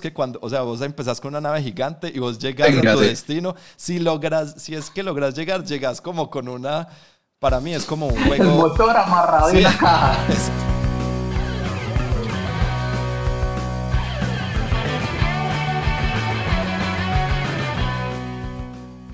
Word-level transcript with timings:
que 0.00 0.12
cuando, 0.12 0.38
o 0.42 0.48
sea, 0.48 0.62
vos 0.62 0.80
empezás 0.82 1.20
con 1.20 1.30
una 1.30 1.40
nave 1.40 1.62
gigante 1.62 2.10
y 2.14 2.18
vos 2.18 2.38
llegas 2.38 2.68
a 2.68 2.92
tu 2.92 3.00
destino, 3.00 3.54
si 3.76 3.98
logras, 3.98 4.54
si 4.58 4.74
es 4.74 4.90
que 4.90 5.02
logras 5.02 5.34
llegar, 5.34 5.64
llegas 5.64 6.00
como 6.00 6.30
con 6.30 6.48
una, 6.48 6.88
para 7.38 7.60
mí 7.60 7.74
es 7.74 7.84
como 7.84 8.06
un 8.06 8.24
juego. 8.26 8.44
El 8.44 8.50
motor 8.50 8.96
amarrado 8.96 9.50
en 9.50 9.62
la 9.62 9.76
caja. 9.76 10.18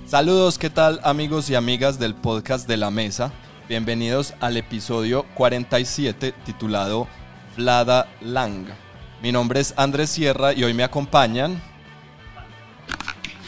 Saludos, 0.07 0.57
¿qué 0.57 0.71
tal 0.71 1.01
amigos 1.03 1.51
y 1.51 1.57
amigas 1.57 1.99
del 1.99 2.15
podcast 2.15 2.69
de 2.69 2.77
la 2.77 2.93
mesa? 2.93 3.33
Bienvenidos 3.69 4.35
al 4.39 4.57
episodio 4.57 5.27
47 5.35 6.33
titulado 6.45 7.09
Vlada 7.57 8.07
Lang. 8.21 8.86
Mi 9.27 9.33
nombre 9.33 9.59
es 9.59 9.75
Andrés 9.77 10.11
Sierra 10.11 10.53
y 10.53 10.63
hoy 10.63 10.73
me 10.73 10.85
acompañan 10.85 11.61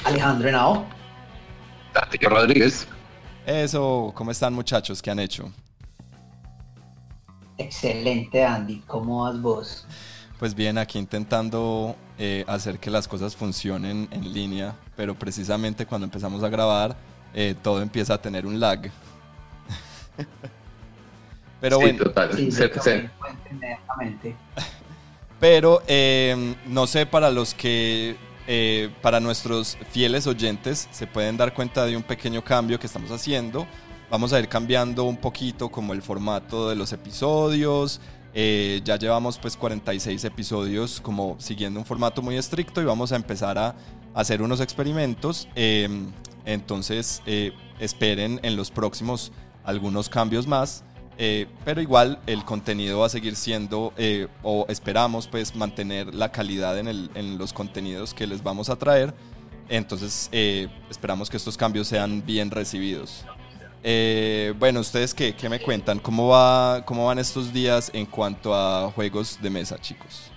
Alejandro 0.02 0.48
Henao. 0.48 0.84
Tati 1.92 2.18
Rodríguez. 2.18 2.88
Eso, 3.46 4.10
¿cómo 4.12 4.32
están 4.32 4.54
muchachos? 4.54 5.00
¿Qué 5.00 5.12
han 5.12 5.20
hecho? 5.20 5.52
Excelente, 7.58 8.44
Andy. 8.44 8.82
¿Cómo 8.88 9.22
vas 9.22 9.40
vos? 9.40 9.86
Pues 10.40 10.52
bien, 10.52 10.78
aquí 10.78 10.98
intentando 10.98 11.94
eh, 12.18 12.44
hacer 12.48 12.80
que 12.80 12.90
las 12.90 13.06
cosas 13.06 13.36
funcionen 13.36 14.08
en 14.10 14.32
línea, 14.32 14.74
pero 14.96 15.14
precisamente 15.14 15.86
cuando 15.86 16.06
empezamos 16.06 16.42
a 16.42 16.48
grabar, 16.48 16.96
eh, 17.32 17.54
todo 17.62 17.82
empieza 17.82 18.14
a 18.14 18.20
tener 18.20 18.46
un 18.46 18.58
lag. 18.58 18.90
pero 21.60 21.78
bueno, 21.78 22.02
total. 22.02 22.36
Pero 25.40 25.82
eh, 25.86 26.56
no 26.66 26.86
sé, 26.86 27.06
para 27.06 27.30
los 27.30 27.54
que, 27.54 28.16
eh, 28.46 28.90
para 29.02 29.20
nuestros 29.20 29.78
fieles 29.90 30.26
oyentes, 30.26 30.88
se 30.90 31.06
pueden 31.06 31.36
dar 31.36 31.54
cuenta 31.54 31.86
de 31.86 31.96
un 31.96 32.02
pequeño 32.02 32.42
cambio 32.42 32.78
que 32.78 32.86
estamos 32.86 33.10
haciendo. 33.10 33.66
Vamos 34.10 34.32
a 34.32 34.40
ir 34.40 34.48
cambiando 34.48 35.04
un 35.04 35.16
poquito 35.16 35.68
como 35.68 35.92
el 35.92 36.02
formato 36.02 36.68
de 36.68 36.76
los 36.76 36.92
episodios. 36.92 38.00
Eh, 38.34 38.80
ya 38.84 38.96
llevamos 38.96 39.38
pues 39.38 39.56
46 39.56 40.24
episodios 40.24 41.00
como 41.00 41.36
siguiendo 41.38 41.80
un 41.80 41.86
formato 41.86 42.20
muy 42.20 42.36
estricto 42.36 42.80
y 42.82 42.84
vamos 42.84 43.12
a 43.12 43.16
empezar 43.16 43.58
a 43.58 43.74
hacer 44.14 44.42
unos 44.42 44.60
experimentos. 44.60 45.48
entonces 46.44 47.22
esperen 47.78 48.40
en 48.42 48.56
los 48.56 48.70
próximos 48.70 49.32
algunos 49.64 50.08
cambios 50.08 50.46
más. 50.46 50.82
Eh, 51.20 51.48
pero 51.64 51.80
igual 51.80 52.20
el 52.28 52.44
contenido 52.44 53.00
va 53.00 53.06
a 53.06 53.08
seguir 53.08 53.34
siendo, 53.34 53.92
eh, 53.96 54.28
o 54.44 54.66
esperamos 54.68 55.26
pues 55.26 55.56
mantener 55.56 56.14
la 56.14 56.30
calidad 56.30 56.78
en, 56.78 56.86
el, 56.86 57.10
en, 57.16 57.38
los 57.38 57.52
contenidos 57.52 58.14
que 58.14 58.24
les 58.28 58.40
vamos 58.40 58.70
a 58.70 58.76
traer. 58.76 59.12
Entonces 59.68 60.28
eh, 60.30 60.68
esperamos 60.88 61.28
que 61.28 61.36
estos 61.36 61.56
cambios 61.56 61.88
sean 61.88 62.24
bien 62.24 62.52
recibidos. 62.52 63.24
bueno, 64.60 64.78
¿ustedes 64.78 65.12
qué, 65.12 65.34
qué, 65.34 65.48
me 65.48 65.58
cuentan? 65.58 65.98
¿Cómo, 65.98 66.28
va, 66.28 66.84
¿Cómo 66.86 67.06
van 67.06 67.18
estos 67.18 67.52
días 67.52 67.90
en 67.92 68.06
cuanto 68.06 68.54
a 68.54 68.92
juegos 68.92 69.38
de 69.42 69.50
mesa, 69.50 69.76
chicos? 69.78 70.30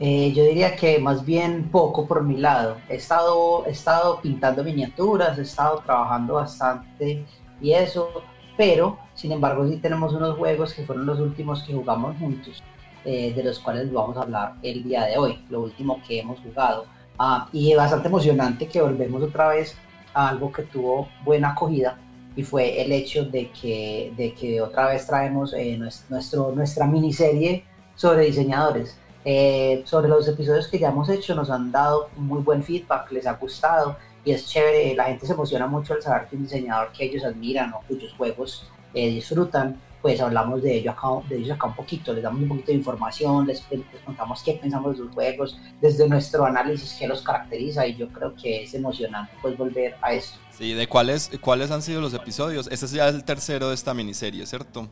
yo 0.00 0.44
diría 0.44 0.76
que 0.76 0.98
más 0.98 1.24
bien 1.24 1.70
poco 1.70 2.06
por 2.06 2.22
mi 2.24 2.36
lado. 2.36 2.76
He 2.88 2.96
estado, 2.96 3.64
he 3.66 3.70
estado 3.70 4.20
pintando 4.20 4.64
miniaturas, 4.64 5.38
he 5.38 5.42
estado 5.42 5.82
trabajando 5.84 6.34
bastante 6.34 7.24
y 7.60 7.72
eso, 7.72 8.22
pero 8.56 8.98
sin 9.14 9.32
embargo 9.32 9.66
sí 9.68 9.76
tenemos 9.76 10.12
unos 10.12 10.36
juegos 10.36 10.74
que 10.74 10.84
fueron 10.84 11.06
los 11.06 11.20
últimos 11.20 11.62
que 11.62 11.74
jugamos 11.74 12.16
juntos, 12.18 12.62
eh, 13.04 13.32
de 13.34 13.42
los 13.42 13.58
cuales 13.58 13.92
vamos 13.92 14.16
a 14.16 14.22
hablar 14.22 14.54
el 14.62 14.84
día 14.84 15.04
de 15.04 15.18
hoy, 15.18 15.44
lo 15.50 15.62
último 15.62 16.00
que 16.06 16.20
hemos 16.20 16.40
jugado. 16.40 16.86
Ah, 17.18 17.48
y 17.52 17.70
es 17.70 17.76
bastante 17.76 18.08
emocionante 18.08 18.66
que 18.66 18.80
volvemos 18.80 19.22
otra 19.22 19.48
vez 19.48 19.76
a 20.12 20.28
algo 20.28 20.50
que 20.52 20.62
tuvo 20.62 21.08
buena 21.24 21.50
acogida 21.50 21.98
y 22.36 22.42
fue 22.42 22.80
el 22.82 22.90
hecho 22.92 23.24
de 23.24 23.50
que, 23.50 24.12
de 24.16 24.34
que 24.34 24.60
otra 24.60 24.88
vez 24.88 25.06
traemos 25.06 25.52
eh, 25.54 25.78
nuestro, 26.08 26.52
nuestra 26.52 26.86
miniserie 26.86 27.64
sobre 27.94 28.26
diseñadores. 28.26 28.98
Eh, 29.26 29.82
sobre 29.86 30.08
los 30.08 30.28
episodios 30.28 30.68
que 30.68 30.78
ya 30.78 30.90
hemos 30.90 31.08
hecho 31.08 31.34
nos 31.34 31.48
han 31.48 31.72
dado 31.72 32.10
muy 32.16 32.42
buen 32.42 32.62
feedback, 32.62 33.10
les 33.10 33.26
ha 33.26 33.34
gustado 33.34 33.96
y 34.24 34.32
es 34.32 34.46
chévere, 34.46 34.94
la 34.94 35.04
gente 35.04 35.26
se 35.26 35.32
emociona 35.32 35.66
mucho 35.66 35.94
al 35.94 36.02
saber 36.02 36.28
que 36.28 36.36
un 36.36 36.42
diseñador 36.42 36.92
que 36.92 37.04
ellos 37.04 37.24
admiran 37.24 37.72
o 37.74 37.80
cuyos 37.86 38.12
juegos 38.14 38.66
eh, 38.94 39.10
disfrutan, 39.10 39.80
pues 40.00 40.20
hablamos 40.20 40.62
de, 40.62 40.76
ello 40.76 40.90
acá, 40.90 41.08
de 41.28 41.38
ellos 41.38 41.50
acá 41.50 41.66
un 41.66 41.74
poquito, 41.74 42.12
les 42.12 42.22
damos 42.22 42.42
un 42.42 42.48
poquito 42.48 42.72
de 42.72 42.78
información, 42.78 43.46
les, 43.46 43.64
contamos 44.04 44.42
qué 44.42 44.52
pensamos 44.52 44.92
de 44.92 45.04
sus 45.04 45.14
juegos, 45.14 45.58
desde 45.80 46.08
nuestro 46.08 46.44
análisis 46.44 46.96
qué 46.98 47.06
los 47.08 47.22
caracteriza 47.22 47.86
y 47.86 47.96
yo 47.96 48.08
creo 48.08 48.34
que 48.34 48.64
es 48.64 48.74
emocionante 48.74 49.32
pues 49.42 49.56
volver 49.56 49.96
a 50.00 50.12
eso. 50.12 50.36
Sí, 50.50 50.72
¿de 50.72 50.86
cuáles, 50.86 51.30
cuáles 51.40 51.70
han 51.70 51.82
sido 51.82 52.00
los 52.00 52.14
episodios? 52.14 52.68
Este 52.70 52.86
es 52.86 52.92
ya 52.92 53.08
el 53.08 53.24
tercero 53.24 53.70
de 53.70 53.74
esta 53.74 53.94
miniserie, 53.94 54.46
¿cierto? 54.46 54.88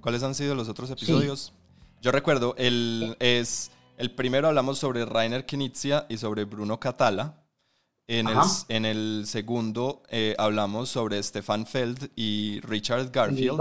¿Cuáles 0.00 0.22
han 0.22 0.34
sido 0.34 0.54
los 0.54 0.68
otros 0.68 0.90
episodios? 0.90 1.52
Yo 2.00 2.10
recuerdo, 2.10 2.54
el, 2.56 3.16
es, 3.20 3.70
el 3.96 4.12
primero 4.12 4.48
hablamos 4.48 4.78
sobre 4.78 5.04
Rainer 5.04 5.44
Knizia 5.44 6.06
y 6.08 6.16
sobre 6.16 6.44
Bruno 6.44 6.80
Catala, 6.80 7.41
en 8.06 8.28
el, 8.28 8.38
en 8.68 8.84
el, 8.84 9.24
segundo 9.26 10.02
eh, 10.08 10.34
hablamos 10.38 10.88
sobre 10.88 11.22
Stefan 11.22 11.66
Feld 11.66 12.10
y 12.16 12.60
Richard 12.60 13.10
Garfield. 13.10 13.60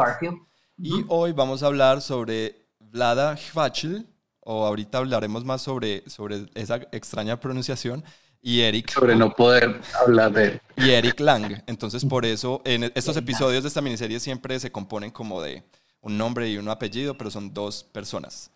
Y, 0.78 1.06
hoy 1.07 1.31
vamos 1.31 1.63
a 1.63 1.68
hablar 1.68 2.02
sobre 2.02 2.68
Vlada 2.80 3.38
Hvachel, 3.53 4.07
o 4.40 4.66
ahorita 4.66 4.97
hablaremos 4.97 5.46
más 5.46 5.62
sobre, 5.62 6.09
sobre 6.09 6.47
esa 6.56 6.78
extraña 6.91 7.40
pronunciación, 7.40 8.03
y 8.41 8.62
Eric. 8.62 8.91
Sobre 8.91 9.16
no 9.16 9.31
poder 9.31 9.80
hablar 10.00 10.34
de 10.34 10.46
él. 10.46 10.62
Y 10.78 10.90
Eric 10.90 11.19
Lang. 11.19 11.63
Entonces, 11.68 12.03
por 12.03 12.25
eso, 12.25 12.62
en 12.66 12.84
estos 12.96 13.16
episodios 13.16 13.63
de 13.63 13.68
esta 13.68 13.81
miniserie 13.81 14.19
siempre 14.19 14.59
se 14.59 14.72
componen 14.72 15.12
como 15.12 15.41
de 15.41 15.63
un 16.01 16.18
nombre 16.18 16.50
y 16.50 16.57
un 16.57 16.68
apellido, 16.68 17.16
pero 17.18 17.30
son 17.30 17.53
dos 17.53 17.84
personas. 17.84 18.51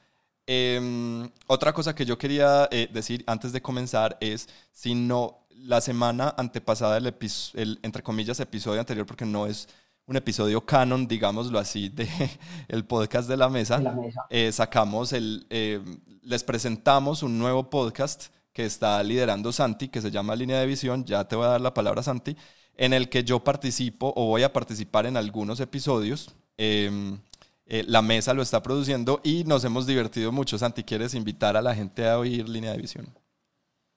Em, 0.47 1.29
otra 1.47 1.73
cosa 1.73 1.95
que 1.95 2.05
yo 2.05 2.17
quería 2.17 2.67
eh, 2.71 2.87
decir 2.91 3.23
antes 3.27 3.51
de 3.51 3.61
comenzar 3.61 4.17
es, 4.19 4.47
si 4.71 4.93
no, 4.93 5.44
la 5.57 5.81
semana 5.81 6.33
antepasada 6.37 6.95
del 6.95 7.13
el, 7.53 7.79
entre 7.81 8.03
comillas, 8.03 8.39
episodio 8.39 8.79
anterior, 8.79 9.05
porque 9.05 9.25
no 9.25 9.47
es 9.47 9.67
un 10.07 10.15
episodio 10.15 10.65
canon, 10.65 11.07
digámoslo 11.07 11.57
así, 11.57 11.89
de 11.89 12.07
el 12.67 12.85
podcast 12.85 13.27
de 13.27 13.37
la 13.37 13.49
mesa, 13.49 13.81
eh, 14.29 14.51
sacamos 14.51 15.13
el, 15.13 15.47
eh, 15.49 15.81
les 16.21 16.43
presentamos 16.43 17.23
un 17.23 17.39
nuevo 17.39 17.69
podcast 17.69 18.27
que 18.53 18.65
está 18.65 19.01
liderando 19.03 19.51
Santi, 19.51 19.89
que 19.89 20.01
se 20.01 20.11
llama 20.11 20.35
Línea 20.35 20.59
de 20.59 20.65
Visión, 20.65 21.03
ya 21.05 21.27
te 21.27 21.35
voy 21.35 21.45
a 21.45 21.49
dar 21.49 21.61
la 21.61 21.73
palabra 21.73 22.03
Santi, 22.03 22.37
en 22.77 22.93
el 22.93 23.09
que 23.09 23.23
yo 23.23 23.43
participo 23.43 24.13
o 24.15 24.27
voy 24.27 24.43
a 24.43 24.53
participar 24.53 25.05
en 25.05 25.17
algunos 25.17 25.59
episodios. 25.59 26.33
Em, 26.57 27.19
eh, 27.65 27.83
la 27.87 28.01
mesa 28.01 28.33
lo 28.33 28.41
está 28.41 28.61
produciendo 28.61 29.21
y 29.23 29.43
nos 29.43 29.63
hemos 29.65 29.87
divertido 29.87 30.31
mucho. 30.31 30.57
Santi, 30.57 30.83
¿quieres 30.83 31.15
invitar 31.15 31.57
a 31.57 31.61
la 31.61 31.73
gente 31.73 32.07
a 32.07 32.19
oír 32.19 32.47
Línea 32.47 32.71
de 32.71 32.77
Visión? 32.77 33.24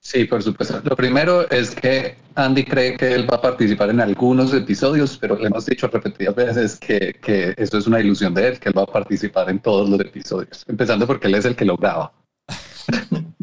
Sí, 0.08 0.24
por 0.24 0.42
supuesto. 0.42 0.80
Lo 0.84 0.96
primero 0.96 1.46
es 1.50 1.74
que 1.74 2.16
Andy 2.34 2.64
cree 2.64 2.96
que 2.96 3.12
él 3.12 3.30
va 3.30 3.36
a 3.36 3.42
participar 3.42 3.90
en 3.90 4.00
algunos 4.00 4.54
episodios, 4.54 5.18
pero 5.18 5.36
le 5.36 5.48
hemos 5.48 5.66
dicho 5.66 5.86
repetidas 5.86 6.34
veces 6.34 6.80
que, 6.80 7.12
que 7.20 7.52
esto 7.58 7.76
es 7.76 7.86
una 7.86 8.00
ilusión 8.00 8.32
de 8.32 8.48
él, 8.48 8.58
que 8.58 8.70
él 8.70 8.78
va 8.78 8.84
a 8.84 8.86
participar 8.86 9.50
en 9.50 9.58
todos 9.58 9.86
los 9.86 10.00
episodios, 10.00 10.64
empezando 10.66 11.06
porque 11.06 11.26
él 11.26 11.34
es 11.34 11.44
el 11.44 11.54
que 11.54 11.66
lo 11.66 11.76
graba. 11.76 12.12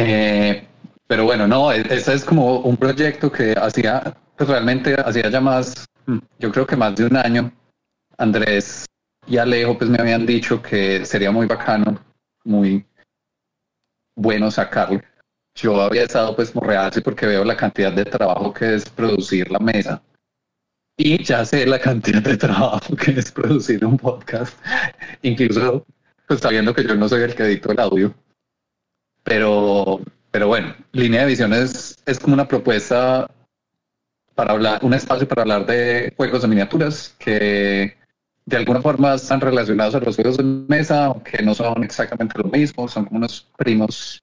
Eh, 0.00 0.64
pero 1.08 1.24
bueno, 1.24 1.48
no, 1.48 1.72
e-, 1.72 1.80
ese 1.92 2.14
es 2.14 2.24
como 2.24 2.60
un 2.60 2.76
proyecto 2.76 3.32
que 3.32 3.52
hacía, 3.60 4.16
pues 4.36 4.48
realmente 4.48 4.94
hacía 4.94 5.28
ya 5.28 5.40
más, 5.40 5.86
mm, 6.06 6.18
yo 6.38 6.52
creo 6.52 6.64
que 6.64 6.76
más 6.76 6.94
de 6.94 7.06
un 7.06 7.16
año. 7.16 7.52
Andrés 8.16 8.86
y 9.26 9.38
Alejo 9.38 9.76
pues 9.76 9.90
me 9.90 9.98
habían 9.98 10.24
dicho 10.24 10.62
que 10.62 11.04
sería 11.04 11.32
muy 11.32 11.48
bacano, 11.48 11.98
muy 12.44 12.86
bueno 14.14 14.52
sacarlo 14.52 15.00
yo 15.58 15.80
había 15.80 16.04
estado 16.04 16.34
pues 16.36 16.50
como 16.50 16.66
reacio 16.66 17.02
porque 17.02 17.26
veo 17.26 17.44
la 17.44 17.56
cantidad 17.56 17.92
de 17.92 18.04
trabajo 18.04 18.52
que 18.52 18.76
es 18.76 18.88
producir 18.88 19.50
la 19.50 19.58
mesa. 19.58 20.02
Y 20.96 21.22
ya 21.22 21.44
sé 21.44 21.66
la 21.66 21.78
cantidad 21.78 22.22
de 22.22 22.36
trabajo 22.36 22.94
que 22.96 23.12
es 23.12 23.30
producir 23.32 23.84
un 23.84 23.96
podcast. 23.96 24.58
Incluso 25.22 25.84
pues 26.26 26.40
sabiendo 26.40 26.74
que 26.74 26.84
yo 26.84 26.94
no 26.94 27.08
soy 27.08 27.22
el 27.22 27.34
que 27.34 27.44
edito 27.44 27.72
el 27.72 27.80
audio. 27.80 28.14
Pero, 29.24 30.00
pero 30.30 30.48
bueno, 30.48 30.74
línea 30.92 31.22
de 31.22 31.28
visión 31.28 31.52
es, 31.52 31.96
es 32.06 32.18
como 32.18 32.34
una 32.34 32.48
propuesta 32.48 33.28
para 34.34 34.52
hablar, 34.52 34.80
un 34.82 34.94
espacio 34.94 35.26
para 35.26 35.42
hablar 35.42 35.66
de 35.66 36.14
juegos 36.16 36.42
de 36.42 36.48
miniaturas 36.48 37.16
que 37.18 37.96
de 38.46 38.56
alguna 38.56 38.80
forma 38.80 39.14
están 39.14 39.40
relacionados 39.40 39.94
a 39.96 40.00
los 40.00 40.14
juegos 40.14 40.36
de 40.36 40.44
mesa, 40.44 41.06
aunque 41.06 41.42
no 41.42 41.54
son 41.54 41.82
exactamente 41.82 42.38
lo 42.38 42.44
mismo, 42.44 42.88
son 42.88 43.06
como 43.06 43.18
unos 43.18 43.46
primos 43.56 44.22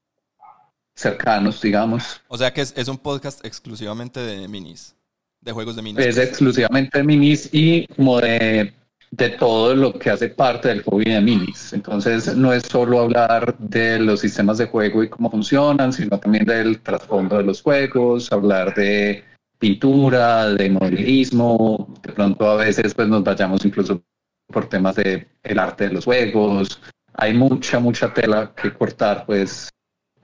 cercanos, 0.95 1.61
digamos. 1.61 2.21
O 2.27 2.37
sea 2.37 2.53
que 2.53 2.61
es, 2.61 2.87
un 2.87 2.97
podcast 2.97 3.45
exclusivamente 3.45 4.19
de 4.19 4.47
minis, 4.47 4.95
de 5.41 5.51
juegos 5.51 5.75
de 5.75 5.81
minis. 5.81 6.05
Es 6.05 6.17
exclusivamente 6.17 6.97
de 6.97 7.03
minis 7.03 7.49
y 7.51 7.87
como 7.87 8.19
de 8.19 8.73
de 9.11 9.29
todo 9.29 9.75
lo 9.75 9.93
que 9.93 10.09
hace 10.09 10.29
parte 10.29 10.69
del 10.69 10.83
hobby 10.83 11.05
de 11.05 11.21
minis. 11.21 11.73
Entonces, 11.73 12.35
no 12.35 12.51
es 12.53 12.63
solo 12.63 12.99
hablar 12.99 13.57
de 13.59 13.99
los 13.99 14.21
sistemas 14.21 14.57
de 14.57 14.65
juego 14.67 15.03
y 15.03 15.09
cómo 15.09 15.31
funcionan, 15.31 15.93
sino 15.93 16.19
también 16.19 16.45
del 16.45 16.81
trasfondo 16.81 17.37
de 17.37 17.43
los 17.43 17.61
juegos, 17.61 18.31
hablar 18.31 18.73
de 18.75 19.23
pintura, 19.57 20.49
de 20.49 20.69
modelismo, 20.69 21.93
de 22.03 22.11
pronto 22.11 22.49
a 22.49 22.55
veces 22.57 22.93
pues 22.93 23.07
nos 23.07 23.23
vayamos 23.23 23.63
incluso 23.63 24.01
por 24.47 24.67
temas 24.67 24.95
de 24.95 25.27
el 25.43 25.59
arte 25.59 25.87
de 25.87 25.93
los 25.93 26.05
juegos. 26.05 26.81
Hay 27.13 27.33
mucha, 27.33 27.79
mucha 27.79 28.13
tela 28.13 28.53
que 28.55 28.73
cortar 28.73 29.25
pues 29.25 29.69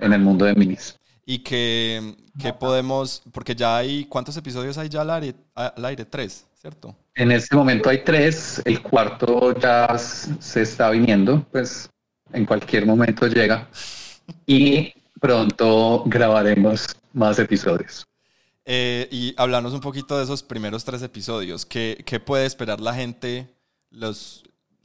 en 0.01 0.13
el 0.13 0.21
mundo 0.21 0.45
de 0.45 0.55
minis. 0.55 0.97
Y 1.25 1.39
que, 1.39 2.15
que 2.39 2.51
podemos, 2.51 3.21
porque 3.31 3.55
ya 3.55 3.77
hay, 3.77 4.05
¿cuántos 4.05 4.35
episodios 4.35 4.77
hay 4.77 4.89
ya 4.89 5.01
al 5.01 5.11
aire? 5.11 5.35
Al 5.55 5.85
aire? 5.85 6.03
Tres, 6.03 6.45
¿cierto? 6.59 6.95
En 7.15 7.31
este 7.31 7.55
momento 7.55 7.89
hay 7.89 8.03
tres, 8.03 8.61
el 8.65 8.81
cuarto 8.81 9.57
ya 9.57 9.97
se 9.97 10.61
está 10.61 10.89
viniendo, 10.89 11.45
pues 11.51 11.89
en 12.33 12.45
cualquier 12.45 12.85
momento 12.85 13.27
llega. 13.27 13.69
Y 14.45 14.93
pronto 15.19 16.03
grabaremos 16.05 16.87
más 17.13 17.39
episodios. 17.39 18.05
Eh, 18.65 19.07
y 19.11 19.33
hablarnos 19.37 19.73
un 19.73 19.81
poquito 19.81 20.17
de 20.17 20.23
esos 20.23 20.43
primeros 20.43 20.83
tres 20.83 21.01
episodios. 21.01 21.65
¿Qué, 21.65 22.03
¿Qué, 22.05 22.19
puede 22.19 22.45
esperar 22.45 22.79
la 22.79 22.93
gente, 22.93 23.49
los, 23.89 24.43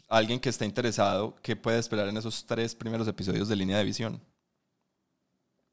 alguien 0.09 0.41
que 0.41 0.49
esté 0.49 0.65
interesado, 0.65 1.37
qué 1.43 1.57
puede 1.57 1.79
esperar 1.79 2.09
en 2.09 2.17
esos 2.17 2.47
tres 2.47 2.75
primeros 2.75 3.07
episodios 3.09 3.49
de 3.49 3.57
línea 3.57 3.79
de 3.79 3.85
visión? 3.85 4.21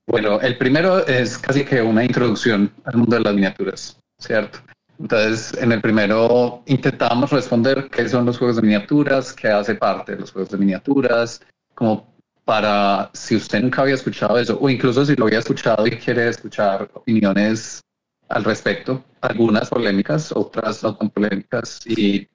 Bueno, 0.06 0.40
el 0.42 0.58
primero 0.58 1.06
es 1.08 1.38
casi 1.38 1.64
que 1.64 1.82
una 1.82 2.04
introducción 2.04 2.72
al 2.84 2.98
mundo 2.98 3.16
de 3.16 3.24
las 3.24 3.34
miniaturas, 3.34 3.98
¿cierto? 4.20 4.60
Entonces, 5.00 5.54
en 5.62 5.72
el 5.72 5.82
primero 5.82 6.62
intentábamos 6.66 7.32
responder 7.32 7.90
qué 7.90 8.08
son 8.08 8.26
los 8.26 8.38
juegos 8.38 8.58
de 8.58 8.64
miniaturas, 8.64 9.34
qué 9.34 9.48
hace 9.48 9.76
parte 9.76 10.14
de 10.14 10.20
los 10.20 10.32
juegos 10.32 10.52
de 10.52 10.58
miniaturas, 10.58 11.42
como 11.74 12.14
para 12.46 13.10
si 13.14 13.38
usted 13.38 13.62
nunca 13.62 13.82
había 13.82 13.96
escuchado 13.96 14.38
eso, 14.38 14.58
o 14.60 14.70
incluso 14.70 15.06
si 15.06 15.16
lo 15.16 15.26
había 15.26 15.40
escuchado 15.40 15.88
y 15.88 15.92
quiere 15.92 16.28
escuchar 16.28 16.90
opiniones 16.94 17.82
al 18.30 18.44
respecto, 18.44 19.04
algunas 19.22 19.70
polémicas, 19.70 20.32
otras 20.32 20.84
no 20.84 20.96
tan 20.96 21.10
polémicas 21.10 21.80
y 21.86 22.28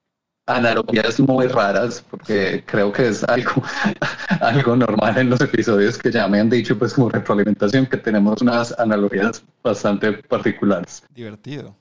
analogías 0.48 1.20
muy 1.20 1.46
raras, 1.46 2.04
porque 2.10 2.64
creo 2.66 2.92
que 2.92 3.08
es 3.08 3.22
algo, 3.24 3.62
algo 4.40 4.76
normal 4.76 5.18
en 5.18 5.30
los 5.30 5.40
episodios 5.40 5.98
que 5.98 6.10
ya 6.10 6.26
me 6.26 6.40
han 6.40 6.50
dicho, 6.50 6.78
pues 6.78 6.94
como 6.94 7.10
retroalimentación, 7.10 7.86
que 7.86 7.98
tenemos 7.98 8.42
unas 8.42 8.76
analogías 8.78 9.44
bastante 9.62 10.12
particulares. 10.14 11.04
Divertido. 11.14 11.76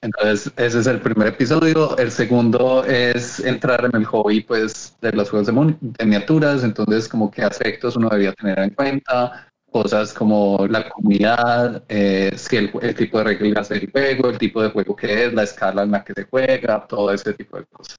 Entonces, 0.00 0.52
ese 0.56 0.78
es 0.78 0.86
el 0.86 1.00
primer 1.00 1.28
episodio. 1.28 1.96
El 1.98 2.12
segundo 2.12 2.84
es 2.84 3.40
entrar 3.40 3.84
en 3.84 3.96
el 3.96 4.04
hobby, 4.04 4.42
pues, 4.42 4.96
de 5.00 5.10
los 5.10 5.28
juegos 5.28 5.48
de, 5.48 6.04
miniaturas. 6.04 6.62
Entonces, 6.62 7.08
como 7.08 7.30
qué 7.30 7.42
aspectos 7.42 7.96
uno 7.96 8.08
debía 8.08 8.32
tener 8.34 8.60
en 8.60 8.70
cuenta. 8.70 9.47
Cosas 9.70 10.14
como 10.14 10.66
la 10.68 10.88
comunidad, 10.88 11.84
eh, 11.88 12.32
si 12.36 12.56
el, 12.56 12.72
tipo 12.96 13.18
de 13.18 13.24
reglas 13.24 13.68
del 13.68 13.90
juego, 13.90 14.30
el 14.30 14.38
tipo 14.38 14.62
de 14.62 14.70
juego 14.70 14.96
que 14.96 15.26
es, 15.26 15.34
la 15.34 15.42
escala 15.42 15.82
en 15.82 15.90
la 15.90 16.04
que 16.04 16.14
se 16.14 16.24
juega, 16.24 16.86
todo 16.86 17.12
ese 17.12 17.34
tipo 17.34 17.58
de 17.58 17.66
cosas. 17.66 17.96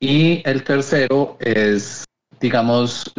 Y 0.00 0.42
el 0.48 0.64
tercero 0.64 1.36
es, 1.40 2.04
digamos, 2.40 3.12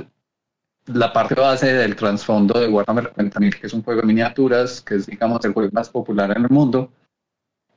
la 0.88 1.14
parte 1.14 1.36
base 1.36 1.74
del 1.74 1.96
trasfondo 1.96 2.60
de 2.60 2.68
Warhammer 2.68 3.14
40.000, 3.14 3.60
que 3.60 3.68
es 3.68 3.74
un 3.74 3.84
juego 3.84 4.02
de 4.02 4.08
miniaturas, 4.08 4.82
que 4.82 4.96
es, 4.96 5.06
digamos, 5.06 5.44
el 5.46 5.54
juego 5.54 5.70
más 5.72 5.90
popular 5.90 6.36
en 6.36 6.44
el 6.44 6.50
mundo 6.50 6.92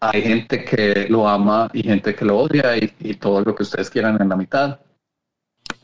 hay 0.02 0.20
gente 0.20 0.64
que 0.64 1.06
lo 1.08 1.28
ama 1.28 1.70
y 1.72 1.84
gente 1.84 2.12
que 2.12 2.24
lo 2.24 2.40
odia 2.40 2.76
y, 2.76 3.14
todo 3.14 3.40
lo 3.42 3.54
que 3.54 3.62
ustedes 3.62 3.88
quieran 3.88 4.20
en 4.20 4.30
la 4.30 4.36
mitad. 4.36 4.80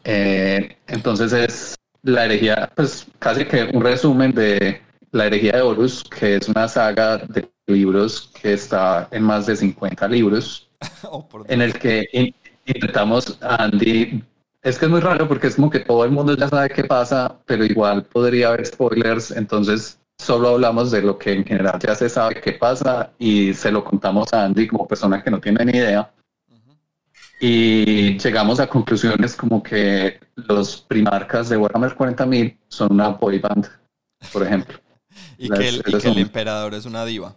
Eh, 0.03 0.77
entonces 0.89 1.33
es 1.33 1.77
la 2.09 2.25
herejía, 2.25 2.71
pues 2.75 3.07
casi 3.19 3.45
que 3.45 3.65
un 3.73 3.83
resumen 3.83 4.33
de 4.33 4.81
la 5.13 5.27
herejía 5.27 5.53
de 5.53 5.63
Horus, 5.63 6.05
que 6.05 6.37
es 6.37 6.49
una 6.49 6.67
saga 6.67 7.19
de 7.19 7.49
libros 7.67 8.33
que 8.41 8.55
está 8.55 9.09
en 9.11 9.23
más 9.23 9.47
de 9.47 9.57
50 9.57 10.09
libros, 10.09 10.71
oh, 11.05 11.27
en 11.49 11.63
el 11.63 11.75
que 11.75 12.07
intentamos 12.65 13.39
a 13.43 13.65
Andy. 13.65 14.23
Es 14.63 14.79
que 14.79 14.87
es 14.87 14.91
muy 14.91 15.01
raro 15.01 15.29
porque 15.29 15.47
es 15.47 15.57
como 15.57 15.71
que 15.71 15.81
todo 15.81 16.05
el 16.05 16.11
mundo 16.11 16.37
ya 16.37 16.49
sabe 16.49 16.71
qué 16.71 16.85
pasa, 16.85 17.39
pero 17.47 17.65
igual 17.65 18.05
podría 18.05 18.49
haber 18.49 18.67
spoilers, 18.67 19.31
entonces 19.31 20.01
solo 20.19 20.49
hablamos 20.49 20.91
de 20.91 21.03
lo 21.03 21.17
que 21.17 21.33
en 21.33 21.45
general 21.45 21.79
ya 21.79 21.95
se 21.95 22.09
sabe 22.09 22.41
qué 22.41 22.53
pasa 22.53 23.13
y 23.19 23.55
se 23.55 23.71
lo 23.71 23.85
contamos 23.85 24.33
a 24.33 24.45
Andy 24.45 24.67
como 24.67 24.89
persona 24.89 25.23
que 25.23 25.31
no 25.31 25.41
tiene 25.41 25.65
ni 25.65 25.79
idea. 25.79 26.11
Y 27.41 28.19
llegamos 28.19 28.59
a 28.59 28.67
conclusiones 28.67 29.37
como 29.37 29.63
que 29.63 30.19
los 30.35 30.81
primarcas 30.81 31.49
de 31.49 31.57
Warhammer 31.57 31.97
40.000 31.97 32.59
son 32.69 32.93
una 32.93 33.11
boy 33.11 33.39
band, 33.39 33.69
por 34.33 34.45
ejemplo. 34.45 34.79
y 35.39 35.49
que, 35.49 35.69
el, 35.69 36.19
emperador 36.19 36.75
es 36.75 36.85
una 36.85 37.05
diva. 37.05 37.37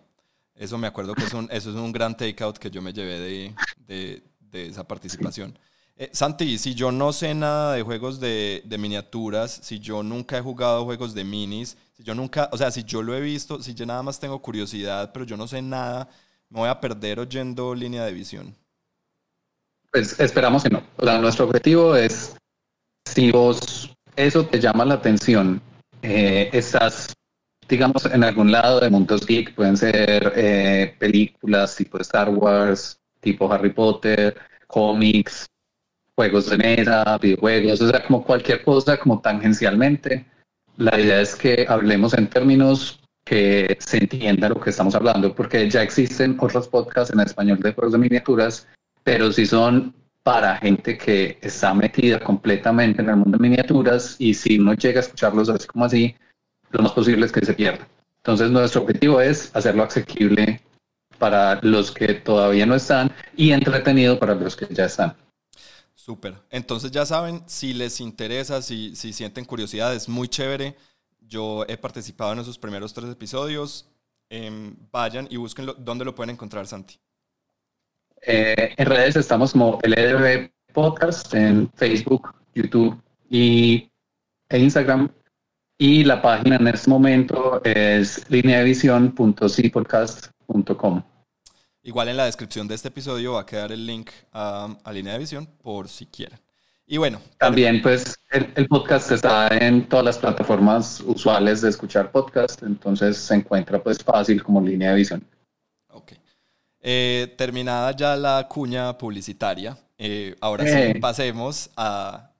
Eso 0.55 0.77
me 0.77 0.87
acuerdo 0.87 1.13
que 1.13 1.23
es 1.23 1.33
un, 1.33 1.47
eso 1.51 1.69
es 1.69 1.75
un 1.75 1.91
gran 1.91 2.17
takeout 2.17 2.57
que 2.57 2.71
yo 2.71 2.81
me 2.81 2.93
llevé 2.93 3.19
de, 3.19 3.55
de, 3.87 4.23
de 4.39 4.67
esa 4.67 4.87
participación. 4.87 5.57
Eh, 5.95 6.09
Santi, 6.13 6.57
si 6.57 6.73
yo 6.73 6.91
no 6.91 7.13
sé 7.13 7.35
nada 7.35 7.73
de 7.73 7.83
juegos 7.83 8.19
de, 8.19 8.63
de, 8.65 8.77
miniaturas, 8.79 9.59
si 9.61 9.79
yo 9.79 10.01
nunca 10.01 10.37
he 10.37 10.41
jugado 10.41 10.85
juegos 10.85 11.13
de 11.13 11.23
minis, 11.23 11.77
si 11.93 12.03
yo 12.03 12.15
nunca, 12.15 12.49
o 12.51 12.57
sea, 12.57 12.71
si 12.71 12.83
yo 12.83 13.03
lo 13.03 13.15
he 13.15 13.21
visto, 13.21 13.61
si 13.61 13.75
yo 13.75 13.85
nada 13.85 14.01
más 14.01 14.19
tengo 14.19 14.41
curiosidad, 14.41 15.11
pero 15.13 15.25
yo 15.25 15.37
no 15.37 15.47
sé 15.47 15.61
nada, 15.61 16.09
me 16.49 16.59
voy 16.59 16.69
a 16.69 16.79
perder 16.79 17.19
oyendo 17.19 17.75
línea 17.75 18.03
de 18.03 18.13
visión. 18.13 18.55
Pues 19.91 20.19
esperamos 20.19 20.63
que 20.63 20.69
no. 20.69 20.83
O 20.97 21.05
sea, 21.05 21.17
nuestro 21.19 21.45
objetivo 21.45 21.95
es, 21.95 22.35
si 23.05 23.31
vos 23.31 23.93
eso 24.15 24.45
te 24.45 24.59
llama 24.59 24.85
la 24.85 24.95
atención, 24.95 25.61
eh, 26.01 26.49
estás, 26.53 27.13
digamos, 27.67 28.05
en 28.05 28.23
algún 28.23 28.51
lado 28.51 28.79
de 28.79 28.89
Mundos 28.89 29.25
Geek, 29.25 29.53
pueden 29.55 29.75
ser 29.75 30.33
eh, 30.35 30.95
películas 30.97 31.75
tipo 31.75 31.97
Star 31.99 32.29
Wars, 32.29 32.97
tipo 33.19 33.51
Harry 33.51 33.71
Potter, 33.71 34.37
cómics, 34.67 35.47
juegos 36.15 36.49
de 36.49 36.57
mesa, 36.57 37.17
videojuegos, 37.17 37.81
o 37.81 37.89
sea, 37.89 38.05
como 38.05 38.23
cualquier 38.23 38.63
cosa, 38.63 38.97
como 38.97 39.21
tangencialmente. 39.21 40.25
La 40.77 40.99
idea 40.99 41.21
es 41.21 41.35
que 41.35 41.65
hablemos 41.67 42.13
en 42.13 42.29
términos 42.29 42.99
que 43.25 43.77
se 43.79 43.97
entienda 43.97 44.49
lo 44.49 44.59
que 44.59 44.71
estamos 44.71 44.95
hablando, 44.95 45.35
porque 45.35 45.69
ya 45.69 45.83
existen 45.83 46.37
otros 46.39 46.67
podcasts 46.67 47.13
en 47.13 47.19
español 47.19 47.59
de 47.59 47.73
juegos 47.73 47.93
de 47.93 47.99
miniaturas, 47.99 48.67
pero 49.03 49.31
si 49.31 49.45
son 49.45 49.93
para 50.23 50.57
gente 50.57 50.97
que 50.97 51.39
está 51.41 51.73
metida 51.73 52.19
completamente 52.19 53.01
en 53.01 53.09
el 53.09 53.15
mundo 53.17 53.37
de 53.37 53.49
miniaturas 53.49 54.15
y 54.19 54.33
si 54.33 54.57
no 54.59 54.73
llega 54.73 54.99
a 54.99 55.03
escucharlos 55.03 55.49
así 55.49 55.67
como 55.67 55.85
así, 55.85 56.15
lo 56.69 56.83
más 56.83 56.91
posible 56.91 57.25
es 57.25 57.31
que 57.31 57.45
se 57.45 57.53
pierda. 57.53 57.87
Entonces 58.17 58.51
nuestro 58.51 58.81
objetivo 58.81 59.19
es 59.19 59.49
hacerlo 59.55 59.83
asequible 59.83 60.61
para 61.17 61.59
los 61.61 61.91
que 61.91 62.13
todavía 62.13 62.65
no 62.65 62.75
están 62.75 63.11
y 63.35 63.51
entretenido 63.51 64.19
para 64.19 64.35
los 64.35 64.55
que 64.55 64.67
ya 64.73 64.85
están. 64.85 65.15
Súper. 65.95 66.35
Entonces 66.49 66.91
ya 66.91 67.05
saben, 67.05 67.43
si 67.47 67.73
les 67.73 67.99
interesa, 67.99 68.61
si, 68.61 68.95
si 68.95 69.13
sienten 69.13 69.45
curiosidad, 69.45 69.93
es 69.93 70.09
muy 70.09 70.27
chévere. 70.27 70.75
Yo 71.19 71.63
he 71.67 71.77
participado 71.77 72.33
en 72.33 72.39
esos 72.39 72.57
primeros 72.57 72.93
tres 72.93 73.09
episodios. 73.09 73.87
Em, 74.29 74.75
vayan 74.91 75.27
y 75.29 75.37
búsquenlo. 75.37 75.75
¿Dónde 75.75 76.05
lo 76.05 76.15
pueden 76.15 76.31
encontrar, 76.31 76.65
Santi? 76.65 76.99
Eh, 78.21 78.75
en 78.77 78.85
redes 78.85 79.15
estamos 79.15 79.53
como 79.53 79.79
LDB 79.83 80.51
Podcast 80.73 81.33
en 81.33 81.71
Facebook, 81.73 82.35
YouTube 82.53 83.01
y 83.29 83.89
e 84.49 84.59
Instagram. 84.59 85.09
Y 85.77 86.03
la 86.03 86.21
página 86.21 86.57
en 86.57 86.67
este 86.67 86.89
momento 86.89 87.61
es 87.63 88.29
lineavision.cpodcast.com. 88.29 91.03
Igual 91.83 92.09
en 92.09 92.17
la 92.17 92.25
descripción 92.25 92.67
de 92.67 92.75
este 92.75 92.89
episodio 92.89 93.33
va 93.33 93.41
a 93.41 93.45
quedar 93.47 93.71
el 93.71 93.87
link 93.87 94.11
a, 94.31 94.77
Línea 94.93 95.13
de 95.13 95.19
Visión 95.19 95.47
por 95.47 95.89
si 95.89 96.05
quieren. 96.05 96.37
Y 96.85 96.97
bueno. 96.97 97.19
También 97.39 97.81
pues 97.81 98.15
el, 98.29 98.67
podcast 98.67 99.11
está 99.11 99.47
en 99.47 99.89
todas 99.89 100.05
las 100.05 100.19
plataformas 100.19 101.01
usuales 101.03 101.61
de 101.61 101.69
escuchar 101.69 102.11
podcast, 102.11 102.61
entonces 102.61 103.17
se 103.17 103.33
encuentra 103.33 103.81
pues 103.81 104.03
fácil 104.03 104.43
como 104.43 104.61
Línea 104.61 104.91
de 104.91 104.97
Visión. 104.97 105.25
Eh, 106.83 107.35
terminada 107.37 107.95
ya 107.95 108.15
la 108.15 108.47
cuña 108.47 108.97
publicitaria, 108.97 109.77
eh, 109.99 110.35
ahora 110.41 110.65
sí 110.65 110.71
eh. 110.73 110.99
pasemos 110.99 111.69
a, 111.77 112.31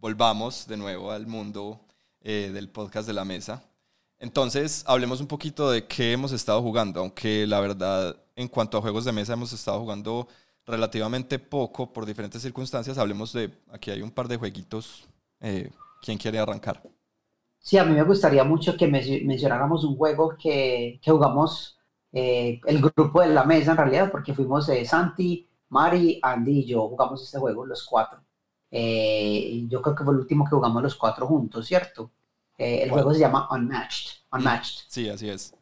volvamos 0.00 0.68
de 0.68 0.76
nuevo 0.76 1.10
al 1.10 1.26
mundo 1.26 1.80
del 2.20 2.68
podcast 2.68 3.08
de 3.08 3.12
la 3.12 3.24
mesa. 3.24 3.60
Entonces, 4.20 4.84
hablemos 4.86 5.20
un 5.20 5.26
poquito 5.26 5.68
de 5.72 5.84
qué 5.84 6.12
hemos 6.12 6.30
estado 6.30 6.62
jugando, 6.62 7.00
aunque 7.00 7.44
la 7.48 7.58
verdad 7.58 8.16
en 8.36 8.46
cuanto 8.46 8.78
a 8.78 8.80
juegos 8.80 9.04
de 9.04 9.10
mesa 9.10 9.32
hemos 9.32 9.52
estado 9.52 9.80
jugando 9.80 10.28
relativamente 10.64 11.40
poco 11.40 11.92
por 11.92 12.06
diferentes 12.06 12.40
circunstancias. 12.40 12.96
Hablemos 12.96 13.32
de, 13.32 13.50
aquí 13.72 13.90
hay 13.90 14.00
un 14.00 14.12
par 14.12 14.28
de 14.28 14.36
jueguitos. 14.36 15.08
¿Quién 16.00 16.16
quiere 16.16 16.38
arrancar? 16.38 16.80
Sí, 17.58 17.76
a 17.76 17.84
mí 17.84 17.94
me 17.94 18.04
gustaría 18.04 18.44
mucho 18.44 18.76
que 18.76 18.86
mencionáramos 18.86 19.84
un 19.84 19.96
juego 19.96 20.36
que, 20.40 21.00
que 21.02 21.10
jugamos 21.10 21.76
eh, 22.12 22.60
el 22.66 22.80
grupo 22.80 23.20
de 23.20 23.28
la 23.28 23.44
mesa 23.44 23.72
en 23.72 23.76
realidad, 23.78 24.10
porque 24.10 24.34
fuimos 24.34 24.68
eh, 24.68 24.84
Santi, 24.84 25.48
Mari, 25.70 26.20
Andy 26.22 26.60
y 26.60 26.66
yo 26.66 26.88
jugamos 26.88 27.22
este 27.22 27.38
juego, 27.38 27.64
los 27.64 27.84
cuatro. 27.86 28.20
Eh, 28.70 29.64
yo 29.68 29.82
creo 29.82 29.94
que 29.94 30.04
fue 30.04 30.14
el 30.14 30.20
último 30.20 30.44
que 30.44 30.56
jugamos 30.56 30.82
los 30.82 30.94
cuatro 30.94 31.26
juntos, 31.26 31.66
¿cierto? 31.66 32.10
Eh, 32.58 32.82
el 32.84 32.90
juego 32.90 33.12
se 33.12 33.20
llama 33.20 33.48
Unmatched. 33.50 34.22
Unmatched. 34.32 34.84
Sí, 34.88 35.08
así 35.08 35.28
es. 35.28 35.54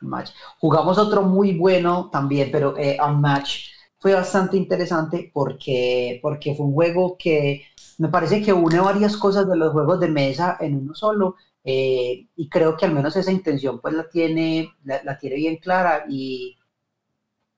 Unmatched. 0.00 0.34
Jugamos 0.58 0.98
otro 0.98 1.22
muy 1.22 1.56
bueno 1.56 2.10
también, 2.10 2.50
pero 2.50 2.76
eh, 2.76 2.98
Unmatched 3.02 3.72
fue 3.98 4.14
bastante 4.14 4.56
interesante 4.56 5.30
porque, 5.32 6.18
porque 6.20 6.54
fue 6.54 6.66
un 6.66 6.74
juego 6.74 7.16
que 7.18 7.66
me 7.98 8.08
parece 8.08 8.42
que 8.42 8.52
une 8.52 8.80
varias 8.80 9.16
cosas 9.16 9.48
de 9.48 9.56
los 9.56 9.72
juegos 9.72 10.00
de 10.00 10.08
mesa 10.08 10.56
en 10.60 10.76
uno 10.76 10.94
solo. 10.94 11.36
Eh, 11.64 12.26
y 12.34 12.48
creo 12.48 12.76
que 12.76 12.84
al 12.84 12.92
menos 12.92 13.14
esa 13.16 13.30
intención 13.30 13.80
pues 13.80 13.94
la 13.94 14.08
tiene, 14.08 14.74
la, 14.84 15.16
tiene 15.16 15.36
bien 15.36 15.56
clara 15.58 16.04
y, 16.08 16.58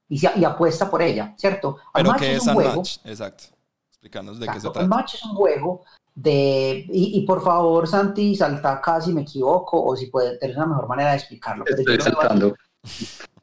y, 0.09 0.45
apuesta 0.45 0.91
por 0.91 1.01
ella, 1.01 1.35
¿cierto? 1.39 1.79
Pero 1.93 2.13
que 2.15 2.35
es, 2.35 2.47
un 2.47 2.55
juego, 2.55 2.83
Exacto. 3.05 3.45
Explícanos 3.89 4.39
de 4.39 4.47
qué 4.47 4.61
se 4.61 4.69
trata. 4.69 4.87
Match 4.87 5.15
es 5.15 5.25
un 5.25 5.35
juego 5.35 5.85
de, 6.15 6.87
y, 6.91 7.25
por 7.27 7.43
favor, 7.43 7.89
Santi, 7.89 8.37
salta 8.37 8.75
acá 8.75 9.01
si 9.01 9.13
me 9.13 9.23
equivoco 9.23 9.83
o 9.83 9.97
si 9.97 10.07
puede 10.07 10.39
tener 10.39 10.57
una 10.57 10.67
mejor 10.67 10.89
manera 10.89 11.11
de 11.11 11.17
explicarlo. 11.17 11.65
Estoy 11.67 12.01
saltando. 12.01 12.55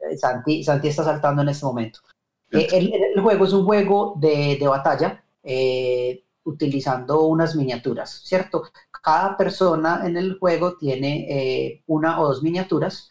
Eh, 0.00 0.16
Santi, 0.16 0.62
Santi 0.62 0.88
está 0.88 1.04
saltando 1.04 1.42
en 1.42 1.48
este 1.48 1.66
momento. 1.66 2.00
Eh, 2.50 2.68
el, 2.72 3.20
juego 3.20 3.44
es 3.44 3.52
un 3.52 3.64
juego 3.64 4.14
de, 4.18 4.56
de 4.60 4.68
batalla 4.68 5.24
eh, 5.42 6.24
utilizando 6.44 7.24
unas 7.24 7.56
miniaturas, 7.56 8.22
¿cierto? 8.24 8.64
Cada 9.02 9.36
persona 9.36 10.02
en 10.06 10.16
el 10.16 10.38
juego 10.38 10.76
tiene 10.76 11.82
una 11.86 12.20
o 12.20 12.28
dos 12.28 12.42
miniaturas 12.42 13.10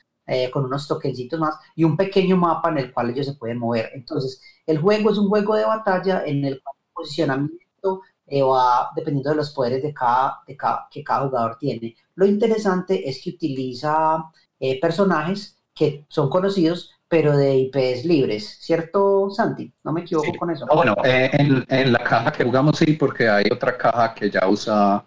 con 0.54 0.66
unos 0.66 0.88
toquecitos 0.88 1.38
más 1.40 1.56
y 1.76 1.84
un 1.84 1.98
pequeño 1.98 2.38
mapa 2.38 2.70
en 2.70 2.78
el 2.78 2.94
cual 2.94 3.10
ellos 3.10 3.26
se 3.26 3.34
pueden 3.34 3.60
mover. 3.60 3.92
Entonces, 3.94 4.42
el 4.66 4.78
juego 4.78 5.12
es 5.12 5.18
un 5.18 5.28
juego 5.28 5.56
de 5.56 5.66
batalla 5.66 6.24
en 6.26 6.46
el 6.46 6.62
cual 6.64 6.76
el 6.80 6.94
posicionamiento 6.94 8.02
eh, 8.34 8.42
va 8.44 8.92
dependiendo 8.96 9.32
de 9.32 9.36
los 9.36 9.52
poderes 9.52 9.84
de 9.84 9.94
cada, 9.94 10.40
de 10.48 10.56
cada, 10.56 10.88
que 10.90 11.04
cada 11.04 11.28
jugador 11.28 11.58
tiene. 11.60 11.98
Lo 12.16 12.26
interesante 12.26 13.10
es 13.10 13.22
que 13.22 13.32
utiliza 13.32 14.24
eh, 14.58 14.80
personajes 14.80 15.58
que 15.76 16.06
son 16.08 16.30
conocidos, 16.30 16.92
pero 17.10 17.36
de 17.36 17.58
IPs 17.58 18.06
libres, 18.06 18.58
¿cierto, 18.62 19.30
Santi? 19.32 19.74
No 19.84 19.92
me 19.92 20.02
equivoco 20.02 20.32
con 20.40 20.50
eso. 20.50 20.66
bueno, 20.74 20.96
eh, 21.04 21.30
en, 21.34 21.66
en, 21.68 21.92
la 21.92 22.02
caja 22.06 22.32
que 22.32 22.46
jugamos 22.46 22.78
sí, 22.78 22.94
porque 22.94 23.28
hay 23.28 23.50
otra 23.52 23.78
caja 23.78 24.14
que 24.14 24.30
ya 24.32 24.48
usa 24.48 25.04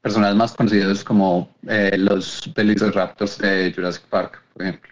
personajes 0.00 0.36
más 0.36 0.54
conocidos 0.54 1.02
como 1.02 1.48
los 1.62 2.52
Velociraptors 2.54 3.38
de 3.38 3.72
Jurassic 3.74 4.04
Park, 4.04 4.42
por 4.52 4.62
ejemplo. 4.62 4.90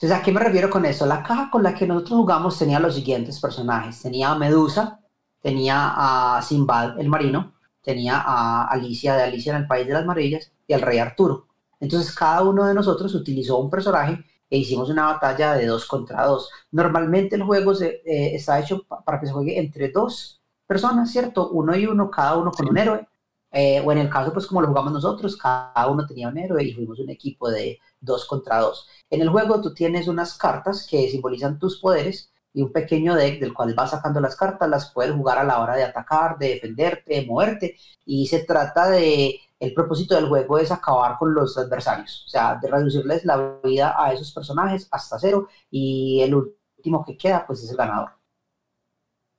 Entonces, 0.00 0.18
¿a 0.18 0.22
qué 0.22 0.32
me 0.32 0.40
refiero 0.40 0.70
con 0.70 0.86
eso? 0.86 1.04
La 1.04 1.22
caja 1.22 1.50
con 1.50 1.62
la 1.62 1.74
que 1.74 1.86
nosotros 1.86 2.20
jugamos 2.20 2.58
tenía 2.58 2.80
los 2.80 2.94
siguientes 2.94 3.38
personajes. 3.38 4.00
Tenía 4.00 4.30
a 4.30 4.38
Medusa, 4.38 4.98
tenía 5.42 6.36
a 6.36 6.40
Simbad 6.40 6.98
el 6.98 7.08
marino, 7.08 7.52
tenía 7.82 8.18
a 8.18 8.66
Alicia 8.68 9.14
de 9.14 9.24
Alicia 9.24 9.54
en 9.54 9.62
el 9.62 9.66
País 9.66 9.86
de 9.86 9.92
las 9.92 10.06
Maravillas 10.06 10.52
y 10.66 10.72
al 10.72 10.80
Rey 10.80 10.98
Arturo. 10.98 11.48
Entonces 11.80 12.14
cada 12.14 12.42
uno 12.42 12.66
de 12.66 12.74
nosotros 12.74 13.14
utilizó 13.14 13.58
un 13.58 13.70
personaje 13.70 14.24
e 14.48 14.58
hicimos 14.58 14.88
una 14.90 15.06
batalla 15.06 15.54
de 15.54 15.66
dos 15.66 15.86
contra 15.86 16.26
dos. 16.26 16.50
Normalmente 16.72 17.36
el 17.36 17.42
juego 17.42 17.74
se, 17.74 18.02
eh, 18.04 18.34
está 18.34 18.58
hecho 18.58 18.84
para 19.04 19.20
que 19.20 19.26
se 19.26 19.32
juegue 19.32 19.58
entre 19.58 19.90
dos 19.90 20.40
personas, 20.66 21.10
¿cierto? 21.10 21.50
Uno 21.50 21.76
y 21.76 21.86
uno, 21.86 22.10
cada 22.10 22.36
uno 22.36 22.50
con 22.50 22.68
un 22.68 22.78
héroe. 22.78 23.06
Eh, 23.52 23.82
o 23.84 23.90
en 23.92 23.98
el 23.98 24.10
caso, 24.10 24.32
pues 24.32 24.46
como 24.46 24.60
lo 24.60 24.68
jugamos 24.68 24.92
nosotros, 24.92 25.36
cada 25.36 25.88
uno 25.88 26.06
tenía 26.06 26.28
un 26.28 26.38
héroe 26.38 26.62
y 26.62 26.72
fuimos 26.72 26.98
un 27.00 27.10
equipo 27.10 27.50
de 27.50 27.80
dos 28.00 28.26
contra 28.26 28.60
dos. 28.60 28.88
En 29.10 29.20
el 29.20 29.28
juego 29.28 29.60
tú 29.60 29.74
tienes 29.74 30.08
unas 30.08 30.36
cartas 30.38 30.86
que 30.88 31.08
simbolizan 31.08 31.58
tus 31.58 31.80
poderes 31.80 32.30
y 32.52 32.62
un 32.62 32.72
pequeño 32.72 33.14
deck 33.14 33.40
del 33.40 33.54
cual 33.54 33.74
vas 33.74 33.90
sacando 33.90 34.20
las 34.20 34.36
cartas, 34.36 34.68
las 34.68 34.92
puedes 34.92 35.12
jugar 35.14 35.38
a 35.38 35.44
la 35.44 35.60
hora 35.60 35.76
de 35.76 35.84
atacar, 35.84 36.38
de 36.38 36.50
defenderte, 36.50 37.14
de 37.14 37.26
moverte, 37.26 37.76
y 38.04 38.26
se 38.26 38.44
trata 38.44 38.90
de, 38.90 39.40
el 39.58 39.74
propósito 39.74 40.14
del 40.14 40.28
juego 40.28 40.58
es 40.58 40.72
acabar 40.72 41.16
con 41.18 41.32
los 41.34 41.56
adversarios, 41.58 42.24
o 42.26 42.28
sea, 42.28 42.58
de 42.60 42.68
reducirles 42.68 43.24
la 43.24 43.58
vida 43.62 43.94
a 43.96 44.12
esos 44.12 44.32
personajes 44.32 44.88
hasta 44.90 45.18
cero, 45.18 45.48
y 45.70 46.20
el 46.22 46.34
último 46.34 47.04
que 47.04 47.16
queda, 47.16 47.46
pues 47.46 47.62
es 47.62 47.70
el 47.70 47.76
ganador. 47.76 48.10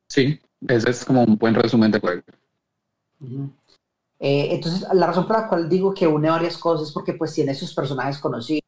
Sí, 0.08 0.40
ese 0.68 0.90
es 0.90 1.06
como 1.06 1.24
un 1.24 1.38
buen 1.38 1.56
resumen 1.56 1.92
de 1.92 2.00
juego. 2.00 2.22
Eh, 4.24 4.50
entonces, 4.52 4.88
la 4.94 5.08
razón 5.08 5.26
por 5.26 5.36
la 5.36 5.48
cual 5.48 5.68
digo 5.68 5.94
que 5.94 6.06
une 6.06 6.30
varias 6.30 6.58
cosas 6.58 6.88
es 6.88 6.94
porque 6.94 7.14
pues 7.14 7.34
tiene 7.34 7.54
esos 7.54 7.74
personajes 7.74 8.20
conocidos, 8.20 8.62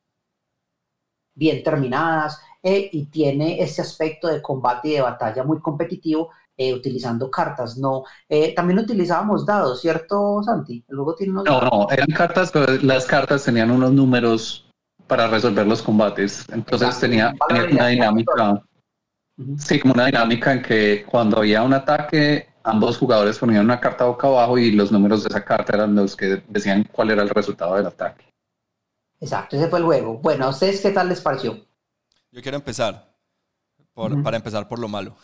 bien 1.35 1.63
terminadas, 1.63 2.41
eh, 2.63 2.89
y 2.91 3.05
tiene 3.05 3.61
ese 3.61 3.81
aspecto 3.81 4.27
de 4.27 4.41
combate 4.41 4.87
y 4.87 4.93
de 4.93 5.01
batalla 5.01 5.43
muy 5.43 5.59
competitivo 5.59 6.31
eh, 6.55 6.73
utilizando 6.73 7.29
cartas. 7.29 7.77
No, 7.77 8.03
eh, 8.29 8.53
también 8.55 8.79
utilizábamos 8.79 9.45
dados, 9.45 9.81
¿cierto, 9.81 10.41
Santi? 10.43 10.83
Luego 10.87 11.13
tiene 11.13 11.33
No, 11.33 11.43
no, 11.43 11.87
eran 11.91 12.07
cartas, 12.07 12.51
pero 12.51 12.73
las 12.83 13.05
cartas 13.05 13.43
tenían 13.43 13.69
unos 13.69 13.91
números 13.91 14.65
para 15.07 15.27
resolver 15.27 15.67
los 15.67 15.81
combates. 15.81 16.45
Entonces 16.53 16.99
tenía, 16.99 17.33
una 17.49 17.87
dinámica. 17.87 18.63
Sí, 19.57 19.79
como 19.79 19.95
una 19.95 20.05
dinámica 20.05 20.53
en 20.53 20.61
que 20.61 21.05
cuando 21.09 21.39
había 21.39 21.63
un 21.63 21.73
ataque, 21.73 22.52
ambos 22.63 22.97
jugadores 22.97 23.37
ponían 23.37 23.65
una 23.65 23.79
carta 23.79 24.05
boca 24.05 24.27
abajo 24.27 24.57
y 24.57 24.71
los 24.71 24.91
números 24.91 25.23
de 25.23 25.29
esa 25.29 25.43
carta 25.43 25.73
eran 25.73 25.95
los 25.95 26.15
que 26.15 26.41
decían 26.47 26.87
cuál 26.91 27.11
era 27.11 27.21
el 27.21 27.29
resultado 27.29 27.75
del 27.75 27.87
ataque. 27.87 28.25
Exacto, 29.19 29.55
ese 29.55 29.67
fue 29.67 29.79
el 29.79 29.85
juego. 29.85 30.17
Bueno, 30.17 30.45
¿a 30.45 30.49
ustedes 30.49 30.81
qué 30.81 30.91
tal 30.91 31.09
les 31.09 31.21
pareció? 31.21 31.57
Yo 32.31 32.41
quiero 32.41 32.57
empezar, 32.57 33.13
para 33.93 34.37
empezar 34.37 34.67
por 34.67 34.79
lo 34.79 34.87
malo. 34.87 35.15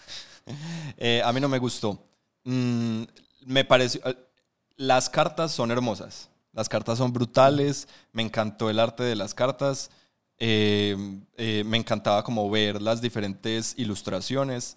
Eh, 0.97 1.21
a 1.23 1.31
mí 1.31 1.39
no 1.39 1.47
me 1.47 1.59
gustó. 1.59 2.03
Mm, 2.43 3.03
me 3.45 3.63
pareció... 3.63 4.01
Eh, 4.03 4.17
las 4.77 5.07
cartas 5.07 5.51
son 5.51 5.69
hermosas. 5.69 6.27
Las 6.53 6.67
cartas 6.67 6.97
son 6.97 7.13
brutales. 7.13 7.87
Me 8.13 8.23
encantó 8.23 8.71
el 8.71 8.79
arte 8.79 9.03
de 9.03 9.15
las 9.15 9.35
cartas. 9.35 9.91
Eh, 10.39 10.97
me 11.37 11.77
encantaba 11.77 12.23
como 12.23 12.49
ver 12.49 12.81
las 12.81 12.99
diferentes 12.99 13.75
ilustraciones. 13.77 14.75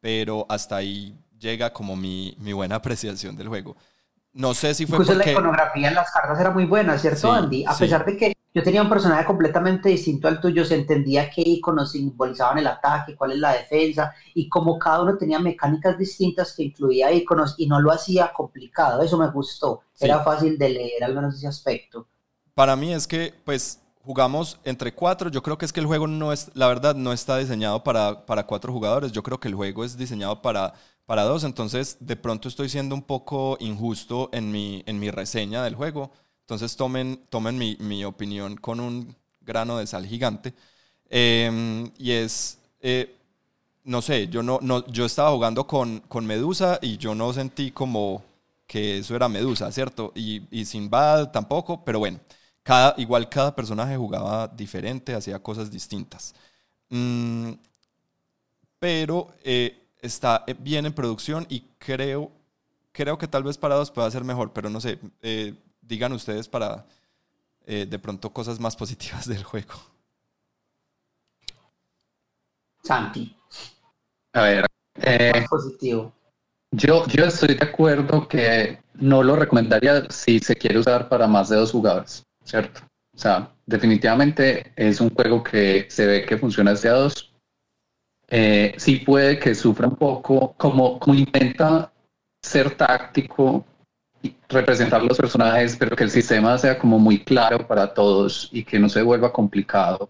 Pero 0.00 0.46
hasta 0.48 0.76
ahí 0.76 1.18
llega 1.42 1.72
como 1.72 1.96
mi, 1.96 2.34
mi 2.38 2.52
buena 2.52 2.76
apreciación 2.76 3.36
del 3.36 3.48
juego. 3.48 3.76
No 4.32 4.54
sé 4.54 4.72
si 4.74 4.86
fue 4.86 4.96
Incluso 4.96 5.14
la 5.14 5.30
iconografía 5.30 5.88
en 5.88 5.94
las 5.94 6.10
cartas 6.10 6.40
era 6.40 6.50
muy 6.50 6.64
buena, 6.64 6.96
¿cierto, 6.96 7.30
Andy? 7.30 7.66
A 7.66 7.76
pesar 7.76 8.06
de 8.06 8.16
que 8.16 8.32
yo 8.54 8.62
tenía 8.62 8.82
un 8.82 8.88
personaje 8.88 9.26
completamente 9.26 9.90
distinto 9.90 10.28
al 10.28 10.40
tuyo, 10.40 10.64
se 10.64 10.74
entendía 10.74 11.28
qué 11.28 11.42
iconos 11.42 11.92
simbolizaban 11.92 12.58
el 12.58 12.66
ataque, 12.66 13.16
cuál 13.16 13.32
es 13.32 13.38
la 13.38 13.52
defensa, 13.52 14.14
y 14.34 14.48
como 14.48 14.78
cada 14.78 15.02
uno 15.02 15.18
tenía 15.18 15.38
mecánicas 15.38 15.98
distintas 15.98 16.54
que 16.54 16.64
incluía 16.64 17.12
iconos 17.12 17.54
y 17.58 17.66
no 17.66 17.80
lo 17.80 17.92
hacía 17.92 18.32
complicado, 18.32 19.02
eso 19.02 19.18
me 19.18 19.30
gustó, 19.30 19.82
era 19.98 20.20
fácil 20.20 20.56
de 20.56 20.68
leer 20.70 21.04
al 21.04 21.14
menos 21.14 21.34
ese 21.34 21.48
aspecto. 21.48 22.06
Para 22.54 22.76
mí 22.76 22.92
es 22.92 23.06
que, 23.06 23.34
pues, 23.44 23.80
jugamos 24.02 24.58
entre 24.64 24.92
cuatro, 24.94 25.30
yo 25.30 25.42
creo 25.42 25.56
que 25.56 25.64
es 25.64 25.72
que 25.72 25.80
el 25.80 25.86
juego 25.86 26.06
no 26.06 26.32
es, 26.32 26.50
la 26.54 26.66
verdad, 26.66 26.94
no 26.94 27.12
está 27.12 27.38
diseñado 27.38 27.82
para, 27.82 28.26
para 28.26 28.46
cuatro 28.46 28.72
jugadores, 28.72 29.12
yo 29.12 29.22
creo 29.22 29.40
que 29.40 29.48
el 29.48 29.54
juego 29.54 29.84
es 29.84 29.96
diseñado 29.96 30.42
para 30.42 30.74
para 31.06 31.24
dos, 31.24 31.44
entonces 31.44 31.96
de 32.00 32.16
pronto 32.16 32.48
estoy 32.48 32.68
siendo 32.68 32.94
un 32.94 33.02
poco 33.02 33.56
injusto 33.60 34.30
en 34.32 34.50
mi, 34.52 34.82
en 34.86 34.98
mi 34.98 35.10
reseña 35.10 35.62
del 35.64 35.74
juego. 35.74 36.12
Entonces 36.42 36.76
tomen, 36.76 37.24
tomen 37.30 37.58
mi, 37.58 37.76
mi 37.80 38.04
opinión 38.04 38.56
con 38.56 38.80
un 38.80 39.14
grano 39.40 39.78
de 39.78 39.86
sal 39.86 40.06
gigante. 40.06 40.54
Em, 41.10 41.90
y 41.98 42.12
es, 42.12 42.58
eh, 42.80 43.16
no 43.84 44.02
sé, 44.02 44.28
yo, 44.28 44.42
no, 44.42 44.58
no, 44.62 44.86
yo 44.86 45.04
estaba 45.06 45.30
jugando 45.32 45.66
con, 45.66 46.00
con 46.08 46.26
Medusa 46.26 46.78
y 46.82 46.96
yo 46.98 47.14
no 47.14 47.32
sentí 47.32 47.70
como 47.72 48.22
que 48.66 48.98
eso 48.98 49.16
era 49.16 49.28
Medusa, 49.28 49.70
¿cierto? 49.72 50.12
Y, 50.14 50.42
y 50.50 50.64
Sinbad 50.64 51.30
tampoco, 51.32 51.84
pero 51.84 51.98
bueno, 51.98 52.20
cada, 52.62 52.94
igual 52.98 53.28
cada 53.28 53.54
personaje 53.54 53.96
jugaba 53.96 54.48
diferente, 54.48 55.14
hacía 55.14 55.42
cosas 55.42 55.70
distintas. 55.70 56.34
Mm, 56.90 57.52
pero 58.78 59.28
eh, 59.44 59.81
está 60.02 60.44
eh, 60.46 60.54
bien 60.58 60.84
en 60.84 60.92
producción 60.92 61.46
y 61.48 61.60
creo, 61.78 62.30
creo 62.90 63.16
que 63.16 63.28
tal 63.28 63.44
vez 63.44 63.56
para 63.56 63.76
dos 63.76 63.90
pueda 63.90 64.10
ser 64.10 64.24
mejor, 64.24 64.52
pero 64.52 64.68
no 64.68 64.80
sé, 64.80 64.98
eh, 65.22 65.54
digan 65.80 66.12
ustedes 66.12 66.48
para 66.48 66.84
eh, 67.64 67.86
de 67.88 67.98
pronto 67.98 68.30
cosas 68.30 68.60
más 68.60 68.76
positivas 68.82 69.26
del 69.26 69.44
juego. 69.44 69.74
Santi. 72.82 73.34
A 74.34 74.42
ver. 74.42 74.66
positivo. 75.48 76.12
Yo, 76.72 77.06
yo 77.06 77.26
estoy 77.26 77.54
de 77.54 77.64
acuerdo 77.64 78.26
que 78.26 78.82
no 78.94 79.22
lo 79.22 79.36
recomendaría 79.36 80.08
si 80.10 80.38
se 80.40 80.56
quiere 80.56 80.78
usar 80.78 81.08
para 81.08 81.26
más 81.26 81.50
de 81.50 81.56
dos 81.56 81.70
jugadores, 81.70 82.24
¿cierto? 82.44 82.80
O 83.14 83.18
sea, 83.18 83.54
definitivamente 83.66 84.72
es 84.74 85.00
un 85.00 85.10
juego 85.10 85.44
que 85.44 85.86
se 85.90 86.06
ve 86.06 86.24
que 86.24 86.38
funciona 86.38 86.72
hacia 86.72 86.92
dos, 86.92 87.31
eh, 88.34 88.72
sí 88.78 88.96
puede 88.96 89.38
que 89.38 89.54
sufra 89.54 89.86
un 89.86 89.96
poco, 89.96 90.54
como, 90.56 90.98
como 90.98 91.18
intenta 91.18 91.92
ser 92.42 92.70
táctico, 92.70 93.66
y 94.22 94.34
representar 94.48 95.02
los 95.02 95.18
personajes, 95.18 95.76
pero 95.76 95.94
que 95.94 96.04
el 96.04 96.10
sistema 96.10 96.56
sea 96.56 96.78
como 96.78 96.98
muy 96.98 97.18
claro 97.22 97.66
para 97.66 97.92
todos 97.92 98.48
y 98.50 98.64
que 98.64 98.78
no 98.78 98.88
se 98.88 99.02
vuelva 99.02 99.32
complicado. 99.32 100.08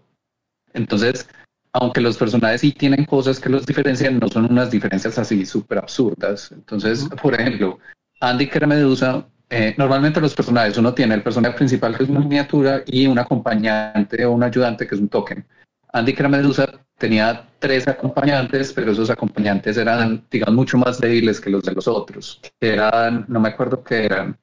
Entonces, 0.71 1.27
aunque 1.73 1.99
los 1.99 2.15
personajes 2.15 2.61
sí 2.61 2.71
tienen 2.71 3.03
cosas 3.03 3.41
que 3.41 3.49
los 3.49 3.65
diferencian, 3.65 4.19
no 4.19 4.29
son 4.29 4.49
unas 4.49 4.71
diferencias 4.71 5.17
así 5.17 5.45
súper 5.45 5.79
absurdas. 5.79 6.51
Entonces, 6.53 7.09
por 7.21 7.33
ejemplo, 7.33 7.79
Andy 8.21 8.47
que 8.47 8.57
era 8.57 8.67
Medusa, 8.67 9.27
eh, 9.49 9.75
normalmente 9.77 10.21
los 10.21 10.33
personajes, 10.33 10.77
uno 10.77 10.93
tiene 10.93 11.15
el 11.15 11.23
personaje 11.23 11.57
principal 11.57 11.97
que 11.97 12.03
es 12.03 12.09
una 12.09 12.21
miniatura 12.21 12.83
y 12.85 13.05
un 13.05 13.19
acompañante 13.19 14.23
o 14.25 14.31
un 14.31 14.43
ayudante 14.43 14.87
que 14.87 14.95
es 14.95 15.01
un 15.01 15.09
token. 15.09 15.45
Andy 15.93 16.13
que 16.13 16.21
era 16.21 16.29
Medusa 16.29 16.67
tenía 16.97 17.47
tres 17.59 17.87
acompañantes, 17.87 18.73
pero 18.73 18.91
esos 18.91 19.09
acompañantes 19.09 19.77
eran, 19.77 20.25
digamos, 20.29 20.55
mucho 20.55 20.77
más 20.77 20.99
débiles 20.99 21.39
que 21.39 21.49
los 21.49 21.63
de 21.63 21.73
los 21.73 21.87
otros. 21.87 22.41
Eran, 22.59 23.25
no 23.27 23.39
me 23.39 23.49
acuerdo 23.49 23.83
qué 23.83 24.05
eran, 24.05 24.37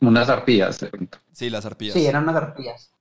unas 0.00 0.28
arpías. 0.28 0.86
Sí, 1.32 1.50
las 1.50 1.64
arpías. 1.64 1.94
Sí, 1.94 2.06
eran 2.06 2.24
unas 2.24 2.36
arpías. 2.36 2.92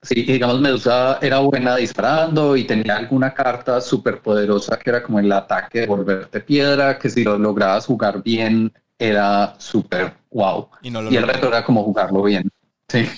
Sí, 0.00 0.22
digamos, 0.22 0.60
Medusa 0.60 1.18
era 1.20 1.40
buena 1.40 1.76
disparando 1.76 2.56
y 2.56 2.64
tenía 2.64 2.96
alguna 2.96 3.34
carta 3.34 3.80
súper 3.80 4.20
poderosa 4.20 4.78
que 4.78 4.90
era 4.90 5.02
como 5.02 5.18
el 5.18 5.30
ataque 5.30 5.80
de 5.80 5.86
volverte 5.86 6.40
piedra, 6.40 6.98
que 6.98 7.10
si 7.10 7.24
lo 7.24 7.36
lograbas 7.36 7.86
jugar 7.86 8.22
bien 8.22 8.72
era 8.96 9.54
súper 9.58 10.14
wow. 10.30 10.68
Y, 10.82 10.88
el 11.16 11.26
reto 11.26 11.48
era 11.48 11.64
como 11.64 11.82
jugarlo 11.82 12.22
bien. 12.22 12.48
Sí. 12.88 13.08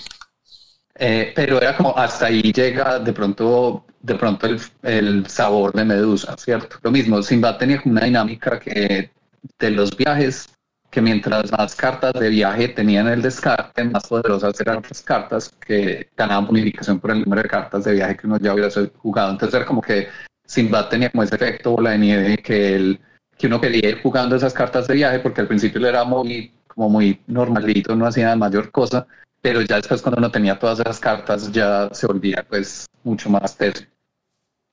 Eh, 1.03 1.33
pero 1.35 1.57
era 1.57 1.75
como 1.75 1.97
hasta 1.97 2.27
ahí 2.27 2.53
llega 2.53 2.99
de 2.99 3.13
pronto, 3.15 3.87
de 4.03 4.15
pronto 4.17 4.47
el, 4.47 4.61
el, 4.83 5.27
sabor 5.27 5.73
de 5.73 5.83
Medusa, 5.87 6.37
¿cierto? 6.37 6.77
Lo 6.83 6.91
mismo, 6.91 7.23
Simba 7.23 7.57
tenía 7.57 7.81
como 7.81 7.93
una 7.95 8.05
dinámica 8.05 8.61
que 8.61 9.11
de 9.59 9.71
los 9.71 9.97
viajes 9.97 10.51
que 10.91 11.01
mientras 11.01 11.51
más 11.53 11.75
cartas 11.75 12.13
de 12.13 12.29
viaje 12.29 12.69
tenían 12.69 13.09
el 13.09 13.23
descarte, 13.23 13.83
más 13.85 14.09
poderosas 14.09 14.61
eran 14.61 14.83
las 14.87 15.01
cartas 15.01 15.49
que 15.67 16.11
ganaban 16.15 16.49
bonificación 16.49 17.01
por 17.01 17.13
el 17.13 17.21
número 17.23 17.43
de 17.43 17.49
cartas 17.49 17.85
de 17.85 17.95
viaje 17.95 18.17
que 18.19 18.27
uno 18.27 18.39
ya 18.39 18.53
hubiera 18.53 18.69
jugado. 18.99 19.31
Entonces 19.33 19.55
era 19.55 19.65
como 19.65 19.81
que 19.81 20.09
Sinbad 20.45 20.91
tenía 20.91 21.09
como 21.11 21.23
ese 21.23 21.37
efecto 21.37 21.71
bola 21.71 21.93
de 21.93 21.99
nieve 21.99 22.37
que, 22.39 22.75
el, 22.75 23.01
que 23.39 23.47
uno 23.47 23.59
quería 23.59 23.89
ir 23.89 24.03
jugando 24.03 24.37
esas 24.37 24.53
cartas 24.53 24.87
de 24.87 24.95
viaje 24.95 25.21
porque 25.21 25.41
al 25.41 25.49
principio 25.49 25.87
era 25.87 26.05
muy, 26.05 26.53
como 26.67 26.91
muy 26.91 27.21
normalito, 27.27 27.97
no 27.97 28.07
hacía 28.07 28.37
mayor 28.37 28.71
cosa, 28.71 29.07
pero 29.41 29.63
ya 29.63 29.77
después 29.77 30.03
cuando 30.03 30.19
uno 30.19 30.31
tenía 30.31 30.59
todas 30.59 30.81
esas 30.81 31.01
cartas 31.01 31.51
ya 31.53 31.89
se 31.93 32.07
volvía 32.07 32.45
pues 32.49 32.87
mucho 33.05 33.31
más 33.31 33.57
teso. 33.57 33.85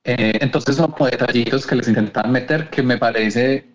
Eh, 0.03 0.37
entonces 0.41 0.75
son 0.75 0.91
como 0.91 1.09
detallitos 1.09 1.65
que 1.67 1.75
les 1.75 1.87
intentan 1.87 2.31
meter 2.31 2.69
que 2.69 2.81
me 2.81 2.97
parece 2.97 3.67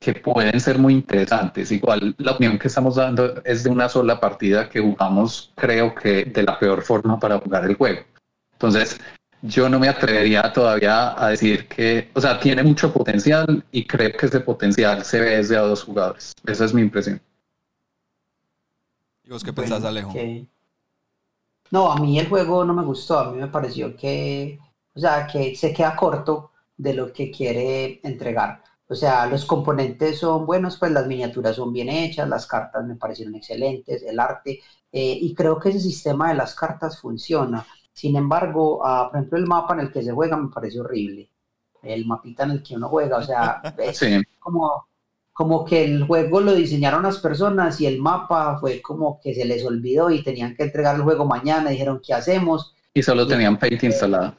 que 0.00 0.14
pueden 0.14 0.60
ser 0.60 0.78
muy 0.78 0.92
interesantes. 0.94 1.72
Igual 1.72 2.14
la 2.18 2.32
opinión 2.32 2.58
que 2.58 2.68
estamos 2.68 2.96
dando 2.96 3.42
es 3.44 3.64
de 3.64 3.70
una 3.70 3.88
sola 3.88 4.20
partida 4.20 4.68
que 4.68 4.80
jugamos, 4.80 5.52
creo 5.56 5.94
que 5.94 6.24
de 6.26 6.42
la 6.42 6.58
peor 6.58 6.82
forma 6.82 7.18
para 7.18 7.38
jugar 7.38 7.64
el 7.64 7.76
juego. 7.76 8.02
Entonces, 8.52 9.00
yo 9.42 9.68
no 9.68 9.78
me 9.78 9.88
atrevería 9.88 10.52
todavía 10.52 11.22
a 11.22 11.30
decir 11.30 11.68
que, 11.68 12.10
o 12.14 12.20
sea, 12.20 12.40
tiene 12.40 12.62
mucho 12.62 12.92
potencial 12.92 13.64
y 13.72 13.86
creo 13.86 14.12
que 14.12 14.26
ese 14.26 14.40
potencial 14.40 15.04
se 15.04 15.20
ve 15.20 15.36
desde 15.36 15.56
a 15.56 15.60
dos 15.60 15.84
jugadores. 15.84 16.34
Esa 16.46 16.64
es 16.64 16.74
mi 16.74 16.82
impresión. 16.82 17.20
¿Y 19.24 19.30
vos 19.30 19.42
qué 19.42 19.52
pensás, 19.52 19.84
Alejo? 19.84 20.12
No, 21.70 21.90
a 21.90 21.96
mí 21.96 22.18
el 22.18 22.28
juego 22.28 22.64
no 22.64 22.74
me 22.74 22.84
gustó, 22.84 23.18
a 23.18 23.32
mí 23.32 23.38
me 23.38 23.48
pareció 23.48 23.96
que, 23.96 24.58
o 24.94 25.00
sea, 25.00 25.26
que 25.26 25.56
se 25.56 25.72
queda 25.72 25.96
corto 25.96 26.52
de 26.76 26.94
lo 26.94 27.12
que 27.12 27.30
quiere 27.30 28.00
entregar. 28.04 28.62
O 28.86 28.94
sea, 28.94 29.26
los 29.26 29.46
componentes 29.46 30.18
son 30.18 30.44
buenos, 30.44 30.76
pues 30.78 30.92
las 30.92 31.06
miniaturas 31.06 31.56
son 31.56 31.72
bien 31.72 31.88
hechas, 31.88 32.28
las 32.28 32.46
cartas 32.46 32.84
me 32.86 32.96
parecieron 32.96 33.34
excelentes, 33.34 34.02
el 34.02 34.20
arte, 34.20 34.60
eh, 34.92 35.18
y 35.20 35.34
creo 35.34 35.58
que 35.58 35.70
ese 35.70 35.80
sistema 35.80 36.28
de 36.28 36.34
las 36.34 36.54
cartas 36.54 37.00
funciona. 37.00 37.66
Sin 37.92 38.14
embargo, 38.16 38.86
ah, 38.86 39.08
por 39.10 39.18
ejemplo, 39.18 39.38
el 39.38 39.46
mapa 39.46 39.74
en 39.74 39.80
el 39.80 39.92
que 39.92 40.02
se 40.02 40.12
juega 40.12 40.36
me 40.36 40.50
parece 40.50 40.80
horrible. 40.80 41.30
El 41.82 42.06
mapita 42.06 42.44
en 42.44 42.52
el 42.52 42.62
que 42.62 42.76
uno 42.76 42.88
juega, 42.88 43.18
o 43.18 43.22
sea, 43.22 43.60
es 43.78 44.00
como, 44.38 44.86
como 45.34 45.64
que 45.64 45.84
el 45.84 46.06
juego 46.06 46.40
lo 46.40 46.54
diseñaron 46.54 47.02
las 47.02 47.18
personas 47.18 47.80
y 47.80 47.86
el 47.86 48.00
mapa 48.00 48.56
fue 48.58 48.80
como 48.80 49.20
que 49.20 49.34
se 49.34 49.44
les 49.44 49.64
olvidó 49.64 50.08
y 50.10 50.22
tenían 50.22 50.54
que 50.54 50.62
entregar 50.62 50.94
el 50.94 51.02
juego 51.02 51.26
mañana, 51.26 51.70
dijeron, 51.70 52.00
¿qué 52.02 52.14
hacemos? 52.14 52.74
Y 52.94 53.02
solo 53.02 53.26
tenían 53.26 53.58
Paint 53.58 53.82
instalado. 53.82 54.32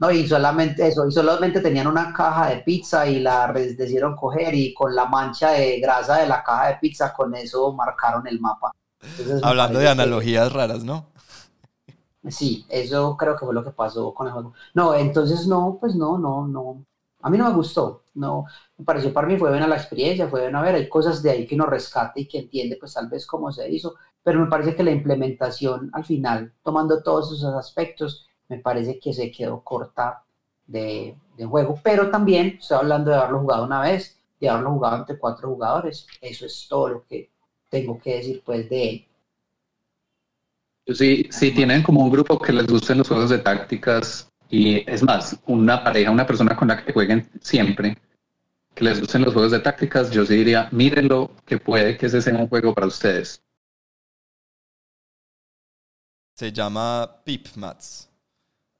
No, 0.00 0.10
y 0.10 0.26
solamente 0.26 0.88
eso, 0.88 1.06
y 1.06 1.12
solamente 1.12 1.60
tenían 1.60 1.86
una 1.86 2.14
caja 2.14 2.48
de 2.48 2.58
pizza 2.58 3.06
y 3.06 3.20
la 3.20 3.52
decidieron 3.52 4.16
coger 4.16 4.54
y 4.54 4.72
con 4.72 4.94
la 4.94 5.04
mancha 5.04 5.50
de 5.50 5.80
grasa 5.80 6.16
de 6.16 6.26
la 6.26 6.42
caja 6.42 6.68
de 6.68 6.76
pizza, 6.76 7.12
con 7.12 7.34
eso 7.34 7.70
marcaron 7.74 8.26
el 8.26 8.40
mapa. 8.40 8.72
Hablando 9.42 9.78
de 9.78 9.88
analogías 9.88 10.50
raras, 10.50 10.82
¿no? 10.82 11.08
Sí, 12.30 12.64
eso 12.70 13.18
creo 13.18 13.36
que 13.36 13.44
fue 13.44 13.54
lo 13.54 13.62
que 13.62 13.70
pasó 13.70 14.14
con 14.14 14.28
el 14.28 14.32
juego. 14.32 14.54
No, 14.72 14.94
entonces 14.94 15.46
no, 15.46 15.76
pues 15.78 15.94
no, 15.94 16.16
no, 16.16 16.48
no. 16.48 16.84
A 17.20 17.28
mí 17.28 17.36
no 17.36 17.44
me 17.44 17.54
gustó, 17.54 18.04
no, 18.14 18.46
me 18.78 18.84
pareció 18.84 19.12
para 19.12 19.26
mí 19.26 19.36
fue 19.36 19.50
buena 19.50 19.66
la 19.66 19.76
experiencia, 19.76 20.28
fue 20.28 20.42
buena 20.42 20.62
ver, 20.62 20.76
hay 20.76 20.88
cosas 20.88 21.22
de 21.22 21.30
ahí 21.30 21.46
que 21.46 21.56
uno 21.56 21.66
rescate 21.66 22.20
y 22.20 22.28
que 22.28 22.38
entiende 22.38 22.76
pues 22.76 22.94
tal 22.94 23.08
vez 23.08 23.26
cómo 23.26 23.50
se 23.50 23.68
hizo, 23.68 23.96
pero 24.22 24.40
me 24.40 24.46
parece 24.46 24.74
que 24.76 24.84
la 24.84 24.92
implementación 24.92 25.90
al 25.92 26.04
final, 26.04 26.52
tomando 26.62 27.02
todos 27.02 27.32
esos 27.32 27.54
aspectos, 27.54 28.28
me 28.48 28.58
parece 28.58 28.98
que 29.00 29.12
se 29.12 29.30
quedó 29.32 29.60
corta 29.62 30.22
de, 30.66 31.16
juego, 31.48 31.78
pero 31.82 32.10
también 32.10 32.58
estoy 32.60 32.78
hablando 32.78 33.10
de 33.10 33.16
haberlo 33.16 33.40
jugado 33.40 33.64
una 33.64 33.80
vez, 33.82 34.18
de 34.40 34.48
haberlo 34.48 34.72
jugado 34.72 34.98
entre 34.98 35.18
cuatro 35.18 35.48
jugadores, 35.48 36.06
eso 36.20 36.46
es 36.46 36.66
todo 36.68 36.88
lo 36.88 37.04
que 37.06 37.30
tengo 37.68 37.98
que 37.98 38.14
decir 38.14 38.42
pues 38.44 38.68
de 38.68 38.90
él. 38.90 39.06
Sí, 40.94 41.28
si 41.30 41.50
tienen 41.52 41.82
como 41.82 42.02
un 42.02 42.10
grupo 42.10 42.38
que 42.38 42.52
les 42.52 42.66
gusten 42.66 42.98
los 42.98 43.08
juegos 43.08 43.30
de 43.30 43.38
tácticas 43.38 44.30
y 44.48 44.90
es 44.90 45.02
más, 45.02 45.38
una 45.46 45.82
pareja, 45.84 46.10
una 46.10 46.26
persona 46.26 46.56
con 46.56 46.68
la 46.68 46.82
que 46.82 46.92
jueguen 46.92 47.28
siempre, 47.40 47.96
que 48.78 48.84
les 48.84 49.00
gusten 49.00 49.22
los 49.22 49.34
juegos 49.34 49.50
de 49.50 49.58
tácticas, 49.58 50.08
yo 50.12 50.24
sí 50.24 50.36
diría, 50.36 50.68
mírenlo, 50.70 51.32
que 51.44 51.58
puede 51.58 51.98
que 51.98 52.06
ese 52.06 52.22
sea 52.22 52.36
un 52.36 52.48
juego 52.48 52.72
para 52.72 52.86
ustedes. 52.86 53.42
Se 56.34 56.52
llama 56.52 57.22
Pipmats. 57.24 58.08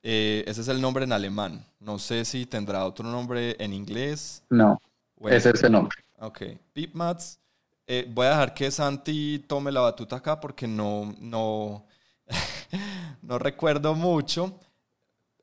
Eh, 0.00 0.44
ese 0.46 0.61
es 0.61 0.68
el 0.68 0.80
nombre 0.80 1.02
en 1.02 1.12
alemán. 1.12 1.66
No 1.80 1.98
sé 1.98 2.24
si 2.24 2.46
tendrá 2.46 2.84
otro 2.84 3.04
nombre 3.04 3.56
en 3.58 3.72
inglés. 3.72 4.44
No, 4.50 4.80
ese 5.28 5.50
es 5.50 5.64
el 5.64 5.72
nombre. 5.72 5.98
Ok, 6.20 6.42
Pipmats. 6.72 7.40
Eh, 7.84 8.06
voy 8.08 8.26
a 8.26 8.30
dejar 8.30 8.54
que 8.54 8.70
Santi 8.70 9.44
tome 9.48 9.72
la 9.72 9.80
batuta 9.80 10.16
acá 10.16 10.38
porque 10.38 10.68
no, 10.68 11.12
no, 11.18 11.84
no 13.22 13.38
recuerdo 13.40 13.96
mucho. 13.96 14.61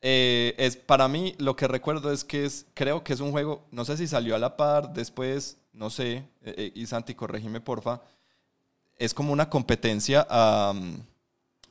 Eh, 0.07 0.53
es, 0.59 0.75
para 0.77 1.07
mí 1.07 1.33
lo 1.39 1.55
que 1.55 1.67
recuerdo 1.67 2.11
es 2.11 2.23
que 2.23 2.45
es, 2.45 2.67
creo 2.75 3.03
que 3.03 3.11
es 3.11 3.21
un 3.21 3.31
juego, 3.31 3.65
no 3.71 3.85
sé 3.85 3.97
si 3.97 4.05
salió 4.05 4.35
a 4.35 4.37
la 4.37 4.55
par, 4.55 4.93
después, 4.93 5.57
no 5.73 5.89
sé, 5.89 6.23
y 6.75 6.85
Santi, 6.85 7.15
corregime 7.15 7.59
porfa, 7.59 8.01
es 8.97 9.15
como 9.15 9.33
una 9.33 9.49
competencia 9.49 10.23
a, 10.29 10.73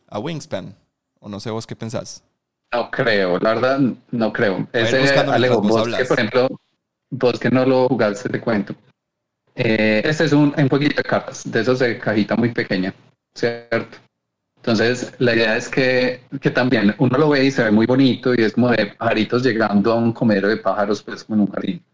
a 0.09 0.19
Wingspan, 0.19 0.75
o 1.21 1.29
no 1.29 1.39
sé 1.39 1.51
vos 1.51 1.65
qué 1.65 1.77
pensás. 1.77 2.25
No 2.73 2.91
creo, 2.91 3.39
la 3.39 3.55
verdad 3.55 3.79
no 4.11 4.33
creo. 4.33 4.67
Ese 4.73 5.17
Alejo, 5.17 5.63
vos, 5.63 5.97
que 5.97 6.05
por 6.05 6.19
ejemplo, 6.19 6.49
vos 7.11 7.39
que 7.39 7.51
no 7.51 7.65
lo 7.65 7.87
jugaste, 7.87 8.29
te 8.29 8.41
cuento. 8.41 8.75
Eh, 9.55 10.03
este 10.05 10.25
es 10.25 10.33
un, 10.33 10.53
un 10.57 10.69
jueguito 10.69 10.97
de 10.97 11.05
cartas, 11.05 11.49
de 11.49 11.61
esos 11.61 11.79
de 11.79 12.01
cajita 12.01 12.35
muy 12.35 12.51
pequeña, 12.51 12.93
¿cierto? 13.33 13.99
Entonces, 14.65 15.13
la 15.19 15.35
idea 15.35 15.59
es 15.59 15.69
que, 15.69 16.23
que, 16.41 16.51
también 16.51 16.95
uno 16.97 17.19
lo 17.19 17.29
ve 17.29 17.45
y 17.45 17.51
se 17.51 17.65
ve 17.65 17.71
muy 17.71 17.85
bonito 17.85 18.33
y 18.33 18.45
es 18.45 18.55
como 18.55 18.71
de 18.71 18.87
pajaritos 18.87 19.43
llegando 19.43 19.93
a 19.93 19.97
un 19.97 20.11
comedero 20.11 20.49
de 20.49 20.57
pájaros, 20.57 21.03
pues 21.03 21.23
como 21.23 21.35
en 21.35 21.41
un 21.43 21.53
jardín. 21.53 21.85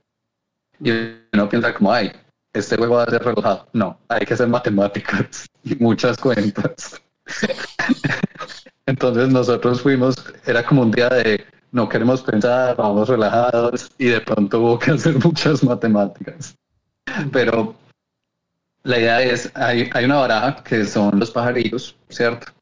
Y 0.79 0.91
uno 1.33 1.49
piensa 1.49 1.75
como, 1.75 1.93
ay, 1.93 2.13
este 2.53 2.77
juego 2.77 2.95
va 2.95 3.03
a 3.03 3.11
ser 3.11 3.25
relojado. 3.25 3.67
No, 3.73 3.99
hay 4.07 4.25
que 4.25 4.35
hacer 4.35 4.47
matemáticas 4.47 5.49
y 5.65 5.75
muchas 5.83 6.17
cuentas. 6.17 7.03
Entonces 8.87 9.31
nosotros 9.31 9.83
fuimos, 9.83 10.15
era 10.47 10.65
como 10.65 10.83
un 10.83 10.93
día 10.93 11.09
de 11.09 11.45
no 11.73 11.89
queremos 11.89 12.23
pensar, 12.23 12.77
vamos 12.77 13.09
relajados 13.09 13.91
y 13.99 14.05
de 14.11 14.21
pronto 14.21 14.61
hubo 14.61 14.79
que 14.79 14.93
hacer 14.93 15.17
muchas 15.25 15.65
matemáticas. 15.65 16.55
Pero 17.33 17.75
la 18.85 18.97
idea 18.97 19.23
es, 19.23 19.51
hay, 19.57 19.91
hay 19.93 20.05
una 20.05 20.19
baraja 20.19 20.63
que 20.63 20.85
son 20.85 21.19
los 21.19 21.33
pajaritos, 21.33 21.97
¿cierto? 22.11 22.60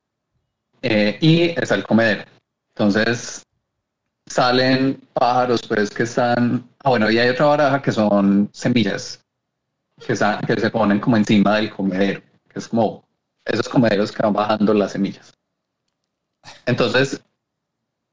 Eh, 0.82 1.18
y 1.20 1.60
está 1.60 1.74
el 1.74 1.84
comedero. 1.84 2.24
Entonces 2.70 3.42
salen 4.26 5.00
pájaros 5.14 5.62
pues 5.66 5.90
que 5.90 6.04
están, 6.04 6.68
ah 6.84 6.90
bueno, 6.90 7.10
y 7.10 7.18
hay 7.18 7.30
otra 7.30 7.46
baraja 7.46 7.82
que 7.82 7.92
son 7.92 8.48
semillas 8.52 9.24
que, 10.06 10.12
están, 10.12 10.40
que 10.40 10.60
se 10.60 10.70
ponen 10.70 11.00
como 11.00 11.16
encima 11.16 11.56
del 11.56 11.70
comedero, 11.70 12.20
que 12.48 12.58
es 12.58 12.68
como 12.68 13.04
esos 13.44 13.68
comederos 13.68 14.12
que 14.12 14.22
van 14.22 14.32
bajando 14.32 14.74
las 14.74 14.92
semillas. 14.92 15.32
Entonces 16.66 17.20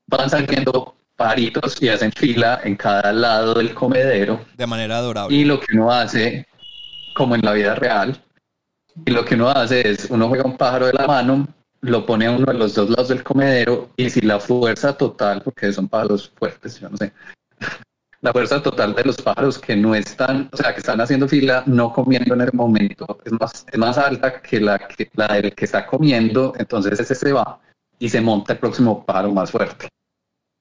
van 0.07 0.29
saliendo 0.29 0.95
paritos 1.15 1.81
y 1.81 1.89
hacen 1.89 2.11
fila 2.11 2.61
en 2.63 2.75
cada 2.75 3.11
lado 3.11 3.53
del 3.55 3.73
comedero. 3.73 4.45
De 4.55 4.67
manera 4.67 4.97
adorable. 4.97 5.35
Y 5.35 5.45
lo 5.45 5.59
que 5.59 5.75
uno 5.75 5.91
hace, 5.91 6.47
como 7.13 7.35
en 7.35 7.41
la 7.41 7.53
vida 7.53 7.75
real, 7.75 8.21
y 9.05 9.11
lo 9.11 9.25
que 9.25 9.35
uno 9.35 9.49
hace 9.49 9.89
es, 9.89 10.07
uno 10.09 10.27
juega 10.27 10.45
un 10.45 10.57
pájaro 10.57 10.87
de 10.87 10.93
la 10.93 11.07
mano, 11.07 11.47
lo 11.85 12.05
pone 12.05 12.25
a 12.25 12.31
uno 12.31 12.45
de 12.45 12.57
los 12.57 12.73
dos 12.73 12.89
lados 12.89 13.09
del 13.09 13.23
comedero 13.23 13.89
y 13.95 14.09
si 14.09 14.21
la 14.21 14.39
fuerza 14.39 14.97
total, 14.97 15.41
porque 15.43 15.71
son 15.71 15.87
pájaros 15.87 16.31
fuertes, 16.35 16.79
yo 16.79 16.89
no 16.89 16.97
sé, 16.97 17.13
la 18.21 18.31
fuerza 18.31 18.61
total 18.61 18.95
de 18.95 19.03
los 19.03 19.21
pájaros 19.21 19.59
que 19.59 19.75
no 19.75 19.93
están, 19.93 20.49
o 20.51 20.57
sea, 20.57 20.73
que 20.73 20.79
están 20.79 20.99
haciendo 20.99 21.27
fila, 21.27 21.63
no 21.67 21.93
comiendo 21.93 22.33
en 22.33 22.41
el 22.41 22.53
momento, 22.53 23.19
es 23.23 23.31
más, 23.33 23.65
es 23.71 23.77
más 23.77 23.97
alta 23.97 24.41
que 24.41 24.59
la, 24.59 24.79
que 24.79 25.09
la 25.13 25.27
del 25.27 25.53
que 25.53 25.65
está 25.65 25.85
comiendo, 25.85 26.53
entonces 26.57 26.99
ese 26.99 27.13
se 27.13 27.31
va 27.31 27.59
y 27.99 28.09
se 28.09 28.19
monta 28.19 28.53
el 28.53 28.59
próximo 28.59 29.05
pájaro 29.05 29.31
más 29.31 29.51
fuerte. 29.51 29.87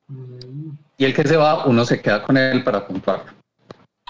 Mm. 0.09 0.73
Y 0.99 1.05
el 1.07 1.15
que 1.15 1.27
se 1.27 1.37
va, 1.37 1.67
uno 1.67 1.85
se 1.85 2.01
queda 2.01 2.23
con 2.23 2.37
él 2.37 2.63
para 2.63 2.87
puntuarlo. 2.87 3.33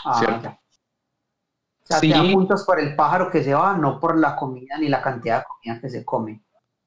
Ah, 0.05 0.19
¿cierto? 0.19 0.49
O 0.49 1.87
sea, 1.87 2.01
te 2.01 2.09
da 2.09 2.23
puntos 2.23 2.65
por 2.65 2.81
el 2.81 2.97
pájaro 2.97 3.31
que 3.31 3.43
se 3.43 3.55
va, 3.55 3.77
no 3.77 4.01
por 4.01 4.19
la 4.19 4.37
comida 4.37 4.77
ni 4.79 4.89
la 4.89 5.01
cantidad 5.01 5.39
de 5.39 5.45
comida 5.45 5.81
que 5.81 5.89
se 5.89 6.05
come. 6.05 6.44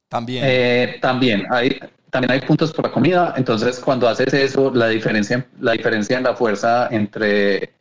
También. 0.10 0.44
Eh, 0.48 0.98
también 1.02 1.46
hay, 1.50 1.80
también 2.10 2.32
hay 2.32 2.42
puntos 2.42 2.72
por 2.74 2.86
la 2.86 2.92
comida. 2.92 3.34
Entonces, 3.38 3.80
cuando 3.80 4.08
haces 4.08 4.34
eso, 4.34 4.72
la 4.74 4.88
diferencia, 4.88 5.46
la 5.60 5.74
diferencia 5.74 6.18
en 6.18 6.24
la 6.24 6.36
fuerza 6.36 6.88
entre 6.92 7.74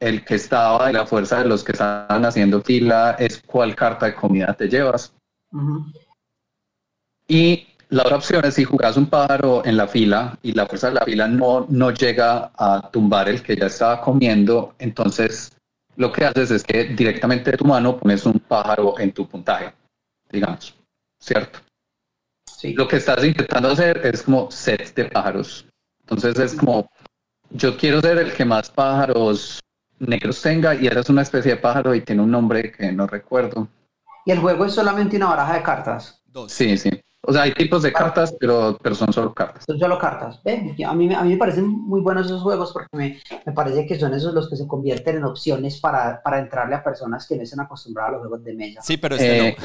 el 0.00 0.24
que 0.24 0.34
estaba 0.34 0.90
y 0.90 0.92
la 0.92 1.06
fuerza 1.06 1.42
de 1.42 1.48
los 1.48 1.64
que 1.64 1.72
estaban 1.72 2.24
haciendo 2.24 2.60
fila 2.60 3.16
es 3.18 3.42
cuál 3.46 3.74
carta 3.74 4.06
de 4.06 4.14
comida 4.14 4.52
te 4.54 4.68
llevas. 4.68 5.14
Y 7.28 7.66
la 7.88 8.02
otra 8.02 8.16
opción 8.16 8.44
es 8.44 8.54
si 8.54 8.64
jugas 8.64 8.96
un 8.96 9.06
pájaro 9.06 9.64
en 9.64 9.76
la 9.76 9.86
fila 9.86 10.38
y 10.42 10.52
la 10.52 10.66
fuerza 10.66 10.88
de 10.88 10.94
la 10.94 11.04
fila 11.04 11.28
no, 11.28 11.66
no 11.68 11.90
llega 11.92 12.50
a 12.56 12.90
tumbar 12.90 13.28
el 13.28 13.42
que 13.42 13.56
ya 13.56 13.66
estaba 13.66 14.00
comiendo, 14.00 14.74
entonces 14.78 15.56
lo 15.96 16.12
que 16.12 16.24
haces 16.24 16.50
es 16.50 16.62
que 16.62 16.84
directamente 16.84 17.52
de 17.52 17.56
tu 17.56 17.64
mano 17.64 17.96
pones 17.96 18.26
un 18.26 18.38
pájaro 18.38 18.98
en 18.98 19.12
tu 19.12 19.26
puntaje, 19.26 19.72
digamos, 20.30 20.75
¿cierto? 21.26 21.58
Sí. 22.46 22.72
Lo 22.72 22.88
que 22.88 22.96
estás 22.96 23.22
intentando 23.24 23.70
hacer 23.70 24.00
es 24.04 24.22
como 24.22 24.50
sets 24.50 24.94
de 24.94 25.06
pájaros. 25.06 25.66
Entonces 26.00 26.38
es 26.38 26.54
como, 26.54 26.88
yo 27.50 27.76
quiero 27.76 28.00
ser 28.00 28.18
el 28.18 28.32
que 28.32 28.44
más 28.44 28.70
pájaros 28.70 29.60
negros 29.98 30.40
tenga 30.40 30.74
y 30.74 30.86
eres 30.86 31.08
una 31.10 31.22
especie 31.22 31.52
de 31.52 31.56
pájaro 31.58 31.94
y 31.94 32.02
tiene 32.02 32.22
un 32.22 32.30
nombre 32.30 32.70
que 32.70 32.92
no 32.92 33.06
recuerdo. 33.06 33.68
¿Y 34.24 34.30
el 34.30 34.38
juego 34.38 34.64
es 34.64 34.72
solamente 34.72 35.16
una 35.16 35.26
baraja 35.26 35.54
de 35.54 35.62
cartas? 35.62 36.22
Dos. 36.26 36.52
Sí, 36.52 36.76
sí. 36.78 36.90
O 37.28 37.32
sea, 37.32 37.42
hay 37.42 37.52
tipos 37.52 37.82
de 37.82 37.92
cartas, 37.92 38.36
pero, 38.38 38.78
pero 38.80 38.94
son 38.94 39.12
solo 39.12 39.34
cartas. 39.34 39.64
Son 39.66 39.78
solo 39.78 39.98
cartas. 39.98 40.40
A, 40.44 40.94
mí, 40.94 41.12
a 41.12 41.22
mí 41.22 41.30
me 41.30 41.36
parecen 41.36 41.66
muy 41.66 42.00
buenos 42.00 42.26
esos 42.26 42.42
juegos 42.42 42.72
porque 42.72 42.88
me, 42.96 43.20
me, 43.44 43.52
parece 43.52 43.84
que 43.84 43.98
son 43.98 44.14
esos 44.14 44.32
los 44.32 44.48
que 44.48 44.54
se 44.54 44.66
convierten 44.66 45.16
en 45.16 45.24
opciones 45.24 45.80
para, 45.80 46.22
para 46.22 46.38
entrarle 46.38 46.76
a 46.76 46.84
personas 46.84 47.26
que 47.26 47.36
no 47.36 47.42
están 47.42 47.60
acostumbradas 47.60 48.10
a 48.10 48.12
los 48.12 48.20
juegos 48.20 48.44
de 48.44 48.54
mesa. 48.54 48.80
Sí, 48.80 48.96
pero 48.96 49.16
este 49.16 49.48
eh, 49.48 49.56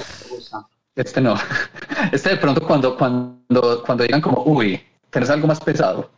no. 0.51 0.67
Este 0.95 1.21
no. 1.21 1.35
Este 2.11 2.29
de 2.31 2.37
pronto 2.37 2.65
cuando, 2.65 2.97
cuando, 2.97 3.83
cuando 3.85 4.03
digan 4.03 4.21
como, 4.21 4.43
uy, 4.43 4.81
tenés 5.09 5.29
algo 5.29 5.47
más 5.47 5.59
pesado, 5.59 6.11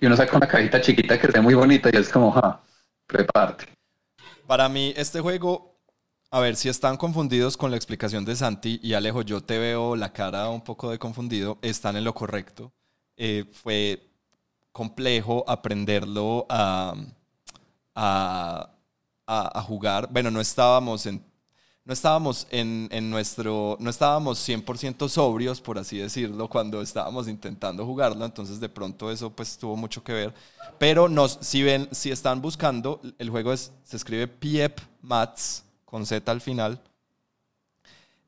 y 0.00 0.06
uno 0.06 0.16
saca 0.16 0.36
una 0.36 0.46
cajita 0.46 0.80
chiquita 0.80 1.18
que 1.18 1.30
sea 1.30 1.42
muy 1.42 1.54
bonita 1.54 1.90
y 1.92 1.96
es 1.96 2.08
como, 2.08 2.30
ja, 2.32 2.60
prepárate. 3.06 3.66
Para 4.46 4.68
mí, 4.68 4.92
este 4.96 5.20
juego 5.20 5.70
a 6.32 6.38
ver, 6.38 6.54
si 6.54 6.68
están 6.68 6.96
confundidos 6.96 7.56
con 7.56 7.72
la 7.72 7.76
explicación 7.76 8.24
de 8.24 8.36
Santi 8.36 8.78
y 8.84 8.94
Alejo, 8.94 9.22
yo 9.22 9.42
te 9.42 9.58
veo 9.58 9.96
la 9.96 10.12
cara 10.12 10.48
un 10.48 10.60
poco 10.60 10.88
de 10.88 10.98
confundido, 10.98 11.58
están 11.60 11.96
en 11.96 12.04
lo 12.04 12.14
correcto. 12.14 12.72
Eh, 13.16 13.46
fue 13.52 14.00
complejo 14.70 15.44
aprenderlo 15.48 16.46
a, 16.48 16.94
a, 17.96 19.62
jugar. 19.62 20.08
Bueno, 20.12 20.30
no 20.30 20.40
estábamos 20.40 21.04
en, 21.06 21.24
no 21.90 21.94
estábamos 21.94 22.46
en, 22.52 23.10
nuestro, 23.10 23.76
no 23.80 23.90
estábamos 23.90 24.48
100% 24.48 25.08
sobrios, 25.08 25.60
por 25.60 25.76
así 25.76 25.98
decirlo, 25.98 26.46
cuando 26.46 26.82
estábamos 26.82 27.26
intentando 27.26 27.84
jugarlo, 27.84 28.24
entonces 28.24 28.60
de 28.60 28.68
pronto 28.68 29.10
eso 29.10 29.30
pues 29.30 29.58
tuvo 29.58 29.74
mucho 29.74 30.04
que 30.04 30.12
ver. 30.12 30.34
Pero 30.78 31.08
nos, 31.08 31.38
si 31.40 31.64
ven, 31.64 31.88
si 31.90 32.12
están 32.12 32.40
buscando, 32.40 33.00
el 33.18 33.28
juego 33.28 33.52
es, 33.52 33.72
se 33.82 33.96
escribe 33.96 34.28
Piep 34.28 34.78
Mats 35.02 35.64
con 35.84 36.06
Z 36.06 36.30
al 36.30 36.40
final. 36.40 36.80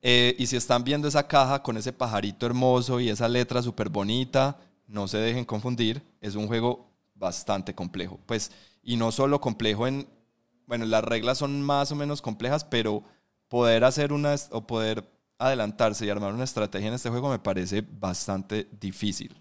Eh, 0.02 0.34
y 0.40 0.46
si 0.48 0.56
están 0.56 0.82
viendo 0.82 1.06
esa 1.06 1.28
caja 1.28 1.62
con 1.62 1.76
ese 1.76 1.92
pajarito 1.92 2.46
hermoso 2.46 2.98
y 2.98 3.10
esa 3.10 3.28
letra 3.28 3.62
súper 3.62 3.88
bonita, 3.88 4.58
no 4.88 5.06
se 5.06 5.18
dejen 5.18 5.44
confundir, 5.44 6.02
es 6.20 6.34
un 6.34 6.48
juego 6.48 6.90
bastante 7.14 7.76
complejo. 7.76 8.18
Pues, 8.26 8.50
y 8.82 8.96
no 8.96 9.12
solo 9.12 9.40
complejo 9.40 9.86
en, 9.86 10.08
bueno, 10.66 10.84
las 10.84 11.04
reglas 11.04 11.38
son 11.38 11.62
más 11.62 11.92
o 11.92 11.94
menos 11.94 12.20
complejas, 12.20 12.64
pero 12.64 13.04
poder 13.52 13.84
hacer 13.84 14.14
una, 14.14 14.34
o 14.50 14.66
poder 14.66 15.04
adelantarse 15.38 16.06
y 16.06 16.08
armar 16.08 16.32
una 16.32 16.44
estrategia 16.44 16.88
en 16.88 16.94
este 16.94 17.10
juego 17.10 17.28
me 17.28 17.38
parece 17.38 17.84
bastante 17.86 18.66
difícil. 18.80 19.36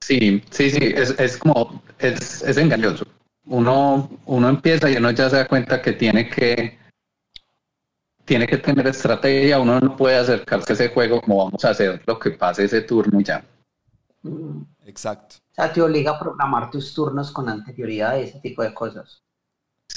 Sí, 0.00 0.42
sí, 0.50 0.70
sí, 0.70 0.92
es, 0.96 1.10
es 1.16 1.36
como, 1.36 1.80
es, 2.00 2.42
es 2.42 2.56
engañoso 2.56 3.04
uno, 3.48 4.10
uno 4.26 4.48
empieza 4.48 4.90
y 4.90 4.96
uno 4.96 5.12
ya 5.12 5.30
se 5.30 5.36
da 5.36 5.48
cuenta 5.48 5.80
que 5.80 5.92
tiene 5.92 6.28
que 6.28 6.76
tiene 8.24 8.46
que 8.46 8.58
tener 8.58 8.86
estrategia, 8.86 9.60
uno 9.60 9.80
no 9.80 9.96
puede 9.96 10.16
acercarse 10.16 10.72
a 10.72 10.74
ese 10.74 10.88
juego 10.88 11.22
como 11.22 11.44
vamos 11.44 11.64
a 11.64 11.70
hacer 11.70 12.02
lo 12.04 12.18
que 12.18 12.32
pase 12.32 12.64
ese 12.64 12.82
turno 12.82 13.20
ya. 13.20 13.42
Exacto. 14.84 15.36
O 15.52 15.54
sea, 15.54 15.72
te 15.72 15.80
obliga 15.80 16.10
a 16.10 16.18
programar 16.18 16.68
tus 16.70 16.92
turnos 16.92 17.30
con 17.30 17.48
anterioridad 17.48 18.18
y 18.18 18.24
ese 18.24 18.40
tipo 18.40 18.62
de 18.62 18.74
cosas. 18.74 19.22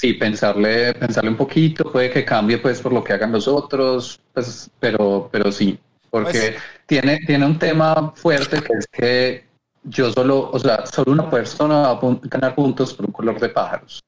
Sí, 0.02 0.14
pensarle, 0.14 0.94
pensarle 0.94 1.30
un 1.30 1.36
poquito, 1.36 1.92
puede 1.92 2.10
que 2.10 2.24
cambie 2.24 2.58
pues 2.58 2.80
por 2.80 2.92
lo 2.92 3.04
que 3.04 3.12
hagan 3.12 3.30
los 3.30 3.46
otros, 3.46 4.18
pues, 4.34 4.68
pero, 4.80 5.28
pero 5.30 5.52
sí, 5.52 5.78
porque 6.10 6.32
pues 6.32 6.62
tiene, 6.86 7.20
tiene 7.24 7.46
un 7.46 7.56
tema 7.56 8.12
fuerte 8.16 8.60
que 8.60 8.72
es 8.72 8.86
que 8.88 9.44
yo 9.84 10.10
solo, 10.12 10.50
o 10.50 10.58
sea, 10.58 10.84
solo 10.86 11.12
una 11.12 11.30
persona 11.30 11.92
va 11.92 11.92
a 11.92 12.18
ganar 12.22 12.52
puntos 12.56 12.94
por 12.94 13.06
un 13.06 13.12
color 13.12 13.38
de 13.38 13.50
pájaros. 13.50 14.02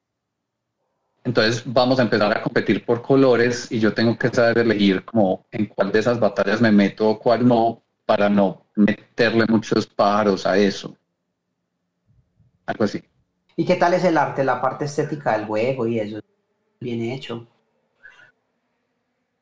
Entonces 1.22 1.62
vamos 1.64 2.00
a 2.00 2.02
empezar 2.02 2.36
a 2.36 2.42
competir 2.42 2.84
por 2.84 3.00
colores 3.00 3.70
y 3.70 3.78
yo 3.78 3.94
tengo 3.94 4.18
que 4.18 4.30
saber 4.30 4.58
elegir 4.58 5.04
como 5.04 5.46
en 5.52 5.66
cuál 5.66 5.92
de 5.92 6.00
esas 6.00 6.18
batallas 6.18 6.60
me 6.60 6.72
meto 6.72 7.08
o 7.08 7.18
cuál 7.20 7.46
no, 7.46 7.84
para 8.04 8.28
no 8.28 8.66
meterle 8.74 9.46
muchos 9.46 9.86
pájaros 9.86 10.44
a 10.44 10.58
eso. 10.58 10.96
Algo 12.66 12.82
así. 12.82 13.00
¿Y 13.56 13.64
qué 13.64 13.76
tal 13.76 13.94
es 13.94 14.04
el 14.04 14.18
arte, 14.18 14.44
la 14.44 14.60
parte 14.60 14.86
estética 14.86 15.36
del 15.36 15.46
juego 15.46 15.86
y 15.86 16.00
eso? 16.00 16.20
Bien 16.80 17.02
hecho. 17.02 17.46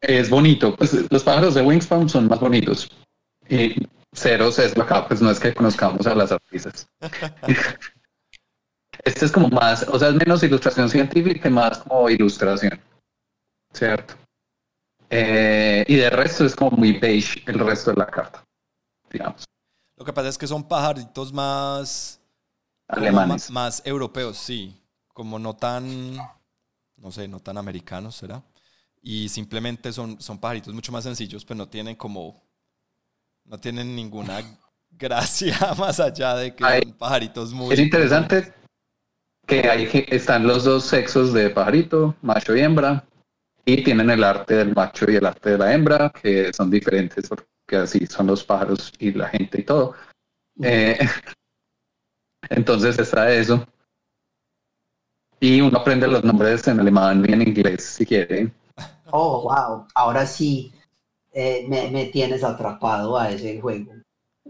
Es 0.01 0.29
bonito. 0.29 0.77
Pues 0.77 1.11
los 1.11 1.22
pájaros 1.22 1.55
de 1.55 1.62
Wingspan 1.62 2.09
son 2.09 2.29
más 2.29 2.40
bonitos. 2.40 2.90
Y 3.48 3.87
Ceros 4.14 4.59
es 4.59 4.77
acá, 4.77 5.07
pues 5.09 5.22
no 5.22 5.31
es 5.31 5.40
que 5.40 5.55
conozcamos 5.55 6.07
a 6.07 6.14
las 6.14 6.33
artistas. 6.33 6.87
este 9.05 9.25
es 9.25 9.33
como 9.33 9.48
más, 9.48 9.88
o 9.88 9.98
sea, 9.98 10.09
es 10.09 10.14
menos 10.14 10.42
ilustración 10.42 10.88
científica 10.88 11.48
y 11.48 11.53
más 11.53 11.79
como 11.79 12.11
ilustración, 12.11 12.79
¿cierto? 13.72 14.14
Eh, 15.09 15.85
y 15.87 15.96
de 15.96 16.11
resto 16.11 16.44
es 16.44 16.57
como 16.57 16.72
muy 16.72 16.98
beige 16.98 17.42
el 17.46 17.59
resto 17.59 17.90
de 17.90 17.98
la 17.98 18.07
carta, 18.07 18.44
digamos. 19.11 19.44
Lo 19.96 20.05
que 20.05 20.12
pasa 20.12 20.29
es 20.29 20.38
que 20.38 20.46
son 20.46 20.66
pajaritos 20.66 21.33
más... 21.33 22.21
Alemanes. 22.92 23.50
Más, 23.50 23.83
europeos, 23.85 24.37
sí. 24.37 24.76
Como 25.09 25.38
no 25.38 25.55
tan, 25.55 26.16
no 26.96 27.11
sé, 27.11 27.28
no 27.28 27.40
tan 27.40 27.59
americanos, 27.59 28.16
¿será? 28.16 28.42
Y 29.02 29.28
simplemente 29.28 29.92
son, 29.92 30.20
son 30.20 30.38
pajaritos 30.38 30.72
mucho 30.72 30.92
más 30.92 31.05
sencillos, 31.05 31.44
pero 31.44 31.59
no 31.59 31.68
tienen 31.68 31.96
como 31.96 32.42
no 33.44 33.59
tienen 33.59 33.94
ninguna 33.94 34.40
gracia 34.90 35.57
más 35.78 36.00
allá 36.00 36.37
de 36.37 36.55
que 36.55 36.64
son 36.64 36.92
pajaritos 36.92 37.52
muy... 37.52 37.72
Es 37.74 37.81
interesante 37.81 38.52
que 39.46 39.68
ahí 39.68 39.88
están 40.09 40.46
los 40.46 40.64
dos 40.64 40.85
sexos 40.85 41.33
de 41.33 41.50
pajarito, 41.50 42.14
macho 42.22 42.57
y 42.57 42.61
hembra, 42.61 43.05
y 43.64 43.83
tienen 43.83 44.11
el 44.11 44.22
arte 44.22 44.55
del 44.55 44.74
macho 44.74 45.11
y 45.11 45.16
el 45.16 45.26
arte 45.26 45.50
de 45.50 45.59
la 45.59 45.72
hembra, 45.72 46.11
que 46.11 46.52
son 46.52 46.70
diferentes 46.70 47.28
porque 47.28 47.76
así 47.76 48.07
son 48.07 48.28
los 48.28 48.44
pájaros 48.44 48.92
y 48.98 49.12
la 49.12 49.28
gente 49.28 49.61
y 49.61 49.64
todo. 49.64 49.94
Eh, 50.62 50.98
entonces 52.50 52.98
está 52.98 53.33
eso. 53.33 53.66
Y 55.40 55.61
uno 55.61 55.78
aprende 55.78 56.07
los 56.07 56.22
nombres 56.22 56.66
en 56.68 56.78
alemán 56.78 57.24
y 57.28 57.33
en 57.33 57.42
inglés 57.42 57.83
si 57.83 58.07
quiere. 58.07 58.52
Oh, 59.11 59.42
wow. 59.42 59.87
Ahora 59.94 60.24
sí, 60.24 60.72
eh, 61.33 61.66
me, 61.68 62.07
tienes 62.07 62.44
atrapado 62.44 63.18
a 63.18 63.31
ese 63.31 63.61
juego. 63.61 63.92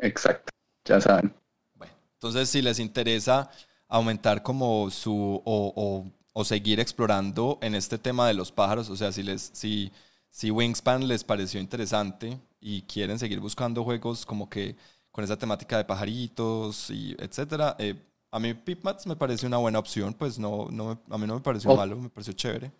Exacto, 0.01 0.53
ya 0.85 1.01
saben. 1.01 1.35
Bueno, 1.75 1.95
entonces 2.15 2.49
si 2.49 2.61
les 2.61 2.79
interesa 2.79 3.51
aumentar 3.89 4.43
como 4.43 4.91
su 4.91 5.43
o, 5.45 6.05
o, 6.33 6.45
seguir 6.45 6.81
explorando 6.81 7.59
en 7.63 7.75
este 7.75 7.99
tema 7.99 8.27
de 8.27 8.35
los 8.35 8.51
pájaros, 8.53 8.91
o 8.91 8.97
sea, 8.97 9.13
si 9.13 9.23
les 9.23 9.51
si, 9.53 9.93
si 10.29 10.51
Wingspan 10.51 11.07
les 11.09 11.25
pareció 11.25 11.61
interesante 11.61 12.41
y 12.61 12.83
quieren 12.83 13.19
seguir 13.19 13.41
buscando 13.41 13.85
juegos 13.85 14.27
como 14.27 14.49
que 14.49 14.77
con 15.13 15.23
esa 15.23 15.37
temática 15.37 15.77
de 15.77 15.85
pajaritos 15.85 16.91
y 16.91 17.15
etcétera, 17.19 17.77
eh, 17.79 17.95
a 18.33 18.41
mí 18.41 18.55
Pipmats 18.55 19.07
me 19.07 19.15
parece 19.15 19.47
una 19.47 19.59
buena 19.59 19.79
opción, 19.79 20.15
pues 20.15 20.39
no, 20.39 20.67
no 20.71 21.01
a 21.09 21.19
mí 21.19 21.27
no 21.27 21.35
me 21.35 21.41
pareció 21.41 21.77
malo, 21.77 21.97
me 21.97 22.09
pareció 22.09 22.33
chévere 22.33 22.73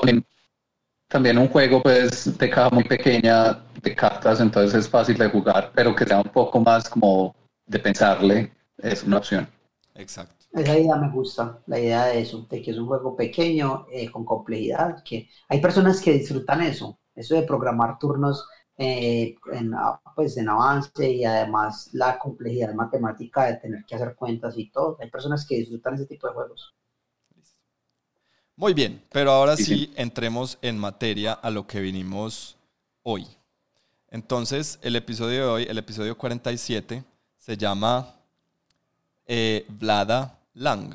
también 1.13 1.37
un 1.37 1.49
juego 1.49 1.83
pues 1.83 2.39
de 2.39 2.49
caja 2.49 2.71
muy 2.71 2.85
pequeña 2.85 3.63
de 3.83 3.95
cartas, 3.95 4.41
entonces 4.41 4.75
es 4.75 4.89
fácil 4.89 5.19
de 5.19 5.29
jugar, 5.29 5.71
pero 5.75 5.95
que 5.95 6.07
sea 6.07 6.23
un 6.23 6.31
poco 6.33 6.59
más 6.59 6.89
como 6.89 7.37
de 7.67 7.79
pensarle, 7.79 8.51
es 8.79 9.05
una 9.05 9.19
opción. 9.19 9.47
Exacto. 9.95 10.47
Esa 10.55 10.79
idea 10.79 10.97
me 10.97 11.11
gusta, 11.11 11.61
la 11.67 11.79
idea 11.79 12.07
de 12.07 12.23
eso, 12.23 12.47
de 12.49 12.63
que 12.63 12.71
es 12.71 12.79
un 12.79 12.87
juego 12.87 13.15
pequeño, 13.15 13.87
eh, 13.93 14.11
con 14.11 14.25
complejidad, 14.25 15.03
que 15.05 15.29
hay 15.51 15.61
personas 15.61 16.01
que 16.01 16.13
disfrutan 16.13 16.63
eso, 16.63 16.99
eso 17.15 17.35
de 17.35 17.43
programar 17.43 17.99
turnos 17.99 18.49
eh, 18.79 19.37
en, 19.53 19.73
pues, 20.17 20.37
en 20.37 20.49
avance 20.49 21.11
y 21.11 21.25
además 21.25 21.91
la 21.93 22.19
complejidad 22.19 22.75
matemática 22.75 23.45
de 23.45 23.57
tener 23.57 23.85
que 23.85 23.95
hacer 23.95 24.15
cuentas 24.15 24.57
y 24.57 24.71
todo. 24.71 24.97
Hay 25.01 25.11
personas 25.11 25.47
que 25.47 25.57
disfrutan 25.57 25.95
ese 25.95 26.07
tipo 26.07 26.27
de 26.27 26.35
juegos. 26.35 26.75
Muy 28.57 28.75
bien, 28.75 29.03
pero 29.11 29.33
ahora 29.33 29.57
sí, 29.57 29.93
entremos 29.97 30.59
en 30.63 30.79
materia 30.79 31.33
a 31.33 31.51
lo 31.51 31.67
que 31.67 31.81
vinimos 31.81 32.57
hoy. 33.03 33.27
Entonces, 34.09 34.79
el 34.83 34.95
episodio 34.95 35.45
de 35.45 35.51
hoy, 35.51 35.63
el 35.69 35.79
episodio 35.79 36.17
47, 36.17 37.03
se 37.39 37.57
llama 37.57 38.15
eh, 39.27 39.67
Vlada 39.69 40.39
Lang. 40.55 40.95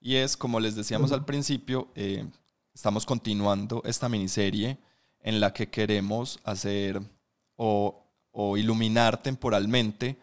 Y 0.00 0.16
es, 0.16 0.36
como 0.36 0.58
les 0.60 0.74
decíamos 0.74 1.12
al 1.12 1.24
principio, 1.24 1.88
eh, 1.94 2.26
estamos 2.74 3.06
continuando 3.06 3.82
esta 3.84 4.08
miniserie 4.08 4.78
en 5.20 5.40
la 5.40 5.52
que 5.52 5.68
queremos 5.68 6.40
hacer 6.44 7.00
o, 7.56 8.00
iluminar 8.56 9.22
temporalmente 9.22 10.16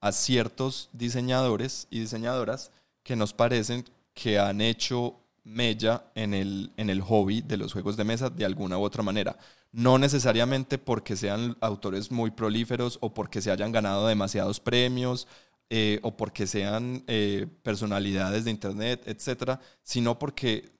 a 0.00 0.12
ciertos 0.12 0.88
diseñadores 0.92 1.88
y 1.90 2.00
diseñadoras 2.00 2.70
que 3.02 3.16
nos 3.16 3.32
parecen 3.32 3.84
que 4.14 4.38
han 4.38 4.60
hecho 4.60 5.16
mella 5.42 6.04
en 6.14 6.32
el, 6.32 6.72
en 6.76 6.90
el 6.90 7.00
hobby 7.00 7.40
de 7.40 7.56
los 7.56 7.72
juegos 7.72 7.96
de 7.96 8.04
mesa 8.04 8.30
de 8.30 8.44
alguna 8.44 8.78
u 8.78 8.82
otra 8.82 9.02
manera. 9.02 9.36
No 9.72 9.98
necesariamente 9.98 10.78
porque 10.78 11.16
sean 11.16 11.56
autores 11.60 12.10
muy 12.10 12.30
prolíferos 12.30 12.98
o 13.00 13.12
porque 13.12 13.40
se 13.40 13.50
hayan 13.50 13.72
ganado 13.72 14.06
demasiados 14.06 14.60
premios 14.60 15.26
eh, 15.68 16.00
o 16.02 16.16
porque 16.16 16.46
sean 16.46 17.04
eh, 17.06 17.46
personalidades 17.62 18.44
de 18.44 18.50
Internet, 18.50 19.02
etcétera, 19.06 19.60
sino 19.82 20.18
porque 20.18 20.72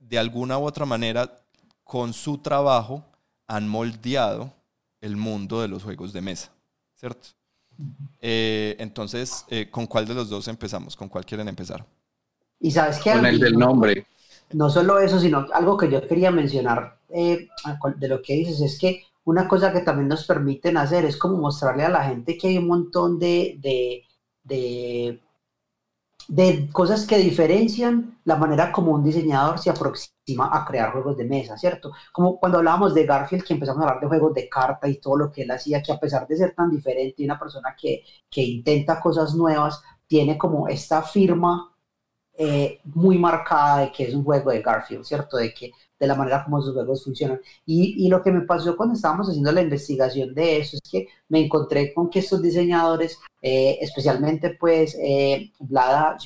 de 0.00 0.18
alguna 0.18 0.58
u 0.58 0.64
otra 0.64 0.84
manera 0.84 1.38
con 1.84 2.12
su 2.12 2.38
trabajo 2.38 3.04
han 3.46 3.68
moldeado 3.68 4.52
el 5.02 5.16
mundo 5.16 5.60
de 5.60 5.68
los 5.68 5.82
juegos 5.82 6.14
de 6.14 6.22
mesa, 6.22 6.50
¿cierto? 6.94 7.28
Eh, 8.20 8.76
entonces, 8.78 9.44
¿con 9.70 9.86
cuál 9.86 10.06
de 10.06 10.14
los 10.14 10.30
dos 10.30 10.48
empezamos? 10.48 10.96
¿Con 10.96 11.10
cuál 11.10 11.26
quieren 11.26 11.48
empezar? 11.48 11.84
Y 12.58 12.70
sabes 12.70 12.98
que... 13.00 13.12
Con 13.12 13.26
el 13.26 13.38
del 13.38 13.58
nombre. 13.58 14.06
No 14.52 14.70
solo 14.70 14.98
eso, 14.98 15.18
sino 15.18 15.46
algo 15.52 15.76
que 15.76 15.90
yo 15.90 16.06
quería 16.06 16.30
mencionar 16.30 16.98
eh, 17.08 17.48
de 17.96 18.08
lo 18.08 18.22
que 18.22 18.34
dices 18.34 18.60
es 18.60 18.78
que 18.78 19.04
una 19.24 19.48
cosa 19.48 19.72
que 19.72 19.80
también 19.80 20.08
nos 20.08 20.26
permiten 20.26 20.76
hacer 20.76 21.04
es 21.04 21.16
como 21.16 21.36
mostrarle 21.38 21.84
a 21.84 21.90
la 21.90 22.04
gente 22.04 22.36
que 22.36 22.48
hay 22.48 22.58
un 22.58 22.66
montón 22.66 23.18
de, 23.18 23.58
de, 23.60 24.04
de, 24.42 25.20
de 26.32 26.70
cosas 26.72 27.06
que 27.06 27.18
diferencian 27.18 28.18
la 28.24 28.36
manera 28.36 28.72
como 28.72 28.92
un 28.92 29.04
diseñador 29.04 29.58
se 29.58 29.68
aproxima 29.68 30.48
a 30.50 30.64
crear 30.64 30.90
juegos 30.92 31.14
de 31.18 31.24
mesa, 31.26 31.58
¿cierto? 31.58 31.92
Como 32.10 32.38
cuando 32.40 32.56
hablábamos 32.56 32.94
de 32.94 33.04
Garfield, 33.04 33.44
que 33.44 33.52
empezamos 33.52 33.82
a 33.82 33.84
hablar 33.84 34.00
de 34.00 34.06
juegos 34.08 34.32
de 34.32 34.48
carta 34.48 34.88
y 34.88 34.98
todo 34.98 35.18
lo 35.18 35.30
que 35.30 35.42
él 35.42 35.50
hacía, 35.50 35.82
que 35.82 35.92
a 35.92 36.00
pesar 36.00 36.26
de 36.26 36.38
ser 36.38 36.54
tan 36.54 36.70
diferente 36.70 37.22
y 37.22 37.26
una 37.26 37.38
persona 37.38 37.76
que, 37.78 38.02
que 38.30 38.40
intenta 38.42 38.98
cosas 38.98 39.34
nuevas, 39.34 39.82
tiene 40.06 40.38
como 40.38 40.68
esta 40.68 41.02
firma 41.02 41.76
eh, 42.32 42.80
muy 42.84 43.18
marcada 43.18 43.80
de 43.80 43.92
que 43.92 44.04
es 44.04 44.14
un 44.14 44.24
juego 44.24 44.50
de 44.52 44.62
Garfield, 44.62 45.04
¿cierto? 45.04 45.36
De 45.36 45.52
que 45.52 45.70
de 46.02 46.08
la 46.08 46.16
manera 46.16 46.42
como 46.44 46.60
sus 46.60 46.74
juegos 46.74 47.04
funcionan. 47.04 47.40
Y, 47.64 48.04
y, 48.04 48.08
lo 48.08 48.20
que 48.20 48.32
me 48.32 48.40
pasó 48.40 48.76
cuando 48.76 48.96
estábamos 48.96 49.28
haciendo 49.28 49.52
la 49.52 49.62
investigación 49.62 50.34
de 50.34 50.58
eso 50.58 50.76
es 50.76 50.90
que 50.90 51.06
me 51.28 51.38
encontré 51.44 51.94
con 51.94 52.10
que 52.10 52.18
estos 52.18 52.42
diseñadores, 52.42 53.20
eh, 53.40 53.78
especialmente 53.80 54.56
pues 54.58 54.98
eh, 55.00 55.52
Vlada 55.60 56.16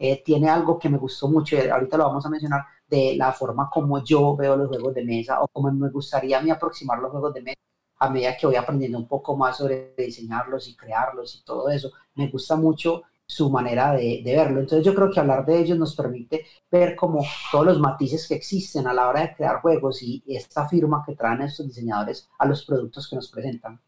eh, 0.00 0.22
tiene 0.24 0.48
algo 0.48 0.76
que 0.76 0.88
me 0.88 0.98
gustó 0.98 1.28
mucho, 1.28 1.54
y 1.54 1.60
ahorita 1.60 1.96
lo 1.96 2.08
vamos 2.08 2.26
a 2.26 2.30
mencionar, 2.30 2.62
de 2.88 3.14
la 3.16 3.32
forma 3.32 3.70
como 3.72 4.02
yo 4.02 4.34
veo 4.34 4.56
los 4.56 4.66
juegos 4.68 4.92
de 4.92 5.04
mesa 5.04 5.40
o 5.40 5.46
como 5.46 5.70
me 5.70 5.90
gustaría 5.90 6.38
a 6.38 6.42
mí 6.42 6.50
aproximar 6.50 6.98
los 6.98 7.12
juegos 7.12 7.32
de 7.32 7.42
mesa 7.42 7.60
a 8.00 8.10
medida 8.10 8.36
que 8.36 8.46
voy 8.48 8.56
aprendiendo 8.56 8.98
un 8.98 9.06
poco 9.06 9.36
más 9.36 9.56
sobre 9.56 9.94
diseñarlos 9.96 10.68
y 10.68 10.76
crearlos 10.76 11.36
y 11.36 11.44
todo 11.44 11.70
eso. 11.70 11.92
Me 12.16 12.28
gusta 12.28 12.56
mucho 12.56 13.04
su 13.26 13.50
manera 13.50 13.92
de, 13.92 14.22
verlo. 14.24 14.60
Entonces 14.60 14.84
yo 14.84 14.94
creo 14.94 15.10
que 15.10 15.20
hablar 15.20 15.46
de 15.46 15.60
ellos 15.60 15.78
nos 15.78 15.94
permite 15.94 16.46
ver 16.70 16.94
como 16.94 17.24
todos 17.50 17.66
los 17.66 17.78
matices 17.78 18.28
que 18.28 18.34
existen 18.34 18.86
a 18.86 18.94
la 18.94 19.08
hora 19.08 19.22
de 19.22 19.34
crear 19.34 19.60
juegos 19.60 20.02
y 20.02 20.22
esta 20.26 20.68
firma 20.68 21.02
que 21.06 21.14
traen 21.14 21.42
estos 21.42 21.66
diseñadores 21.66 22.28
a 22.38 22.46
los 22.46 22.64
productos 22.64 23.08
que 23.08 23.16
nos 23.16 23.30
presentan. 23.30 23.80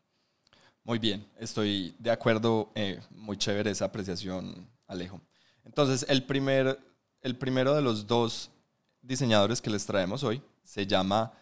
Muy 0.84 0.98
bien, 0.98 1.26
estoy 1.38 1.94
de 1.98 2.12
acuerdo, 2.12 2.70
eh, 2.74 3.00
muy 3.10 3.36
chévere 3.36 3.72
esa 3.72 3.86
apreciación, 3.86 4.68
Alejo. 4.86 5.20
Entonces, 5.64 6.06
el, 6.08 6.24
primer, 6.24 6.78
el 7.22 7.36
primero 7.36 7.74
de 7.74 7.82
los 7.82 8.06
dos 8.06 8.50
diseñadores 9.02 9.60
que 9.60 9.70
les 9.70 9.84
traemos 9.84 10.22
hoy 10.22 10.40
se 10.62 10.86
llama 10.86 11.32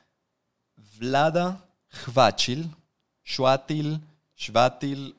Vlada 0.99 1.63
Hvachil, 2.07 2.75
Schwatil, 3.23 4.01
Schwatil, 4.35 5.15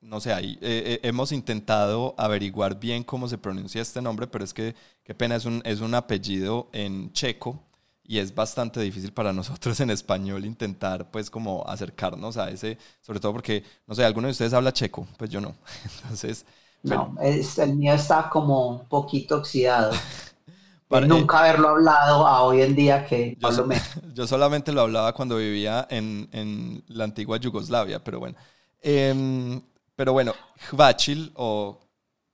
no 0.00 0.20
sé, 0.20 0.32
ahí 0.32 0.58
eh, 0.62 0.82
eh, 0.86 1.00
hemos 1.02 1.30
intentado 1.32 2.14
averiguar 2.16 2.78
bien 2.78 3.04
cómo 3.04 3.28
se 3.28 3.38
pronuncia 3.38 3.82
este 3.82 4.00
nombre, 4.00 4.26
pero 4.26 4.44
es 4.44 4.54
que 4.54 4.74
qué 5.04 5.14
pena, 5.14 5.36
es 5.36 5.44
un, 5.44 5.62
es 5.64 5.80
un 5.80 5.94
apellido 5.94 6.68
en 6.72 7.12
checo 7.12 7.62
y 8.02 8.18
es 8.18 8.34
bastante 8.34 8.80
difícil 8.80 9.12
para 9.12 9.32
nosotros 9.34 9.78
en 9.80 9.90
español 9.90 10.44
intentar 10.44 11.10
pues 11.10 11.30
como 11.30 11.66
acercarnos 11.66 12.36
a 12.36 12.50
ese, 12.50 12.78
sobre 13.00 13.20
todo 13.20 13.32
porque, 13.32 13.62
no 13.86 13.94
sé, 13.94 14.04
alguno 14.04 14.28
de 14.28 14.32
ustedes 14.32 14.54
habla 14.54 14.72
checo, 14.72 15.06
pues 15.18 15.30
yo 15.30 15.40
no. 15.40 15.54
Entonces... 16.02 16.46
No, 16.82 17.14
es, 17.20 17.58
el 17.58 17.76
mío 17.76 17.92
está 17.92 18.30
como 18.30 18.68
un 18.68 18.88
poquito 18.88 19.36
oxidado. 19.36 19.92
Para, 20.88 21.06
nunca 21.06 21.38
haberlo 21.38 21.68
hablado 21.68 22.26
a 22.26 22.42
hoy 22.42 22.62
en 22.62 22.74
día 22.74 23.06
que 23.06 23.36
yo, 23.38 23.68
yo 24.12 24.26
solamente 24.26 24.72
lo 24.72 24.80
hablaba 24.80 25.12
cuando 25.12 25.36
vivía 25.36 25.86
en, 25.88 26.28
en 26.32 26.82
la 26.88 27.04
antigua 27.04 27.36
Yugoslavia, 27.36 28.02
pero 28.02 28.18
bueno. 28.18 28.36
Eh, 28.82 29.60
pero 30.00 30.14
bueno, 30.14 30.32
Hvachil 30.72 31.30
o 31.34 31.78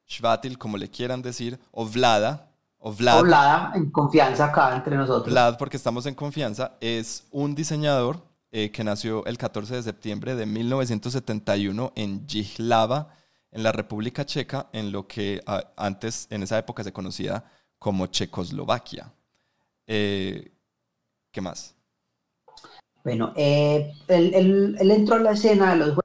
Shvatil, 0.07 0.57
como 0.57 0.76
le 0.76 0.88
quieran 0.88 1.20
decir, 1.20 1.59
o 1.72 1.85
Vlada, 1.85 2.48
o 2.79 2.92
Vlad. 2.92 3.18
O 3.18 3.24
Vlada, 3.24 3.72
en 3.74 3.90
confianza 3.90 4.44
acá 4.44 4.76
entre 4.76 4.96
nosotros. 4.96 5.33
Vlad, 5.33 5.59
porque 5.59 5.76
estamos 5.76 6.07
en 6.07 6.14
confianza, 6.14 6.76
es 6.81 7.26
un 7.33 7.57
diseñador 7.57 8.22
eh, 8.52 8.70
que 8.70 8.85
nació 8.85 9.26
el 9.26 9.37
14 9.37 9.74
de 9.74 9.83
septiembre 9.83 10.37
de 10.37 10.46
1971 10.46 11.92
en 11.96 12.24
Jihlava, 12.29 13.09
en 13.50 13.64
la 13.64 13.72
República 13.72 14.24
Checa, 14.24 14.68
en 14.72 14.92
lo 14.92 15.09
que 15.09 15.42
antes, 15.76 16.29
en 16.31 16.44
esa 16.44 16.59
época, 16.59 16.85
se 16.85 16.92
conocía 16.92 17.42
como 17.81 18.07
Checoslovaquia. 18.07 19.12
Eh, 19.88 20.52
¿Qué 21.33 21.40
más? 21.40 21.74
Bueno, 23.02 23.33
eh, 23.35 23.92
él, 24.07 24.76
él, 24.79 24.90
entró 24.92 25.16
en 25.16 25.24
la 25.24 25.33
escena 25.33 25.72
de 25.72 25.79
los 25.79 25.96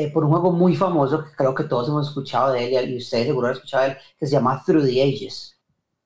eh, 0.00 0.10
por 0.10 0.24
un 0.24 0.30
juego 0.30 0.50
muy 0.50 0.74
famoso 0.74 1.24
que 1.24 1.30
creo 1.36 1.54
que 1.54 1.64
todos 1.64 1.88
hemos 1.88 2.08
escuchado 2.08 2.52
de 2.52 2.74
él 2.74 2.90
y 2.90 2.96
ustedes 2.96 3.26
seguro 3.26 3.48
han 3.48 3.54
escuchado 3.54 3.84
de 3.84 3.90
él, 3.90 3.96
que 4.18 4.26
se 4.26 4.32
llama 4.32 4.62
Through 4.64 4.84
the 4.84 5.02
Ages. 5.02 5.56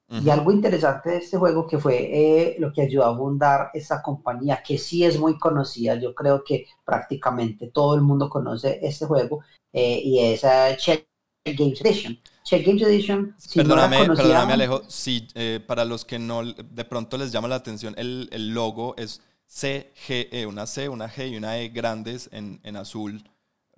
Y 0.09 0.31
algo 0.31 0.53
interesante 0.53 1.11
de 1.11 1.17
este 1.17 1.37
juego 1.39 1.67
que 1.67 1.79
fue 1.79 1.97
eh, 1.97 2.57
lo 2.61 2.73
que 2.73 2.83
ayudó 2.83 3.05
a 3.05 3.17
fundar 3.17 3.71
esta 3.75 4.01
compañía, 4.01 4.63
que 4.65 4.79
sí 4.79 5.03
es 5.03 5.19
muy 5.19 5.37
conocida, 5.39 5.97
yo 5.97 6.15
creo 6.15 6.45
que 6.45 6.67
prácticamente 6.85 7.69
todo 7.69 7.97
el 7.97 8.03
mundo 8.03 8.29
conoce 8.29 8.79
este 8.81 9.07
juego, 9.07 9.43
eh, 9.73 10.01
y 10.05 10.21
es 10.21 10.43
Check 10.77 11.09
Games 11.45 11.81
Edition. 11.81 12.21
Check 12.45 12.65
Games 12.65 12.83
Edition, 12.83 13.35
si 13.39 13.59
perdóname, 13.59 14.07
no 14.07 14.15
perdóname 14.15 14.53
Alejo, 14.53 14.83
si 14.87 15.27
para 15.67 15.85
los 15.85 16.05
que 16.05 16.21
no 16.21 16.45
de 16.45 16.85
pronto 16.85 17.17
les 17.17 17.33
llama 17.33 17.49
la 17.49 17.57
atención, 17.57 17.95
el, 17.97 18.29
el 18.31 18.51
logo 18.51 18.95
es 18.97 19.21
CGE, 19.49 20.47
una 20.47 20.67
C, 20.67 20.89
una 20.89 21.09
G 21.09 21.31
y 21.31 21.37
una 21.37 21.59
E 21.59 21.71
grandes 21.71 22.29
en, 22.33 22.61
en 22.63 22.77
azul 22.77 23.25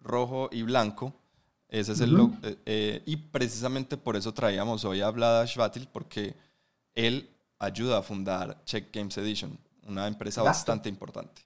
rojo 0.06 0.48
y 0.52 0.62
blanco. 0.62 1.12
Ese 1.68 1.92
es 1.92 2.00
el 2.00 2.18
eh, 2.42 2.58
eh, 2.64 3.02
y 3.06 3.16
precisamente 3.16 3.96
por 3.96 4.16
eso 4.16 4.32
traíamos 4.32 4.84
hoy 4.84 5.00
a 5.00 5.10
Vlada 5.10 5.46
Schvatil, 5.46 5.88
porque 5.92 6.34
él 6.94 7.28
ayuda 7.58 7.98
a 7.98 8.02
fundar 8.02 8.62
Check 8.64 8.94
Games 8.94 9.18
Edition, 9.18 9.58
una 9.86 10.06
empresa 10.06 10.42
bastante 10.42 10.88
importante. 10.88 11.42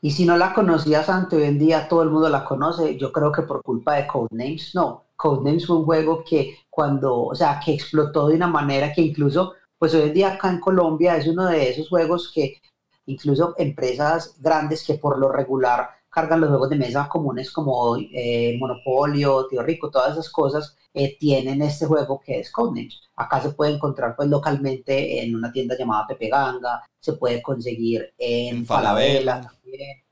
Y 0.00 0.10
si 0.10 0.24
no 0.24 0.36
la 0.36 0.52
conocías 0.52 1.08
antes, 1.08 1.38
hoy 1.38 1.46
en 1.46 1.58
día 1.58 1.88
todo 1.88 2.02
el 2.02 2.10
mundo 2.10 2.28
la 2.28 2.44
conoce, 2.44 2.96
yo 2.98 3.12
creo 3.12 3.32
que 3.32 3.42
por 3.42 3.62
culpa 3.62 3.94
de 3.94 4.06
Codenames, 4.06 4.74
no. 4.74 5.04
Codenames 5.16 5.66
fue 5.66 5.76
un 5.78 5.84
juego 5.84 6.24
que 6.24 6.58
cuando, 6.68 7.24
o 7.24 7.34
sea, 7.34 7.60
que 7.64 7.72
explotó 7.72 8.28
de 8.28 8.36
una 8.36 8.46
manera 8.46 8.92
que 8.92 9.00
incluso, 9.00 9.54
pues 9.78 9.94
hoy 9.94 10.02
en 10.02 10.14
día 10.14 10.32
acá 10.32 10.50
en 10.50 10.60
Colombia 10.60 11.16
es 11.16 11.26
uno 11.26 11.46
de 11.46 11.70
esos 11.70 11.88
juegos 11.88 12.30
que 12.34 12.60
incluso 13.06 13.54
empresas 13.56 14.36
grandes 14.40 14.84
que 14.84 14.94
por 14.94 15.18
lo 15.18 15.30
regular 15.30 15.90
cargan 16.14 16.40
los 16.40 16.50
juegos 16.50 16.70
de 16.70 16.76
mesa 16.76 17.08
comunes 17.08 17.50
como 17.50 17.96
eh, 17.96 18.56
Monopolio, 18.60 19.48
Tío 19.48 19.62
Rico, 19.62 19.90
todas 19.90 20.12
esas 20.12 20.30
cosas, 20.30 20.76
eh, 20.94 21.16
tienen 21.18 21.60
este 21.60 21.86
juego 21.86 22.20
que 22.24 22.38
es 22.38 22.52
Codenames. 22.52 23.00
Acá 23.16 23.40
se 23.42 23.50
puede 23.50 23.72
encontrar 23.72 24.14
pues 24.14 24.28
localmente 24.28 25.22
en 25.22 25.34
una 25.34 25.50
tienda 25.50 25.76
llamada 25.76 26.06
Pepe 26.06 26.28
Ganga, 26.28 26.82
se 27.00 27.14
puede 27.14 27.42
conseguir 27.42 28.14
en, 28.16 28.64
Falabella 28.64 29.40
también. 29.40 30.04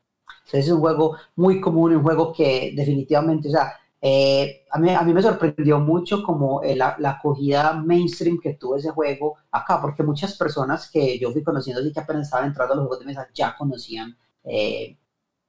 Entonces 0.45 0.67
es 0.67 0.73
un 0.73 0.81
juego 0.81 1.17
muy 1.37 1.61
común, 1.61 1.95
un 1.95 2.03
juego 2.03 2.33
que 2.33 2.73
definitivamente, 2.75 3.49
o 3.49 3.53
sea, 3.53 3.75
eh, 4.01 4.65
a, 4.73 4.81
mí, 4.81 4.91
a 4.91 5.03
mí 5.03 5.15
me 5.15 5.23
sorprendió 5.23 5.79
mucho 5.79 6.25
como 6.25 6.61
la, 6.65 6.97
la, 6.99 7.11
acogida 7.11 7.75
mainstream 7.75 8.41
que 8.43 8.55
tuvo 8.55 8.77
ese 8.77 8.91
juego 8.91 9.37
acá, 9.53 9.81
porque 9.81 10.03
muchas 10.03 10.37
personas 10.37 10.91
que 10.91 11.17
yo 11.21 11.31
fui 11.31 11.45
conociendo 11.45 11.81
y 11.81 11.93
que 11.93 12.01
apenas 12.01 12.25
estaban 12.25 12.49
entrando 12.49 12.75
a 12.75 12.77
los 12.77 12.87
juegos 12.87 12.99
de 12.99 13.07
mesa 13.07 13.29
ya 13.33 13.55
conocían 13.57 14.17
eh, 14.45 14.97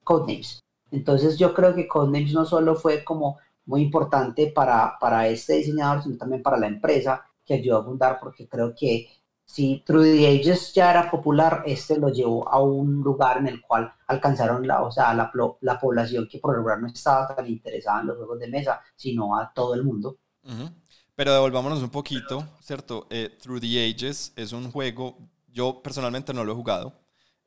Codenames. 0.04 0.60
Entonces 0.92 1.38
yo 1.38 1.54
creo 1.54 1.74
que 1.74 1.88
Codenames 1.88 2.34
no 2.34 2.46
solo 2.46 2.76
fue 2.76 3.04
como 3.04 3.40
muy 3.66 3.82
importante 3.82 4.48
para, 4.48 4.98
para 5.00 5.28
este 5.28 5.54
diseñador, 5.54 6.04
sino 6.04 6.18
también 6.18 6.44
para 6.44 6.58
la 6.58 6.68
empresa 6.68 7.26
que 7.46 7.56
ayudó 7.56 7.80
a 7.80 7.84
fundar, 7.84 8.20
porque 8.20 8.48
creo 8.48 8.74
que 8.76 9.10
si 9.46 9.84
Through 9.86 10.04
the 10.04 10.28
Ages 10.28 10.74
ya 10.74 10.92
era 10.92 11.12
popular, 11.12 11.64
este 11.66 11.98
lo 11.98 12.10
llevó 12.10 12.48
a 12.50 12.62
un 12.62 13.02
lugar 13.02 13.38
en 13.38 13.48
el 13.48 13.62
cual 13.62 13.94
alcanzaron 14.08 14.66
la, 14.66 14.82
o 14.84 14.92
sea, 14.92 15.14
la, 15.14 15.32
la 15.62 15.80
población 15.80 16.28
que 16.30 16.40
por 16.40 16.58
lo 16.58 16.78
no 16.78 16.88
estaba 16.88 17.36
tan 17.36 17.48
interesada 17.48 18.02
en 18.02 18.08
los 18.08 18.18
juegos 18.18 18.40
de 18.40 18.48
mesa, 18.48 18.82
sino 18.96 19.38
a 19.38 19.52
todo 19.54 19.74
el 19.74 19.84
mundo. 19.84 20.18
Pero 21.16 21.34
devolvámonos 21.34 21.82
un 21.84 21.90
poquito, 21.90 22.48
¿cierto? 22.62 23.06
Eh, 23.10 23.38
Through 23.42 23.62
the 23.62 23.86
Ages 23.86 24.34
es 24.36 24.52
un 24.54 24.72
juego, 24.72 25.18
yo 25.52 25.82
personalmente 25.82 26.34
no 26.34 26.44
lo 26.44 26.54
he 26.54 26.56
jugado. 26.56 26.94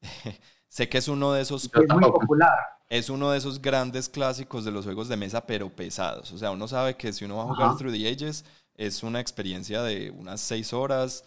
sé 0.68 0.88
que 0.88 0.98
es 0.98 1.09
uno 1.09 1.33
de 1.33 1.42
esos... 1.42 1.64
Es 1.64 1.94
muy 1.94 2.02
popular. 2.02 2.59
Es 2.88 3.11
uno 3.11 3.31
de 3.31 3.38
esos 3.38 3.61
grandes 3.61 4.09
clásicos 4.09 4.64
de 4.64 4.70
los 4.70 4.85
juegos 4.85 5.09
de 5.09 5.16
mesa, 5.16 5.44
pero 5.44 5.68
pesados. 5.68 6.31
O 6.33 6.38
sea, 6.38 6.52
uno 6.52 6.68
sabe 6.68 6.96
que 6.96 7.12
si 7.12 7.24
uno 7.24 7.37
va 7.37 7.42
a 7.42 7.46
jugar 7.46 7.76
Through 7.76 7.94
the 7.94 8.09
Ages, 8.09 8.44
es 8.76 9.02
una 9.02 9.20
experiencia 9.20 9.83
de 9.83 10.11
unas 10.11 10.40
seis 10.40 10.72
horas, 10.72 11.24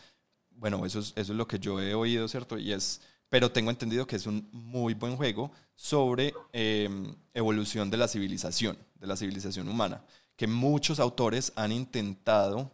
bueno, 0.51 0.85
eso 0.85 0.99
es, 0.99 1.13
eso 1.15 1.31
es 1.33 1.37
lo 1.37 1.47
que 1.47 1.59
yo 1.59 1.79
he 1.79 1.93
oído, 1.93 2.27
¿cierto? 2.27 2.57
Y 2.57 2.71
es, 2.71 3.01
pero 3.29 3.51
tengo 3.51 3.69
entendido 3.69 4.07
que 4.07 4.15
es 4.15 4.27
un 4.27 4.47
muy 4.51 4.93
buen 4.93 5.15
juego 5.15 5.51
sobre 5.75 6.33
em, 6.51 7.15
evolución 7.33 7.89
de 7.89 7.97
la 7.97 8.07
civilización, 8.07 8.77
de 8.95 9.07
la 9.07 9.15
civilización 9.15 9.67
humana, 9.69 10.03
que 10.35 10.47
muchos 10.47 10.99
autores 10.99 11.53
han 11.55 11.71
intentado 11.71 12.71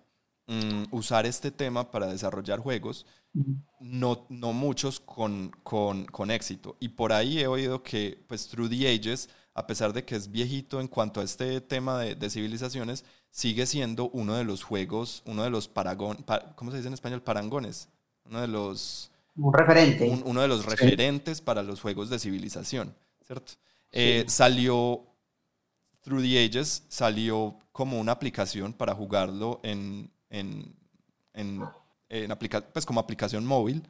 mm, 0.48 0.86
usar 0.92 1.26
este 1.26 1.52
tema 1.52 1.92
para 1.92 2.08
desarrollar 2.08 2.60
juegos, 2.60 3.06
no, 3.80 4.26
no 4.30 4.54
muchos 4.54 5.00
con, 5.00 5.52
con, 5.64 6.06
con, 6.06 6.32
éxito. 6.32 6.78
Y 6.80 6.90
por 6.90 7.14
ahí 7.14 7.40
he 7.40 7.48
oído 7.48 7.84
que, 7.84 8.24
pues, 8.28 8.48
Through 8.48 8.70
the 8.70 8.88
Ages, 8.88 9.30
a 9.54 9.68
pesar 9.68 9.94
de 9.94 10.06
que 10.06 10.16
es 10.16 10.32
viejito 10.32 10.80
en 10.80 10.88
cuanto 10.88 11.20
a 11.20 11.24
este 11.24 11.62
tema 11.62 12.00
de, 12.00 12.16
de 12.16 12.30
civilizaciones, 12.30 13.04
sigue 13.36 13.66
siendo 13.66 14.10
uno 14.12 14.36
de 14.36 14.46
los 14.46 14.64
juegos, 14.64 15.22
uno 15.26 15.44
de 15.44 15.50
los 15.50 15.68
paragón, 15.68 16.24
¿cómo 16.56 16.72
se 16.72 16.78
dice 16.78 16.88
en 16.88 16.94
español? 16.94 17.22
Parangones. 17.22 17.90
Uno 18.24 18.40
de 18.40 18.48
los... 18.48 19.12
Un 19.36 19.54
referente. 19.54 20.22
uno 20.24 20.42
de 20.42 20.48
los 20.48 20.66
referentes 20.66 21.42
para 21.42 21.62
los 21.62 21.82
juegos 21.82 22.10
de 22.10 22.18
civilización, 22.18 22.96
¿cierto? 23.28 23.54
Eh, 23.92 24.24
salió, 24.30 25.06
Through 26.02 26.22
the 26.22 26.46
Ages, 26.46 26.84
salió 26.88 27.60
como 27.74 28.00
una 28.00 28.14
aplicación 28.14 28.72
para 28.72 28.96
jugarlo 28.96 29.60
en, 29.64 30.10
en, 30.30 30.74
en, 31.34 31.62
en 32.10 32.32
pues 32.74 32.86
como 32.86 33.00
aplicación 33.00 33.46
móvil 33.46 33.84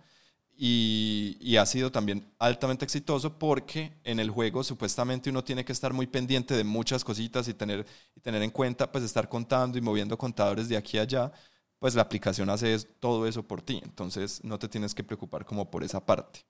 y, 0.57 1.57
ha 1.57 1.65
sido 1.65 1.91
también 1.91 2.25
altamente 2.39 2.85
exitoso 2.85 3.37
porque 3.37 3.93
en 4.03 4.19
el 4.19 4.29
juego 4.29 4.63
supuestamente 4.63 5.29
uno 5.29 5.43
tiene 5.43 5.65
que 5.65 5.71
estar 5.71 5.93
muy 5.93 6.07
pendiente 6.07 6.53
de 6.53 6.63
muchas 6.63 7.03
cositas 7.03 7.47
y 7.47 7.53
tener, 7.53 7.85
y 8.15 8.19
tener 8.21 8.41
en 8.41 8.51
cuenta, 8.51 8.91
pues 8.91 9.03
estar 9.03 9.27
contando 9.27 9.77
y 9.77 9.81
moviendo 9.81 10.17
contadores 10.17 10.69
de 10.69 10.77
aquí 10.77 10.97
a 10.97 11.01
allá, 11.01 11.31
pues 11.79 11.95
la 11.95 12.01
aplicación 12.01 12.49
hace 12.49 12.77
todo 12.99 13.27
eso 13.27 13.43
por 13.43 13.61
ti, 13.61 13.81
entonces 13.83 14.43
no 14.43 14.57
te 14.57 14.69
tienes 14.69 14.95
que 14.95 15.03
preocupar 15.03 15.45
como 15.45 15.69
por 15.69 15.83
esa 15.83 16.05
parte. 16.05 16.45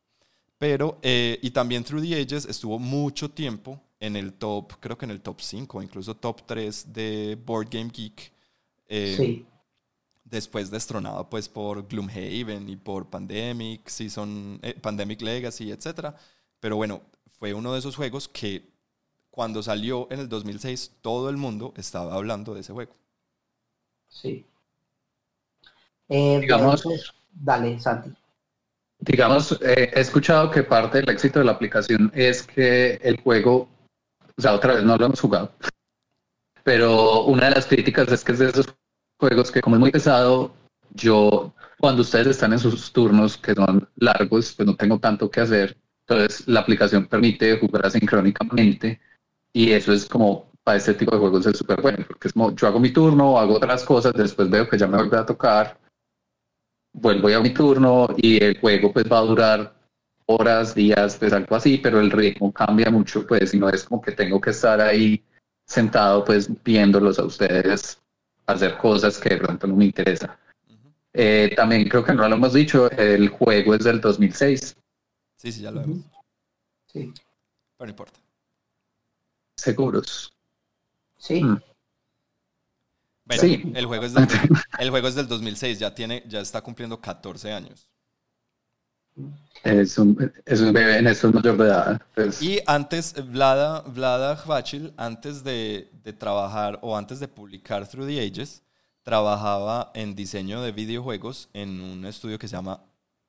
Pero, 0.58 1.00
eh, 1.02 1.40
y 1.42 1.52
también 1.52 1.84
Through 1.84 2.04
the 2.04 2.22
Ages 2.22 2.46
estuvo 2.46 2.80
mucho 2.80 3.30
tiempo 3.30 3.82
en 4.00 4.16
el 4.16 4.34
top, 4.34 4.74
creo 4.80 4.98
que 4.98 5.06
en 5.06 5.12
el 5.12 5.22
top 5.22 5.42
5, 5.42 5.82
incluso 5.82 6.16
top 6.16 6.46
3 6.46 6.94
de 6.94 7.38
Board 7.44 7.70
Game 7.70 7.90
Geek. 7.90 8.32
Eh, 8.88 9.16
sí 9.18 9.46
después 10.26 10.72
destronado 10.72 11.30
pues 11.30 11.48
por 11.48 11.88
Gloomhaven 11.88 12.68
y 12.68 12.76
por 12.76 13.10
Pandemic, 13.10 13.88
Season, 13.88 14.60
eh, 14.62 14.74
Pandemic 14.82 15.22
Legacy, 15.22 15.72
etc. 15.72 16.14
Pero 16.60 16.76
bueno, 16.76 17.02
fue 17.40 17.54
uno 17.54 17.72
de 17.72 17.80
esos 17.80 17.96
juegos 17.96 18.28
que 18.28 18.68
cuando 19.30 19.62
salió 19.62 20.08
en 20.12 20.20
el 20.20 20.30
2006 20.30 20.98
todo 21.02 21.30
el 21.30 21.38
mundo 21.38 21.74
estaba 21.78 22.16
hablando 22.16 22.54
de 22.54 22.62
ese 22.62 22.74
juego. 22.74 22.94
Sí. 24.10 24.46
Eh, 26.10 26.40
digamos, 26.40 26.84
dale, 27.32 27.80
Santi. 27.80 28.12
Digamos, 29.00 29.52
eh, 29.62 29.92
he 29.94 30.00
escuchado 30.00 30.50
que 30.50 30.64
parte 30.64 31.00
del 31.00 31.10
éxito 31.10 31.40
de 31.40 31.46
la 31.46 31.52
aplicación 31.52 32.12
es 32.16 32.44
que 32.44 32.96
el 33.04 33.20
juego, 33.22 33.68
o 34.38 34.42
sea, 34.42 34.54
otra 34.54 34.76
vez 34.76 34.84
no 34.84 34.96
lo 34.98 35.06
hemos 35.06 35.20
jugado, 35.20 35.52
pero 36.64 37.26
una 37.26 37.50
de 37.50 37.56
las 37.56 37.66
críticas 37.66 38.08
es 38.12 38.24
que 38.24 38.32
es 38.32 38.40
de 38.40 38.50
esos 38.50 38.68
juegos 39.18 39.52
que 39.52 39.62
como 39.62 39.76
es 39.76 39.80
muy 39.80 39.92
pesado, 39.92 40.54
yo 40.94 41.54
cuando 41.80 42.02
ustedes 42.02 42.28
están 42.28 42.54
en 42.54 42.60
sus 42.60 42.92
turnos 42.92 43.38
que 43.38 43.54
son 43.54 43.88
largos, 43.96 44.54
pues 44.54 44.66
no 44.66 44.76
tengo 44.76 45.00
tanto 45.00 45.30
que 45.30 45.42
hacer. 45.42 45.78
Entonces 46.08 46.48
la 46.48 46.62
aplicación 46.62 47.08
permite 47.08 47.60
jugar 47.60 47.86
asincrónicamente 47.86 49.00
y 49.54 49.72
eso 49.72 49.94
es 49.94 50.06
como 50.06 50.52
para 50.64 50.78
este 50.78 50.94
tipo 50.94 51.12
de 51.12 51.20
juegos 51.20 51.46
es 51.46 51.58
súper 51.58 51.82
bueno, 51.82 52.04
porque 52.08 52.28
es 52.28 52.34
como 52.34 52.56
yo 52.56 52.68
hago 52.68 52.80
mi 52.80 52.92
turno, 52.92 53.38
hago 53.38 53.56
otras 53.56 53.84
cosas, 53.84 54.14
después 54.14 54.50
veo 54.50 54.68
que 54.68 54.78
ya 54.78 54.88
me 54.88 54.98
vuelve 54.98 55.18
a 55.18 55.26
tocar, 55.26 55.80
vuelvo 56.94 57.28
a 57.28 57.40
mi 57.40 57.52
turno 57.52 58.08
y 58.18 58.44
el 58.44 58.60
juego 58.60 58.92
pues 58.92 59.06
va 59.12 59.20
a 59.20 59.22
durar 59.22 59.76
horas, 60.28 60.74
días, 60.74 61.18
pues 61.18 61.34
algo 61.34 61.56
así, 61.56 61.78
pero 61.78 62.00
el 62.00 62.10
ritmo 62.10 62.52
cambia 62.52 62.90
mucho, 62.90 63.26
pues 63.28 63.54
y 63.54 63.60
no 63.60 63.70
es 63.70 63.84
como 63.84 64.02
que 64.02 64.12
tengo 64.12 64.42
que 64.42 64.50
estar 64.50 64.82
ahí 64.82 65.24
sentado 65.68 66.24
pues 66.24 66.50
viéndolos 66.64 67.20
a 67.20 67.26
ustedes 67.26 68.02
hacer 68.46 68.78
cosas 68.78 69.18
que 69.18 69.30
de 69.30 69.38
pronto 69.38 69.68
no 69.68 69.76
me 69.76 69.86
interesa. 69.86 70.40
Eh, 71.14 71.54
también 71.56 71.88
creo 71.88 72.04
que 72.04 72.14
no 72.14 72.28
lo 72.28 72.36
hemos 72.36 72.54
dicho, 72.54 72.92
el 72.92 73.30
juego 73.30 73.76
es 73.76 73.84
del 73.84 74.02
2006. 74.02 74.76
Sí, 75.38 75.52
sí, 75.52 75.62
ya 75.62 75.72
lo 75.72 75.82
hemos. 75.82 76.00
Sí. 76.88 77.14
Pero 77.78 77.88
no 77.88 77.90
importa. 77.90 78.20
Seguros. 79.56 80.34
Sí. 81.18 81.44
Mm. 81.44 81.62
sí. 83.40 83.72
El, 83.74 83.86
juego 83.86 84.06
es 84.06 84.14
del, 84.14 84.28
el 84.80 84.90
juego 84.90 85.08
es 85.08 85.16
del 85.16 85.28
2006, 85.28 85.80
ya, 85.80 85.96
tiene, 85.96 86.24
ya 86.28 86.42
está 86.42 86.62
cumpliendo 86.62 87.00
14 87.00 87.54
años. 87.54 87.90
Es 89.66 89.98
un, 89.98 90.32
es 90.46 90.62
un 90.62 90.72
bebé 90.72 91.00
en 91.00 91.08
eso 91.08 91.32
mayor 91.32 91.58
de 91.58 91.66
edad. 91.66 92.02
Pues. 92.14 92.40
Y 92.40 92.62
antes, 92.68 93.16
Vlada, 93.32 93.82
Vlada 93.82 94.36
Hvachil, 94.36 94.94
antes 94.96 95.44
de, 95.44 95.90
de, 96.04 96.14
trabajar 96.14 96.78
o 96.84 96.96
antes 96.96 97.20
de 97.20 97.28
publicar 97.28 97.88
Through 97.88 98.08
the 98.08 98.20
Ages, 98.20 98.62
trabajaba 99.02 99.92
en 99.96 100.14
diseño 100.14 100.62
de 100.62 100.72
videojuegos 100.72 101.50
en 101.54 101.82
un 101.82 102.06
estudio 102.06 102.38
que 102.38 102.48
se 102.48 102.56
llama, 102.56 102.84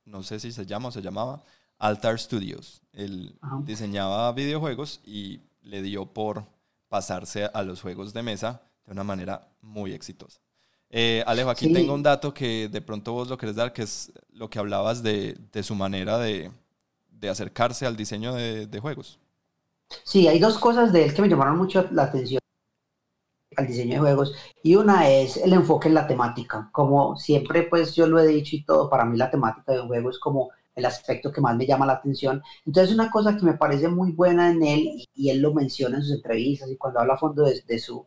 no 0.04 0.22
sé 0.22 0.38
si 0.38 0.52
se 0.52 0.66
llama 0.66 0.88
o 0.88 0.92
se 0.92 1.00
llamaba, 1.00 1.42
Altar 1.78 2.18
Studios. 2.18 2.82
Él 2.92 3.38
diseñaba 3.64 4.30
videojuegos 4.32 5.00
y 5.04 5.40
le 5.62 5.80
dio 5.80 6.04
por 6.04 6.44
pasarse 6.88 7.48
a 7.52 7.62
los 7.62 7.80
juegos 7.80 8.12
de 8.12 8.22
mesa 8.22 8.60
de 8.84 8.92
una 8.92 9.04
manera 9.04 9.48
muy 9.62 9.92
exitosa. 9.92 10.40
Eh, 10.90 11.22
Alejo, 11.26 11.50
aquí 11.50 11.72
tengo 11.72 11.94
un 11.94 12.02
dato 12.02 12.32
que 12.32 12.68
de 12.68 12.80
pronto 12.80 13.12
vos 13.12 13.28
lo 13.28 13.36
querés 13.36 13.56
dar, 13.56 13.72
que 13.72 13.82
es 13.82 14.12
lo 14.32 14.48
que 14.48 14.58
hablabas 14.58 15.02
de, 15.02 15.36
de 15.52 15.62
su 15.62 15.74
manera 15.74 16.18
de, 16.18 16.50
de, 17.10 17.28
acercarse 17.28 17.86
al 17.86 17.96
diseño 17.96 18.34
de, 18.34 18.66
de, 18.66 18.80
juegos. 18.80 19.18
Sí, 20.04 20.28
hay 20.28 20.38
dos 20.38 20.58
cosas 20.58 20.92
de 20.92 21.04
él 21.04 21.14
que 21.14 21.22
me 21.22 21.28
llamaron 21.28 21.58
mucho 21.58 21.86
la 21.90 22.04
atención 22.04 22.40
al 23.56 23.66
diseño 23.66 23.94
de 23.94 24.00
juegos 24.00 24.34
y 24.62 24.76
una 24.76 25.08
es 25.08 25.36
el 25.38 25.52
enfoque 25.52 25.88
en 25.88 25.94
la 25.94 26.06
temática. 26.06 26.68
Como 26.72 27.16
siempre, 27.16 27.64
pues 27.64 27.94
yo 27.94 28.06
lo 28.06 28.18
he 28.20 28.26
dicho 28.26 28.54
y 28.54 28.64
todo, 28.64 28.88
para 28.88 29.04
mí 29.04 29.16
la 29.16 29.30
temática 29.30 29.72
de 29.72 29.80
un 29.80 29.88
juego 29.88 30.10
es 30.10 30.18
como 30.18 30.50
el 30.74 30.84
aspecto 30.84 31.32
que 31.32 31.40
más 31.40 31.56
me 31.56 31.66
llama 31.66 31.86
la 31.86 31.94
atención. 31.94 32.42
Entonces, 32.66 32.94
una 32.94 33.10
cosa 33.10 33.36
que 33.36 33.44
me 33.44 33.54
parece 33.54 33.88
muy 33.88 34.12
buena 34.12 34.50
en 34.50 34.62
él, 34.62 34.80
y, 34.80 35.08
y 35.14 35.30
él 35.30 35.40
lo 35.40 35.54
menciona 35.54 35.96
en 35.96 36.02
sus 36.02 36.12
entrevistas 36.12 36.70
y 36.70 36.76
cuando 36.76 37.00
habla 37.00 37.14
a 37.14 37.18
fondo 37.18 37.44
de, 37.44 37.62
de 37.66 37.78
su, 37.78 38.04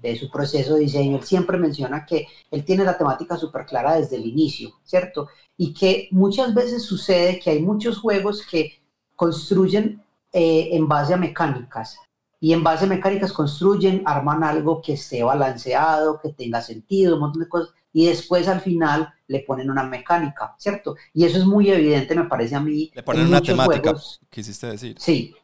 de 0.00 0.16
su 0.16 0.30
proceso 0.30 0.74
de 0.74 0.80
diseño, 0.80 1.16
él 1.16 1.24
siempre 1.24 1.58
menciona 1.58 2.06
que 2.06 2.26
él 2.50 2.64
tiene 2.64 2.84
la 2.84 2.96
temática 2.96 3.36
súper 3.36 3.66
clara 3.66 3.96
desde 3.96 4.16
el 4.16 4.26
inicio, 4.26 4.70
¿cierto? 4.84 5.28
Y 5.56 5.74
que 5.74 6.08
muchas 6.10 6.54
veces 6.54 6.82
sucede 6.82 7.38
que 7.38 7.50
hay 7.50 7.62
muchos 7.62 7.98
juegos 7.98 8.46
que 8.50 8.80
construyen 9.16 10.02
eh, 10.32 10.70
en 10.72 10.88
base 10.88 11.14
a 11.14 11.18
mecánicas 11.18 11.98
y 12.40 12.54
en 12.54 12.64
base 12.64 12.86
a 12.86 12.88
mecánicas 12.88 13.32
construyen, 13.32 14.02
arman 14.06 14.42
algo 14.42 14.80
que 14.80 14.94
esté 14.94 15.22
balanceado, 15.22 16.18
que 16.22 16.30
tenga 16.30 16.62
sentido, 16.62 17.14
un 17.14 17.20
montón 17.20 17.42
de 17.42 17.48
cosas, 17.48 17.74
y 17.92 18.06
después 18.06 18.48
al 18.48 18.62
final 18.62 19.12
le 19.26 19.40
ponen 19.40 19.70
una 19.70 19.82
mecánica, 19.82 20.54
¿cierto? 20.58 20.96
Y 21.12 21.24
eso 21.24 21.38
es 21.38 21.44
muy 21.44 21.70
evidente, 21.70 22.14
me 22.14 22.24
parece 22.24 22.54
a 22.54 22.60
mí. 22.60 22.90
Le 22.94 23.02
ponen 23.02 23.26
una 23.26 23.42
temática, 23.42 23.94
quisiste 24.30 24.68
decir. 24.68 24.96
Sí, 24.98 25.34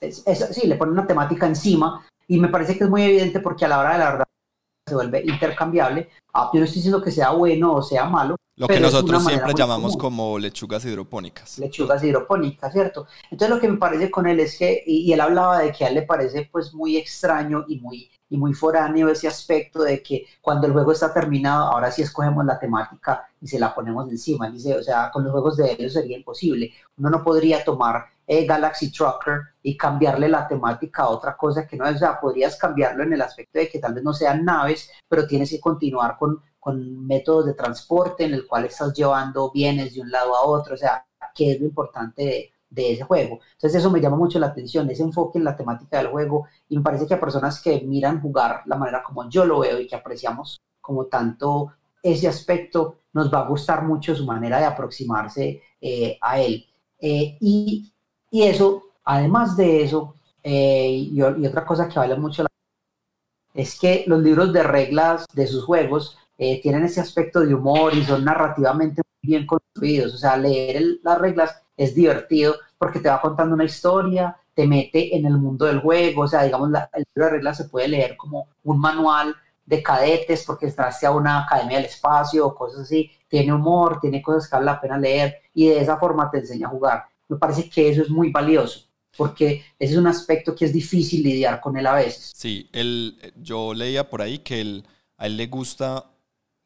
sí, 0.00 0.66
le 0.68 0.76
pone 0.76 0.92
una 0.92 1.06
temática 1.06 1.46
encima 1.46 2.06
y 2.28 2.38
me 2.38 2.48
parece 2.48 2.76
que 2.76 2.84
es 2.84 2.90
muy 2.90 3.02
evidente 3.02 3.40
porque 3.40 3.64
a 3.64 3.68
la 3.68 3.78
hora 3.78 3.92
de 3.92 3.98
la 3.98 4.10
verdad 4.10 4.26
se 4.88 4.94
vuelve 4.94 5.22
intercambiable. 5.24 6.08
Ah, 6.32 6.50
yo 6.52 6.60
no 6.60 6.64
estoy 6.64 6.76
diciendo 6.76 7.02
que 7.02 7.10
sea 7.10 7.30
bueno 7.30 7.74
o 7.74 7.82
sea 7.82 8.04
malo. 8.04 8.36
Lo 8.58 8.68
que 8.68 8.80
nosotros 8.80 9.24
siempre 9.24 9.52
llamamos 9.54 9.96
como 9.96 10.38
lechugas 10.38 10.84
hidropónicas. 10.84 11.58
Lechugas 11.58 12.02
hidropónicas, 12.02 12.72
¿cierto? 12.72 13.06
Entonces 13.30 13.54
lo 13.54 13.60
que 13.60 13.68
me 13.68 13.76
parece 13.76 14.10
con 14.10 14.26
él 14.26 14.40
es 14.40 14.56
que, 14.56 14.82
y, 14.86 15.12
él 15.12 15.20
hablaba 15.20 15.58
de 15.58 15.72
que 15.72 15.84
a 15.84 15.88
él 15.88 15.94
le 15.94 16.02
parece 16.02 16.48
pues 16.50 16.72
muy 16.72 16.96
extraño 16.96 17.66
y 17.68 17.80
muy, 17.80 18.10
y 18.30 18.38
muy 18.38 18.54
foráneo 18.54 19.10
ese 19.10 19.28
aspecto 19.28 19.82
de 19.82 20.02
que 20.02 20.24
cuando 20.40 20.66
el 20.66 20.72
juego 20.72 20.92
está 20.92 21.12
terminado, 21.12 21.66
ahora 21.66 21.90
sí 21.90 22.00
escogemos 22.00 22.46
la 22.46 22.58
temática 22.58 23.28
y 23.42 23.46
se 23.46 23.58
la 23.58 23.74
ponemos 23.74 24.08
encima. 24.08 24.48
Dice, 24.48 24.74
o 24.74 24.82
sea, 24.82 25.10
con 25.12 25.24
los 25.24 25.32
juegos 25.32 25.58
de 25.58 25.72
ellos 25.72 25.92
sería 25.92 26.16
imposible. 26.16 26.72
Uno 26.96 27.10
no 27.10 27.22
podría 27.22 27.62
tomar 27.62 28.06
eh, 28.26 28.44
Galaxy 28.44 28.90
Trucker 28.90 29.40
y 29.62 29.76
cambiarle 29.76 30.28
la 30.28 30.46
temática 30.48 31.04
a 31.04 31.08
otra 31.10 31.36
cosa 31.36 31.66
que 31.66 31.76
no 31.76 31.86
es, 31.86 31.96
o 31.96 31.98
sea, 31.98 32.20
podrías 32.20 32.56
cambiarlo 32.56 33.04
en 33.04 33.12
el 33.12 33.22
aspecto 33.22 33.58
de 33.58 33.68
que 33.68 33.78
tal 33.78 33.94
vez 33.94 34.02
no 34.02 34.12
sean 34.12 34.44
naves, 34.44 34.90
pero 35.08 35.26
tienes 35.26 35.50
que 35.50 35.60
continuar 35.60 36.16
con, 36.18 36.40
con 36.58 37.06
métodos 37.06 37.46
de 37.46 37.54
transporte 37.54 38.24
en 38.24 38.34
el 38.34 38.46
cual 38.46 38.64
estás 38.64 38.92
llevando 38.92 39.50
bienes 39.52 39.94
de 39.94 40.00
un 40.00 40.10
lado 40.10 40.34
a 40.34 40.46
otro, 40.46 40.74
o 40.74 40.78
sea, 40.78 41.06
que 41.34 41.52
es 41.52 41.60
lo 41.60 41.66
importante 41.66 42.22
de, 42.24 42.52
de 42.70 42.92
ese 42.92 43.04
juego. 43.04 43.40
Entonces 43.52 43.80
eso 43.80 43.90
me 43.90 44.00
llama 44.00 44.16
mucho 44.16 44.38
la 44.38 44.48
atención, 44.48 44.90
ese 44.90 45.02
enfoque 45.02 45.38
en 45.38 45.44
la 45.44 45.56
temática 45.56 45.98
del 45.98 46.08
juego 46.08 46.46
y 46.68 46.76
me 46.76 46.82
parece 46.82 47.06
que 47.06 47.14
a 47.14 47.20
personas 47.20 47.60
que 47.60 47.80
miran 47.82 48.20
jugar 48.20 48.62
la 48.66 48.76
manera 48.76 49.02
como 49.02 49.28
yo 49.28 49.44
lo 49.44 49.60
veo 49.60 49.78
y 49.80 49.86
que 49.86 49.96
apreciamos 49.96 50.60
como 50.80 51.06
tanto 51.06 51.72
ese 52.02 52.28
aspecto, 52.28 53.00
nos 53.12 53.32
va 53.32 53.40
a 53.40 53.48
gustar 53.48 53.84
mucho 53.84 54.14
su 54.14 54.24
manera 54.24 54.58
de 54.58 54.66
aproximarse 54.66 55.62
eh, 55.80 56.18
a 56.20 56.40
él. 56.40 56.64
Eh, 57.00 57.36
y 57.40 57.92
y 58.30 58.42
eso, 58.42 58.82
además 59.04 59.56
de 59.56 59.84
eso, 59.84 60.14
eh, 60.42 60.90
y, 60.90 61.20
otra 61.22 61.64
cosa 61.64 61.88
que 61.88 61.98
vale 61.98 62.16
mucho 62.16 62.42
la 62.42 62.48
es 63.54 63.78
que 63.80 64.04
los 64.06 64.22
libros 64.22 64.52
de 64.52 64.62
reglas 64.62 65.26
de 65.32 65.46
sus 65.46 65.64
juegos 65.64 66.18
eh, 66.38 66.60
tienen 66.62 66.84
ese 66.84 67.00
aspecto 67.00 67.40
de 67.40 67.54
humor 67.54 67.94
y 67.94 68.04
son 68.04 68.24
narrativamente 68.24 69.02
bien 69.22 69.46
construidos. 69.46 70.14
O 70.14 70.18
sea, 70.18 70.36
leer 70.36 70.98
las 71.02 71.18
reglas 71.18 71.62
es 71.76 71.94
divertido 71.94 72.56
porque 72.78 73.00
te 73.00 73.08
va 73.08 73.20
contando 73.20 73.54
una 73.54 73.64
historia, 73.64 74.36
te 74.54 74.66
mete 74.66 75.16
en 75.16 75.26
el 75.26 75.38
mundo 75.38 75.64
del 75.64 75.80
juego. 75.80 76.22
O 76.22 76.28
sea, 76.28 76.44
digamos, 76.44 76.70
el 76.92 77.04
libro 77.14 77.26
de 77.26 77.30
reglas 77.30 77.56
se 77.56 77.64
puede 77.64 77.88
leer 77.88 78.16
como 78.16 78.48
un 78.64 78.78
manual 78.78 79.34
de 79.64 79.82
cadetes 79.82 80.44
porque 80.46 80.66
entraste 80.66 81.06
a 81.06 81.10
una 81.10 81.44
academia 81.44 81.78
del 81.78 81.86
espacio 81.86 82.46
o 82.46 82.54
cosas 82.54 82.82
así. 82.82 83.10
Tiene 83.28 83.52
humor, 83.52 83.98
tiene 84.00 84.22
cosas 84.22 84.48
que 84.48 84.56
vale 84.56 84.66
la 84.66 84.80
pena 84.80 84.98
leer 84.98 85.36
y 85.54 85.68
de 85.68 85.80
esa 85.80 85.96
forma 85.96 86.30
te 86.30 86.38
enseña 86.38 86.68
a 86.68 86.70
jugar 86.70 87.04
me 87.28 87.36
parece 87.36 87.68
que 87.68 87.88
eso 87.88 88.02
es 88.02 88.10
muy 88.10 88.30
valioso, 88.30 88.88
porque 89.16 89.64
ese 89.78 89.94
es 89.94 89.98
un 89.98 90.06
aspecto 90.06 90.54
que 90.54 90.64
es 90.64 90.72
difícil 90.72 91.22
lidiar 91.22 91.60
con 91.60 91.76
él 91.76 91.86
a 91.86 91.94
veces. 91.94 92.32
Sí, 92.34 92.68
él, 92.72 93.18
yo 93.36 93.74
leía 93.74 94.08
por 94.08 94.22
ahí 94.22 94.38
que 94.38 94.60
él, 94.60 94.84
a 95.16 95.26
él 95.26 95.36
le 95.36 95.46
gusta 95.46 96.10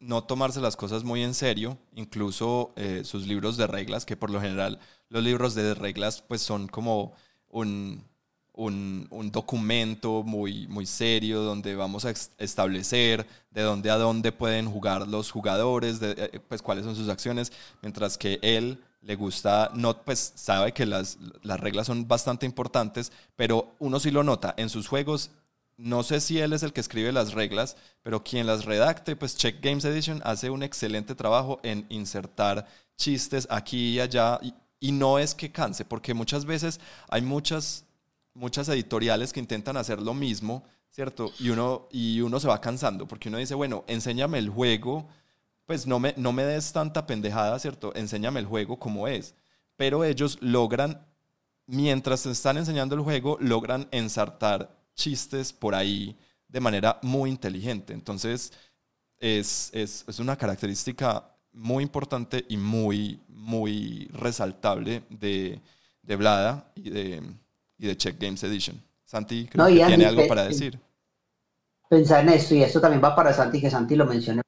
no 0.00 0.24
tomarse 0.24 0.60
las 0.60 0.76
cosas 0.76 1.04
muy 1.04 1.22
en 1.22 1.34
serio, 1.34 1.78
incluso 1.94 2.72
eh, 2.76 3.02
sus 3.04 3.26
libros 3.26 3.56
de 3.56 3.66
reglas, 3.66 4.06
que 4.06 4.16
por 4.16 4.30
lo 4.30 4.40
general 4.40 4.78
los 5.10 5.22
libros 5.22 5.54
de 5.54 5.74
reglas 5.74 6.22
pues 6.22 6.40
son 6.40 6.68
como 6.68 7.12
un, 7.48 8.02
un, 8.54 9.06
un, 9.10 9.30
documento 9.30 10.22
muy, 10.22 10.66
muy 10.68 10.86
serio 10.86 11.42
donde 11.42 11.76
vamos 11.76 12.06
a 12.06 12.14
establecer 12.38 13.26
de 13.50 13.62
dónde 13.62 13.90
a 13.90 13.98
dónde 13.98 14.32
pueden 14.32 14.70
jugar 14.70 15.06
los 15.06 15.30
jugadores, 15.30 15.98
eh, 16.00 16.40
pues 16.48 16.62
cuáles 16.62 16.84
son 16.84 16.96
sus 16.96 17.08
acciones, 17.08 17.52
mientras 17.82 18.16
que 18.16 18.38
él 18.42 18.78
le 19.02 19.16
gusta, 19.16 19.70
no, 19.74 20.02
pues 20.02 20.32
sabe 20.36 20.72
que 20.72 20.86
las, 20.86 21.18
las 21.42 21.58
reglas 21.58 21.86
son 21.86 22.06
bastante 22.06 22.46
importantes, 22.46 23.12
pero 23.36 23.74
uno 23.78 23.98
sí 23.98 24.10
lo 24.10 24.22
nota 24.22 24.54
en 24.56 24.68
sus 24.68 24.88
juegos. 24.88 25.30
No 25.76 26.02
sé 26.02 26.20
si 26.20 26.38
él 26.38 26.52
es 26.52 26.62
el 26.62 26.74
que 26.74 26.82
escribe 26.82 27.10
las 27.10 27.32
reglas, 27.32 27.76
pero 28.02 28.22
quien 28.22 28.46
las 28.46 28.66
redacte, 28.66 29.16
pues 29.16 29.36
Check 29.36 29.62
Games 29.62 29.86
Edition 29.86 30.20
hace 30.24 30.50
un 30.50 30.62
excelente 30.62 31.14
trabajo 31.14 31.58
en 31.62 31.86
insertar 31.88 32.66
chistes 32.96 33.48
aquí 33.50 33.94
y 33.94 34.00
allá. 34.00 34.38
Y, 34.42 34.92
no 34.92 35.18
es 35.18 35.34
que 35.34 35.50
canse, 35.52 35.84
porque 35.84 36.14
muchas 36.14 36.44
veces 36.44 36.80
hay 37.08 37.22
muchas, 37.22 37.84
muchas 38.34 38.68
editoriales 38.68 39.32
que 39.32 39.40
intentan 39.40 39.76
hacer 39.76 40.00
lo 40.00 40.14
mismo, 40.14 40.64
¿cierto? 40.90 41.32
Y 41.38 41.48
uno, 41.50 41.88
y 41.90 42.20
uno 42.20 42.40
se 42.40 42.48
va 42.48 42.60
cansando, 42.60 43.06
porque 43.06 43.28
uno 43.28 43.38
dice, 43.38 43.54
bueno, 43.54 43.84
enséñame 43.86 44.38
el 44.38 44.50
juego 44.50 45.08
pues 45.70 45.86
no 45.86 46.00
me, 46.00 46.12
no 46.16 46.32
me 46.32 46.42
des 46.42 46.72
tanta 46.72 47.06
pendejada, 47.06 47.56
¿cierto? 47.60 47.94
Enséñame 47.94 48.40
el 48.40 48.46
juego 48.46 48.76
como 48.76 49.06
es. 49.06 49.36
Pero 49.76 50.02
ellos 50.02 50.36
logran, 50.40 51.06
mientras 51.64 52.24
te 52.24 52.30
están 52.32 52.58
enseñando 52.58 52.96
el 52.96 53.02
juego, 53.02 53.38
logran 53.38 53.86
ensartar 53.92 54.68
chistes 54.96 55.52
por 55.52 55.76
ahí 55.76 56.18
de 56.48 56.58
manera 56.58 56.98
muy 57.02 57.30
inteligente. 57.30 57.92
Entonces, 57.92 58.52
es, 59.20 59.70
es, 59.72 60.04
es 60.08 60.18
una 60.18 60.34
característica 60.34 61.24
muy 61.52 61.84
importante 61.84 62.44
y 62.48 62.56
muy, 62.56 63.20
muy 63.28 64.08
resaltable 64.12 65.04
de, 65.08 65.60
de 66.02 66.16
Vlada 66.16 66.72
y 66.74 66.90
de, 66.90 67.22
y 67.78 67.86
de 67.86 67.96
Check 67.96 68.20
Games 68.20 68.42
Edition. 68.42 68.82
Santi, 69.04 69.46
creo 69.46 69.66
que 69.68 69.86
tiene 69.86 70.04
algo 70.04 70.26
para 70.26 70.42
decir. 70.42 70.80
Pensar 71.88 72.24
en 72.24 72.30
esto, 72.30 72.56
y 72.56 72.64
esto 72.64 72.80
también 72.80 73.00
va 73.00 73.14
para 73.14 73.32
Santi, 73.32 73.60
que 73.60 73.70
Santi 73.70 73.94
lo 73.94 74.06
mencione 74.06 74.42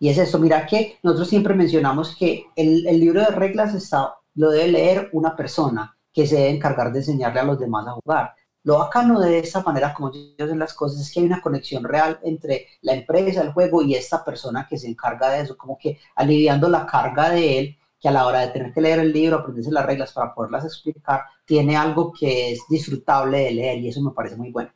y 0.00 0.08
es 0.08 0.16
eso, 0.16 0.38
mira 0.38 0.66
que 0.66 0.98
nosotros 1.02 1.28
siempre 1.28 1.54
mencionamos 1.54 2.16
que 2.16 2.46
el, 2.56 2.86
el 2.86 2.98
libro 2.98 3.20
de 3.20 3.28
reglas 3.28 3.74
está, 3.74 4.14
lo 4.34 4.50
debe 4.50 4.68
leer 4.68 5.10
una 5.12 5.36
persona 5.36 5.94
que 6.10 6.26
se 6.26 6.36
debe 6.36 6.50
encargar 6.50 6.90
de 6.90 7.00
enseñarle 7.00 7.40
a 7.40 7.44
los 7.44 7.60
demás 7.60 7.86
a 7.86 7.92
jugar. 7.92 8.34
Lo 8.62 8.78
bacano 8.78 9.20
de 9.20 9.38
esta 9.38 9.62
manera 9.62 9.92
como 9.92 10.10
ellos 10.10 10.34
hacen 10.38 10.58
las 10.58 10.72
cosas 10.72 11.02
es 11.02 11.12
que 11.12 11.20
hay 11.20 11.26
una 11.26 11.42
conexión 11.42 11.84
real 11.84 12.18
entre 12.22 12.66
la 12.80 12.94
empresa, 12.94 13.42
el 13.42 13.52
juego 13.52 13.82
y 13.82 13.94
esta 13.94 14.24
persona 14.24 14.66
que 14.68 14.78
se 14.78 14.88
encarga 14.88 15.30
de 15.30 15.42
eso, 15.42 15.56
como 15.58 15.76
que 15.76 15.98
aliviando 16.16 16.70
la 16.70 16.86
carga 16.86 17.28
de 17.28 17.58
él, 17.58 17.78
que 18.00 18.08
a 18.08 18.12
la 18.12 18.26
hora 18.26 18.40
de 18.40 18.48
tener 18.48 18.72
que 18.72 18.80
leer 18.80 19.00
el 19.00 19.12
libro, 19.12 19.36
aprenderse 19.36 19.70
las 19.70 19.84
reglas 19.84 20.12
para 20.12 20.34
poderlas 20.34 20.64
explicar, 20.64 21.24
tiene 21.44 21.76
algo 21.76 22.10
que 22.10 22.52
es 22.52 22.60
disfrutable 22.70 23.38
de 23.38 23.50
leer 23.52 23.78
y 23.80 23.88
eso 23.88 24.00
me 24.00 24.12
parece 24.12 24.36
muy 24.36 24.50
bueno. 24.50 24.70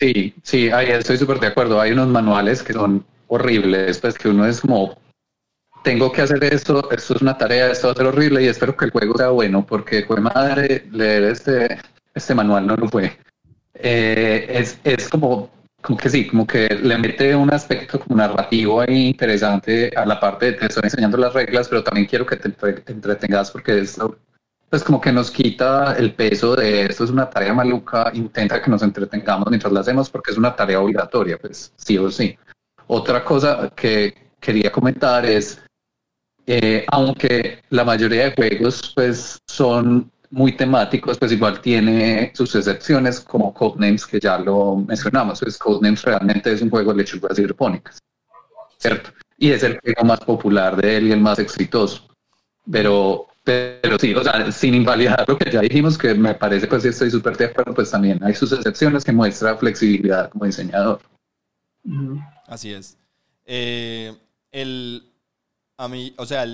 Sí, 0.00 0.34
sí, 0.42 0.70
ahí 0.70 0.88
estoy 0.88 1.16
súper 1.16 1.38
de 1.38 1.46
acuerdo. 1.46 1.80
Hay 1.80 1.92
unos 1.92 2.08
manuales 2.08 2.64
que 2.64 2.72
son 2.72 3.06
horrible, 3.32 3.78
después 3.78 4.18
que 4.18 4.28
uno 4.28 4.46
es 4.46 4.60
como, 4.60 4.96
tengo 5.82 6.12
que 6.12 6.22
hacer 6.22 6.42
esto, 6.44 6.90
esto 6.90 7.14
es 7.14 7.22
una 7.22 7.36
tarea, 7.38 7.70
esto 7.70 7.88
va 7.88 7.92
a 7.92 7.96
ser 7.96 8.06
horrible 8.06 8.42
y 8.42 8.48
espero 8.48 8.76
que 8.76 8.84
el 8.86 8.90
juego 8.90 9.16
sea 9.16 9.30
bueno, 9.30 9.64
porque 9.66 10.04
fue 10.04 10.20
madre 10.20 10.86
leer 10.92 11.24
este, 11.24 11.78
este 12.14 12.34
manual 12.34 12.66
no 12.66 12.76
lo 12.76 12.88
fue. 12.88 13.18
Eh, 13.74 14.46
es, 14.50 14.78
es 14.84 15.08
como, 15.08 15.50
como 15.80 15.98
que 15.98 16.10
sí, 16.10 16.26
como 16.28 16.46
que 16.46 16.68
le 16.68 16.98
mete 16.98 17.34
un 17.34 17.52
aspecto 17.52 17.98
como 17.98 18.16
narrativo 18.16 18.80
ahí 18.82 19.08
interesante 19.08 19.90
a 19.96 20.04
la 20.04 20.20
parte 20.20 20.46
de 20.46 20.52
te 20.52 20.66
estoy 20.66 20.82
enseñando 20.84 21.16
las 21.16 21.32
reglas, 21.32 21.68
pero 21.68 21.82
también 21.82 22.06
quiero 22.06 22.26
que 22.26 22.36
te, 22.36 22.50
te 22.50 22.92
entretengas 22.92 23.50
porque 23.50 23.78
esto 23.80 24.18
pues 24.72 24.84
como 24.84 25.02
que 25.02 25.12
nos 25.12 25.30
quita 25.30 25.94
el 25.98 26.14
peso 26.14 26.56
de 26.56 26.86
esto 26.86 27.04
es 27.04 27.10
una 27.10 27.28
tarea 27.28 27.52
maluca, 27.52 28.10
intenta 28.14 28.62
que 28.62 28.70
nos 28.70 28.82
entretengamos 28.82 29.50
mientras 29.50 29.70
la 29.70 29.80
hacemos 29.80 30.08
porque 30.08 30.30
es 30.30 30.38
una 30.38 30.56
tarea 30.56 30.80
obligatoria, 30.80 31.36
pues 31.36 31.74
sí 31.76 31.98
o 31.98 32.10
sí. 32.10 32.38
Otra 32.94 33.24
cosa 33.24 33.70
que 33.74 34.12
quería 34.38 34.70
comentar 34.70 35.24
es, 35.24 35.58
eh, 36.46 36.84
aunque 36.88 37.62
la 37.70 37.84
mayoría 37.84 38.24
de 38.24 38.34
juegos 38.34 38.92
pues 38.94 39.40
son 39.46 40.12
muy 40.28 40.52
temáticos, 40.52 41.16
pues 41.16 41.32
igual 41.32 41.62
tiene 41.62 42.32
sus 42.34 42.54
excepciones 42.54 43.20
como 43.20 43.54
Codenames, 43.54 44.06
que 44.06 44.20
ya 44.20 44.36
lo 44.36 44.76
mencionamos. 44.76 45.40
Pues 45.40 45.56
Codenames 45.56 46.02
realmente 46.02 46.52
es 46.52 46.60
un 46.60 46.68
juego 46.68 46.92
de 46.92 46.98
lechugas 46.98 47.38
hidropónicas, 47.38 47.98
¿cierto? 48.76 49.08
Y 49.38 49.52
es 49.52 49.62
el 49.62 49.80
juego 49.80 50.04
más 50.04 50.20
popular 50.20 50.76
de 50.76 50.98
él 50.98 51.06
y 51.06 51.12
el 51.12 51.20
más 51.22 51.38
exitoso. 51.38 52.06
Pero, 52.70 53.26
pero 53.42 53.98
sí, 53.98 54.14
o 54.14 54.22
sea, 54.22 54.52
sin 54.52 54.74
invalidar 54.74 55.24
lo 55.26 55.38
que 55.38 55.50
ya 55.50 55.62
dijimos, 55.62 55.96
que 55.96 56.12
me 56.12 56.34
parece, 56.34 56.66
pues 56.66 56.84
estoy 56.84 57.10
súper 57.10 57.38
de 57.38 57.46
acuerdo, 57.46 57.72
pues 57.72 57.90
también 57.90 58.22
hay 58.22 58.34
sus 58.34 58.52
excepciones 58.52 59.02
que 59.02 59.12
muestra 59.12 59.56
flexibilidad 59.56 60.28
como 60.28 60.44
diseñador. 60.44 61.00
Así 62.52 62.70
es. 62.70 62.98
Eh, 63.46 64.14
el, 64.50 65.10
a 65.78 65.88
mí, 65.88 66.12
o 66.18 66.26
sea, 66.26 66.44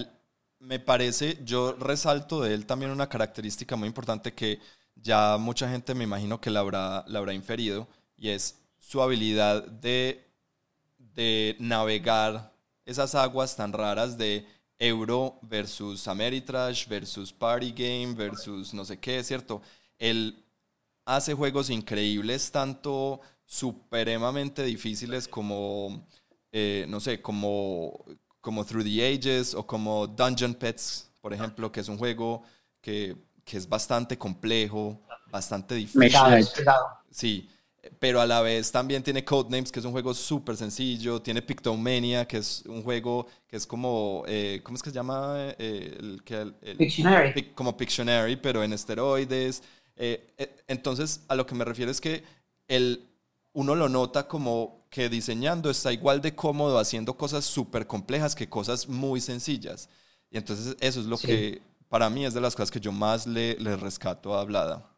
me 0.61 0.79
parece, 0.79 1.39
yo 1.45 1.73
resalto 1.73 2.41
de 2.41 2.55
él 2.55 2.67
también 2.67 2.93
una 2.93 3.09
característica 3.09 3.75
muy 3.75 3.89
importante 3.89 4.33
que 4.33 4.61
ya 4.95 5.39
mucha 5.39 5.69
gente 5.69 5.97
me 5.97 6.05
imagino 6.05 6.41
que 6.41 6.51
la 6.51 6.61
habrá, 6.61 7.05
la 7.09 7.19
habrá 7.19 7.33
inferido, 7.35 7.89
y 8.17 8.29
es 8.29 8.61
su 8.79 9.03
habilidad 9.03 9.67
de, 9.67 10.25
de 10.99 11.57
navegar 11.59 12.53
esas 12.85 13.17
aguas 13.17 13.57
tan 13.57 13.73
raras 13.73 14.17
de 14.17 14.47
Euro 14.79 15.41
versus 15.43 16.07
Ameritrash 16.07 16.87
versus 16.87 17.33
Party 17.33 17.73
Game 17.73 18.15
versus 18.15 18.73
no 18.73 18.85
sé 18.85 19.01
qué, 19.01 19.25
¿cierto? 19.25 19.61
Él 19.99 20.45
hace 21.05 21.35
juegos 21.35 21.71
increíbles, 21.71 22.53
tanto 22.53 23.21
supremamente 23.49 24.63
difíciles 24.63 25.27
como, 25.27 26.07
eh, 26.53 26.85
no 26.87 27.01
sé, 27.01 27.23
como, 27.23 28.05
como 28.43 28.63
Through 28.63 28.85
the 28.85 29.07
Ages 29.07 29.55
o 29.55 29.67
como 29.67 30.07
Dungeon 30.07 30.55
Pets, 30.55 31.11
por 31.23 31.33
ejemplo, 31.33 31.73
que 31.73 31.81
es 31.81 31.89
un 31.89 31.97
juego 31.97 32.43
que, 32.83 33.17
que 33.47 33.57
es 33.57 33.67
bastante 33.67 34.19
complejo, 34.19 35.01
bastante 35.31 35.77
difícil. 35.77 36.13
Sí, 37.11 37.49
pero 37.99 38.21
a 38.21 38.27
la 38.27 38.43
vez 38.43 38.71
también 38.71 39.03
tiene 39.03 39.25
Codenames, 39.25 39.73
que 39.73 39.79
es 39.79 39.87
un 39.87 39.93
juego 39.93 40.13
súper 40.13 40.55
sencillo, 40.55 41.23
tiene 41.23 41.41
Pictomania, 41.41 42.29
que 42.29 42.37
es 42.37 42.65
un 42.67 42.83
juego 42.83 43.27
que 43.47 43.57
es 43.57 43.67
como, 43.67 44.25
eh, 44.27 44.61
¿cómo 44.63 44.77
es 44.77 44.83
que 44.83 44.91
se 44.91 44.95
llama? 44.95 45.37
Eh, 45.59 45.97
el, 45.99 46.77
Pictionary. 46.77 47.45
como 47.55 47.75
Pictionary, 47.75 48.37
pero 48.37 48.63
en 48.63 48.75
esteroides. 48.75 49.63
Eh, 49.97 50.35
entonces, 50.67 51.25
a 51.29 51.35
lo 51.35 51.47
que 51.47 51.55
me 51.55 51.65
refiero 51.65 51.91
es 51.91 51.99
que 51.99 52.23
el, 52.69 53.08
uno 53.59 53.75
lo 53.75 53.89
nota 53.89 54.29
como 54.29 54.87
que 54.89 55.09
diseñando 55.09 55.69
está 55.69 55.93
igual 55.93 56.21
de 56.21 56.33
cómodo 56.33 56.79
haciendo 56.79 57.15
cosas 57.15 57.45
súper 57.45 57.89
complejas 57.89 58.37
que 58.37 58.49
cosas 58.49 58.89
muy 58.89 59.21
sencillas. 59.21 59.89
Y 60.31 60.39
entonces 60.39 60.77
eso 60.79 61.01
es 61.01 61.07
lo 61.07 61.19
que 61.19 61.61
para 61.89 62.09
mí 62.09 62.25
es 62.25 62.35
de 62.35 62.41
las 62.41 62.55
cosas 62.55 62.71
que 62.71 62.79
yo 62.79 62.93
más 62.93 63.27
le, 63.27 63.57
le 63.59 63.77
rescato 63.77 64.33
a 64.37 64.45
Blada. 64.45 64.89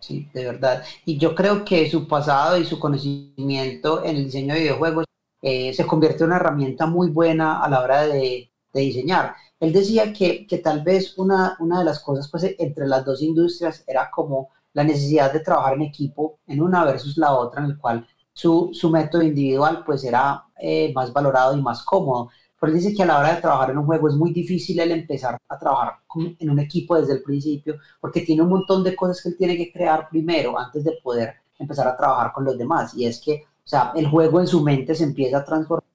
Sí, 0.00 0.28
de 0.34 0.46
verdad. 0.46 0.82
Y 1.04 1.16
yo 1.16 1.36
creo 1.36 1.64
que 1.64 1.88
su 1.88 2.08
pasado 2.08 2.58
y 2.58 2.64
su 2.64 2.80
conocimiento 2.80 4.02
en 4.02 4.16
el 4.16 4.24
diseño 4.24 4.54
de 4.54 4.60
videojuegos 4.60 5.04
eh, 5.42 5.72
se 5.72 5.86
convierte 5.86 6.24
en 6.24 6.30
una 6.30 6.36
herramienta 6.38 6.86
muy 6.86 7.08
buena 7.10 7.62
a 7.62 7.68
la 7.68 7.80
hora 7.80 8.02
de, 8.02 8.50
de 8.72 8.80
diseñar. 8.80 9.36
Él 9.60 9.72
decía 9.72 10.12
que, 10.12 10.44
que, 10.44 10.58
tal 10.58 10.82
vez 10.82 11.16
una, 11.18 11.56
una 11.60 11.78
de 11.78 11.84
las 11.84 12.00
cosas 12.00 12.28
pues, 12.28 12.52
entre 12.58 12.88
las 12.88 13.04
dos 13.04 13.22
industrias 13.22 13.84
era 13.86 14.10
como 14.10 14.50
la 14.78 14.84
necesidad 14.84 15.32
de 15.32 15.40
trabajar 15.40 15.74
en 15.74 15.82
equipo 15.82 16.38
en 16.46 16.62
una 16.62 16.84
versus 16.84 17.16
la 17.18 17.34
otra, 17.34 17.64
en 17.64 17.70
el 17.70 17.78
cual 17.78 18.06
su, 18.32 18.70
su 18.72 18.88
método 18.90 19.22
individual 19.22 19.82
pues 19.84 20.04
era 20.04 20.44
eh, 20.56 20.92
más 20.94 21.12
valorado 21.12 21.56
y 21.56 21.60
más 21.60 21.82
cómodo. 21.82 22.30
Pero 22.60 22.72
él 22.72 22.78
dice 22.78 22.94
que 22.94 23.02
a 23.02 23.06
la 23.06 23.18
hora 23.18 23.34
de 23.34 23.40
trabajar 23.40 23.72
en 23.72 23.78
un 23.78 23.86
juego 23.86 24.08
es 24.08 24.14
muy 24.14 24.32
difícil 24.32 24.78
el 24.78 24.92
empezar 24.92 25.36
a 25.48 25.58
trabajar 25.58 25.94
en 26.38 26.48
un 26.48 26.60
equipo 26.60 26.94
desde 26.94 27.14
el 27.14 27.24
principio, 27.24 27.74
porque 28.00 28.20
tiene 28.20 28.42
un 28.42 28.50
montón 28.50 28.84
de 28.84 28.94
cosas 28.94 29.20
que 29.20 29.30
él 29.30 29.36
tiene 29.36 29.56
que 29.56 29.72
crear 29.72 30.08
primero 30.08 30.56
antes 30.56 30.84
de 30.84 30.92
poder 31.02 31.34
empezar 31.58 31.88
a 31.88 31.96
trabajar 31.96 32.32
con 32.32 32.44
los 32.44 32.56
demás. 32.56 32.94
Y 32.94 33.04
es 33.04 33.20
que, 33.20 33.46
o 33.64 33.68
sea, 33.68 33.92
el 33.96 34.06
juego 34.06 34.38
en 34.38 34.46
su 34.46 34.62
mente 34.62 34.94
se 34.94 35.02
empieza 35.02 35.38
a 35.38 35.44
transformar 35.44 35.88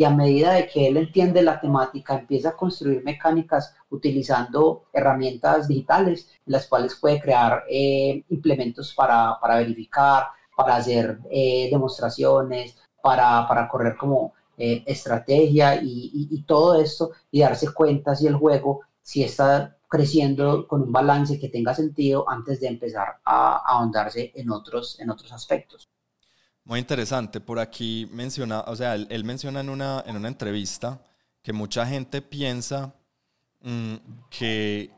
y 0.00 0.04
a 0.04 0.08
medida 0.08 0.54
de 0.54 0.66
que 0.66 0.88
él 0.88 0.96
entiende 0.96 1.42
la 1.42 1.60
temática, 1.60 2.18
empieza 2.18 2.48
a 2.48 2.56
construir 2.56 3.04
mecánicas 3.04 3.74
utilizando 3.90 4.84
herramientas 4.94 5.68
digitales 5.68 6.26
en 6.46 6.52
las 6.54 6.66
cuales 6.66 6.96
puede 6.98 7.20
crear 7.20 7.64
eh, 7.68 8.24
implementos 8.30 8.94
para, 8.94 9.38
para, 9.38 9.56
verificar, 9.56 10.28
para 10.56 10.76
hacer 10.76 11.18
eh, 11.30 11.68
demostraciones, 11.70 12.78
para, 13.02 13.46
para 13.46 13.68
correr 13.68 13.94
como 13.98 14.32
eh, 14.56 14.82
estrategia 14.86 15.78
y, 15.82 16.44
todo 16.46 16.80
esto 16.80 17.10
y 17.30 17.40
darse 17.40 17.70
cuenta 17.74 18.16
si 18.16 18.26
el 18.26 18.36
juego, 18.36 18.80
si 19.02 19.22
está 19.22 19.76
creciendo 19.86 20.66
con 20.66 20.80
un 20.80 20.92
balance 20.92 21.38
que 21.38 21.50
tenga 21.50 21.74
sentido 21.74 22.24
antes 22.26 22.58
de 22.60 22.68
empezar 22.68 23.18
a, 23.22 23.62
ahondarse 23.66 24.32
en 24.34 24.50
otros, 24.50 24.98
en 24.98 25.10
otros 25.10 25.30
aspectos. 25.30 25.90
Muy 26.70 26.78
interesante. 26.78 27.40
Por 27.40 27.58
aquí 27.58 28.08
menciona, 28.12 28.60
o 28.60 28.76
sea, 28.76 28.94
él, 28.94 29.24
menciona 29.24 29.58
en 29.58 29.70
una, 29.70 30.04
en 30.06 30.14
una 30.14 30.28
entrevista 30.28 31.02
que 31.42 31.52
mucha 31.52 31.84
gente 31.84 32.22
piensa 32.22 32.94
mm, 33.60 33.94
que 34.30 34.88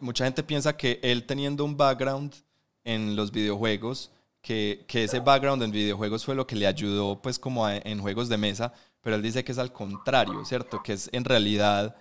mucha 0.00 0.24
gente 0.24 0.42
piensa 0.42 0.76
que 0.76 0.98
él 1.04 1.24
teniendo 1.24 1.64
un 1.64 1.76
background 1.76 2.34
en 2.82 3.14
los 3.14 3.30
videojuegos, 3.30 4.10
que, 4.42 4.84
que, 4.88 5.04
ese 5.04 5.20
background 5.20 5.62
en 5.62 5.70
videojuegos 5.70 6.24
fue 6.24 6.34
lo 6.34 6.48
que 6.48 6.56
le 6.56 6.66
ayudó 6.66 7.22
pues 7.22 7.38
como 7.38 7.68
en 7.68 8.00
juegos 8.00 8.28
de 8.28 8.36
mesa, 8.36 8.72
pero 9.00 9.14
él 9.14 9.22
dice 9.22 9.44
que 9.44 9.52
es 9.52 9.58
al 9.58 9.72
contrario, 9.72 10.44
¿cierto? 10.44 10.82
Que 10.82 10.94
es 10.94 11.10
en 11.12 11.24
realidad 11.24 11.94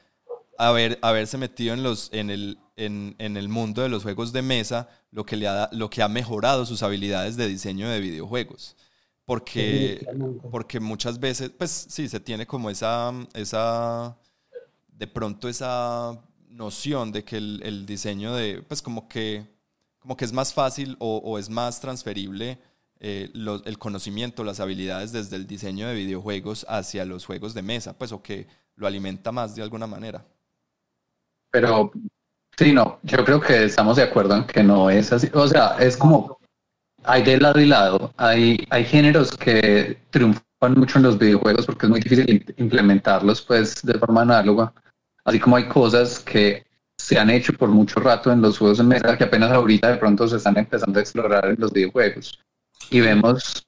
haber, 0.57 0.97
haberse 1.03 1.37
metido 1.37 1.75
en, 1.75 1.83
los, 1.83 2.09
en, 2.13 2.31
el, 2.31 2.57
en, 2.77 3.13
en 3.19 3.37
el 3.37 3.47
mundo 3.47 3.83
de 3.83 3.89
los 3.89 4.01
juegos 4.01 4.33
de 4.33 4.41
mesa 4.41 4.89
lo 5.11 5.23
que, 5.23 5.37
le 5.37 5.47
ha, 5.47 5.69
lo 5.71 5.91
que 5.91 6.01
ha 6.01 6.07
mejorado 6.07 6.65
sus 6.65 6.81
habilidades 6.81 7.37
de 7.37 7.47
diseño 7.47 7.87
de 7.87 7.99
videojuegos. 7.99 8.75
Porque, 9.25 10.05
porque 10.51 10.79
muchas 10.79 11.19
veces, 11.19 11.49
pues 11.49 11.71
sí, 11.89 12.09
se 12.09 12.19
tiene 12.19 12.45
como 12.45 12.69
esa, 12.69 13.13
esa, 13.33 14.17
de 14.89 15.07
pronto 15.07 15.47
esa 15.47 16.19
noción 16.49 17.11
de 17.11 17.23
que 17.23 17.37
el, 17.37 17.61
el 17.63 17.85
diseño 17.85 18.35
de, 18.35 18.61
pues 18.67 18.81
como 18.81 19.07
que, 19.07 19.47
como 19.99 20.17
que 20.17 20.25
es 20.25 20.33
más 20.33 20.53
fácil 20.53 20.97
o, 20.99 21.17
o 21.23 21.39
es 21.39 21.49
más 21.49 21.79
transferible 21.79 22.59
eh, 23.05 23.29
el 23.33 23.77
conocimiento, 23.79 24.45
las 24.45 24.61
habilidades 24.61 25.11
desde 25.11 25.35
el 25.35 25.45
diseño 25.45 25.87
de 25.89 25.93
videojuegos 25.93 26.65
hacia 26.69 27.03
los 27.03 27.25
juegos 27.25 27.53
de 27.53 27.61
mesa, 27.61 27.97
pues 27.97 28.13
o 28.13 28.23
que 28.23 28.47
lo 28.75 28.87
alimenta 28.87 29.31
más 29.33 29.55
de 29.55 29.61
alguna 29.61 29.87
manera. 29.87 30.25
Pero 31.51 31.91
sí, 32.57 32.71
no, 32.71 32.99
yo 33.03 33.25
creo 33.25 33.41
que 33.41 33.65
estamos 33.65 33.97
de 33.97 34.03
acuerdo 34.03 34.37
en 34.37 34.47
que 34.47 34.63
no 34.63 34.89
es 34.89 35.11
así. 35.11 35.29
O 35.33 35.45
sea, 35.47 35.75
es 35.79 35.97
como 35.97 36.39
hay 37.05 37.23
de 37.23 37.39
lado 37.39 37.59
y 37.59 37.65
lado. 37.65 38.13
Hay, 38.17 38.65
hay 38.69 38.85
géneros 38.85 39.35
que 39.37 39.97
triunfan 40.09 40.43
mucho 40.75 40.97
en 40.97 41.03
los 41.03 41.17
videojuegos 41.17 41.65
porque 41.65 41.85
es 41.85 41.89
muy 41.89 41.99
difícil 41.99 42.45
implementarlos 42.57 43.41
pues 43.41 43.81
de 43.83 43.97
forma 43.99 44.21
análoga. 44.21 44.73
Así 45.25 45.39
como 45.39 45.55
hay 45.55 45.67
cosas 45.67 46.19
que 46.19 46.65
se 46.97 47.17
han 47.17 47.29
hecho 47.29 47.53
por 47.53 47.69
mucho 47.69 47.99
rato 47.99 48.31
en 48.31 48.41
los 48.41 48.57
juegos 48.57 48.77
de 48.77 48.83
mesa 48.83 49.17
que 49.17 49.23
apenas 49.23 49.51
ahorita 49.51 49.91
de 49.91 49.97
pronto 49.97 50.27
se 50.27 50.37
están 50.37 50.57
empezando 50.57 50.99
a 50.99 51.01
explorar 51.01 51.45
en 51.45 51.55
los 51.59 51.71
videojuegos 51.71 52.39
y 52.89 53.01
vemos, 53.01 53.65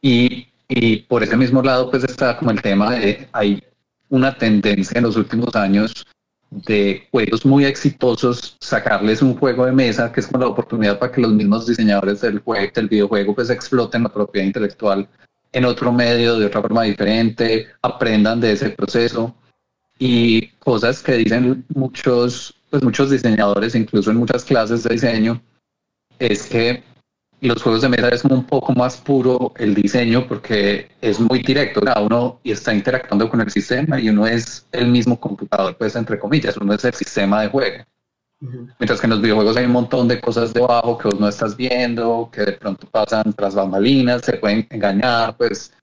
y, 0.00 0.48
y, 0.68 0.98
por 0.98 1.22
ese 1.22 1.36
mismo 1.36 1.62
lado, 1.62 1.90
pues 1.90 2.04
está 2.04 2.36
como 2.36 2.50
el 2.50 2.62
tema 2.62 2.92
de, 2.92 3.28
hay 3.32 3.62
una 4.08 4.36
tendencia 4.36 4.98
en 4.98 5.04
los 5.04 5.16
últimos 5.16 5.54
años 5.54 6.06
de 6.50 7.06
juegos 7.10 7.46
muy 7.46 7.64
exitosos, 7.64 8.56
sacarles 8.60 9.22
un 9.22 9.36
juego 9.36 9.66
de 9.66 9.72
mesa, 9.72 10.10
que 10.12 10.20
es 10.20 10.26
como 10.26 10.44
la 10.44 10.50
oportunidad 10.50 10.98
para 10.98 11.12
que 11.12 11.20
los 11.20 11.32
mismos 11.32 11.66
diseñadores 11.66 12.20
del, 12.20 12.40
juego, 12.40 12.72
del 12.74 12.88
videojuego 12.88 13.34
pues 13.34 13.50
exploten 13.50 14.02
la 14.02 14.08
propiedad 14.08 14.46
intelectual 14.46 15.08
en 15.52 15.64
otro 15.64 15.92
medio, 15.92 16.38
de 16.38 16.46
otra 16.46 16.60
forma 16.60 16.82
diferente, 16.84 17.68
aprendan 17.82 18.40
de 18.40 18.52
ese 18.52 18.70
proceso. 18.70 19.34
Y 19.98 20.48
cosas 20.58 21.02
que 21.02 21.12
dicen 21.12 21.64
muchos, 21.74 22.54
pues 22.70 22.82
muchos 22.82 23.10
diseñadores, 23.10 23.74
incluso 23.74 24.10
en 24.10 24.16
muchas 24.16 24.44
clases 24.44 24.82
de 24.82 24.94
diseño, 24.94 25.42
es 26.18 26.46
que 26.46 26.82
los 27.48 27.62
juegos 27.62 27.82
de 27.82 27.88
mesa 27.88 28.08
es 28.08 28.24
un 28.24 28.44
poco 28.44 28.72
más 28.74 28.98
puro 28.98 29.52
el 29.56 29.74
diseño 29.74 30.26
porque 30.26 30.90
es 31.00 31.18
muy 31.18 31.40
directo, 31.42 31.80
cada 31.80 32.00
uno 32.00 32.40
y 32.42 32.52
está 32.52 32.74
interactuando 32.74 33.28
con 33.30 33.40
el 33.40 33.50
sistema 33.50 33.98
y 33.98 34.10
uno 34.10 34.26
es 34.26 34.66
el 34.72 34.88
mismo 34.88 35.18
computador, 35.18 35.76
pues 35.76 35.96
entre 35.96 36.18
comillas, 36.18 36.56
uno 36.56 36.74
es 36.74 36.84
el 36.84 36.94
sistema 36.94 37.42
de 37.42 37.48
juego. 37.48 37.84
Mientras 38.78 39.00
que 39.00 39.06
en 39.06 39.10
los 39.10 39.20
videojuegos 39.20 39.56
hay 39.56 39.66
un 39.66 39.72
montón 39.72 40.08
de 40.08 40.20
cosas 40.20 40.54
debajo 40.54 40.96
que 40.96 41.08
vos 41.08 41.20
no 41.20 41.28
estás 41.28 41.56
viendo, 41.56 42.30
que 42.32 42.42
de 42.42 42.52
pronto 42.52 42.86
pasan 42.90 43.34
tras 43.34 43.54
bambalinas, 43.54 44.22
se 44.22 44.38
pueden 44.38 44.66
engañar, 44.70 45.36
pues, 45.36 45.74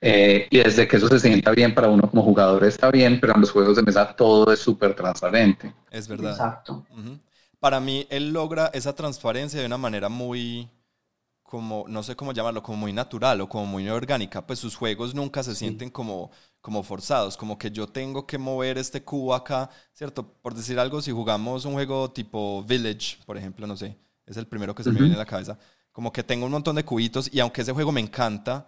eh, 0.00 0.46
y 0.50 0.58
desde 0.58 0.88
que 0.88 0.96
eso 0.96 1.08
se 1.08 1.20
sienta 1.20 1.50
bien 1.50 1.74
para 1.74 1.88
uno 1.88 2.08
como 2.08 2.22
jugador 2.22 2.64
está 2.64 2.90
bien, 2.90 3.20
pero 3.20 3.34
en 3.34 3.42
los 3.42 3.50
juegos 3.50 3.76
de 3.76 3.82
mesa 3.82 4.14
todo 4.14 4.50
es 4.52 4.60
súper 4.60 4.94
transparente. 4.94 5.74
Es 5.90 6.08
verdad. 6.08 6.30
Exacto. 6.30 6.86
Para 7.60 7.80
mí, 7.80 8.06
él 8.08 8.30
logra 8.32 8.70
esa 8.72 8.94
transparencia 8.94 9.60
de 9.60 9.66
una 9.66 9.78
manera 9.78 10.08
muy, 10.08 10.68
como, 11.48 11.86
no 11.88 12.02
sé 12.02 12.14
cómo 12.14 12.32
llamarlo, 12.34 12.62
como 12.62 12.76
muy 12.76 12.92
natural 12.92 13.40
o 13.40 13.48
como 13.48 13.64
muy 13.64 13.88
orgánica, 13.88 14.46
pues 14.46 14.58
sus 14.58 14.76
juegos 14.76 15.14
nunca 15.14 15.42
se 15.42 15.54
sienten 15.54 15.88
como, 15.88 16.30
como 16.60 16.82
forzados, 16.82 17.38
como 17.38 17.56
que 17.56 17.70
yo 17.70 17.86
tengo 17.86 18.26
que 18.26 18.36
mover 18.36 18.76
este 18.76 19.02
cubo 19.02 19.34
acá, 19.34 19.70
¿cierto? 19.94 20.30
Por 20.42 20.52
decir 20.52 20.78
algo, 20.78 21.00
si 21.00 21.10
jugamos 21.10 21.64
un 21.64 21.72
juego 21.72 22.10
tipo 22.10 22.62
Village, 22.64 23.16
por 23.24 23.38
ejemplo, 23.38 23.66
no 23.66 23.78
sé, 23.78 23.96
es 24.26 24.36
el 24.36 24.46
primero 24.46 24.74
que 24.74 24.84
se 24.84 24.92
me 24.92 25.00
viene 25.00 25.14
a 25.14 25.18
la 25.18 25.24
cabeza, 25.24 25.58
como 25.90 26.12
que 26.12 26.22
tengo 26.22 26.44
un 26.44 26.52
montón 26.52 26.76
de 26.76 26.84
cubitos 26.84 27.32
y 27.32 27.40
aunque 27.40 27.62
ese 27.62 27.72
juego 27.72 27.92
me 27.92 28.02
encanta, 28.02 28.66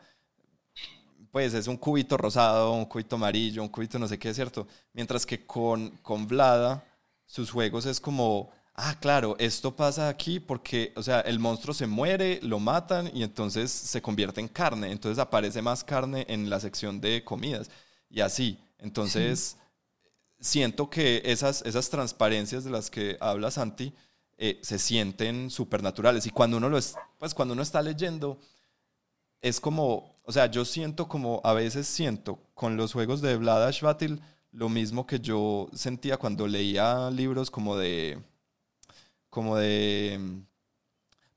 pues 1.31 1.53
es 1.53 1.67
un 1.67 1.77
cubito 1.77 2.17
rosado, 2.17 2.73
un 2.73 2.87
cubito 2.87 3.17
amarillo, 3.17 3.63
un 3.63 3.69
cubito 3.69 3.99
no 3.99 4.09
sé 4.09 4.19
qué, 4.19 4.33
¿cierto? 4.33 4.67
Mientras 4.95 5.27
que 5.27 5.45
con, 5.45 5.91
con 5.99 6.27
Vlada, 6.27 6.83
sus 7.27 7.51
juegos 7.51 7.85
es 7.85 8.01
como 8.01 8.51
ah, 8.81 8.97
claro, 8.99 9.37
esto 9.39 9.77
pasa 9.77 10.09
aquí 10.09 10.41
porque, 10.41 10.93
o 10.97 11.03
sea, 11.03 11.21
el 11.21 11.39
monstruo 11.39 11.75
se 11.75 11.87
muere, 11.87 12.41
lo 12.43 12.59
matan 12.59 13.11
y 13.15 13.23
entonces 13.23 13.71
se 13.71 14.01
convierte 14.01 14.41
en 14.41 14.49
carne. 14.49 14.91
Entonces 14.91 15.19
aparece 15.19 15.61
más 15.61 15.85
carne 15.85 16.25
en 16.29 16.49
la 16.49 16.61
sección 16.61 17.01
de 17.01 17.23
comidas 17.23 17.71
y 18.09 18.21
así. 18.21 18.59
Entonces, 18.79 19.57
siento 20.41 20.89
que 20.89 21.23
esas, 21.25 21.63
esas 21.63 21.91
transparencias 21.91 22.65
de 22.65 22.71
las 22.71 22.91
que 22.91 23.19
habla 23.21 23.51
Santi 23.51 23.93
eh, 24.39 24.59
se 24.63 24.79
sienten 24.79 25.51
supernaturales. 25.51 26.27
Y 26.27 26.31
cuando 26.31 26.57
uno, 26.57 26.71
lo 26.71 26.79
es, 26.79 26.97
pues 27.19 27.35
cuando 27.35 27.53
uno 27.53 27.63
está 27.63 27.83
leyendo, 27.83 28.39
es 29.43 29.61
como, 29.61 30.17
o 30.25 30.33
sea, 30.33 30.47
yo 30.47 30.65
siento 30.65 31.07
como, 31.07 31.43
a 31.45 31.53
veces 31.53 31.87
siento 31.87 32.41
con 32.55 32.77
los 32.77 32.95
juegos 32.95 33.21
de 33.21 33.37
Vlad 33.37 33.67
Ashvatil 33.67 34.23
lo 34.53 34.69
mismo 34.69 35.07
que 35.07 35.21
yo 35.21 35.69
sentía 35.73 36.17
cuando 36.17 36.49
leía 36.49 37.11
libros 37.11 37.51
como 37.51 37.77
de 37.77 38.19
como 39.31 39.57
de, 39.57 40.21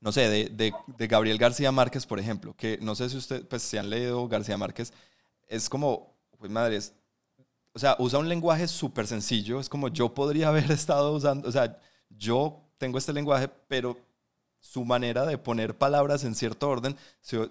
no 0.00 0.12
sé, 0.12 0.28
de, 0.28 0.72
de, 0.98 1.06
Gabriel 1.06 1.38
García 1.38 1.72
Márquez, 1.72 2.04
por 2.04 2.18
ejemplo, 2.18 2.54
que 2.56 2.78
no 2.82 2.94
sé 2.94 3.08
si 3.08 3.16
ustedes 3.16 3.44
pues, 3.48 3.62
se 3.62 3.78
han 3.78 3.88
leído 3.88 4.28
García 4.28 4.58
Márquez, 4.58 4.92
es 5.48 5.68
como, 5.68 6.14
pues 6.38 6.50
madres, 6.50 6.92
o 7.72 7.78
sea, 7.78 7.96
usa 7.98 8.18
un 8.18 8.28
lenguaje 8.28 8.68
súper 8.68 9.06
sencillo, 9.06 9.60
es 9.60 9.68
como 9.68 9.88
yo 9.88 10.12
podría 10.12 10.48
haber 10.50 10.70
estado 10.70 11.12
usando, 11.12 11.48
o 11.48 11.52
sea, 11.52 11.78
yo 12.10 12.60
tengo 12.78 12.98
este 12.98 13.12
lenguaje, 13.12 13.48
pero 13.68 13.96
su 14.60 14.84
manera 14.84 15.24
de 15.24 15.38
poner 15.38 15.76
palabras 15.76 16.24
en 16.24 16.34
cierto 16.34 16.68
orden 16.68 16.96
se, 17.20 17.50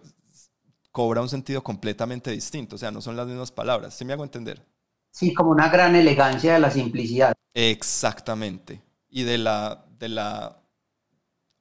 cobra 0.92 1.22
un 1.22 1.30
sentido 1.30 1.64
completamente 1.64 2.30
distinto, 2.30 2.76
o 2.76 2.80
sea, 2.80 2.92
no 2.92 3.02
son 3.02 3.16
las 3.16 3.26
mismas 3.26 3.52
palabras, 3.52 3.96
¿sí 3.96 4.06
me 4.06 4.14
hago 4.14 4.24
entender? 4.24 4.62
Sí, 5.10 5.34
como 5.34 5.50
una 5.50 5.70
gran 5.70 5.96
elegancia 5.96 6.54
de 6.54 6.60
la 6.60 6.70
simplicidad. 6.70 7.34
Exactamente, 7.54 8.82
y 9.10 9.24
de 9.24 9.40
la, 9.40 9.86
de 10.04 10.10
la 10.10 10.58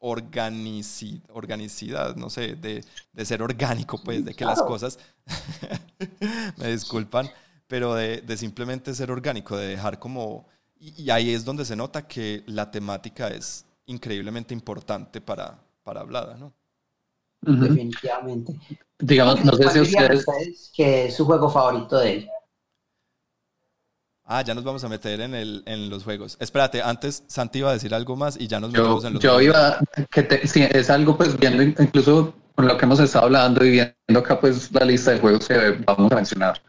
organicidad, 0.01 2.16
no 2.16 2.28
sé, 2.28 2.57
de, 2.57 2.84
ser 3.24 3.40
orgánico, 3.40 4.03
pues, 4.03 4.24
de 4.24 4.34
que 4.34 4.45
las 4.45 4.61
cosas, 4.62 4.99
me 6.57 6.72
disculpan, 6.72 7.30
pero 7.68 7.95
de, 7.95 8.36
simplemente 8.36 8.95
ser 8.95 9.12
orgánico, 9.12 9.57
de 9.57 9.68
dejar 9.68 10.01
como, 10.01 10.49
y, 10.76 11.09
ahí 11.11 11.30
es 11.30 11.45
donde 11.45 11.64
se 11.64 11.76
nota 11.76 12.09
que 12.09 12.43
la 12.47 12.72
temática 12.72 13.28
es 13.28 13.64
increíblemente 13.86 14.53
importante 14.53 15.20
para, 15.20 15.57
para 15.84 16.01
Hablada, 16.01 16.36
¿no? 16.36 16.53
Definitivamente. 17.40 18.59
Digamos, 18.99 19.45
no 19.45 19.53
sé 19.53 19.70
si 19.70 19.80
ustedes... 19.80 20.26
que 20.74 21.07
es 21.07 21.16
su 21.16 21.24
juego 21.24 21.49
favorito 21.49 21.99
de 21.99 22.12
él. 22.12 22.28
Ah, 24.34 24.40
ya 24.42 24.54
nos 24.54 24.64
vamos 24.64 24.82
a 24.82 24.88
meter 24.88 25.20
en, 25.20 25.34
el, 25.34 25.62
en 25.66 25.90
los 25.90 26.04
juegos. 26.04 26.38
Espérate, 26.40 26.80
antes 26.80 27.22
Santi 27.26 27.58
iba 27.58 27.68
a 27.68 27.74
decir 27.74 27.94
algo 27.94 28.16
más 28.16 28.40
y 28.40 28.46
ya 28.46 28.60
nos 28.60 28.72
metemos 28.72 29.04
en 29.04 29.12
los 29.12 29.22
yo 29.22 29.34
juegos. 29.34 29.54
Yo 29.54 29.60
iba, 29.60 29.78
que 30.10 30.48
sí, 30.48 30.66
es 30.70 30.88
algo 30.88 31.18
pues 31.18 31.38
viendo 31.38 31.62
incluso 31.62 32.34
con 32.54 32.66
lo 32.66 32.78
que 32.78 32.86
hemos 32.86 32.98
estado 32.98 33.26
hablando 33.26 33.62
y 33.62 33.72
viendo 33.72 34.20
acá 34.20 34.40
pues 34.40 34.72
la 34.72 34.86
lista 34.86 35.10
de 35.10 35.18
juegos 35.18 35.46
que 35.46 35.72
vamos 35.84 36.10
a 36.10 36.14
mencionar. 36.14 36.62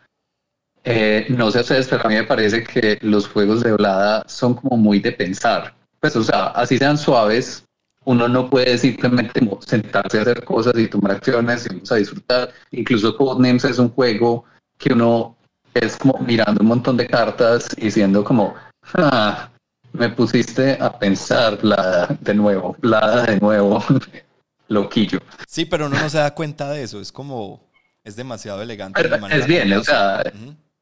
Eh, 0.83 1.25
no 1.29 1.51
sé 1.51 1.61
ustedes, 1.61 1.87
pero 1.87 2.03
a 2.05 2.09
mí 2.09 2.15
me 2.15 2.25
parece 2.25 2.65
que 2.65 2.99
los 3.01 3.29
juegos 3.29 3.63
de 3.63 3.71
Blada 3.71 4.25
son 4.27 4.55
como 4.55 4.75
muy 4.75 4.99
de 4.99 5.13
pensar. 5.13 5.73
Pues, 6.01 6.17
o 6.17 6.23
sea, 6.23 6.47
así 6.47 6.77
sean 6.77 6.97
suaves, 6.97 7.63
uno 8.03 8.27
no 8.27 8.49
puede 8.49 8.77
simplemente 8.77 9.39
sentarse 9.65 10.19
a 10.19 10.23
hacer 10.23 10.43
cosas 10.43 10.77
y 10.77 10.89
tomar 10.89 11.13
acciones 11.13 11.65
y 11.65 11.69
vamos 11.69 11.91
a 11.93 11.95
disfrutar. 11.95 12.51
Incluso 12.71 13.15
Codenames 13.15 13.63
es 13.63 13.79
un 13.79 13.87
juego 13.87 14.43
que 14.77 14.91
uno 14.91 15.37
es 15.73 15.97
como 15.97 16.17
mirando 16.19 16.61
un 16.61 16.67
montón 16.67 16.97
de 16.97 17.07
cartas 17.07 17.69
y 17.77 17.91
siendo 17.91 18.23
como, 18.23 18.53
ah, 18.95 19.49
me 19.93 20.09
pusiste 20.09 20.77
a 20.79 20.97
pensar 20.97 21.63
la 21.63 22.07
de 22.19 22.33
nuevo, 22.33 22.75
la 22.81 23.23
de 23.23 23.39
nuevo, 23.39 23.83
loquillo. 24.67 25.19
Sí, 25.47 25.65
pero 25.65 25.87
uno 25.87 25.99
no 25.99 26.09
se 26.09 26.17
da 26.17 26.33
cuenta 26.33 26.69
de 26.71 26.83
eso, 26.83 26.99
es 26.99 27.11
como, 27.11 27.69
es 28.03 28.15
demasiado 28.15 28.61
elegante. 28.61 29.01
es 29.31 29.47
bien, 29.47 29.71
o 29.73 29.83
sea, 29.83 30.23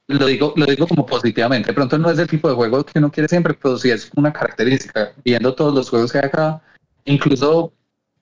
lo, 0.08 0.26
digo, 0.26 0.54
lo 0.56 0.66
digo 0.66 0.88
como 0.88 1.06
positivamente, 1.06 1.68
de 1.68 1.74
pronto 1.74 1.98
no 1.98 2.10
es 2.10 2.20
el 2.20 2.28
tipo 2.28 2.50
de 2.50 2.56
juego 2.56 2.84
que 2.86 3.00
uno 3.00 3.12
quiere 3.12 3.28
siempre, 3.28 3.54
pero 3.54 3.78
sí 3.78 3.92
es 3.92 4.10
una 4.16 4.32
característica, 4.32 5.14
viendo 5.24 5.54
todos 5.54 5.74
los 5.74 5.90
juegos 5.90 6.12
que 6.12 6.20
hay 6.20 6.26
acá, 6.26 6.62
incluso 7.06 7.74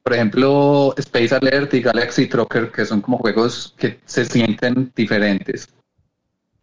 por 0.01 0.13
ejemplo, 0.13 0.93
Space 0.97 1.35
Alert 1.35 1.73
y 1.73 1.81
Galaxy 1.81 2.25
Trucker, 2.25 2.71
que 2.71 2.85
son 2.85 3.01
como 3.01 3.17
juegos 3.19 3.75
que 3.77 3.99
se 4.05 4.25
sienten 4.25 4.91
diferentes 4.95 5.67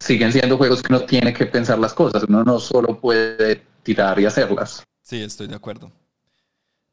siguen 0.00 0.32
siendo 0.32 0.56
juegos 0.56 0.82
que 0.82 0.92
uno 0.92 1.04
tiene 1.04 1.32
que 1.32 1.46
pensar 1.46 1.78
las 1.78 1.94
cosas, 1.94 2.24
uno 2.24 2.44
no 2.44 2.58
solo 2.58 2.98
puede 3.00 3.62
tirar 3.82 4.18
y 4.18 4.26
hacerlas. 4.26 4.82
Sí, 5.02 5.22
estoy 5.22 5.46
de 5.46 5.54
acuerdo. 5.54 5.90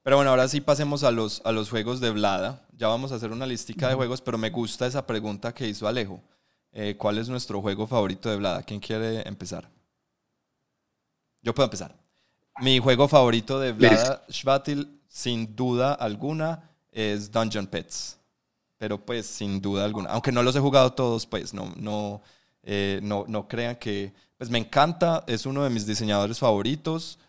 Pero 0.04 0.18
bueno, 0.18 0.32
ahora 0.32 0.48
sí 0.48 0.60
pasemos 0.60 1.04
a 1.04 1.12
los, 1.12 1.42
a 1.46 1.52
los 1.52 1.70
juegos 1.70 2.02
de 2.02 2.12
Vlada. 2.12 2.68
Ya 2.76 2.88
vamos 2.88 3.12
a 3.12 3.16
hacer 3.16 3.32
una 3.32 3.46
listica 3.46 3.88
de 3.88 3.96
juegos, 3.96 4.22
pero 4.22 4.38
me 4.38 4.50
gusta 4.50 4.86
esa 4.86 5.08
pregunta 5.08 5.54
que 5.54 5.68
hizo 5.68 5.88
Alejo. 5.88 6.22
Eh, 6.74 6.96
¿Cuál 6.98 7.18
es 7.20 7.30
nuestro 7.30 7.62
juego 7.62 7.88
favorito 7.88 8.30
de 8.30 8.36
Vlada? 8.36 8.64
¿Quién 8.64 8.80
quiere 8.80 9.28
empezar? 9.28 9.70
Yo 11.42 11.54
puedo 11.54 11.66
empezar. 11.66 11.96
Mi 12.60 12.80
juego 12.80 13.08
favorito 13.08 13.60
de 13.60 13.72
Vlada 13.72 14.24
Schvatil, 14.30 15.02
sin 15.08 15.56
duda 15.56 15.94
alguna, 15.94 16.70
es 16.92 17.32
Dungeon 17.32 17.68
Pets. 17.68 18.20
Pero 18.78 19.04
pues 19.04 19.26
sin 19.26 19.62
duda 19.62 19.86
alguna. 19.86 20.10
Aunque 20.10 20.32
no 20.32 20.44
los 20.44 20.56
he 20.56 20.60
jugado 20.60 20.92
todos, 20.94 21.26
pues 21.26 21.54
no, 21.54 21.74
no, 21.78 22.22
eh, 22.64 23.00
no, 23.04 23.26
no 23.28 23.48
crean 23.48 23.76
que... 23.76 24.14
Pues 24.38 24.50
me 24.50 24.58
encanta, 24.58 25.24
es 25.28 25.46
uno 25.46 25.64
de 25.64 25.70
mis 25.70 25.86
diseñadores 25.86 26.40
favoritos. 26.40 27.20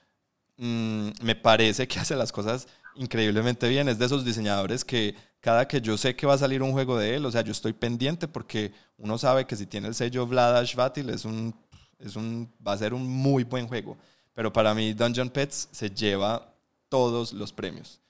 Mm, 0.57 1.11
me 1.23 1.35
parece 1.35 1.87
que 1.87 1.99
hace 2.01 2.17
las 2.17 2.33
cosas 2.33 2.67
increíblemente 2.97 3.69
bien. 3.69 3.89
Es 3.89 3.99
de 3.99 4.07
esos 4.07 4.25
diseñadores 4.25 4.85
que 4.85 5.15
cada 5.41 5.69
que 5.69 5.81
yo 5.81 5.99
sé 5.99 6.17
que 6.17 6.27
va 6.27 6.35
a 6.35 6.39
salir 6.39 6.63
un 6.63 6.73
juego 6.73 6.99
de 6.99 7.17
él, 7.17 7.27
o 7.27 7.31
sea, 7.31 7.43
yo 7.43 7.53
estoy 7.53 7.75
pendiente 7.75 8.27
porque 8.27 8.73
uno 8.97 9.19
sabe 9.19 9.45
que 9.47 9.57
si 9.57 9.67
tiene 9.67 9.89
el 9.89 9.95
sello 9.95 10.27
Vladash 10.27 10.75
Vatil 10.75 11.11
es 11.11 11.27
un, 11.27 11.55
es 11.99 12.17
un, 12.17 12.51
va 12.67 12.73
a 12.73 12.79
ser 12.79 12.95
un 12.95 13.07
muy 13.07 13.45
buen 13.45 13.69
juego. 13.69 13.97
Pero 14.33 14.53
para 14.53 14.75
mí 14.75 14.95
Dungeon 14.95 15.29
Pets 15.29 15.69
se 15.71 15.91
lleva 15.91 16.55
todos 16.89 17.33
los 17.33 17.53
premios. 17.53 18.01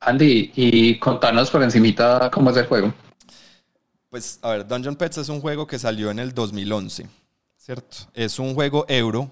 Andy, 0.00 0.50
y 0.56 0.98
contanos 0.98 1.50
por 1.50 1.62
encimita 1.62 2.30
cómo 2.32 2.50
es 2.50 2.56
el 2.56 2.66
juego. 2.66 2.92
Pues, 4.12 4.38
a 4.42 4.50
ver, 4.50 4.68
Dungeon 4.68 4.94
Pets 4.94 5.16
es 5.16 5.30
un 5.30 5.40
juego 5.40 5.66
que 5.66 5.78
salió 5.78 6.10
en 6.10 6.18
el 6.18 6.34
2011, 6.34 7.08
¿cierto? 7.56 7.96
Es 8.12 8.38
un 8.38 8.52
juego 8.54 8.84
euro. 8.86 9.30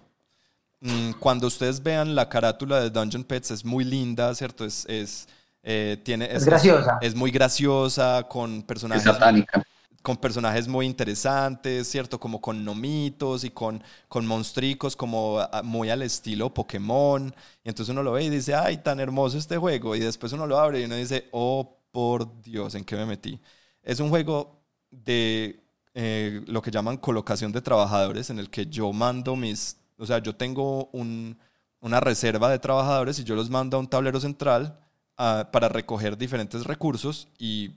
Mm, 0.80 1.10
cuando 1.20 1.48
ustedes 1.48 1.82
vean 1.82 2.14
la 2.14 2.30
carátula 2.30 2.80
de 2.80 2.88
Dungeon 2.88 3.24
Pets 3.24 3.50
es 3.50 3.62
muy 3.62 3.84
linda, 3.84 4.34
¿cierto? 4.34 4.64
Es, 4.64 4.86
es, 4.88 5.28
eh, 5.62 6.00
tiene, 6.02 6.34
es, 6.34 6.46
graciosa. 6.46 6.96
Es 7.02 7.14
muy 7.14 7.30
graciosa, 7.30 8.26
con 8.26 8.62
personajes... 8.62 9.04
satánica 9.04 9.62
con 10.00 10.16
personajes 10.16 10.66
muy 10.66 10.86
interesantes, 10.86 11.86
¿cierto? 11.86 12.18
Como 12.18 12.40
con 12.40 12.64
nomitos 12.64 13.44
y 13.44 13.50
con, 13.50 13.84
con 14.08 14.24
monstricos 14.24 14.96
como 14.96 15.46
muy 15.62 15.90
al 15.90 16.00
estilo 16.00 16.54
Pokémon. 16.54 17.34
Y 17.62 17.68
entonces 17.68 17.92
uno 17.92 18.02
lo 18.02 18.12
ve 18.12 18.24
y 18.24 18.30
dice, 18.30 18.54
ay, 18.54 18.78
tan 18.78 18.98
hermoso 18.98 19.36
este 19.36 19.58
juego. 19.58 19.94
Y 19.94 20.00
después 20.00 20.32
uno 20.32 20.46
lo 20.46 20.58
abre 20.58 20.80
y 20.80 20.84
uno 20.84 20.96
dice, 20.96 21.28
oh, 21.32 21.76
por 21.92 22.40
Dios, 22.40 22.74
¿en 22.76 22.84
qué 22.84 22.96
me 22.96 23.04
metí? 23.04 23.38
Es 23.82 24.00
un 24.00 24.08
juego 24.08 24.59
de 24.90 25.60
eh, 25.94 26.42
lo 26.46 26.62
que 26.62 26.70
llaman 26.70 26.96
colocación 26.96 27.52
de 27.52 27.62
trabajadores, 27.62 28.30
en 28.30 28.38
el 28.38 28.50
que 28.50 28.66
yo 28.66 28.92
mando 28.92 29.36
mis, 29.36 29.76
o 29.98 30.06
sea, 30.06 30.18
yo 30.18 30.34
tengo 30.36 30.90
una 30.92 32.00
reserva 32.00 32.50
de 32.50 32.58
trabajadores 32.58 33.18
y 33.18 33.24
yo 33.24 33.34
los 33.34 33.50
mando 33.50 33.76
a 33.76 33.80
un 33.80 33.88
tablero 33.88 34.20
central 34.20 34.78
ah, 35.16 35.48
para 35.52 35.68
recoger 35.68 36.16
diferentes 36.16 36.64
recursos 36.64 37.28
y 37.38 37.72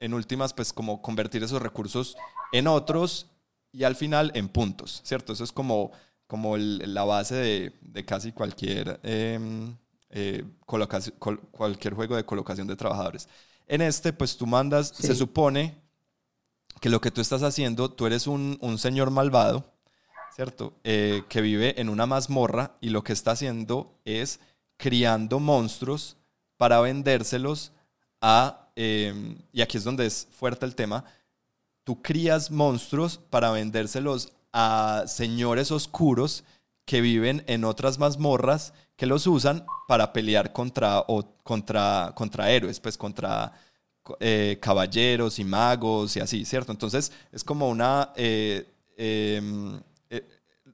en 0.00 0.14
últimas, 0.14 0.54
pues 0.54 0.72
como 0.72 1.02
convertir 1.02 1.42
esos 1.42 1.60
recursos 1.60 2.16
en 2.52 2.68
otros 2.68 3.26
y 3.72 3.84
al 3.84 3.96
final 3.96 4.30
en 4.34 4.48
puntos, 4.48 5.00
¿cierto? 5.04 5.32
Eso 5.32 5.44
es 5.44 5.52
como, 5.52 5.90
como 6.26 6.56
la 6.56 7.04
base 7.04 7.34
de, 7.80 8.04
casi 8.04 8.32
cualquier, 8.32 9.00
em, 9.02 9.76
eh, 10.10 10.44
cualquier 10.64 11.94
juego 11.94 12.16
de 12.16 12.24
colocación 12.24 12.66
de 12.66 12.76
trabajadores. 12.76 13.28
En 13.66 13.82
este, 13.82 14.12
pues 14.12 14.36
tú 14.36 14.46
mandas, 14.46 14.88
se 14.88 15.14
supone 15.14 15.76
que 16.80 16.88
lo 16.88 17.00
que 17.00 17.10
tú 17.10 17.20
estás 17.20 17.42
haciendo, 17.42 17.90
tú 17.90 18.06
eres 18.06 18.26
un, 18.26 18.58
señor 18.78 19.10
malvado, 19.10 19.72
¿cierto? 20.34 20.74
Eh, 20.84 21.24
que 21.28 21.40
vive 21.40 21.80
en 21.80 21.88
una 21.88 22.06
mazmorra 22.06 22.76
y 22.80 22.90
lo 22.90 23.02
que 23.02 23.12
está 23.12 23.32
haciendo 23.32 23.98
es 24.04 24.40
criando 24.76 25.40
monstruos 25.40 26.16
para 26.56 26.80
vendérselos 26.80 27.72
a, 28.20 28.70
em, 28.76 29.38
y 29.52 29.62
aquí 29.62 29.76
es 29.78 29.84
donde 29.84 30.06
es 30.06 30.28
fuerte 30.30 30.66
el 30.66 30.74
tema, 30.74 31.04
tú 31.84 32.02
crías 32.02 32.50
monstruos 32.50 33.18
para 33.30 33.50
vendérselos 33.50 34.32
a 34.52 35.04
señores 35.06 35.70
oscuros 35.70 36.44
que 36.84 37.00
viven 37.00 37.44
en 37.46 37.64
otras 37.64 37.98
mazmorras 37.98 38.72
que 38.96 39.06
los 39.06 39.26
usan 39.26 39.66
para 39.86 40.12
pelear 40.12 40.52
contra, 40.52 41.00
o, 41.00 41.24
contra, 41.42 42.12
contra 42.14 42.50
héroes, 42.50 42.80
pues 42.80 42.96
contra 42.98 43.52
eh, 44.20 44.58
caballeros 44.60 45.38
y 45.38 45.44
magos 45.44 46.16
y 46.16 46.20
así, 46.20 46.44
¿cierto? 46.44 46.72
Entonces 46.72 47.12
es 47.32 47.44
como 47.44 47.68
una... 47.68 48.12
Eh, 48.16 48.66
em, 48.96 49.80
eh, 50.10 50.24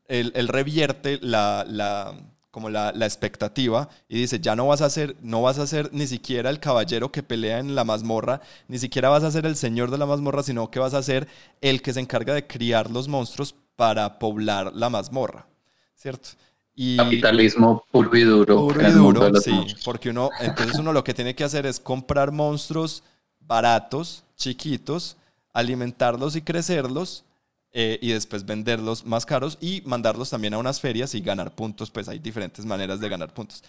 él, 0.09 0.49
revierte 0.49 1.19
la, 1.23 2.15
como 2.51 2.71
la, 2.71 2.91
expectativa 3.01 3.89
y 4.09 4.19
dice, 4.19 4.39
ya 4.41 4.55
no 4.55 4.67
vas 4.67 4.81
a 4.81 4.91
ser, 4.91 5.17
no 5.23 5.43
vas 5.43 5.59
a 5.59 5.67
ser 5.67 5.91
ni 5.93 6.07
siquiera 6.07 6.51
el 6.51 6.61
caballero 6.61 7.11
que 7.11 7.23
pelea 7.23 7.59
en 7.59 7.75
la 7.75 7.85
mazmorra, 7.85 8.41
ni 8.69 8.79
siquiera 8.79 9.09
vas 9.09 9.25
a 9.25 9.31
ser 9.31 9.47
el 9.47 9.57
señor 9.57 9.91
de 9.91 9.99
la 9.99 10.07
mazmorra, 10.07 10.43
sino 10.43 10.71
que 10.71 10.79
vas 10.79 10.95
a 10.95 11.03
ser 11.03 11.27
el 11.61 11.83
que 11.83 11.93
se 11.93 12.01
encarga 12.01 12.35
de 12.35 12.47
criar 12.47 12.91
los 12.91 13.09
monstruos 13.09 13.55
para 13.77 14.19
poblar 14.19 14.73
la 14.75 14.89
mazmorra, 14.89 15.47
¿cierto? 15.95 16.31
Y 16.77 16.97
Capitalismo 16.97 17.85
puro 17.91 18.17
y 18.17 18.23
duro. 18.23 18.67
Puro 18.67 18.89
y 18.89 18.91
duro, 18.91 19.41
sí, 19.41 19.53
porque 19.85 20.11
uno, 20.11 20.31
entonces 20.41 20.77
uno 20.79 20.93
lo 20.93 21.05
que 21.05 21.15
tiene 21.15 21.35
que 21.35 21.45
hacer 21.45 21.67
es 21.67 21.79
comprar 21.79 22.33
monstruos 22.33 23.05
baratos, 23.47 24.25
chiquitos, 24.37 25.17
alimentarlos 25.53 26.37
y 26.37 26.43
crecerlos 26.43 27.25
eh, 27.73 27.99
y 28.01 28.13
después 28.13 28.45
venderlos 28.45 29.05
más 29.05 29.27
caros 29.27 29.59
y 29.61 29.83
mandarlos 29.85 30.31
también 30.31 30.55
a 30.55 30.59
unas 30.59 30.81
ferias 30.81 31.15
y 31.15 31.21
ganar 31.21 31.55
puntos, 31.55 31.91
pues 31.91 32.09
hay 32.09 32.19
diferentes 32.19 32.65
maneras 32.65 33.01
de 33.01 33.09
ganar 33.09 33.35
puntos. 33.35 33.65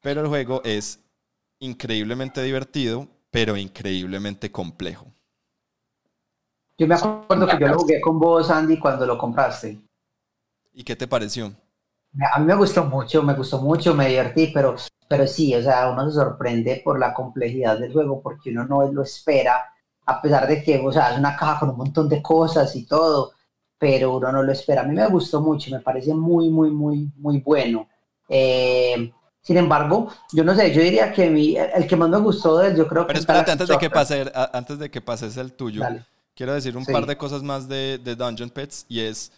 Pero 0.00 0.20
el 0.20 0.28
juego 0.28 0.62
es 0.64 1.00
increíblemente 1.58 2.42
divertido, 2.42 3.08
pero 3.30 3.56
increíblemente 3.56 4.50
complejo. 4.50 5.06
Yo 6.78 6.86
me 6.86 6.94
acuerdo 6.94 7.46
que 7.46 7.58
yo 7.58 7.68
lo 7.68 7.78
jugué 7.78 8.00
con 8.00 8.18
vos, 8.20 8.50
Andy, 8.50 8.78
cuando 8.78 9.04
lo 9.04 9.18
compraste. 9.18 9.80
¿Y 10.72 10.84
qué 10.84 10.94
te 10.94 11.08
pareció? 11.08 11.52
A 12.32 12.38
mí 12.38 12.46
me 12.46 12.54
gustó 12.54 12.84
mucho, 12.84 13.22
me 13.22 13.34
gustó 13.34 13.60
mucho, 13.60 13.94
me 13.94 14.08
divertí, 14.08 14.50
pero, 14.52 14.74
pero 15.06 15.26
sí, 15.26 15.54
o 15.54 15.62
sea, 15.62 15.90
uno 15.90 16.10
se 16.10 16.16
sorprende 16.16 16.80
por 16.84 16.98
la 16.98 17.14
complejidad 17.14 17.78
del 17.78 17.92
juego 17.92 18.20
porque 18.20 18.50
uno 18.50 18.64
no 18.64 18.90
lo 18.90 19.02
espera, 19.02 19.64
a 20.06 20.20
pesar 20.20 20.48
de 20.48 20.62
que, 20.62 20.78
o 20.78 20.90
sea, 20.90 21.12
es 21.12 21.18
una 21.18 21.36
caja 21.36 21.60
con 21.60 21.70
un 21.70 21.76
montón 21.76 22.08
de 22.08 22.20
cosas 22.20 22.74
y 22.74 22.86
todo, 22.86 23.32
pero 23.78 24.16
uno 24.16 24.32
no 24.32 24.42
lo 24.42 24.52
espera. 24.52 24.82
A 24.82 24.84
mí 24.84 24.94
me 24.94 25.06
gustó 25.06 25.40
mucho, 25.40 25.70
me 25.70 25.80
parece 25.80 26.12
muy, 26.14 26.50
muy, 26.50 26.70
muy, 26.70 27.10
muy 27.16 27.40
bueno. 27.40 27.88
Eh, 28.28 29.12
sin 29.40 29.56
embargo, 29.56 30.08
yo 30.32 30.44
no 30.44 30.54
sé, 30.54 30.74
yo 30.74 30.82
diría 30.82 31.12
que 31.12 31.30
mi, 31.30 31.56
el 31.56 31.86
que 31.86 31.96
más 31.96 32.08
me 32.08 32.18
gustó 32.18 32.58
de 32.58 32.68
él, 32.68 32.76
yo 32.76 32.88
creo 32.88 33.02
que... 33.02 33.08
Pero 33.08 33.20
espérate, 33.20 33.52
antes 33.52 33.68
de, 33.68 33.78
que 33.78 33.90
pase, 33.90 34.30
antes 34.52 34.78
de 34.78 34.90
que 34.90 35.00
pases 35.00 35.36
el 35.36 35.52
tuyo, 35.52 35.82
quiero 36.34 36.52
decir 36.52 36.76
un 36.76 36.84
par 36.84 37.06
de 37.06 37.16
cosas 37.16 37.42
más 37.42 37.68
de, 37.68 37.98
de 37.98 38.16
Dungeon 38.16 38.50
Pets 38.50 38.84
y 38.88 39.00
es 39.00 39.32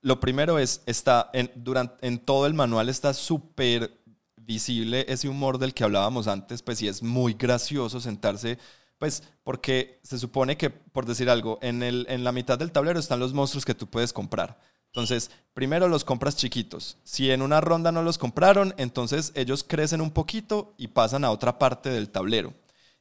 lo 0.00 0.20
primero 0.20 0.58
es, 0.58 0.82
está 0.86 1.30
en, 1.32 1.50
durante, 1.56 2.06
en 2.06 2.18
todo 2.18 2.46
el 2.46 2.54
manual 2.54 2.88
está 2.88 3.14
súper 3.14 4.00
visible 4.36 5.04
ese 5.08 5.28
humor 5.28 5.58
del 5.58 5.74
que 5.74 5.84
hablábamos 5.84 6.26
antes, 6.26 6.62
pues 6.62 6.80
y 6.82 6.88
es 6.88 7.02
muy 7.02 7.34
gracioso 7.34 8.00
sentarse, 8.00 8.58
pues 8.98 9.22
porque 9.42 10.00
se 10.02 10.18
supone 10.18 10.56
que, 10.56 10.70
por 10.70 11.06
decir 11.06 11.28
algo, 11.30 11.58
en, 11.62 11.82
el, 11.82 12.06
en 12.08 12.24
la 12.24 12.32
mitad 12.32 12.58
del 12.58 12.72
tablero 12.72 12.98
están 12.98 13.20
los 13.20 13.34
monstruos 13.34 13.64
que 13.64 13.74
tú 13.74 13.86
puedes 13.86 14.12
comprar. 14.12 14.58
Entonces, 14.86 15.30
primero 15.52 15.86
los 15.88 16.04
compras 16.04 16.36
chiquitos. 16.36 16.96
Si 17.04 17.30
en 17.30 17.42
una 17.42 17.60
ronda 17.60 17.92
no 17.92 18.02
los 18.02 18.16
compraron, 18.16 18.74
entonces 18.78 19.32
ellos 19.34 19.62
crecen 19.62 20.00
un 20.00 20.10
poquito 20.10 20.74
y 20.78 20.88
pasan 20.88 21.24
a 21.24 21.30
otra 21.30 21.58
parte 21.58 21.90
del 21.90 22.08
tablero. 22.08 22.54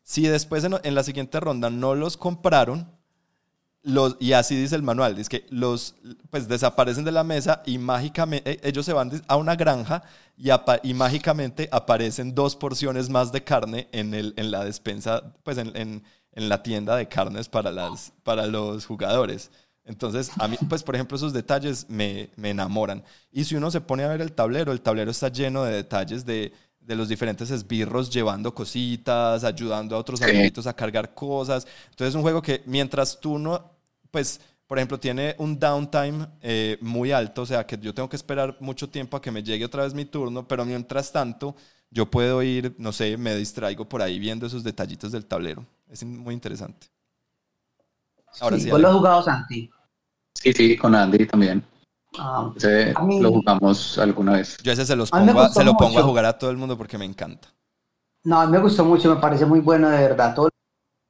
Si 0.03 0.23
después 0.23 0.63
en 0.63 0.95
la 0.95 1.03
siguiente 1.03 1.39
ronda 1.39 1.69
no 1.69 1.95
los 1.95 2.17
compraron, 2.17 2.96
y 4.19 4.33
así 4.33 4.55
dice 4.55 4.75
el 4.75 4.83
manual, 4.83 5.15
dice 5.15 5.29
que 5.29 5.45
los 5.49 5.95
pues 6.29 6.47
desaparecen 6.47 7.05
de 7.05 7.11
la 7.11 7.23
mesa 7.23 7.61
y 7.65 7.77
mágicamente 7.77 8.59
ellos 8.67 8.85
se 8.85 8.93
van 8.93 9.21
a 9.27 9.35
una 9.37 9.55
granja 9.55 10.03
y, 10.37 10.49
y 10.83 10.93
mágicamente 10.93 11.69
aparecen 11.71 12.35
dos 12.35 12.55
porciones 12.55 13.09
más 13.09 13.31
de 13.31 13.43
carne 13.43 13.87
en, 13.91 14.13
el, 14.13 14.33
en 14.37 14.51
la 14.51 14.65
despensa, 14.65 15.33
pues 15.43 15.57
en, 15.57 15.75
en, 15.75 16.03
en, 16.33 16.49
la 16.49 16.61
tienda 16.63 16.95
de 16.95 17.07
carnes 17.07 17.47
para, 17.47 17.71
las, 17.71 18.11
para 18.23 18.45
los 18.45 18.85
jugadores. 18.85 19.51
Entonces, 19.85 20.31
a 20.37 20.49
mí, 20.49 20.57
pues 20.67 20.83
por 20.83 20.95
ejemplo, 20.95 21.15
esos 21.15 21.31
detalles 21.31 21.89
me, 21.89 22.29
me 22.35 22.49
enamoran. 22.49 23.03
Y 23.31 23.45
si 23.45 23.55
uno 23.55 23.71
se 23.71 23.79
pone 23.79 24.03
a 24.03 24.09
ver 24.09 24.19
el 24.19 24.33
tablero, 24.33 24.73
el 24.73 24.81
tablero 24.81 25.11
está 25.11 25.29
lleno 25.29 25.63
de 25.63 25.73
detalles 25.73 26.25
de, 26.25 26.51
de 26.87 26.95
los 26.95 27.09
diferentes 27.09 27.51
esbirros 27.51 28.09
llevando 28.09 28.55
cositas, 28.55 29.43
ayudando 29.43 29.95
a 29.95 29.99
otros 29.99 30.21
amiguitos 30.21 30.65
a 30.65 30.73
cargar 30.73 31.13
cosas. 31.13 31.67
Entonces 31.89 32.09
es 32.09 32.15
un 32.15 32.21
juego 32.21 32.41
que 32.41 32.63
mientras 32.65 33.19
tú 33.19 33.37
no 33.37 33.77
pues, 34.11 34.39
por 34.65 34.77
ejemplo, 34.77 34.99
tiene 34.99 35.35
un 35.37 35.59
downtime 35.59 36.27
eh, 36.41 36.77
muy 36.81 37.11
alto, 37.11 37.43
o 37.43 37.45
sea, 37.45 37.65
que 37.65 37.77
yo 37.77 37.93
tengo 37.93 38.09
que 38.09 38.15
esperar 38.15 38.57
mucho 38.59 38.89
tiempo 38.89 39.15
a 39.17 39.21
que 39.21 39.31
me 39.31 39.43
llegue 39.43 39.65
otra 39.65 39.83
vez 39.83 39.93
mi 39.93 40.05
turno, 40.05 40.47
pero 40.47 40.65
mientras 40.65 41.11
tanto, 41.11 41.55
yo 41.89 42.09
puedo 42.09 42.41
ir, 42.43 42.75
no 42.77 42.91
sé, 42.91 43.15
me 43.17 43.35
distraigo 43.35 43.87
por 43.87 44.01
ahí 44.01 44.19
viendo 44.19 44.45
esos 44.45 44.63
detallitos 44.63 45.11
del 45.11 45.25
tablero. 45.25 45.65
Es 45.89 46.03
muy 46.03 46.33
interesante. 46.33 46.87
Ahora 48.39 48.59
sí. 48.59 48.69
¿Vos 48.69 48.81
lo 48.81 48.87
has 48.89 48.93
jugado, 48.95 49.23
Santi? 49.23 49.69
Sí, 50.33 50.53
sí, 50.53 50.77
con 50.77 50.93
Andy 50.95 51.25
también. 51.25 51.63
Ah, 52.19 52.51
ese 52.55 52.93
lo 52.93 53.31
jugamos 53.31 53.97
alguna 53.97 54.33
vez. 54.33 54.57
Yo 54.63 54.71
ese 54.71 54.85
se, 54.85 54.95
los 54.95 55.11
pongo 55.11 55.49
se 55.49 55.63
lo 55.63 55.75
pongo 55.75 55.99
a 55.99 56.03
jugar 56.03 56.25
a 56.25 56.37
todo 56.37 56.49
el 56.49 56.57
mundo 56.57 56.77
porque 56.77 56.97
me 56.97 57.05
encanta. 57.05 57.49
No, 58.23 58.39
a 58.41 58.45
mí 58.45 58.51
me 58.51 58.59
gustó 58.59 58.83
mucho, 58.83 59.13
me 59.13 59.21
parece 59.21 59.45
muy 59.45 59.59
bueno 59.59 59.89
de 59.89 59.97
verdad. 59.97 60.35
Todo 60.35 60.49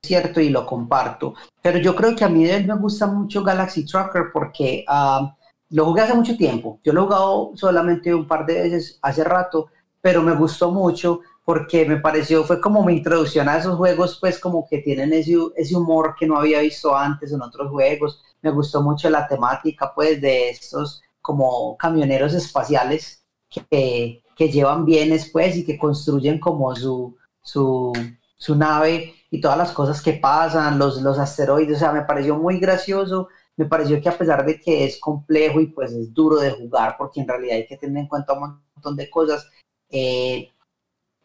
cierto 0.03 0.39
y 0.39 0.49
lo 0.49 0.65
comparto. 0.65 1.33
Pero 1.61 1.79
yo 1.79 1.95
creo 1.95 2.15
que 2.15 2.23
a 2.23 2.29
mí 2.29 2.43
me 2.45 2.75
gusta 2.75 3.07
mucho 3.07 3.43
Galaxy 3.43 3.85
Trucker 3.85 4.25
porque 4.31 4.85
ah, 4.87 5.35
lo 5.69 5.85
jugué 5.85 6.01
hace 6.01 6.13
mucho 6.13 6.37
tiempo. 6.37 6.79
Yo 6.83 6.93
lo 6.93 7.01
he 7.01 7.03
jugado 7.05 7.51
solamente 7.55 8.13
un 8.13 8.27
par 8.27 8.45
de 8.45 8.61
veces 8.63 8.99
hace 9.01 9.23
rato, 9.23 9.67
pero 10.01 10.21
me 10.21 10.35
gustó 10.35 10.71
mucho 10.71 11.21
porque 11.47 11.85
me 11.85 11.95
pareció, 11.95 12.43
fue 12.43 12.59
como 12.59 12.83
mi 12.83 12.97
introducción 12.97 13.47
a 13.47 13.57
esos 13.57 13.77
juegos, 13.77 14.17
pues 14.19 14.37
como 14.37 14.67
que 14.67 14.79
tienen 14.79 15.13
ese, 15.13 15.37
ese 15.55 15.77
humor 15.77 16.13
que 16.19 16.27
no 16.27 16.37
había 16.37 16.59
visto 16.59 16.93
antes 16.93 17.31
en 17.31 17.41
otros 17.41 17.71
juegos. 17.71 18.21
Me 18.41 18.51
gustó 18.51 18.81
mucho 18.81 19.09
la 19.09 19.25
temática, 19.29 19.93
pues, 19.95 20.19
de 20.19 20.49
estos 20.49 21.01
como 21.21 21.77
camioneros 21.77 22.33
espaciales 22.33 23.23
que, 23.49 24.21
que 24.35 24.51
llevan 24.51 24.83
bienes, 24.83 25.29
pues, 25.31 25.55
y 25.55 25.63
que 25.65 25.77
construyen 25.77 26.37
como 26.37 26.75
su, 26.75 27.15
su, 27.41 27.93
su 28.35 28.55
nave 28.57 29.13
y 29.31 29.39
todas 29.39 29.57
las 29.57 29.71
cosas 29.71 30.01
que 30.01 30.15
pasan, 30.15 30.77
los, 30.77 31.01
los 31.01 31.17
asteroides, 31.17 31.77
o 31.77 31.79
sea, 31.79 31.93
me 31.93 32.01
pareció 32.01 32.35
muy 32.35 32.59
gracioso, 32.59 33.29
me 33.55 33.67
pareció 33.67 34.01
que 34.01 34.09
a 34.09 34.17
pesar 34.17 34.45
de 34.45 34.59
que 34.59 34.83
es 34.83 34.99
complejo 34.99 35.61
y 35.61 35.67
pues 35.67 35.93
es 35.93 36.13
duro 36.13 36.41
de 36.41 36.51
jugar, 36.51 36.95
porque 36.97 37.21
en 37.21 37.27
realidad 37.29 37.55
hay 37.55 37.67
que 37.67 37.77
tener 37.77 38.01
en 38.01 38.09
cuenta 38.09 38.33
un 38.33 38.59
montón 38.75 38.97
de 38.97 39.09
cosas, 39.09 39.49
eh, 39.89 40.51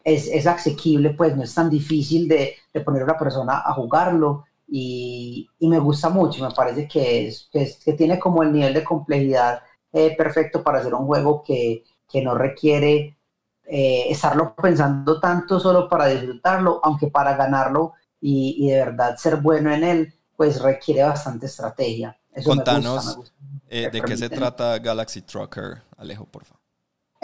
es, 0.03 0.27
es, 0.27 0.45
asequible, 0.47 1.11
pues 1.11 1.35
no 1.35 1.43
es 1.43 1.53
tan 1.53 1.69
difícil 1.69 2.27
de, 2.27 2.55
de 2.73 2.81
poner 2.81 3.03
a 3.03 3.05
una 3.05 3.17
persona 3.17 3.63
a 3.65 3.73
jugarlo 3.73 4.45
y, 4.67 5.47
y, 5.59 5.67
me 5.67 5.79
gusta 5.79 6.09
mucho, 6.09 6.43
me 6.43 6.53
parece 6.53 6.87
que, 6.87 7.27
es, 7.27 7.49
que, 7.51 7.93
tiene 7.93 8.19
como 8.19 8.43
el 8.43 8.51
nivel 8.51 8.73
de 8.73 8.83
complejidad 8.83 9.61
eh, 9.91 10.15
perfecto 10.17 10.63
para 10.63 10.79
hacer 10.79 10.93
un 10.93 11.05
juego 11.05 11.43
que, 11.43 11.83
que 12.09 12.21
no 12.21 12.35
requiere 12.35 13.17
eh, 13.65 14.05
estarlo 14.09 14.55
pensando 14.55 15.19
tanto 15.19 15.59
solo 15.59 15.87
para 15.87 16.07
disfrutarlo, 16.07 16.81
aunque 16.83 17.07
para 17.07 17.35
ganarlo 17.35 17.93
y, 18.19 18.69
de 18.69 18.77
verdad 18.77 19.17
ser 19.17 19.37
bueno 19.37 19.73
en 19.73 19.83
él, 19.83 20.13
pues 20.35 20.61
requiere 20.61 21.03
bastante 21.03 21.45
estrategia. 21.45 22.17
Eso 22.31 22.49
Contanos 22.49 23.33
eh, 23.69 23.89
de 23.91 24.01
qué 24.01 24.17
se 24.17 24.29
trata 24.29 24.79
Galaxy 24.79 25.21
Trucker, 25.21 25.83
Alejo, 25.97 26.25
por 26.25 26.45
favor. 26.45 26.62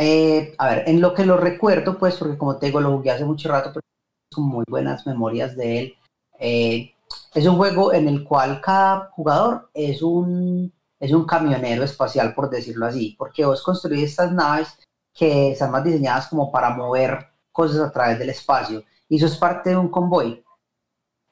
Eh, 0.02 0.56
a 0.58 0.70
ver, 0.70 0.84
en 0.88 1.02
lo 1.02 1.14
que 1.14 1.26
lo 1.26 1.36
recuerdo, 1.36 1.98
pues, 1.98 2.16
porque 2.16 2.38
como 2.38 2.58
te 2.58 2.68
digo, 2.68 2.80
lo 2.80 2.92
jugué 2.98 3.12
hace 3.12 3.26
mucho 3.26 3.50
rato, 3.50 3.72
pero 3.74 3.82
con 4.34 4.46
muy 4.46 4.64
buenas 4.70 5.06
memorias 5.06 5.58
de 5.58 5.80
él. 5.80 6.96
es 7.34 7.46
un 7.46 7.58
juego 7.58 7.94
en 7.94 8.08
el 8.08 8.24
cual 8.24 8.62
cada 8.62 9.10
jugador 9.12 9.70
es 9.74 10.02
un, 10.02 10.72
es 11.00 11.12
un 11.12 11.26
camionero 11.26 11.84
espacial, 11.84 12.34
por 12.34 12.50
decirlo 12.50 12.86
así, 12.86 13.16
porque 13.18 13.46
vos 13.46 13.62
construís 13.62 14.04
estas 14.04 14.32
naves 14.32 14.78
que 15.14 15.52
están 15.52 15.72
más 15.72 15.84
diseñadas 15.84 16.28
como 16.28 16.50
para 16.52 16.70
mover 16.70 17.28
cosas 17.52 17.82
a 17.82 17.92
través 17.92 18.20
del 18.20 18.30
espacio. 18.30 18.84
Y 19.10 19.18
eso 19.18 19.26
es 19.26 19.38
parte 19.38 19.72
de 19.72 19.78
un 19.78 19.90
convoy 19.90 20.44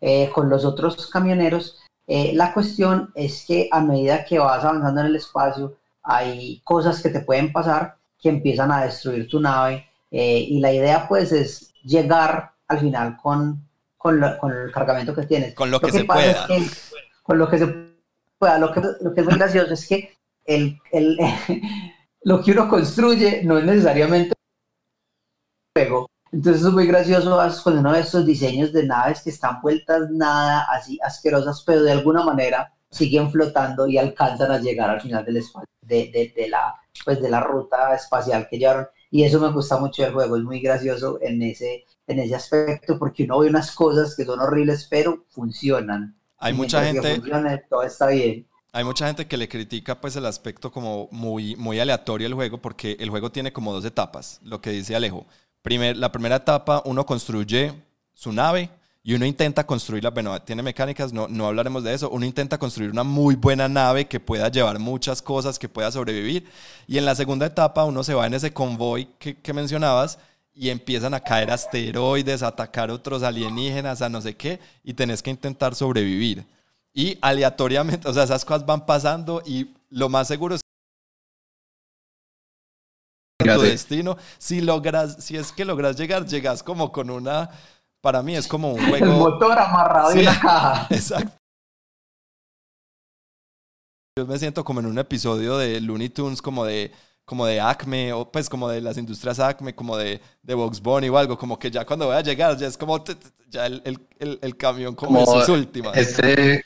eh, 0.01 0.29
con 0.33 0.49
los 0.49 0.65
otros 0.65 1.07
camioneros. 1.07 1.79
Eh, 2.05 2.33
la 2.33 2.53
cuestión 2.53 3.11
es 3.15 3.45
que 3.45 3.69
a 3.71 3.81
medida 3.81 4.25
que 4.25 4.39
vas 4.39 4.63
avanzando 4.63 5.01
en 5.01 5.07
el 5.07 5.15
espacio, 5.15 5.77
hay 6.03 6.61
cosas 6.65 7.01
que 7.01 7.09
te 7.09 7.21
pueden 7.21 7.51
pasar 7.53 7.96
que 8.19 8.29
empiezan 8.29 8.71
a 8.71 8.83
destruir 8.83 9.27
tu 9.27 9.39
nave. 9.39 9.87
Eh, 10.09 10.39
y 10.49 10.59
la 10.59 10.71
idea 10.71 11.07
pues 11.07 11.31
es 11.31 11.73
llegar 11.83 12.51
al 12.67 12.79
final 12.79 13.17
con, 13.17 13.67
con, 13.97 14.23
el 14.23 14.71
cargamento 14.71 15.13
que 15.13 15.25
tienes. 15.25 15.53
Con 15.53 15.71
lo, 15.71 15.79
que, 15.79 15.91
se 15.91 16.03
pueda. 16.03 16.47
con 17.23 17.37
lo 17.37 17.49
que 17.49 17.57
se 17.57 17.67
pueda. 18.37 18.57
Lo 18.57 18.71
que, 18.71 18.81
lo 19.01 19.13
que 19.13 19.21
es 19.21 19.25
muy 19.27 19.35
gracioso 19.35 19.73
es 19.73 19.87
que 19.87 20.17
el, 20.45 20.79
el 20.91 21.17
lo 22.23 22.41
que 22.41 22.51
uno 22.51 22.69
construye 22.69 23.43
no 23.43 23.57
es 23.57 23.65
necesariamente 23.65 24.33
juego. 25.75 26.09
Entonces 26.31 26.63
es 26.63 26.73
muy 26.73 26.85
gracioso 26.85 27.37
cuando 27.63 27.81
uno 27.81 27.91
ve 27.91 27.99
estos 27.99 28.25
diseños 28.25 28.73
de 28.73 28.85
naves 28.85 29.21
que 29.21 29.29
están 29.29 29.61
vueltas 29.61 30.09
nada 30.11 30.65
así 30.69 30.99
asquerosas, 31.01 31.63
pero 31.65 31.83
de 31.83 31.91
alguna 31.91 32.23
manera 32.23 32.73
siguen 32.89 33.31
flotando 33.31 33.87
y 33.87 33.97
alcanzan 33.97 34.51
a 34.51 34.59
llegar 34.59 34.89
al 34.89 35.01
final 35.01 35.23
del 35.23 35.37
espacio, 35.37 35.69
de, 35.81 36.33
de, 36.35 36.49
la, 36.49 36.75
pues 37.07 37.21
de 37.21 37.29
la 37.29 37.39
ruta 37.39 37.95
espacial 37.95 38.49
que 38.49 38.57
llevaron. 38.57 38.85
Y 39.09 39.23
eso 39.23 39.39
me 39.39 39.49
gusta 39.49 39.77
mucho 39.77 40.03
del 40.03 40.11
juego, 40.11 40.35
es 40.35 40.43
muy 40.43 40.59
gracioso 40.59 41.19
en 41.21 41.41
ese, 41.41 41.85
en 42.05 42.19
ese 42.19 42.35
aspecto 42.35 42.99
porque 42.99 43.23
uno 43.23 43.39
ve 43.39 43.47
unas 43.47 43.71
cosas 43.71 44.13
que 44.13 44.25
son 44.25 44.41
horribles, 44.41 44.87
pero 44.89 45.23
funcionan. 45.29 46.17
Hay 46.37 46.51
mucha 46.51 46.83
gente... 46.83 47.21
todo 47.69 47.83
está 47.83 48.07
bien. 48.07 48.45
Hay 48.73 48.83
mucha 48.83 49.07
gente 49.07 49.25
que 49.25 49.37
le 49.37 49.47
critica 49.47 50.01
pues 50.01 50.17
el 50.17 50.25
aspecto 50.25 50.69
como 50.69 51.07
muy, 51.11 51.55
muy 51.55 51.79
aleatorio 51.79 52.25
del 52.25 52.33
juego 52.33 52.57
porque 52.57 52.97
el 52.99 53.09
juego 53.09 53.31
tiene 53.31 53.53
como 53.53 53.71
dos 53.71 53.85
etapas, 53.85 54.41
lo 54.43 54.59
que 54.59 54.71
dice 54.71 54.93
Alejo. 54.93 55.25
Primer, 55.61 55.95
la 55.95 56.11
primera 56.11 56.35
etapa 56.35 56.81
uno 56.83 57.05
construye 57.05 57.73
su 58.13 58.33
nave 58.33 58.69
y 59.07 59.13
uno 59.13 59.25
intenta 59.25 59.65
construirla, 59.65 60.09
bueno, 60.09 60.41
tiene 60.41 60.61
mecánicas, 60.61 61.13
no, 61.13 61.29
no 61.29 61.47
hablaremos 61.47 61.81
de 61.81 61.93
eso, 61.93 62.09
uno 62.09 62.25
intenta 62.25 62.57
construir 62.57 62.91
una 62.91 63.05
muy 63.05 63.35
buena 63.35 63.69
nave 63.69 64.05
que 64.05 64.19
pueda 64.19 64.49
llevar 64.49 64.79
muchas 64.79 65.21
cosas, 65.21 65.57
que 65.57 65.69
pueda 65.69 65.89
sobrevivir. 65.93 66.45
Y 66.87 66.97
en 66.97 67.05
la 67.05 67.15
segunda 67.15 67.45
etapa 67.45 67.85
uno 67.85 68.03
se 68.03 68.13
va 68.13 68.27
en 68.27 68.33
ese 68.33 68.51
convoy 68.51 69.07
que, 69.17 69.39
que 69.39 69.53
mencionabas 69.53 70.19
y 70.53 70.71
empiezan 70.71 71.13
a 71.13 71.21
caer 71.21 71.51
asteroides, 71.51 72.43
a 72.43 72.47
atacar 72.47 72.91
otros 72.91 73.23
alienígenas, 73.23 74.01
a 74.01 74.09
no 74.09 74.19
sé 74.19 74.35
qué, 74.35 74.59
y 74.83 74.93
tenés 74.93 75.23
que 75.23 75.29
intentar 75.29 75.73
sobrevivir. 75.73 76.45
Y 76.93 77.17
aleatoriamente, 77.21 78.09
o 78.09 78.13
sea, 78.13 78.23
esas 78.23 78.43
cosas 78.43 78.65
van 78.65 78.85
pasando 78.85 79.41
y 79.45 79.73
lo 79.89 80.09
más 80.09 80.27
seguro 80.27 80.55
es 80.55 80.61
que 83.39 83.53
tu 83.53 83.61
destino, 83.61 84.17
si 84.37 84.59
logras, 84.59 85.23
si 85.23 85.37
es 85.37 85.53
que 85.53 85.63
logras 85.63 85.95
llegar, 85.95 86.25
llegas 86.25 86.61
como 86.61 86.91
con 86.91 87.09
una, 87.09 87.49
para 88.01 88.21
mí 88.21 88.35
es 88.35 88.47
como 88.47 88.73
un 88.73 88.79
juego. 88.89 89.05
El 89.05 89.11
motor 89.11 89.57
amarrado 89.57 90.11
en 90.11 90.25
la 90.25 90.39
caja. 90.39 90.87
Exacto. 90.93 91.37
Yo 94.17 94.25
me 94.25 94.39
siento 94.39 94.63
como 94.63 94.79
en 94.79 94.87
un 94.87 94.97
episodio 94.97 95.57
de 95.57 95.79
Looney 95.79 96.09
Tunes, 96.09 96.41
como 96.41 96.65
de, 96.65 96.91
como 97.23 97.45
de 97.45 97.61
Acme, 97.61 98.13
o 98.13 98.31
pues 98.31 98.49
como 98.49 98.67
de 98.67 98.81
las 98.81 98.97
industrias 98.97 99.39
Acme, 99.39 99.75
como 99.75 99.95
de, 99.95 100.19
de 100.41 100.53
Box 100.55 100.81
Bunny 100.81 101.09
o 101.09 101.17
algo, 101.17 101.37
como 101.37 101.59
que 101.59 101.69
ya 101.69 101.85
cuando 101.85 102.07
voy 102.07 102.15
a 102.15 102.21
llegar, 102.21 102.57
ya 102.57 102.65
es 102.65 102.77
como 102.77 103.03
ya 103.47 103.67
el, 103.67 103.83
el, 104.19 104.39
el, 104.41 104.57
camión 104.57 104.95
como, 104.95 105.23
como 105.23 105.39
sus 105.39 105.49
últimas. 105.49 105.95
Este, 105.95 106.63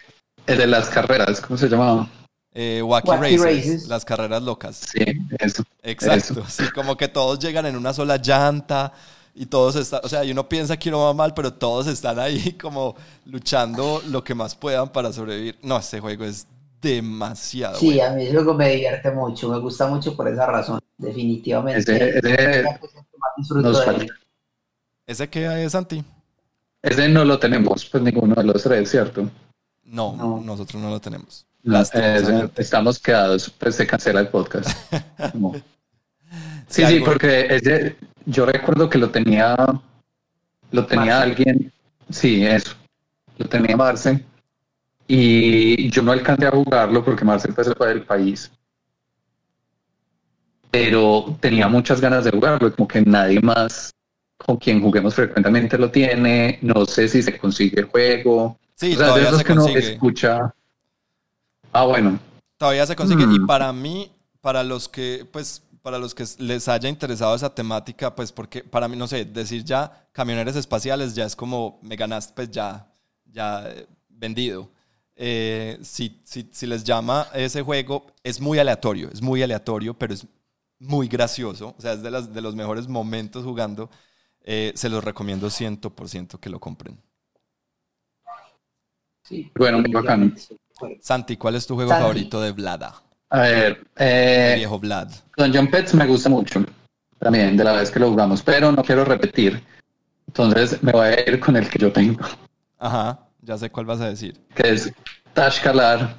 el 0.47 0.57
de 0.57 0.67
las 0.67 0.89
carreras, 0.89 1.41
¿cómo 1.41 1.57
se 1.57 1.67
llamaba? 1.67 2.07
Eh, 2.53 2.81
wacky, 2.81 3.37
races, 3.37 3.87
las 3.87 4.05
carreras 4.05 4.43
locas. 4.43 4.77
Sí, 4.91 5.03
eso. 5.39 5.63
Exacto, 5.83 6.45
sí, 6.47 6.63
como 6.73 6.95
que 6.95 7.09
todos 7.09 7.39
llegan 7.39 7.65
en 7.65 7.75
una 7.75 7.93
sola 7.93 8.17
llanta 8.17 8.93
y 9.33 9.45
todos 9.45 9.75
están, 9.75 10.01
o 10.03 10.09
sea, 10.09 10.23
y 10.23 10.31
uno 10.31 10.47
piensa 10.47 10.77
que 10.77 10.89
uno 10.89 11.05
va 11.05 11.13
mal, 11.13 11.33
pero 11.33 11.53
todos 11.53 11.87
están 11.87 12.19
ahí 12.19 12.53
como 12.61 12.95
luchando 13.25 14.01
lo 14.09 14.23
que 14.23 14.35
más 14.35 14.55
puedan 14.55 14.89
para 14.89 15.13
sobrevivir. 15.13 15.57
No, 15.61 15.77
este 15.77 15.99
juego 15.99 16.23
es 16.25 16.47
demasiado. 16.81 17.77
Sí, 17.77 17.99
a 18.01 18.11
mí 18.11 18.23
ese 18.23 18.33
juego 18.33 18.53
me 18.53 18.69
divierte 18.69 19.11
mucho, 19.11 19.49
me 19.49 19.59
gusta 19.59 19.87
mucho 19.87 20.15
por 20.15 20.27
esa 20.27 20.45
razón, 20.45 20.79
definitivamente. 20.97 21.79
Ese, 21.81 22.65
ese, 25.07 25.29
qué 25.29 25.63
es, 25.63 25.71
Santi? 25.71 26.03
Ese 26.81 27.09
no 27.09 27.23
lo 27.23 27.37
tenemos, 27.37 27.85
pues 27.85 28.03
ninguno 28.03 28.35
de 28.35 28.43
los 28.43 28.63
tres, 28.63 28.89
¿cierto? 28.89 29.29
No, 29.83 30.41
nosotros 30.43 30.81
no 30.81 30.89
lo 30.89 30.99
tenemos. 30.99 31.45
Eh, 31.93 32.49
estamos 32.55 32.97
quedados, 32.99 33.49
pues 33.51 33.75
se 33.75 33.85
cancela 33.85 34.21
el 34.21 34.29
podcast. 34.29 34.69
sí, 36.67 36.83
sí, 36.85 36.99
porque 37.05 37.59
yo 38.25 38.45
recuerdo 38.45 38.89
que 38.89 38.97
lo 38.97 39.09
tenía, 39.09 39.55
lo 40.71 40.85
tenía 40.85 41.21
alguien, 41.21 41.71
sí, 42.09 42.45
eso, 42.45 42.75
lo 43.37 43.47
tenía 43.47 43.75
Marce, 43.75 44.23
y 45.07 45.89
yo 45.89 46.01
no 46.01 46.11
alcancé 46.11 46.47
a 46.47 46.51
jugarlo 46.51 47.03
porque 47.03 47.25
Marce 47.25 47.51
fue 47.51 47.87
del 47.87 48.03
país. 48.03 48.51
Pero 50.69 51.37
tenía 51.41 51.67
muchas 51.67 51.99
ganas 51.99 52.23
de 52.23 52.31
jugarlo, 52.31 52.73
como 52.73 52.87
que 52.87 53.01
nadie 53.01 53.41
más 53.41 53.91
con 54.37 54.57
quien 54.57 54.81
juguemos 54.81 55.13
frecuentemente 55.13 55.77
lo 55.77 55.91
tiene, 55.91 56.59
no 56.61 56.85
sé 56.85 57.07
si 57.07 57.21
se 57.21 57.37
consigue 57.37 57.81
el 57.81 57.87
juego. 57.87 58.57
Sí, 58.75 58.95
todavía 58.95 59.33
se 59.33 59.43
consigue. 59.43 59.79
escucha 59.79 60.53
Ah, 61.71 61.85
bueno. 61.85 62.19
Todavía 62.57 62.85
se 62.85 62.95
consigue. 62.95 63.23
Y 63.23 63.39
mm. 63.39 63.47
para 63.47 63.71
mí, 63.73 64.11
para 64.41 64.63
los 64.63 64.89
que, 64.89 65.25
pues, 65.31 65.63
para 65.81 65.97
los 65.97 66.13
que 66.13 66.25
les 66.39 66.67
haya 66.67 66.89
interesado 66.89 67.35
esa 67.35 67.53
temática, 67.53 68.13
pues, 68.15 68.31
porque 68.31 68.63
para 68.63 68.87
mí, 68.87 68.95
no 68.95 69.07
sé, 69.07 69.25
decir 69.25 69.63
ya 69.63 70.07
camioneros 70.11 70.55
espaciales 70.55 71.15
ya 71.15 71.25
es 71.25 71.35
como 71.35 71.79
me 71.81 71.95
ganaste, 71.95 72.33
pues 72.33 72.51
ya, 72.51 72.87
ya 73.25 73.69
eh, 73.69 73.87
vendido. 74.09 74.69
Eh, 75.15 75.77
si, 75.81 76.21
si, 76.23 76.49
si, 76.51 76.65
les 76.65 76.83
llama 76.83 77.27
ese 77.33 77.61
juego, 77.61 78.07
es 78.23 78.39
muy 78.39 78.59
aleatorio, 78.59 79.09
es 79.11 79.21
muy 79.21 79.43
aleatorio, 79.43 79.93
pero 79.93 80.13
es 80.13 80.25
muy 80.79 81.07
gracioso. 81.07 81.75
O 81.77 81.81
sea, 81.81 81.93
es 81.93 82.01
de, 82.01 82.11
las, 82.11 82.33
de 82.33 82.41
los 82.41 82.55
mejores 82.55 82.87
momentos 82.87 83.43
jugando. 83.43 83.89
Eh, 84.43 84.71
se 84.75 84.89
los 84.89 85.03
recomiendo 85.03 85.47
100% 85.47 86.39
que 86.39 86.49
lo 86.49 86.59
compren. 86.59 86.97
Sí, 89.23 89.51
bueno, 89.55 89.79
muy 89.79 89.91
bacano. 89.91 90.31
Santi, 90.99 91.37
¿cuál 91.37 91.55
es 91.55 91.67
tu 91.67 91.75
juego 91.75 91.91
favorito 91.91 92.41
de 92.41 92.51
Vlada? 92.51 93.03
A 93.31 93.39
ver, 93.39 93.87
eh, 93.97 94.55
viejo 94.57 94.77
Vlad. 94.77 95.09
Dungeon 95.37 95.67
Pets 95.67 95.93
me 95.93 96.05
gusta 96.05 96.27
mucho, 96.29 96.65
también, 97.17 97.55
de 97.55 97.63
la 97.63 97.71
vez 97.71 97.89
que 97.89 97.99
lo 97.99 98.09
jugamos, 98.09 98.41
pero 98.41 98.73
no 98.73 98.83
quiero 98.83 99.05
repetir. 99.05 99.63
Entonces 100.27 100.83
me 100.83 100.91
voy 100.91 101.07
a 101.07 101.29
ir 101.29 101.39
con 101.39 101.55
el 101.55 101.69
que 101.69 101.79
yo 101.79 101.91
tengo. 101.93 102.21
Ajá, 102.77 103.19
ya 103.41 103.57
sé 103.57 103.69
cuál 103.69 103.85
vas 103.85 104.01
a 104.01 104.09
decir. 104.09 104.37
Que 104.53 104.71
es 104.71 104.93
Tashkalar 105.33 106.13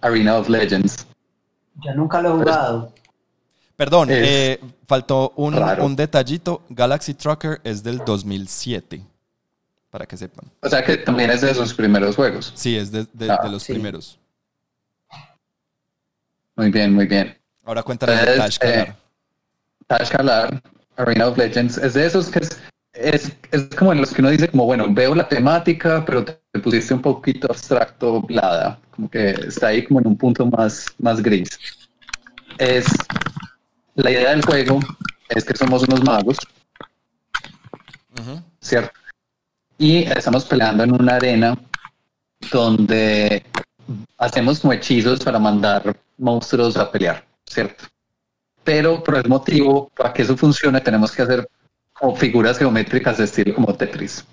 Arena 0.00 0.38
of 0.38 0.48
Legends. 0.48 1.06
Yo 1.84 1.92
nunca 1.94 2.22
lo 2.22 2.28
he 2.28 2.38
jugado. 2.38 2.92
Perdón, 3.74 4.08
eh, 4.12 4.60
faltó 4.86 5.32
un, 5.36 5.54
un 5.56 5.96
detallito. 5.96 6.62
Galaxy 6.68 7.14
Trucker 7.14 7.60
es 7.64 7.82
del 7.82 7.98
2007 7.98 9.02
para 9.90 10.06
que 10.06 10.16
sepan. 10.16 10.50
O 10.62 10.68
sea 10.68 10.84
que 10.84 10.98
también 10.98 11.30
es 11.30 11.40
de 11.40 11.52
sus 11.54 11.74
primeros 11.74 12.14
juegos. 12.14 12.52
Sí, 12.54 12.76
es 12.76 12.92
de, 12.92 13.06
de, 13.12 13.30
ah, 13.30 13.48
los 13.48 13.64
primeros. 13.64 14.18
Muy 16.58 16.72
bien, 16.72 16.92
muy 16.92 17.06
bien. 17.06 17.38
Ahora 17.64 17.84
cuéntanos 17.84 18.20
de 18.20 18.92
Tashkalar. 19.86 20.54
Eh, 20.54 20.60
Arena 20.96 21.28
of 21.28 21.38
Legends, 21.38 21.78
es 21.78 21.94
de 21.94 22.04
esos 22.04 22.28
que 22.28 22.40
es, 22.40 22.60
es, 22.92 23.32
es, 23.52 23.68
como 23.76 23.92
en 23.92 24.00
los 24.00 24.12
que 24.12 24.20
uno 24.20 24.30
dice 24.30 24.48
como, 24.48 24.64
bueno, 24.64 24.86
veo 24.90 25.14
la 25.14 25.28
temática, 25.28 26.04
pero 26.04 26.24
te 26.24 26.58
pusiste 26.60 26.92
un 26.92 27.00
poquito 27.00 27.46
abstracto, 27.48 28.20
blada, 28.22 28.80
como 28.90 29.08
que 29.08 29.30
está 29.30 29.68
ahí 29.68 29.84
como 29.84 30.00
en 30.00 30.08
un 30.08 30.18
punto 30.18 30.44
más, 30.46 30.86
más 30.98 31.22
gris. 31.22 31.56
Es, 32.58 32.86
la 33.94 34.10
idea 34.10 34.30
del 34.30 34.44
juego 34.44 34.80
es 35.28 35.44
que 35.44 35.56
somos 35.56 35.84
unos 35.84 36.02
magos, 36.02 36.38
¿cierto? 38.60 38.90
y 39.78 39.98
estamos 39.98 40.44
peleando 40.44 40.82
en 40.82 41.00
una 41.00 41.14
arena 41.14 41.56
donde 42.50 43.44
hacemos 44.16 44.58
como 44.58 44.72
hechizos 44.72 45.20
para 45.20 45.38
mandar 45.38 45.96
monstruos 46.18 46.76
a 46.76 46.90
pelear, 46.90 47.24
¿cierto? 47.46 47.84
Pero 48.64 49.02
por 49.02 49.16
el 49.16 49.28
motivo, 49.28 49.90
para 49.96 50.12
que 50.12 50.22
eso 50.22 50.36
funcione, 50.36 50.80
tenemos 50.80 51.12
que 51.12 51.22
hacer 51.22 51.48
como 51.92 52.14
figuras 52.14 52.58
geométricas 52.58 53.18
de 53.18 53.24
estilo 53.24 53.54
como 53.54 53.74
Tetris. 53.74 54.24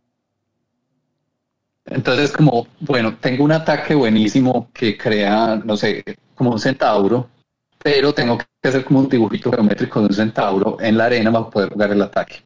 Entonces, 1.86 2.32
como, 2.32 2.68
bueno, 2.80 3.16
tengo 3.18 3.44
un 3.44 3.52
ataque 3.52 3.94
buenísimo 3.94 4.70
que 4.74 4.98
crea, 4.98 5.62
no 5.64 5.78
sé, 5.78 6.04
como 6.34 6.52
un 6.52 6.60
centauro, 6.60 7.30
pero 7.78 8.14
tengo 8.14 8.40
que 8.40 8.46
hacer 8.64 8.84
como 8.84 9.02
un 9.02 9.10
dibujito 9.10 9.52
geométrico 9.52 10.00
de 10.00 10.08
un 10.08 10.14
centauro 10.14 10.78
en 10.82 10.98
la 10.98 11.06
arena 11.06 11.32
para 11.32 11.50
poder 11.50 11.70
jugar 11.70 11.92
el 11.92 12.02
ataque. 12.02 12.44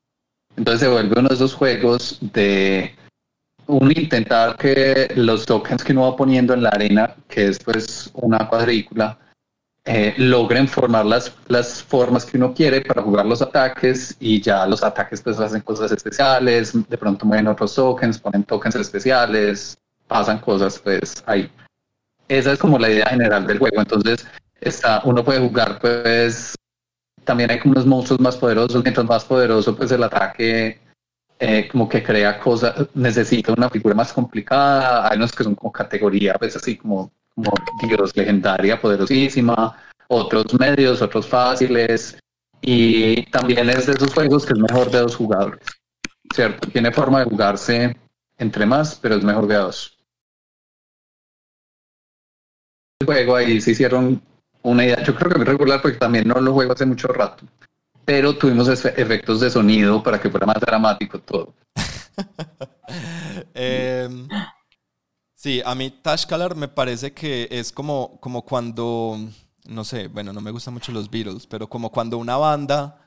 Entonces 0.58 0.82
se 0.82 0.90
vuelve 0.90 1.18
uno 1.18 1.30
de 1.30 1.36
esos 1.36 1.54
juegos 1.54 2.20
de 2.34 2.94
un 3.68 3.92
intentar 3.92 4.58
que 4.58 5.12
los 5.16 5.46
tokens 5.46 5.84
que 5.84 5.94
uno 5.94 6.12
va 6.12 6.18
poniendo 6.18 6.54
en 6.54 6.64
la 6.64 6.70
arena, 6.70 7.16
que 7.30 7.48
es 7.48 7.60
pues 7.60 8.10
una 8.16 8.50
cuadrícula, 8.50 9.18
eh, 9.92 10.14
logren 10.18 10.68
formar 10.68 11.04
las, 11.04 11.34
las 11.48 11.82
formas 11.82 12.24
que 12.24 12.38
uno 12.38 12.54
quiere 12.54 12.82
para 12.82 13.02
jugar 13.02 13.26
los 13.26 13.42
ataques 13.42 14.16
y 14.20 14.40
ya 14.40 14.68
los 14.68 14.84
ataques 14.84 15.20
pues 15.20 15.40
hacen 15.40 15.62
cosas 15.62 15.92
especiales, 15.92 16.74
de 16.88 16.96
pronto 16.96 17.26
mueven 17.26 17.48
otros 17.48 17.74
tokens, 17.74 18.20
ponen 18.20 18.44
tokens 18.44 18.76
especiales, 18.76 19.80
pasan 20.08 20.38
cosas 20.42 20.78
pues 20.78 21.24
ahí. 21.26 21.52
Esa 22.28 22.52
es 22.52 22.60
como 22.60 22.78
la 22.78 22.92
idea 22.92 23.08
general 23.08 23.48
del 23.48 23.58
juego. 23.58 23.80
Entonces, 23.82 24.28
está, 24.62 25.02
uno 25.06 25.24
puede 25.24 25.40
jugar 25.40 25.80
pues 25.80 26.54
también 27.24 27.50
hay 27.50 27.58
como 27.58 27.72
unos 27.72 27.88
monstruos 27.88 28.22
más 28.22 28.38
poderosos, 28.38 28.84
mientras 28.84 29.08
más 29.08 29.26
poderoso 29.26 29.76
pues 29.76 29.92
el 29.92 30.04
ataque 30.04 30.80
eh, 31.40 31.68
como 31.68 31.90
que 31.90 32.04
crea 32.04 32.40
cosas, 32.40 32.76
necesita 32.94 33.54
una 33.54 33.72
figura 33.72 33.96
más 33.96 34.14
complicada, 34.14 35.10
hay 35.10 35.18
unos 35.18 35.32
que 35.32 35.44
son 35.44 35.56
como 35.56 35.72
categoría 35.72 36.36
pues 36.36 36.56
así 36.56 36.78
como, 36.78 37.12
como 37.44 37.54
Dios 37.88 38.16
legendaria, 38.16 38.80
poderosísima, 38.80 39.78
otros 40.08 40.54
medios, 40.60 41.02
otros 41.02 41.28
fáciles, 41.28 42.18
y 42.62 43.24
también 43.32 43.70
es 43.70 43.86
de 43.86 43.94
esos 43.94 44.14
juegos 44.14 44.46
que 44.46 44.54
es 44.54 44.60
mejor 44.60 44.92
de 44.92 45.00
dos 45.00 45.16
jugadores, 45.16 45.60
¿cierto? 46.34 46.70
Tiene 46.70 46.92
forma 46.92 47.20
de 47.20 47.26
jugarse 47.26 47.98
entre 48.38 48.66
más, 48.66 48.96
pero 48.96 49.16
es 49.16 49.24
mejor 49.24 49.48
de 49.48 49.56
dos. 49.56 49.98
El 53.00 53.06
juego 53.06 53.36
ahí 53.36 53.62
se 53.62 53.72
hicieron 53.72 54.22
una 54.62 54.84
idea, 54.84 55.02
yo 55.04 55.16
creo 55.16 55.32
que 55.32 55.38
muy 55.38 55.46
regular 55.46 55.82
porque 55.82 55.98
también 55.98 56.28
no 56.28 56.40
lo 56.42 56.54
juego 56.54 56.74
hace 56.74 56.86
mucho 56.86 57.08
rato, 57.08 57.46
pero 58.04 58.38
tuvimos 58.38 58.68
efectos 58.68 59.40
de 59.40 59.50
sonido 59.50 60.04
para 60.04 60.20
que 60.20 60.30
fuera 60.30 60.46
más 60.46 60.60
dramático 60.60 61.20
todo. 61.20 61.54
Em, 63.54 64.28
sí, 65.40 65.62
a 65.66 65.74
mí 65.74 65.90
Tashkalar 65.90 66.56
me 66.56 66.68
parece 66.68 67.14
que 67.14 67.48
es 67.50 67.72
como, 67.72 68.20
como 68.20 68.42
cuando, 68.44 69.18
no 69.66 69.86
sé, 69.86 70.08
bueno, 70.10 70.34
no 70.34 70.42
me 70.42 70.52
gustan 70.52 70.74
mucho 70.74 70.92
los 70.92 71.10
Beatles, 71.10 71.48
pero 71.48 71.70
como 71.70 71.90
cuando 71.90 72.18
una 72.18 72.36
banda 72.36 72.98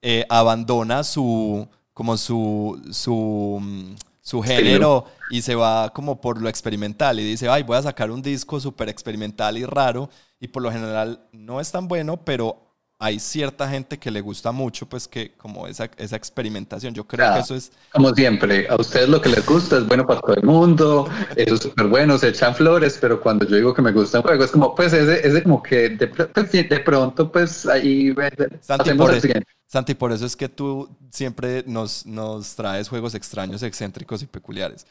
eh, 0.00 0.24
abandona 0.30 1.04
su, 1.04 1.68
como 1.92 2.16
su, 2.16 2.80
su, 2.92 3.58
mm, 3.60 3.94
su 4.22 4.42
género 4.42 5.04
y 5.30 5.42
se 5.42 5.54
va 5.54 5.90
como 5.90 6.18
por 6.18 6.40
lo 6.40 6.48
experimental 6.48 7.20
y 7.20 7.24
dice, 7.24 7.50
ay, 7.50 7.62
voy 7.62 7.76
a 7.76 7.82
sacar 7.82 8.10
un 8.10 8.22
disco 8.22 8.58
súper 8.58 8.88
experimental 8.88 9.58
y 9.58 9.66
raro 9.66 10.08
y 10.40 10.48
por 10.48 10.62
lo 10.62 10.72
general 10.72 11.28
no 11.32 11.60
es 11.60 11.70
tan 11.70 11.88
bueno, 11.88 12.24
pero 12.24 12.71
hay 13.02 13.18
cierta 13.18 13.68
gente 13.68 13.98
que 13.98 14.12
le 14.12 14.20
gusta 14.20 14.52
mucho, 14.52 14.88
pues 14.88 15.08
que 15.08 15.32
como 15.32 15.66
esa, 15.66 15.90
esa 15.96 16.14
experimentación, 16.14 16.94
yo 16.94 17.04
creo 17.04 17.34
que 17.34 17.40
eso 17.40 17.56
es... 17.56 17.72
Como 17.90 18.14
siempre, 18.14 18.68
a 18.68 18.76
ustedes 18.76 19.08
lo 19.08 19.20
que 19.20 19.28
les 19.28 19.44
gusta 19.44 19.78
es 19.78 19.88
bueno 19.88 20.06
para 20.06 20.20
todo 20.20 20.36
el 20.36 20.44
mundo, 20.44 21.10
eso 21.34 21.56
es 21.56 21.62
súper 21.62 21.88
bueno, 21.88 22.16
se 22.16 22.28
echan 22.28 22.54
flores, 22.54 22.98
pero 23.00 23.20
cuando 23.20 23.44
yo 23.44 23.56
digo 23.56 23.74
que 23.74 23.82
me 23.82 23.90
gusta 23.90 24.18
un 24.18 24.22
juego, 24.22 24.44
es 24.44 24.52
como, 24.52 24.72
pues 24.76 24.92
ese, 24.92 25.26
ese 25.26 25.42
como 25.42 25.60
que 25.60 25.88
de, 25.88 26.06
pues, 26.06 26.52
de 26.52 26.80
pronto, 26.84 27.32
pues 27.32 27.66
ahí... 27.66 28.14
Santi 28.60 28.94
por, 28.94 29.12
eso, 29.12 29.28
Santi, 29.66 29.94
por 29.94 30.12
eso 30.12 30.24
es 30.24 30.36
que 30.36 30.48
tú 30.48 30.88
siempre 31.10 31.64
nos, 31.66 32.06
nos 32.06 32.54
traes 32.54 32.88
juegos 32.88 33.16
extraños, 33.16 33.64
excéntricos 33.64 34.22
y 34.22 34.26
peculiares. 34.26 34.86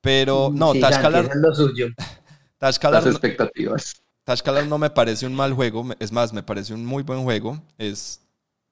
Pero 0.00 0.50
no, 0.50 0.72
sí, 0.72 0.80
Tashkalar... 0.80 1.26
Es 1.26 1.36
lo 1.36 1.54
suyo. 1.54 1.88
Las 2.60 3.06
expectativas. 3.06 4.02
Tashkalar 4.30 4.64
no 4.68 4.78
me 4.78 4.90
parece 4.90 5.26
un 5.26 5.34
mal 5.34 5.52
juego, 5.54 5.84
es 5.98 6.12
más, 6.12 6.32
me 6.32 6.44
parece 6.44 6.72
un 6.72 6.86
muy 6.86 7.02
buen 7.02 7.24
juego. 7.24 7.60
Es, 7.78 8.20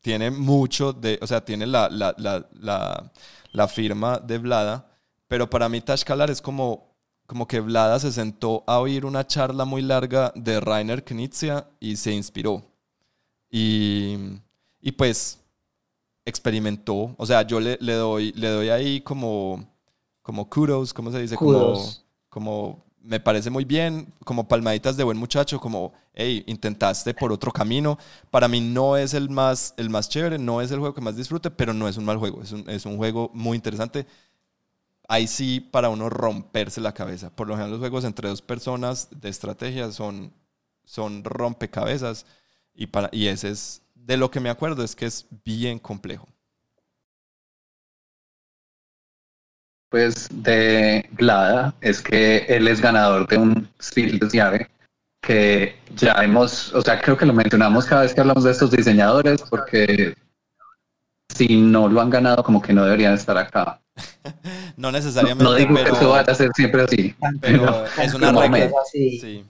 tiene 0.00 0.30
mucho 0.30 0.92
de, 0.92 1.18
o 1.20 1.26
sea, 1.26 1.44
tiene 1.44 1.66
la, 1.66 1.88
la, 1.88 2.14
la, 2.16 3.10
la 3.50 3.66
firma 3.66 4.20
de 4.20 4.38
Vlada, 4.38 4.88
pero 5.26 5.50
para 5.50 5.68
mí 5.68 5.80
Tashkalar 5.80 6.30
es 6.30 6.40
como, 6.40 6.94
como 7.26 7.48
que 7.48 7.58
Vlada 7.58 7.98
se 7.98 8.12
sentó 8.12 8.62
a 8.68 8.78
oír 8.78 9.04
una 9.04 9.26
charla 9.26 9.64
muy 9.64 9.82
larga 9.82 10.32
de 10.36 10.60
Rainer 10.60 11.02
Knizia 11.04 11.66
y 11.80 11.96
se 11.96 12.12
inspiró. 12.12 12.62
Y, 13.50 14.16
y 14.80 14.92
pues 14.92 15.40
experimentó, 16.24 17.16
o 17.16 17.26
sea, 17.26 17.42
yo 17.42 17.58
le, 17.58 17.78
le, 17.80 17.94
doy, 17.94 18.30
le 18.36 18.48
doy 18.48 18.68
ahí 18.68 19.00
como, 19.00 19.68
como 20.22 20.48
kudos, 20.48 20.94
¿cómo 20.94 21.10
se 21.10 21.20
dice? 21.20 21.34
Como, 21.34 21.82
como 22.28 22.87
me 23.02 23.20
parece 23.20 23.50
muy 23.50 23.64
bien, 23.64 24.12
como 24.24 24.48
palmaditas 24.48 24.96
de 24.96 25.04
buen 25.04 25.16
muchacho, 25.16 25.60
como, 25.60 25.92
hey, 26.14 26.44
intentaste 26.46 27.14
por 27.14 27.32
otro 27.32 27.52
camino. 27.52 27.98
Para 28.30 28.48
mí 28.48 28.60
no 28.60 28.96
es 28.96 29.14
el 29.14 29.30
más, 29.30 29.74
el 29.76 29.90
más 29.90 30.08
chévere, 30.08 30.38
no 30.38 30.60
es 30.60 30.70
el 30.70 30.78
juego 30.78 30.94
que 30.94 31.00
más 31.00 31.16
disfrute, 31.16 31.50
pero 31.50 31.72
no 31.72 31.88
es 31.88 31.96
un 31.96 32.04
mal 32.04 32.18
juego, 32.18 32.42
es 32.42 32.52
un, 32.52 32.68
es 32.68 32.84
un 32.86 32.96
juego 32.96 33.30
muy 33.34 33.56
interesante. 33.56 34.06
Ahí 35.08 35.26
sí, 35.26 35.60
para 35.60 35.88
uno 35.88 36.10
romperse 36.10 36.80
la 36.80 36.92
cabeza. 36.92 37.34
Por 37.34 37.48
lo 37.48 37.54
general, 37.54 37.70
los 37.70 37.80
juegos 37.80 38.04
entre 38.04 38.28
dos 38.28 38.42
personas 38.42 39.08
de 39.10 39.30
estrategia 39.30 39.90
son, 39.90 40.32
son 40.84 41.24
rompecabezas 41.24 42.26
y, 42.74 42.88
para, 42.88 43.08
y 43.12 43.28
ese 43.28 43.50
es 43.50 43.82
de 43.94 44.16
lo 44.16 44.30
que 44.30 44.40
me 44.40 44.50
acuerdo 44.50 44.82
es 44.82 44.94
que 44.94 45.06
es 45.06 45.26
bien 45.44 45.78
complejo. 45.78 46.28
Pues 49.90 50.28
de 50.30 51.08
Glada 51.12 51.74
es 51.80 52.02
que 52.02 52.44
él 52.48 52.68
es 52.68 52.80
ganador 52.80 53.26
de 53.26 53.38
un 53.38 53.68
Spiel 53.80 54.18
des 54.18 54.32
Jahres 54.32 54.68
que 55.22 55.76
ya 55.96 56.12
hemos, 56.22 56.72
o 56.74 56.82
sea, 56.82 57.00
creo 57.00 57.16
que 57.16 57.26
lo 57.26 57.32
mencionamos 57.32 57.86
cada 57.86 58.02
vez 58.02 58.14
que 58.14 58.20
hablamos 58.20 58.44
de 58.44 58.52
estos 58.52 58.70
diseñadores 58.70 59.42
porque 59.42 60.14
si 61.34 61.60
no 61.60 61.88
lo 61.88 62.00
han 62.00 62.10
ganado 62.10 62.42
como 62.42 62.62
que 62.62 62.72
no 62.72 62.84
deberían 62.84 63.14
estar 63.14 63.36
acá. 63.36 63.80
no 64.76 64.92
necesariamente. 64.92 65.44
No, 65.44 65.54
digo 65.54 65.74
que 65.74 65.82
eso 65.82 66.10
vaya 66.10 66.32
a 66.32 66.34
ser 66.34 66.50
siempre 66.54 66.82
así. 66.82 67.14
Pero, 67.40 67.84
es 68.00 68.14
una 68.14 68.32
regla. 68.32 68.70
Sí. 68.90 69.44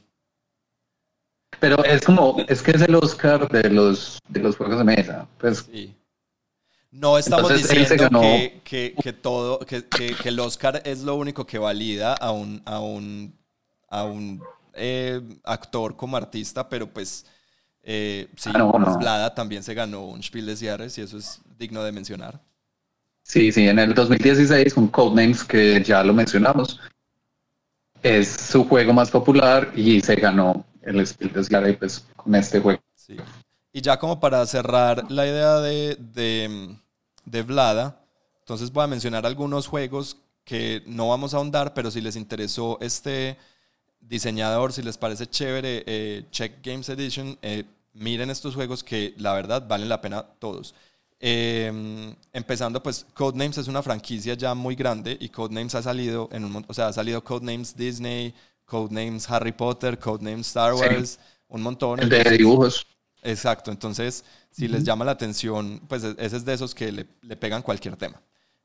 Pero 1.60 1.82
es 1.84 2.04
como, 2.04 2.36
es 2.48 2.62
que 2.62 2.72
es 2.72 2.82
el 2.82 2.94
Oscar 2.94 3.48
de 3.48 3.70
los, 3.70 4.18
de 4.28 4.40
los 4.40 4.56
juegos 4.56 4.78
de 4.78 4.84
mesa. 4.84 5.26
Pues, 5.38 5.68
sí. 5.70 5.94
No 6.98 7.16
estamos 7.16 7.54
diciendo 7.54 8.20
que, 8.64 8.94
que, 9.00 9.12
todo, 9.12 9.60
que, 9.60 9.86
que, 9.86 10.14
el 10.24 10.40
Oscar 10.40 10.82
es 10.84 11.02
lo 11.02 11.14
único 11.14 11.46
que 11.46 11.58
valida 11.58 12.14
a 12.14 12.32
un, 12.32 12.60
a 12.64 12.80
un, 12.80 13.32
a 13.88 14.04
un 14.04 14.42
eh, 14.74 15.20
actor 15.44 15.96
como 15.96 16.16
artista, 16.16 16.68
pero 16.68 16.88
pues 16.88 17.24
eh, 17.82 18.28
sí, 18.36 18.50
ah, 18.52 19.32
también 19.34 19.62
se 19.62 19.74
ganó 19.74 20.06
un 20.06 20.22
Spiel 20.22 20.46
des 20.46 20.60
Jahres 20.60 20.98
y 20.98 21.02
eso 21.02 21.18
es 21.18 21.40
digno 21.56 21.82
de 21.84 21.92
mencionar. 21.92 22.40
Sí, 23.22 23.52
sí, 23.52 23.68
en 23.68 23.78
el 23.78 23.94
2016 23.94 24.74
con 24.74 24.88
Codenames, 24.88 25.44
que 25.44 25.82
ya 25.82 26.02
lo 26.02 26.12
mencionamos, 26.12 26.80
es 28.02 28.28
su 28.28 28.64
juego 28.64 28.92
más 28.92 29.10
popular 29.10 29.70
y 29.76 30.00
se 30.00 30.16
ganó 30.16 30.64
el 30.82 31.06
Spiel 31.06 31.32
des 31.32 31.48
Jahres 31.48 31.76
pues, 31.76 32.06
con 32.16 32.34
este 32.34 32.58
juego. 32.58 32.82
Y 33.72 33.80
ya 33.80 33.98
como 33.98 34.18
para 34.18 34.44
cerrar 34.46 35.10
la 35.10 35.26
idea 35.26 35.60
de, 35.60 35.96
de, 35.96 36.76
de, 37.30 37.42
Vlada, 37.42 38.00
entonces 38.40 38.72
voy 38.72 38.84
a 38.84 38.86
mencionar 38.86 39.26
algunos 39.26 39.66
juegos 39.66 40.16
que 40.44 40.82
no 40.86 41.08
vamos 41.08 41.34
a 41.34 41.38
ahondar, 41.38 41.74
pero 41.74 41.90
si 41.90 42.00
les 42.00 42.16
interesó 42.16 42.78
este 42.80 43.36
diseñador, 44.00 44.72
si 44.72 44.82
les 44.82 44.96
parece 44.96 45.26
chévere, 45.26 45.84
eh, 45.86 46.24
Check 46.30 46.64
Games 46.64 46.88
Edition, 46.88 47.38
eh, 47.42 47.64
miren 47.92 48.30
estos 48.30 48.54
juegos 48.54 48.82
que 48.82 49.14
la 49.18 49.34
verdad 49.34 49.66
valen 49.68 49.88
la 49.88 50.00
pena 50.00 50.22
todos. 50.38 50.74
Eh, 51.20 52.14
empezando, 52.32 52.80
pues 52.82 53.04
Codenames 53.12 53.58
es 53.58 53.66
una 53.66 53.82
franquicia 53.82 54.34
ya 54.34 54.54
muy 54.54 54.76
grande 54.76 55.16
y 55.20 55.28
Codenames 55.28 55.74
ha 55.74 55.82
salido 55.82 56.28
en 56.30 56.44
un 56.44 56.64
o 56.68 56.72
sea, 56.74 56.88
ha 56.88 56.92
salido 56.92 57.24
Codenames 57.24 57.76
Disney, 57.76 58.32
Codenames 58.64 59.28
Harry 59.28 59.52
Potter, 59.52 59.98
Codenames 59.98 60.46
Star 60.46 60.74
Wars, 60.74 61.18
un 61.48 61.62
montón. 61.62 61.98
El 62.00 62.08
de 62.08 62.22
dibujos. 62.24 62.86
Exacto, 63.22 63.72
entonces 63.72 64.24
si 64.50 64.68
les 64.68 64.84
llama 64.84 65.04
la 65.04 65.12
atención, 65.12 65.80
pues 65.88 66.04
e-, 66.04 66.16
ese 66.18 66.36
es 66.36 66.44
de 66.44 66.54
esos 66.54 66.74
que 66.74 66.92
le, 66.92 67.06
le 67.22 67.36
pegan 67.36 67.62
cualquier 67.62 67.96
tema. 67.96 68.20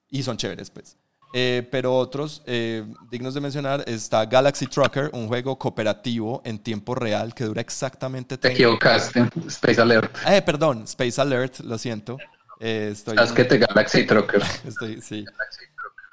Y 0.09 0.23
son 0.23 0.37
chéveres, 0.37 0.69
pues. 0.69 0.97
Eh, 1.35 1.67
pero 1.71 1.95
otros 1.97 2.43
eh, 2.45 2.85
dignos 3.09 3.33
de 3.33 3.41
mencionar 3.41 3.83
está 3.87 4.23
Galaxy 4.27 4.67
Trucker, 4.67 5.09
un 5.13 5.27
juego 5.27 5.57
cooperativo 5.57 6.43
en 6.45 6.59
tiempo 6.59 6.93
real 6.93 7.33
que 7.33 7.45
dura 7.45 7.59
exactamente... 7.59 8.37
Te 8.37 8.51
equivocaste, 8.51 9.27
Space 9.47 9.81
Alert. 9.81 10.15
Eh, 10.27 10.43
perdón, 10.43 10.83
Space 10.83 11.19
Alert, 11.19 11.61
lo 11.61 11.79
siento. 11.79 12.19
Eh, 12.59 12.89
estoy... 12.91 13.17
Es 13.17 13.31
que 13.31 13.45
te 13.45 13.57
Galaxy 13.57 14.05
Trucker. 14.05 14.43
estoy, 14.67 15.01
sí. 15.01 15.25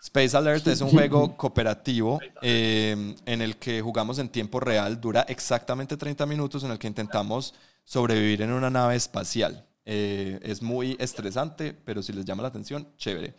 Space 0.02 0.34
Alert 0.34 0.66
es 0.68 0.80
un 0.80 0.88
juego 0.88 1.36
cooperativo 1.36 2.18
em, 2.40 3.14
en 3.26 3.42
el 3.42 3.58
que 3.58 3.82
jugamos 3.82 4.18
en 4.18 4.30
tiempo 4.30 4.58
real, 4.58 4.98
dura 4.98 5.26
exactamente 5.28 5.98
30 5.98 6.24
minutos 6.24 6.64
en 6.64 6.70
el 6.70 6.78
que 6.78 6.86
intentamos 6.86 7.52
sobrevivir 7.85 8.43
en 8.43 8.53
una 8.53 8.70
nave 8.70 8.97
espacial. 8.97 9.66
Eh, 9.85 10.39
es 10.43 10.62
muy 10.62 10.97
estresante, 11.01 11.72
pero 11.72 12.03
si 12.03 12.12
les 12.12 12.24
llama 12.24 12.43
la 12.43 12.49
atención, 12.49 12.89
chévere. 12.97 13.35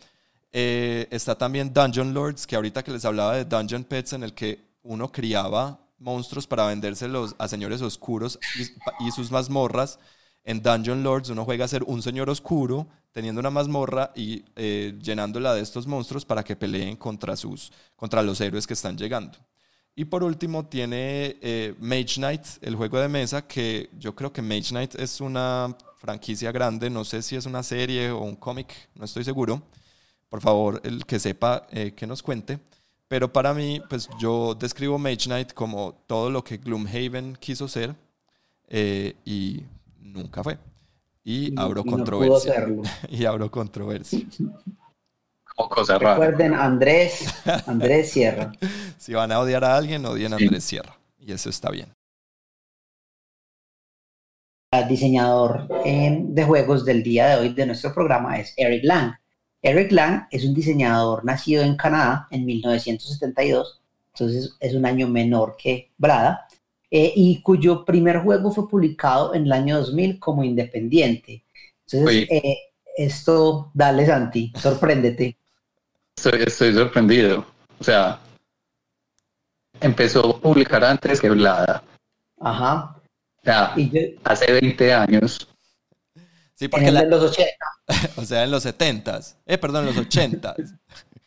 Eh, 0.52 1.08
está 1.10 1.36
también 1.36 1.72
Dungeon 1.72 2.12
Lords, 2.12 2.46
que 2.46 2.56
ahorita 2.56 2.82
que 2.84 2.90
les 2.90 3.04
hablaba 3.04 3.36
de 3.36 3.44
Dungeon 3.44 3.84
Pets, 3.84 4.12
en 4.12 4.22
el 4.22 4.34
que 4.34 4.72
uno 4.82 5.10
criaba 5.10 5.80
monstruos 5.98 6.46
para 6.46 6.66
vendérselos 6.66 7.34
a 7.38 7.48
señores 7.48 7.80
oscuros 7.80 8.38
y, 9.00 9.10
sus 9.12 9.30
mazmorras. 9.30 9.98
En 10.44 10.60
Dungeon 10.60 11.02
Lords 11.02 11.30
uno 11.30 11.44
juega 11.44 11.64
a 11.64 11.68
ser 11.68 11.84
un 11.84 12.02
señor 12.02 12.28
oscuro 12.28 12.88
teniendo 13.12 13.40
una 13.40 13.50
mazmorra 13.50 14.10
y 14.14 14.44
eh, 14.56 14.98
llenándola 15.00 15.54
de 15.54 15.62
estos 15.62 15.86
monstruos 15.86 16.24
para 16.24 16.42
que 16.42 16.56
peleen 16.56 16.96
contra, 16.96 17.36
sus, 17.36 17.72
contra 17.94 18.22
los 18.22 18.40
héroes 18.40 18.66
que 18.66 18.74
están 18.74 18.98
llegando. 18.98 19.38
Y 19.94 20.06
por 20.06 20.24
último 20.24 20.64
tiene 20.66 21.36
eh, 21.42 21.74
Mage 21.78 22.14
Knight, 22.16 22.42
el 22.62 22.76
juego 22.76 22.98
de 22.98 23.08
mesa, 23.08 23.46
que 23.46 23.90
yo 23.98 24.14
creo 24.14 24.32
que 24.32 24.40
Mage 24.40 24.70
Knight 24.70 24.94
es 24.94 25.20
una 25.20 25.76
franquicia 25.96 26.50
grande, 26.50 26.88
no 26.88 27.04
sé 27.04 27.22
si 27.22 27.36
es 27.36 27.44
una 27.44 27.62
serie 27.62 28.10
o 28.10 28.20
un 28.20 28.36
cómic, 28.36 28.72
no 28.94 29.04
estoy 29.04 29.24
seguro. 29.24 29.62
Por 30.30 30.40
favor, 30.40 30.80
el 30.82 31.04
que 31.04 31.18
sepa, 31.18 31.66
eh, 31.70 31.92
que 31.92 32.06
nos 32.06 32.22
cuente. 32.22 32.58
Pero 33.06 33.30
para 33.30 33.52
mí, 33.52 33.82
pues 33.90 34.08
yo 34.18 34.54
describo 34.54 34.98
Mage 34.98 35.26
Knight 35.26 35.52
como 35.52 36.02
todo 36.06 36.30
lo 36.30 36.42
que 36.42 36.56
Gloomhaven 36.56 37.36
quiso 37.36 37.68
ser 37.68 37.94
y 39.26 39.62
nunca 40.00 40.42
fue. 40.42 40.58
Y, 41.22 41.52
abro 41.60 41.84
controversia. 41.84 42.66
y 43.10 43.24
abro 43.26 43.50
controversia. 43.50 44.20
Cosa 45.56 45.98
rara. 45.98 46.14
Recuerden, 46.14 46.54
Andrés, 46.54 47.26
Andrés 47.66 48.10
Sierra. 48.10 48.52
si 48.98 49.14
van 49.14 49.32
a 49.32 49.40
odiar 49.40 49.64
a 49.64 49.76
alguien, 49.76 50.04
odien 50.06 50.32
a 50.32 50.36
Andrés 50.36 50.64
Sierra. 50.64 50.96
Y 51.18 51.32
eso 51.32 51.50
está 51.50 51.70
bien. 51.70 51.92
El 54.72 54.88
diseñador 54.88 55.68
em, 55.84 56.34
de 56.34 56.44
juegos 56.44 56.84
del 56.84 57.02
día 57.02 57.28
de 57.28 57.36
hoy 57.36 57.52
de 57.52 57.66
nuestro 57.66 57.92
programa 57.92 58.38
es 58.38 58.54
Eric 58.56 58.84
Lang. 58.84 59.12
Eric 59.60 59.92
Lang 59.92 60.26
es 60.30 60.44
un 60.44 60.54
diseñador 60.54 61.24
nacido 61.24 61.62
en 61.62 61.76
Canadá 61.76 62.26
en 62.30 62.46
1972, 62.46 63.82
entonces 64.14 64.56
es 64.58 64.74
un 64.74 64.86
año 64.86 65.08
menor 65.08 65.56
que 65.56 65.92
Brada, 65.98 66.48
eh, 66.90 67.12
y 67.14 67.42
cuyo 67.42 67.84
primer 67.84 68.20
juego 68.20 68.50
fue 68.50 68.68
publicado 68.68 69.34
en 69.34 69.44
el 69.44 69.52
año 69.52 69.78
2000 69.78 70.18
como 70.18 70.42
independiente. 70.42 71.44
Entonces, 71.86 72.26
eh, 72.30 72.56
esto, 72.96 73.70
dale 73.74 74.06
Santi, 74.06 74.52
sorpréndete. 74.56 75.36
Estoy, 76.16 76.42
estoy 76.42 76.74
sorprendido. 76.74 77.46
O 77.78 77.84
sea, 77.84 78.18
empezó 79.80 80.36
a 80.36 80.40
publicar 80.40 80.84
antes 80.84 81.20
que 81.20 81.30
Blada. 81.30 81.82
Ajá. 82.40 82.96
O 82.96 83.44
sea, 83.44 83.74
hace 84.24 84.52
20 84.52 84.92
años. 84.92 85.48
Sí, 86.54 86.68
porque 86.68 86.86
en 86.86 87.10
los 87.10 87.22
80. 87.22 87.52
o 88.16 88.24
sea, 88.24 88.44
en 88.44 88.50
los 88.50 88.62
70 88.62 89.20
Eh, 89.46 89.58
perdón, 89.58 89.88
en 89.88 89.96
los 89.96 90.06
80 90.06 90.54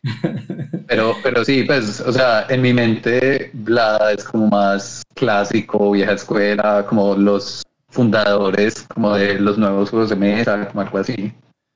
Pero, 0.87 1.15
pero 1.23 1.43
sí, 1.43 1.63
pues, 1.63 1.99
o 1.99 2.13
sea, 2.13 2.45
en 2.47 2.61
mi 2.61 2.71
mente 2.71 3.49
Vlada 3.53 4.11
es 4.11 4.23
como 4.23 4.47
más 4.47 5.01
clásico, 5.15 5.91
vieja 5.91 6.13
escuela, 6.13 6.85
como 6.87 7.15
los 7.15 7.63
fundadores 7.89 8.83
como 8.93 9.15
de 9.15 9.39
los 9.39 9.57
nuevos 9.57 9.89
juegos 9.89 10.11
de 10.11 10.15
mesa, 10.15 10.67
como 10.67 10.81
algo 10.81 10.99
así. 10.99 11.33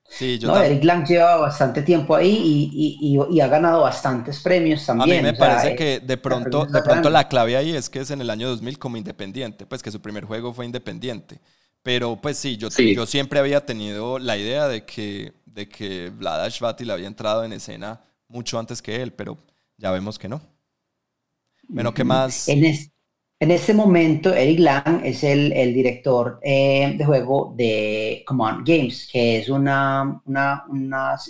Sí, 0.10 0.40
yo 0.40 0.48
no, 0.48 0.62
Eric 0.62 0.84
Lang 0.84 1.06
lleva 1.06 1.38
bastante 1.38 1.84
tiempo 1.84 2.16
ahí 2.16 2.72
y, 2.74 2.98
y, 3.00 3.36
y, 3.36 3.40
ha 3.42 3.48
ganado 3.48 3.82
bastantes 3.82 4.40
premios 4.40 4.84
también. 4.86 5.20
A 5.20 5.22
mí 5.22 5.32
me 5.32 5.38
parece 5.38 5.76
que 5.76 6.00
de 6.00 6.18
pronto, 6.18 6.66
de 6.66 6.82
pronto 6.82 7.10
la 7.12 7.28
clave 7.28 7.56
ahí 7.56 7.76
es 7.76 7.90
que 7.90 8.00
es 8.00 8.10
en 8.10 8.20
el 8.20 8.30
año 8.32 8.50
2000 8.50 8.80
como 8.80 8.98
independiente, 8.98 9.68
pues 9.68 9.84
que 9.84 9.92
su 9.92 10.02
primer 10.02 10.26
juego 10.26 10.52
fue 10.52 10.66
independiente. 10.66 11.40
Pero 11.84 12.20
pues 12.20 12.38
sí, 12.38 12.58
yo, 12.58 12.70
yo 12.70 13.06
siempre 13.06 13.40
había 13.40 13.66
tenido 13.66 14.20
la 14.20 14.36
idea 14.36 14.68
de 14.68 14.84
que, 14.84 15.34
de 15.46 15.70
que 15.70 16.10
Vlad 16.10 16.50
le 16.80 16.94
había 16.94 17.08
entrado 17.08 17.44
en 17.44 17.54
escena 17.54 18.02
mucho 18.28 18.60
antes 18.60 18.82
que 18.82 19.02
él, 19.02 19.14
pero 19.14 19.38
ya 19.78 19.92
vemos 19.92 20.18
que 20.18 20.28
no. 20.28 20.42
Bueno, 21.68 21.94
¿qué 21.94 22.04
más? 22.04 22.48
En, 22.50 22.64
En 23.42 23.52
este 23.52 23.74
momento, 23.74 24.34
Eric 24.34 24.60
Lang 24.60 25.02
es 25.06 25.24
el, 25.24 25.74
director 25.74 26.40
eh, 26.44 26.94
de 26.98 27.06
juego 27.06 27.54
de 27.56 28.22
Command 28.28 28.68
Games, 28.68 29.08
que 29.10 29.38
es 29.38 29.48
una, 29.48 30.22
una, 30.26 30.66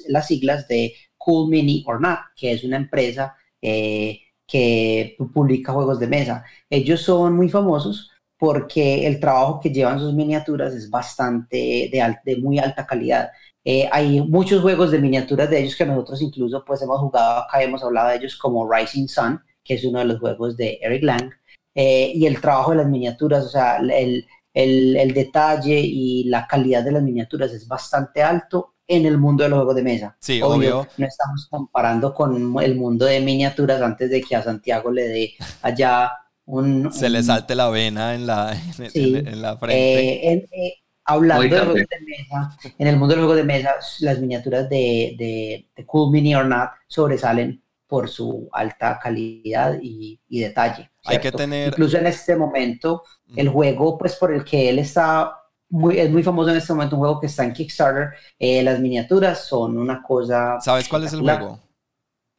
las 0.08 0.28
siglas 0.28 0.68
de 0.68 0.96
Cool 1.18 1.50
Mini 1.50 1.84
or 1.88 2.02
Not, 2.02 2.20
que 2.36 2.54
es 2.54 2.64
una 2.64 2.78
empresa 2.78 3.36
eh, 3.62 4.20
que 4.48 5.16
publica 5.34 5.72
juegos 5.72 6.00
de 6.00 6.08
mesa. 6.08 6.44
Ellos 6.68 7.02
son 7.02 7.36
muy 7.36 7.48
famosos 7.48 8.10
porque 8.38 9.06
el 9.06 9.20
trabajo 9.20 9.60
que 9.60 9.70
llevan 9.70 10.00
sus 10.00 10.14
miniaturas 10.14 10.74
es 10.74 10.90
bastante 10.90 11.90
de, 11.92 12.16
de 12.26 12.38
muy 12.38 12.58
alta 12.58 12.88
calidad. 12.88 13.30
Eh, 13.64 13.88
hay 13.92 14.22
muchos 14.22 14.62
juegos 14.64 14.90
de 14.90 15.00
miniaturas 15.00 15.50
de 15.50 15.60
ellos 15.60 15.76
que 15.76 15.86
nosotros 15.86 16.22
incluso 16.24 16.64
pues 16.66 16.82
hemos 16.82 17.00
jugado 17.02 17.44
acá, 17.44 17.62
hemos 17.62 17.84
hablado 17.84 18.10
de 18.10 18.16
ellos 18.16 18.36
como 18.36 18.68
Rising 18.72 19.08
Sun, 19.08 19.40
que 19.64 19.76
es 19.76 19.84
uno 19.84 20.00
de 20.00 20.06
los 20.06 20.20
juegos 20.20 20.58
de 20.58 20.80
Eric 20.82 21.04
Lang, 21.04 21.30
eh, 21.76 22.12
y 22.14 22.26
el 22.26 22.42
trabajo 22.42 22.72
de 22.72 22.78
las 22.78 22.88
miniaturas, 22.88 23.46
o 23.46 23.50
sea, 23.50 23.78
el, 23.78 24.26
el, 24.54 24.96
el, 24.98 25.14
detalle 25.14 25.80
y 25.80 26.26
la 26.26 26.48
calidad 26.48 26.84
de 26.84 26.92
las 26.92 27.04
miniaturas 27.04 27.52
es 27.52 27.68
bastante 27.68 28.22
alto 28.22 28.76
en 28.88 29.06
el 29.06 29.18
mundo 29.18 29.44
de 29.44 29.50
los 29.50 29.58
juegos 29.58 29.76
de 29.76 29.84
mesa. 29.84 30.18
Sí, 30.20 30.42
obvio. 30.42 30.88
No 30.98 31.06
estamos 31.06 31.48
comparando 31.50 32.14
con 32.14 32.60
el 32.62 32.76
mundo 32.76 33.06
de 33.06 33.22
miniaturas 33.22 33.82
antes 33.82 34.10
de 34.10 34.22
que 34.22 34.36
a 34.36 34.42
Santiago 34.42 34.92
le 34.92 35.08
dé 35.08 35.34
allá 35.62 36.12
un... 36.46 36.92
Se 36.92 37.10
le 37.10 37.22
salte 37.22 37.54
la 37.54 37.70
vena 37.70 38.16
en 38.16 38.26
la, 38.26 38.58
en, 38.80 39.42
la 39.42 39.58
frente. 39.58 40.34
Eh, 40.34 40.48
eh, 40.52 40.74
hablando 41.06 41.44
de 41.44 41.50
juegos 41.50 41.76
de 41.76 41.86
mesa, 42.06 42.74
en 42.80 42.88
el 42.88 42.98
mundo 42.98 43.14
de 43.14 43.22
los 43.22 43.28
juegos 43.28 43.38
de 43.38 43.54
mesa, 43.54 43.76
las 44.00 44.20
miniaturas 44.20 44.68
de, 44.70 45.16
de, 45.20 45.70
de 45.76 45.86
Cool 45.86 46.12
Mini 46.12 46.34
or 46.34 46.46
Not 46.46 46.72
sobresalen 46.88 47.62
por 47.90 48.08
su 48.08 48.48
alta 48.52 49.00
calidad 49.02 49.80
y, 49.82 50.20
detalle. 50.30 50.92
Hay 51.10 51.20
que 51.20 51.32
tener... 51.32 51.70
Incluso 51.70 51.98
en 51.98 52.08
este 52.08 52.36
momento, 52.36 53.04
el 53.36 53.50
juego 53.50 53.98
pues 53.98 54.16
por 54.16 54.34
el 54.34 54.44
que 54.44 54.70
él 54.70 54.80
está 54.80 55.36
muy, 55.70 56.00
es 56.00 56.10
muy 56.10 56.24
famoso 56.24 56.50
en 56.50 56.58
este 56.58 56.74
momento, 56.74 56.96
un 56.96 57.02
juego 57.02 57.20
que 57.20 57.28
está 57.28 57.44
en 57.44 57.54
Kickstarter, 57.54 58.10
eh, 58.38 58.64
las 58.64 58.80
miniaturas 58.80 59.46
son 59.46 59.78
una 59.78 60.02
cosa... 60.02 60.58
¿Sabes 60.60 60.88
cuál 60.88 61.04
es 61.04 61.14
el 61.14 61.22
juego? 61.22 61.60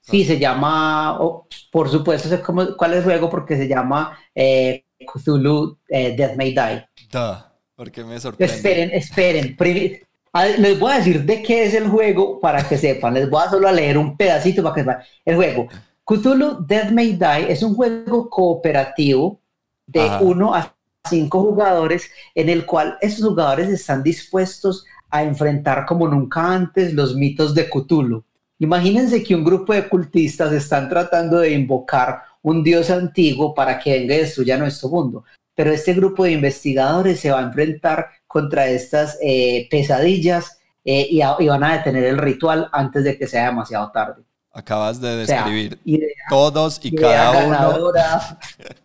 Sí, 0.00 0.24
se 0.24 0.38
llama, 0.38 1.18
por 1.70 1.88
supuesto, 1.88 2.28
sé 2.28 2.40
cómo, 2.40 2.76
cuál 2.76 2.92
es 2.92 2.98
el 2.98 3.04
juego 3.04 3.30
porque 3.30 3.56
se 3.56 3.68
llama 3.68 4.18
eh, 4.34 4.86
Cthulhu 4.98 5.78
eh, 5.88 6.16
Death 6.16 6.36
May 6.36 6.52
Die. 6.52 6.88
Duh, 7.12 7.36
porque 7.76 8.02
me 8.02 8.18
sorprende. 8.18 8.52
Esperen, 8.52 8.90
esperen. 8.92 9.56
Les 10.58 10.78
voy 10.78 10.92
a 10.92 10.96
decir 10.96 11.22
de 11.24 11.42
qué 11.42 11.64
es 11.64 11.74
el 11.74 11.88
juego 11.88 12.40
para 12.40 12.66
que 12.66 12.78
sepan. 12.78 13.14
Les 13.14 13.28
voy 13.28 13.42
a 13.44 13.50
solo 13.50 13.68
a 13.68 13.72
leer 13.72 13.98
un 13.98 14.16
pedacito 14.16 14.62
para 14.62 14.74
que 14.74 14.80
sepan. 14.80 14.98
El 15.24 15.36
juego. 15.36 15.68
Cthulhu 16.10 16.66
Death 16.66 16.90
May 16.90 17.12
Die 17.12 17.52
es 17.52 17.62
un 17.62 17.76
juego 17.76 18.28
cooperativo 18.28 19.40
de 19.86 20.10
uno 20.20 20.52
a 20.52 20.74
cinco 21.08 21.40
jugadores 21.40 22.10
en 22.34 22.48
el 22.48 22.66
cual 22.66 22.98
esos 23.00 23.28
jugadores 23.28 23.68
están 23.68 24.02
dispuestos 24.02 24.84
a 25.08 25.22
enfrentar 25.22 25.86
como 25.86 26.08
nunca 26.08 26.52
antes 26.52 26.94
los 26.94 27.14
mitos 27.14 27.54
de 27.54 27.70
Cthulhu. 27.70 28.24
Imagínense 28.58 29.22
que 29.22 29.36
un 29.36 29.44
grupo 29.44 29.72
de 29.72 29.88
cultistas 29.88 30.52
están 30.52 30.88
tratando 30.88 31.38
de 31.38 31.52
invocar 31.52 32.22
un 32.42 32.64
dios 32.64 32.90
antiguo 32.90 33.54
para 33.54 33.78
que 33.78 33.92
venga 33.92 34.16
y 34.16 34.18
destruya 34.18 34.58
nuestro 34.58 34.88
mundo. 34.88 35.22
Pero 35.54 35.70
este 35.70 35.94
grupo 35.94 36.24
de 36.24 36.32
investigadores 36.32 37.20
se 37.20 37.30
va 37.30 37.38
a 37.38 37.44
enfrentar 37.44 38.08
contra 38.26 38.66
estas 38.66 39.16
eh, 39.22 39.68
pesadillas 39.70 40.58
eh, 40.84 41.06
y, 41.08 41.20
van 41.20 41.62
a 41.62 41.76
detener 41.76 42.02
el 42.02 42.18
ritual 42.18 42.68
antes 42.72 43.04
de 43.04 43.16
que 43.16 43.28
sea 43.28 43.46
demasiado 43.46 43.92
tarde. 43.92 44.24
Acabas 44.52 45.00
de 45.00 45.16
describir 45.16 45.80
todos 46.28 46.80
y 46.82 46.94
cada 46.94 47.46
uno. 47.46 47.82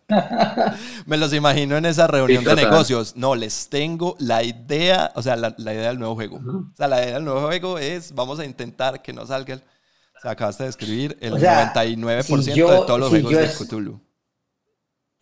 Me 1.06 1.16
los 1.16 1.32
imagino 1.32 1.76
en 1.76 1.86
esa 1.86 2.06
reunión 2.06 2.44
de 2.44 2.54
negocios. 2.54 3.16
No, 3.16 3.34
les 3.34 3.68
tengo 3.68 4.16
la 4.20 4.44
idea, 4.44 5.10
o 5.16 5.22
sea, 5.22 5.34
la, 5.34 5.54
idea 5.58 5.88
del 5.88 5.98
nuevo 5.98 6.14
juego. 6.14 6.36
O 6.36 6.76
sea, 6.76 6.86
la 6.86 7.02
idea 7.02 7.14
del 7.14 7.24
nuevo 7.24 7.46
juego 7.46 7.78
es, 7.78 8.14
vamos 8.14 8.38
a 8.38 8.44
intentar 8.44 9.02
que 9.02 9.12
no 9.12 9.26
salga 9.26 9.54
el... 9.54 9.60
O 9.60 10.20
sea, 10.22 10.30
acabaste 10.30 10.62
de 10.62 10.68
describir 10.68 11.18
el 11.20 11.34
99% 11.34 12.44
de 12.54 12.86
todos 12.86 13.00
los 13.00 13.10
juegos 13.10 13.32
de 13.32 13.48
Cthulhu 13.48 14.00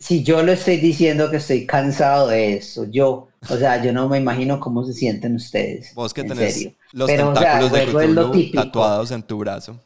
si 0.05 0.23
yo 0.23 0.43
lo 0.43 0.53
estoy 0.53 0.77
diciendo 0.77 1.31
que 1.31 1.39
estoy 1.39 1.67
cansado 1.67 2.29
de 2.29 2.57
eso, 2.57 2.85
yo, 2.91 3.29
o 3.49 3.57
sea, 3.57 3.83
yo 3.83 3.91
no 3.93 4.07
me 4.07 4.19
imagino 4.19 4.61
cómo 4.61 4.85
se 4.85 4.93
sienten 4.93 5.37
ustedes. 5.37 5.95
Vos 5.95 6.13
que 6.13 6.25
tenés 6.25 6.69
los 6.93 7.09
tentáculos 7.09 7.73
de 7.73 7.87
Cthulhu 7.87 8.51
tatuados 8.53 9.11
en 9.13 9.23
tu 9.23 9.39
brazo. 9.39 9.81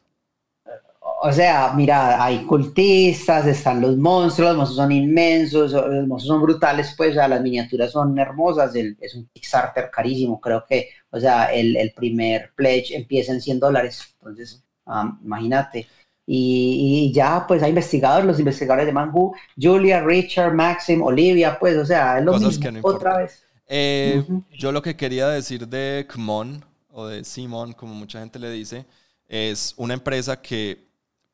O 1.20 1.32
sea, 1.32 1.72
mira, 1.74 2.22
hay 2.22 2.44
cultistas, 2.44 3.46
están 3.46 3.80
los 3.80 3.96
monstruos, 3.96 4.50
los 4.50 4.56
monstruos 4.56 4.84
son 4.84 4.92
inmensos, 4.92 5.72
los 5.72 6.06
monstruos 6.06 6.36
son 6.36 6.42
brutales, 6.42 6.94
pues, 6.96 7.10
o 7.10 7.14
sea, 7.14 7.26
las 7.26 7.42
miniaturas 7.42 7.90
son 7.90 8.16
hermosas, 8.18 8.74
es 8.74 9.14
un 9.16 9.28
Kickstarter 9.32 9.90
carísimo, 9.90 10.40
creo 10.40 10.64
que, 10.68 10.90
o 11.10 11.18
sea, 11.18 11.46
el, 11.46 11.76
el 11.76 11.92
primer 11.92 12.52
pledge 12.54 12.94
empieza 12.94 13.32
en 13.32 13.40
100 13.40 13.58
dólares, 13.58 14.14
entonces, 14.20 14.62
um, 14.86 15.18
imagínate. 15.24 15.88
Y, 16.30 17.10
ya 17.14 17.46
pues 17.48 17.62
hay 17.62 17.70
investigadores, 17.70 18.26
los 18.26 18.38
investigadores 18.38 18.86
de 18.86 18.92
Manhu, 18.92 19.34
Julia, 19.60 20.02
Richard, 20.04 20.52
Maxim, 20.52 21.02
Olivia, 21.02 21.58
pues 21.58 21.76
o 21.78 21.86
sea, 21.86 22.18
es 22.18 22.24
lo 22.24 22.38
mismo, 22.38 22.80
otra 22.82 23.16
vez. 23.16 23.44
Eh, 23.66 24.22
yo 24.52 24.70
lo 24.70 24.82
que 24.82 24.94
quería 24.94 25.28
decir 25.28 25.66
de 25.66 26.06
Kmon, 26.06 26.64
o 26.90 27.06
de 27.06 27.24
Simon, 27.24 27.72
como 27.72 27.94
mucha 27.94 28.20
gente 28.20 28.38
le 28.38 28.50
dice, 28.50 28.84
es 29.26 29.72
una 29.78 29.94
empresa 29.94 30.40
que 30.40 30.87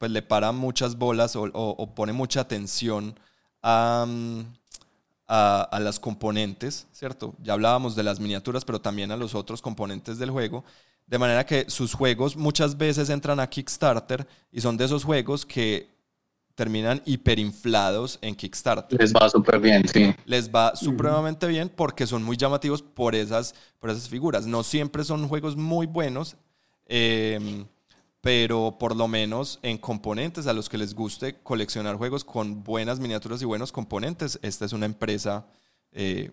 pues 0.04 0.12
le 0.12 0.20
para 0.20 0.52
muchas 0.52 0.98
bolas 0.98 1.34
o, 1.34 1.94
pone 1.94 2.12
mucha 2.12 2.42
atención 2.42 3.18
a, 3.62 4.06
a, 5.26 5.62
a, 5.62 5.80
las 5.80 5.98
componentes, 5.98 6.86
¿cierto? 6.92 7.34
Ya 7.42 7.54
hablábamos 7.54 7.96
de 7.96 8.02
las 8.02 8.20
miniaturas, 8.20 8.66
pero 8.66 8.82
también 8.82 9.10
a 9.12 9.16
los 9.16 9.34
otros 9.34 9.62
componentes 9.62 10.18
del 10.18 10.30
juego. 10.30 10.62
De 11.06 11.18
manera 11.18 11.46
que 11.46 11.70
sus 11.70 11.94
juegos 11.94 12.36
muchas 12.36 12.76
veces 12.76 13.08
entran 13.08 13.40
a 13.40 13.48
Kickstarter 13.48 14.28
y 14.52 14.60
son 14.60 14.76
de 14.76 14.84
esos 14.84 15.04
juegos 15.04 15.46
que 15.46 15.88
terminan 16.54 17.00
hiperinflados 17.06 18.18
en 18.20 18.34
Kickstarter. 18.34 19.00
Les 19.00 19.14
va 19.14 19.30
súper 19.30 19.58
bien, 19.58 19.88
sí. 19.88 20.14
Les 20.26 20.50
va 20.50 20.76
supremamente 20.76 21.46
bien 21.46 21.70
porque 21.74 22.06
son 22.06 22.22
muy 22.22 22.36
llamativos 22.36 22.82
por 22.82 23.14
esas, 23.14 23.54
por 23.80 23.88
esas 23.88 24.06
figuras. 24.06 24.46
No 24.46 24.64
siempre 24.64 25.02
son 25.02 25.26
juegos 25.28 25.56
muy 25.56 25.86
buenos, 25.86 26.36
em, 26.84 27.64
pero 28.24 28.78
por 28.80 28.96
lo 28.96 29.06
menos 29.06 29.58
en 29.62 29.76
componentes 29.76 30.46
a 30.46 30.54
los 30.54 30.70
que 30.70 30.78
les 30.78 30.94
guste 30.94 31.34
coleccionar 31.42 31.96
juegos 31.96 32.24
con 32.24 32.64
buenas 32.64 32.98
miniaturas 32.98 33.42
y 33.42 33.44
buenos 33.44 33.70
componentes, 33.70 34.38
esta 34.40 34.64
es 34.64 34.72
una 34.72 34.86
empresa 34.86 35.44
eh, 35.92 36.30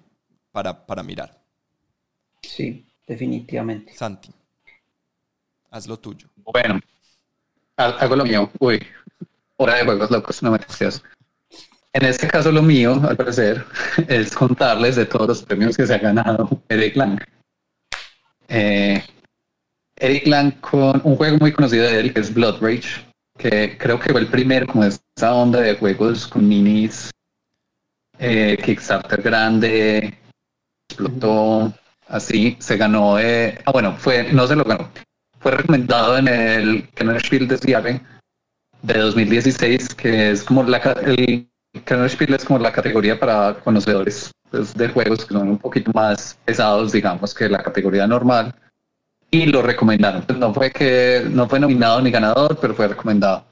para, 0.54 0.86
para 0.86 1.04
mirar. 1.04 1.38
Sí, 2.42 2.86
definitivamente. 3.06 3.94
Santi. 3.94 4.32
Haz 5.70 5.86
lo 5.86 6.00
tuyo. 6.00 6.30
Bueno, 6.38 6.80
hago 7.76 8.16
lo 8.16 8.24
mío. 8.24 8.50
Uy, 8.60 8.82
hora 9.58 9.76
de 9.76 9.84
juegos 9.84 10.10
locos, 10.10 10.42
no 10.42 10.52
me 10.52 10.60
decías. 10.60 11.04
En 11.92 12.06
este 12.06 12.26
caso 12.30 12.54
lo 12.54 12.62
mío, 12.62 13.02
al 13.04 13.18
parecer, 13.18 13.66
es 14.08 14.34
contarles 14.34 14.96
de 14.96 15.06
todos 15.06 15.28
los 15.28 15.44
premios 15.44 15.76
que 15.76 15.86
se 15.86 15.94
ha 15.94 15.98
ganado 15.98 16.48
Eric 16.70 16.96
Lang. 16.96 17.20
Eh, 18.48 19.04
Eric 20.02 20.26
Lang 20.26 20.52
con 20.62 21.00
un 21.04 21.16
juego 21.16 21.38
muy 21.38 21.52
conocido 21.52 21.86
de 21.86 22.00
él 22.00 22.14
que 22.14 22.22
es 22.22 22.34
Blood 22.34 22.60
Rage, 22.60 23.06
que 23.38 23.78
creo 23.78 24.00
que 24.00 24.12
fue 24.12 24.22
el 24.22 24.28
primero 24.28 24.66
como 24.66 24.84
esa 24.84 25.34
onda 25.34 25.62
de 25.62 25.76
juegos 25.76 26.28
con 26.28 26.48
minis, 26.48 27.12
eh, 28.18 28.58
Kickstarter 28.64 29.22
grande, 29.22 30.18
explotó, 30.90 31.72
así, 32.08 32.58
se 32.60 32.78
ganó, 32.78 33.20
eh, 33.20 33.60
ah 33.66 33.72
bueno, 33.72 33.96
fue, 33.96 34.34
no 34.34 34.48
se 34.48 34.56
lo 34.56 34.64
ganó, 34.64 34.90
fue 35.40 35.52
recomendado 35.52 36.18
en 36.18 36.28
el 36.28 36.90
Kennerspiel 36.96 37.48
de 37.48 37.60
Seattle 37.60 38.02
de 38.82 38.98
2016, 38.98 39.94
que 39.94 40.32
es 40.32 40.44
como 40.44 40.64
la, 40.64 40.78
el 41.06 41.48
es 41.74 42.46
como 42.46 42.60
la 42.60 42.72
categoría 42.72 43.20
para 43.20 43.54
conocedores 43.64 44.32
pues, 44.50 44.74
de 44.74 44.90
juegos 44.90 45.26
que 45.26 45.34
son 45.34 45.48
un 45.48 45.58
poquito 45.60 45.92
más 45.94 46.38
pesados, 46.44 46.92
digamos, 46.92 47.34
que 47.34 47.48
la 47.48 47.64
categoría 47.64 48.08
normal. 48.08 48.54
Y 49.32 49.46
lo 49.46 49.62
recomendaron. 49.62 50.24
Pues 50.24 50.38
no 50.38 50.54
fue 50.54 50.72
que 50.72 51.26
no 51.30 51.48
fue 51.48 51.60
nominado 51.60 52.02
ni 52.02 52.12
ganador, 52.12 52.58
pero 52.60 52.76
fue 52.76 52.90
recomendado. 52.90 53.46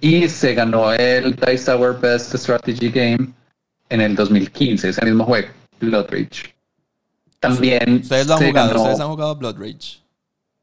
Y 0.00 0.28
se 0.28 0.54
ganó 0.54 0.92
el 0.92 1.36
Dice 1.36 1.66
Tower 1.66 1.94
Best 2.00 2.34
Strategy 2.34 2.90
Game 2.90 3.32
en 3.90 4.00
el 4.00 4.16
2015, 4.16 4.88
ese 4.88 5.04
mismo 5.04 5.24
juego, 5.24 5.48
Blood 5.80 6.06
Rage. 6.10 6.54
También. 7.38 8.00
¿Ustedes 8.02 8.26
lo 8.26 8.34
han 8.34 8.46
jugado? 8.46 8.76
¿Ustedes 8.76 9.00
han 9.00 9.08
jugado 9.08 9.36
Blood 9.36 9.56
Rage? 9.58 10.00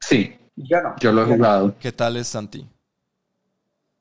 Sí, 0.00 0.36
yo 0.56 0.80
no. 0.82 0.94
Yo 1.00 1.12
lo 1.12 1.22
he 1.22 1.26
jugado. 1.26 1.74
¿Qué 1.78 1.92
tal 1.92 2.16
es 2.16 2.28
Santi? 2.28 2.66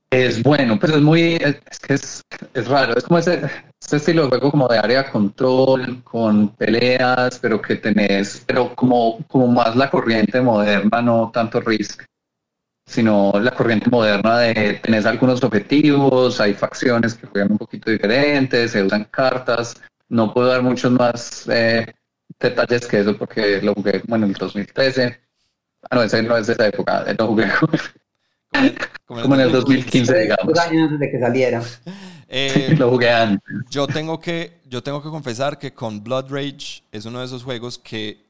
Es 0.10 0.42
bueno, 0.42 0.80
pues 0.80 0.94
es 0.94 1.02
muy, 1.02 1.34
es 1.36 1.80
que 1.80 1.94
es, 1.94 2.24
raro, 2.68 2.96
es 2.96 3.04
como 3.04 3.20
ese, 3.20 3.42
estilo 3.80 4.24
de 4.24 4.30
juego 4.30 4.52
como 4.52 4.68
de 4.68 4.80
área 4.80 5.10
control, 5.10 6.04
con 6.04 6.50
peleas, 6.56 7.40
pero 7.40 7.62
que 7.62 7.76
tenés, 7.76 8.44
pero 8.46 8.76
como, 8.76 9.20
como 9.28 9.48
más 9.48 9.76
la 9.76 9.90
corriente 9.90 10.42
moderna, 10.42 11.02
no 11.02 11.32
tanto 11.34 11.62
Risk. 11.62 12.04
sino 12.86 13.34
la 13.40 13.52
corriente 13.52 13.90
moderna 13.90 14.40
de 14.40 14.76
tener 14.76 15.08
algunos 15.08 15.44
objetivos, 15.44 16.40
hay 16.40 16.54
facciones 16.54 17.14
que 17.16 17.28
juegan 17.28 17.52
un 17.52 17.58
poquito 17.58 17.92
diferentes, 17.92 18.72
se 18.72 18.84
usan 18.84 19.06
cartas. 19.06 19.82
No 20.10 20.34
puedo 20.34 20.48
dar 20.48 20.62
muchos 20.62 20.92
más 20.92 21.48
eh, 21.50 21.86
detalles 22.40 22.88
que 22.88 23.02
eso 23.02 23.18
porque 23.18 23.62
lo 23.62 23.74
jugué 23.74 24.02
como 24.02 24.16
en 24.16 24.24
el 24.24 24.34
2013. 24.34 25.20
Ah, 25.90 25.96
no, 25.96 26.04
ese 26.04 26.24
no 26.24 26.38
es 26.38 26.48
de 26.48 26.54
esa 26.54 26.68
época, 26.68 27.06
lo 27.18 27.28
jugué 27.28 27.48
como, 29.06 29.36
en 29.36 29.42
el 29.42 29.52
2015, 29.52 30.20
digamos. 30.20 30.60
años 30.60 30.84
antes 30.84 31.00
de 31.00 31.12
que 31.12 31.20
saliera. 31.20 31.62
Eh, 32.28 32.76
lo 32.78 32.90
jugué 32.92 33.12
antes. 33.12 33.56
Yo 33.70 33.88
tengo, 33.88 34.20
que, 34.20 34.62
yo 34.66 34.84
tengo 34.84 35.02
que 35.02 35.10
confesar 35.10 35.58
que 35.58 35.74
con 35.74 36.04
Blood 36.04 36.30
Rage 36.30 36.84
es 36.92 37.06
uno 37.06 37.20
de 37.20 37.26
esos 37.26 37.44
juegos 37.44 37.78
que 37.78 38.26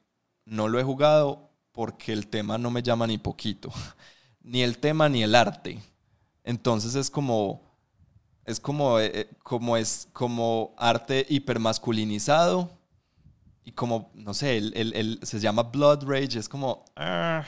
no 0.45 0.67
lo 0.67 0.79
he 0.79 0.83
jugado 0.83 1.49
porque 1.71 2.13
el 2.13 2.27
tema 2.27 2.57
no 2.57 2.71
me 2.71 2.83
llama 2.83 3.07
ni 3.07 3.17
poquito. 3.17 3.71
Ni 4.41 4.63
el 4.63 4.77
tema 4.77 5.09
ni 5.09 5.23
el 5.23 5.35
arte. 5.35 5.77
Entonces 6.45 6.95
es 6.95 7.11
como. 7.11 7.61
Es 8.45 8.61
como, 8.61 8.97
eh, 8.97 9.11
eh, 9.13 9.29
como, 9.43 9.75
es 9.75 10.07
como 10.13 10.73
arte 10.77 11.25
hipermasculinizado 11.27 12.69
y 13.67 13.73
como, 13.73 14.09
no 14.13 14.33
sé, 14.33 14.55
el, 14.55 14.93
el, 14.95 15.19
se 15.23 15.41
llama 15.41 15.63
Blood 15.63 16.05
Rage, 16.05 16.39
es 16.39 16.47
como... 16.47 16.85
Ah. 16.95 17.43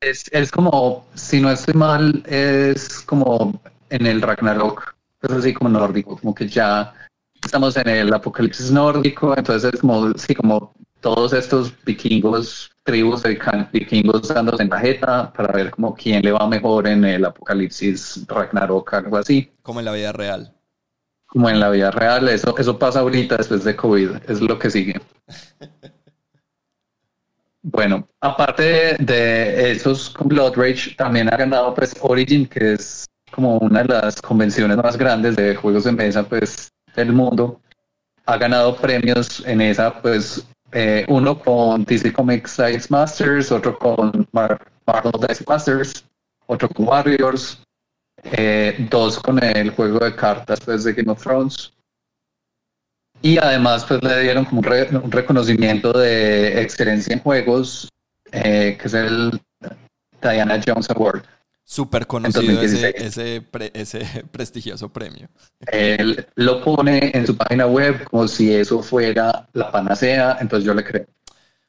Es, 0.00 0.26
es, 0.30 0.52
como, 0.52 1.04
si 1.14 1.40
no 1.40 1.50
estoy 1.50 1.74
mal, 1.74 2.22
es 2.26 3.00
como 3.00 3.60
en 3.90 4.06
el 4.06 4.22
Ragnarok, 4.22 4.93
es 5.26 5.32
así 5.32 5.54
como 5.54 5.70
nórdico, 5.70 6.16
como 6.16 6.34
que 6.34 6.48
ya 6.48 6.94
estamos 7.44 7.76
en 7.76 7.88
el 7.88 8.12
apocalipsis 8.12 8.70
nórdico, 8.70 9.36
entonces 9.36 9.74
es 9.74 9.80
como, 9.80 10.12
sí, 10.14 10.34
como 10.34 10.74
todos 11.00 11.32
estos 11.34 11.72
vikingos, 11.84 12.70
tribus 12.82 13.22
de 13.22 13.38
vikingos 13.72 14.28
dándose 14.28 14.62
en 14.62 14.70
la 14.70 14.78
jeta 14.78 15.32
para 15.32 15.52
ver 15.52 15.70
como 15.70 15.94
quién 15.94 16.22
le 16.22 16.32
va 16.32 16.48
mejor 16.48 16.86
en 16.86 17.04
el 17.04 17.24
apocalipsis 17.24 18.24
Ragnarok, 18.26 18.94
algo 18.94 19.18
así. 19.18 19.52
Como 19.62 19.80
en 19.80 19.86
la 19.86 19.92
vida 19.92 20.12
real. 20.12 20.54
Como 21.26 21.50
en 21.50 21.60
la 21.60 21.68
vida 21.70 21.90
real, 21.90 22.28
eso, 22.28 22.56
eso 22.56 22.78
pasa 22.78 23.00
ahorita 23.00 23.36
después 23.36 23.64
de 23.64 23.76
COVID, 23.76 24.10
es 24.28 24.40
lo 24.40 24.58
que 24.58 24.70
sigue. 24.70 25.00
Bueno, 27.66 28.06
aparte 28.20 28.94
de 28.98 29.72
esos 29.72 30.10
con 30.10 30.28
Blood 30.28 30.54
Rage, 30.54 30.94
también 30.96 31.32
ha 31.32 31.36
ganado 31.38 31.74
pues 31.74 31.96
Origin, 32.02 32.46
que 32.46 32.74
es 32.74 33.06
como 33.34 33.58
una 33.58 33.82
de 33.82 33.88
las 33.88 34.20
convenciones 34.22 34.76
más 34.76 34.96
grandes 34.96 35.36
de 35.36 35.54
juegos 35.54 35.84
de 35.84 35.92
mesa 35.92 36.22
pues 36.22 36.70
del 36.94 37.12
mundo. 37.12 37.60
Ha 38.26 38.38
ganado 38.38 38.76
premios 38.76 39.42
en 39.46 39.60
esa, 39.60 40.00
pues 40.00 40.46
eh, 40.72 41.04
uno 41.08 41.38
con 41.38 41.84
DC 41.84 42.12
Comics 42.12 42.56
Dice 42.56 42.86
Masters, 42.88 43.52
otro 43.52 43.78
con 43.78 44.26
Marvel 44.32 45.12
Dice 45.28 45.44
Masters, 45.46 46.04
otro 46.46 46.68
con 46.68 46.88
Warriors, 46.88 47.62
eh, 48.22 48.86
dos 48.90 49.18
con 49.18 49.42
el 49.42 49.70
juego 49.70 49.98
de 49.98 50.14
cartas 50.14 50.60
pues, 50.64 50.84
de 50.84 50.94
Game 50.94 51.12
of 51.12 51.22
Thrones 51.22 51.74
y 53.24 53.38
además, 53.38 53.86
pues 53.86 54.02
le 54.02 54.20
dieron 54.20 54.44
como 54.44 54.60
un, 54.60 55.10
reconocimiento 55.10 55.94
de 55.94 56.60
excelencia 56.60 57.14
en 57.14 57.20
juegos, 57.20 57.88
eh, 58.32 58.76
que 58.78 58.86
es 58.86 58.92
el 58.92 59.40
Diana 60.20 60.60
Jones 60.64 60.90
Award. 60.90 61.24
Súper 61.66 62.06
conocido 62.06 62.60
ese, 62.60 63.42
ese, 63.72 64.24
prestigioso 64.30 64.92
premio. 64.92 65.28
Él 65.72 66.26
lo 66.34 66.62
pone 66.62 67.10
en 67.14 67.26
su 67.26 67.34
página 67.36 67.66
web 67.66 68.04
como 68.04 68.28
si 68.28 68.52
eso 68.52 68.82
fuera 68.82 69.48
la 69.54 69.72
panacea, 69.72 70.36
entonces 70.40 70.66
yo 70.66 70.74
le 70.74 70.84
creo. 70.84 71.06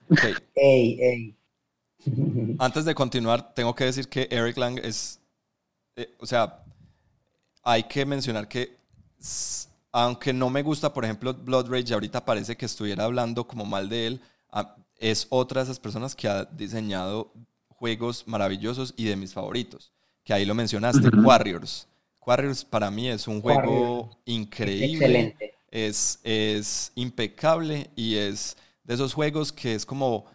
Antes 2.60 2.86
de 2.86 2.94
continuar, 2.94 3.54
tengo 3.54 3.74
que 3.74 3.86
decir 3.86 4.10
que 4.10 4.28
Eric 4.30 4.58
Lang 4.58 4.80
es, 4.84 5.22
eh, 5.96 6.14
o 6.20 6.26
sea, 6.26 6.62
hay 7.64 7.84
que 7.84 8.06
mencionar 8.06 8.48
que 8.48 8.76
aunque 9.92 10.34
no 10.34 10.50
me 10.50 10.62
gusta, 10.62 10.94
por 10.94 11.06
ejemplo, 11.06 11.34
Blood 11.34 11.70
Rage, 11.70 11.94
ahorita 11.94 12.26
parece 12.26 12.58
que 12.58 12.66
estuviera 12.66 13.06
hablando 13.06 13.48
como 13.48 13.64
mal 13.64 13.88
de 13.88 14.08
él, 14.08 14.22
es 14.98 15.28
otra 15.30 15.62
de 15.62 15.66
esas 15.66 15.80
personas 15.80 16.16
que 16.16 16.28
ha 16.28 16.46
diseñado 16.46 17.32
juegos 17.86 18.24
maravillosos 18.26 18.96
y 18.98 19.06
de 19.06 19.16
mis 19.16 19.32
favoritos, 19.32 19.92
que 20.24 20.34
ahí 20.34 20.44
lo 20.44 20.56
mencionaste, 20.56 21.08
Warriors. 21.24 21.88
Warriors 22.26 22.66
para 22.66 22.90
mí 22.90 23.08
es 23.08 23.28
un 23.28 23.44
juego 23.44 24.10
increíble. 24.26 25.36
Es, 25.70 26.20
es 26.24 26.92
impecable 26.96 27.92
y 27.96 28.16
es 28.16 28.58
de 28.84 28.96
esos 28.96 29.14
juegos 29.14 29.52
que 29.52 29.76
es 29.76 29.86
como... 29.86 30.26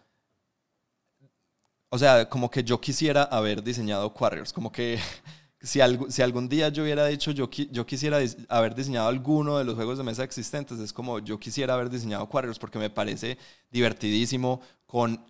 O 1.88 1.98
sea, 1.98 2.28
como 2.28 2.48
que 2.48 2.62
yo 2.62 2.80
quisiera 2.80 3.24
haber 3.24 3.64
diseñado 3.64 4.14
Warriors, 4.16 4.52
como 4.52 4.70
que 4.70 5.00
si, 5.60 5.80
si 6.08 6.22
algún 6.22 6.48
día 6.48 6.68
yo 6.68 6.84
hubiera 6.84 7.04
dicho, 7.06 7.32
yo, 7.32 7.50
yo 7.50 7.84
quisiera 7.84 8.18
haber 8.48 8.76
diseñado 8.76 9.08
alguno 9.08 9.58
de 9.58 9.64
los 9.64 9.74
juegos 9.74 9.98
de 9.98 10.04
mesa 10.04 10.22
existentes, 10.22 10.78
es 10.78 10.92
como 10.92 11.18
yo 11.18 11.40
quisiera 11.40 11.74
haber 11.74 11.90
diseñado 11.90 12.28
Quarriors 12.28 12.60
porque 12.60 12.78
me 12.78 12.90
parece 12.90 13.38
divertidísimo, 13.72 14.60
con 14.86 15.20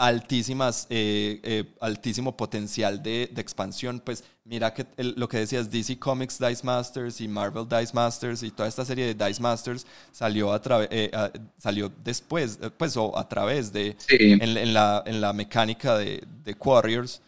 altísimas, 0.00 0.86
eh, 0.88 1.40
eh, 1.42 1.64
altísimo 1.78 2.34
potencial 2.34 3.02
de, 3.02 3.30
de, 3.30 3.40
expansión. 3.42 4.00
Pues 4.00 4.24
mira 4.44 4.72
que 4.72 4.86
lo 4.96 5.28
que 5.28 5.36
decías, 5.36 5.70
DC 5.70 5.98
Comics 5.98 6.38
Dice 6.38 6.64
Masters 6.64 7.20
y 7.20 7.28
Marvel 7.28 7.68
Dice 7.68 7.92
Masters 7.92 8.42
y 8.42 8.50
toda 8.50 8.66
esta 8.66 8.84
serie 8.86 9.14
de 9.14 9.26
Dice 9.26 9.42
Masters 9.42 9.86
salió, 10.10 10.54
a 10.54 10.60
eh, 10.90 11.10
salió 11.58 11.92
después, 12.02 12.58
pues 12.78 12.96
o 12.96 13.16
a 13.16 13.28
través 13.28 13.74
de, 13.74 13.94
en, 14.08 14.56
en, 14.56 14.72
la, 14.72 15.02
en 15.04 15.20
la 15.20 15.34
mecánica 15.34 15.98
de, 15.98 16.24
de 16.44 16.56
Warriors. 16.58 17.20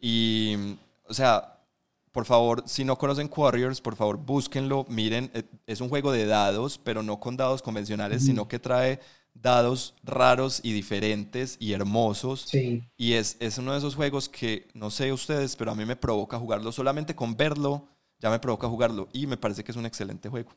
Y, 0.00 0.56
o 1.06 1.14
sea, 1.14 1.58
por 2.10 2.24
favor, 2.24 2.64
si 2.66 2.84
no 2.84 2.98
conocen 2.98 3.30
Warriors, 3.34 3.80
por 3.80 3.94
favor 3.94 4.16
búsquenlo, 4.16 4.84
miren, 4.88 5.30
eh, 5.34 5.44
es 5.68 5.80
un 5.80 5.88
juego 5.88 6.10
de 6.10 6.26
dados, 6.26 6.76
pero 6.82 7.00
no 7.00 7.20
con 7.20 7.36
dados 7.36 7.62
convencionales, 7.62 8.24
sino 8.24 8.48
que 8.48 8.58
trae 8.58 8.98
dados 9.40 9.94
raros 10.02 10.60
y 10.62 10.72
diferentes 10.72 11.56
y 11.60 11.72
hermosos. 11.72 12.46
Sí. 12.48 12.82
Y 12.96 13.14
es, 13.14 13.36
es 13.40 13.58
uno 13.58 13.72
de 13.72 13.78
esos 13.78 13.94
juegos 13.94 14.28
que, 14.28 14.68
no 14.74 14.90
sé 14.90 15.12
ustedes, 15.12 15.56
pero 15.56 15.70
a 15.70 15.74
mí 15.74 15.84
me 15.84 15.96
provoca 15.96 16.38
jugarlo. 16.38 16.72
Solamente 16.72 17.14
con 17.14 17.36
verlo, 17.36 17.88
ya 18.18 18.30
me 18.30 18.38
provoca 18.38 18.68
jugarlo. 18.68 19.08
Y 19.12 19.26
me 19.26 19.36
parece 19.36 19.64
que 19.64 19.72
es 19.72 19.76
un 19.76 19.86
excelente 19.86 20.28
juego. 20.28 20.50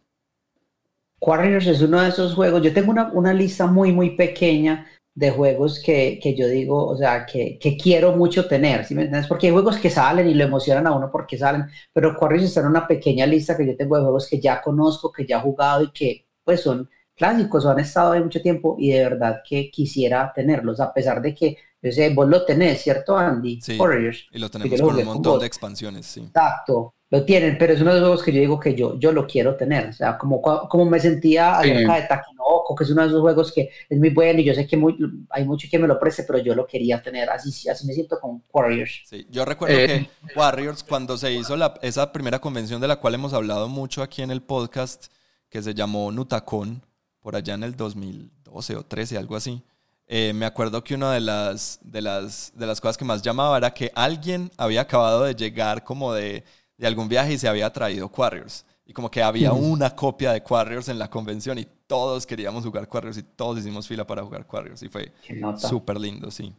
Warriors 1.19 1.67
es 1.67 1.81
uno 1.81 2.01
de 2.01 2.09
esos 2.09 2.33
juegos. 2.33 2.63
Yo 2.63 2.73
tengo 2.73 2.91
una, 2.91 3.11
una 3.13 3.33
lista 3.33 3.67
muy, 3.67 3.91
muy 3.91 4.15
pequeña 4.15 4.87
de 5.13 5.29
juegos 5.29 5.81
que, 5.83 6.19
que, 6.21 6.35
yo 6.35 6.47
digo, 6.47 6.87
o 6.87 6.97
sea, 6.97 7.25
que, 7.25 7.59
que 7.59 7.77
quiero 7.77 8.15
mucho 8.15 8.47
tener, 8.47 8.85
¿sí 8.85 8.95
me 8.95 9.03
entiendes? 9.03 9.27
Porque 9.27 9.47
hay 9.47 9.53
juegos 9.53 9.77
que 9.77 9.89
salen 9.89 10.27
y 10.27 10.33
lo 10.33 10.45
emocionan 10.45 10.87
a 10.87 10.95
uno 10.95 11.09
porque 11.11 11.37
salen, 11.37 11.65
pero 11.91 12.15
Quarries 12.15 12.43
está 12.43 12.61
en 12.61 12.67
una 12.67 12.87
pequeña 12.87 13.25
lista 13.25 13.57
que 13.57 13.67
yo 13.67 13.75
tengo 13.75 13.97
de 13.97 14.03
juegos 14.03 14.27
que 14.27 14.39
ya 14.39 14.61
conozco, 14.61 15.11
que 15.11 15.25
ya 15.27 15.37
he 15.39 15.41
jugado 15.41 15.83
y 15.83 15.91
que 15.91 16.27
pues 16.43 16.61
son 16.61 16.89
clásicos 17.21 17.63
o 17.65 17.69
han 17.69 17.79
estado 17.79 18.13
ahí 18.13 18.23
mucho 18.23 18.41
tiempo 18.41 18.75
y 18.79 18.89
de 18.89 19.03
verdad 19.03 19.41
que 19.47 19.69
quisiera 19.69 20.31
tenerlos, 20.33 20.79
a 20.79 20.91
pesar 20.91 21.21
de 21.21 21.35
que, 21.35 21.55
yo 21.79 21.91
sé, 21.91 22.09
vos 22.15 22.27
lo 22.27 22.43
tenés, 22.43 22.81
¿cierto, 22.81 23.15
Andy? 23.15 23.61
Sí, 23.61 23.77
Warriors, 23.77 24.27
y 24.31 24.39
lo 24.39 24.49
tenemos 24.49 24.81
con 24.81 24.95
un 24.95 25.05
montón 25.05 25.39
de 25.39 25.45
expansiones, 25.45 26.07
sí. 26.07 26.21
Exacto, 26.21 26.95
lo 27.11 27.23
tienen, 27.23 27.59
pero 27.59 27.73
es 27.73 27.81
uno 27.81 27.93
de 27.93 27.99
los 27.99 28.07
juegos 28.07 28.23
que 28.23 28.31
yo 28.31 28.39
digo 28.39 28.59
que 28.59 28.73
yo, 28.73 28.97
yo 28.97 29.11
lo 29.11 29.27
quiero 29.27 29.55
tener. 29.55 29.89
O 29.89 29.93
sea, 29.93 30.17
como, 30.17 30.41
como 30.41 30.85
me 30.85 30.99
sentía 30.99 31.59
acerca 31.59 31.95
de 31.95 32.07
Takinoko, 32.07 32.73
que 32.73 32.85
es 32.85 32.89
uno 32.89 33.01
de 33.01 33.09
esos 33.09 33.21
juegos 33.21 33.51
que 33.51 33.69
es 33.89 33.99
muy 33.99 34.09
bueno 34.09 34.39
y 34.39 34.45
yo 34.45 34.53
sé 34.53 34.65
que 34.65 34.81
hay 35.29 35.45
mucho 35.45 35.67
que 35.69 35.77
me 35.77 35.89
lo 35.89 35.99
preste, 35.99 36.23
pero 36.23 36.39
yo 36.39 36.55
lo 36.55 36.65
quería 36.65 37.01
tener. 37.01 37.29
Así, 37.29 37.69
así 37.69 37.85
me 37.85 37.93
siento 37.93 38.17
con 38.17 38.41
Warriors. 38.51 39.01
Sí, 39.05 39.27
yo 39.29 39.43
recuerdo 39.43 39.77
eh. 39.77 39.87
que 39.87 40.39
Warriors, 40.39 40.83
cuando 40.83 41.17
se 41.17 41.33
hizo 41.33 41.57
la, 41.57 41.73
esa 41.81 42.13
primera 42.13 42.39
convención 42.39 42.79
de 42.79 42.87
la 42.87 42.95
cual 42.95 43.13
hemos 43.13 43.33
hablado 43.33 43.67
mucho 43.67 44.01
aquí 44.01 44.21
en 44.21 44.31
el 44.31 44.41
podcast, 44.41 45.07
que 45.49 45.61
se 45.61 45.73
llamó 45.73 46.13
Nutacon, 46.13 46.81
por 47.21 47.35
allá 47.35 47.53
en 47.53 47.63
el 47.63 47.75
2012 47.75 48.75
o 48.75 48.83
13, 48.83 49.17
algo 49.17 49.35
así. 49.35 49.63
Eh, 50.07 50.33
me 50.33 50.45
acuerdo 50.45 50.83
que 50.83 50.95
una 50.95 51.13
de 51.13 51.21
las, 51.21 51.79
de, 51.81 52.01
las, 52.01 52.51
de 52.55 52.67
las 52.67 52.81
cosas 52.81 52.97
que 52.97 53.05
más 53.05 53.21
llamaba 53.21 53.57
era 53.57 53.73
que 53.73 53.91
alguien 53.95 54.51
había 54.57 54.81
acabado 54.81 55.23
de 55.23 55.35
llegar 55.35 55.83
como 55.83 56.13
de 56.13 56.43
de 56.81 56.87
algún 56.87 57.07
viaje 57.07 57.33
y 57.33 57.37
se 57.37 57.47
había 57.47 57.71
traído 57.71 58.09
Quarriors. 58.09 58.65
Y 58.85 58.91
como 58.91 59.09
que 59.09 59.21
había 59.21 59.53
una 59.53 59.95
copia 59.95 60.33
de 60.33 60.41
Quarriors 60.41 60.89
en 60.89 60.97
la 60.97 61.09
convención 61.09 61.59
y 61.59 61.67
todos 61.85 62.25
queríamos 62.25 62.65
jugar 62.65 62.87
Quarriors 62.87 63.17
y 63.17 63.23
todos 63.23 63.59
hicimos 63.59 63.87
fila 63.87 64.05
para 64.05 64.23
jugar 64.23 64.47
Quarriors 64.47 64.81
y 64.81 64.89
fue 64.89 65.13
súper 65.57 65.99
lindo, 65.99 66.31
sí. 66.31 66.51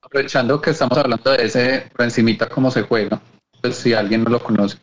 Aprovechando 0.00 0.60
que 0.60 0.70
estamos 0.70 0.96
hablando 0.96 1.32
de 1.32 1.44
ese 1.44 1.90
por 1.94 2.04
encimita 2.04 2.48
cómo 2.48 2.70
se 2.70 2.82
juega, 2.82 3.20
pues 3.60 3.76
si 3.76 3.92
alguien 3.92 4.22
no 4.22 4.30
lo 4.30 4.40
conoce. 4.40 4.78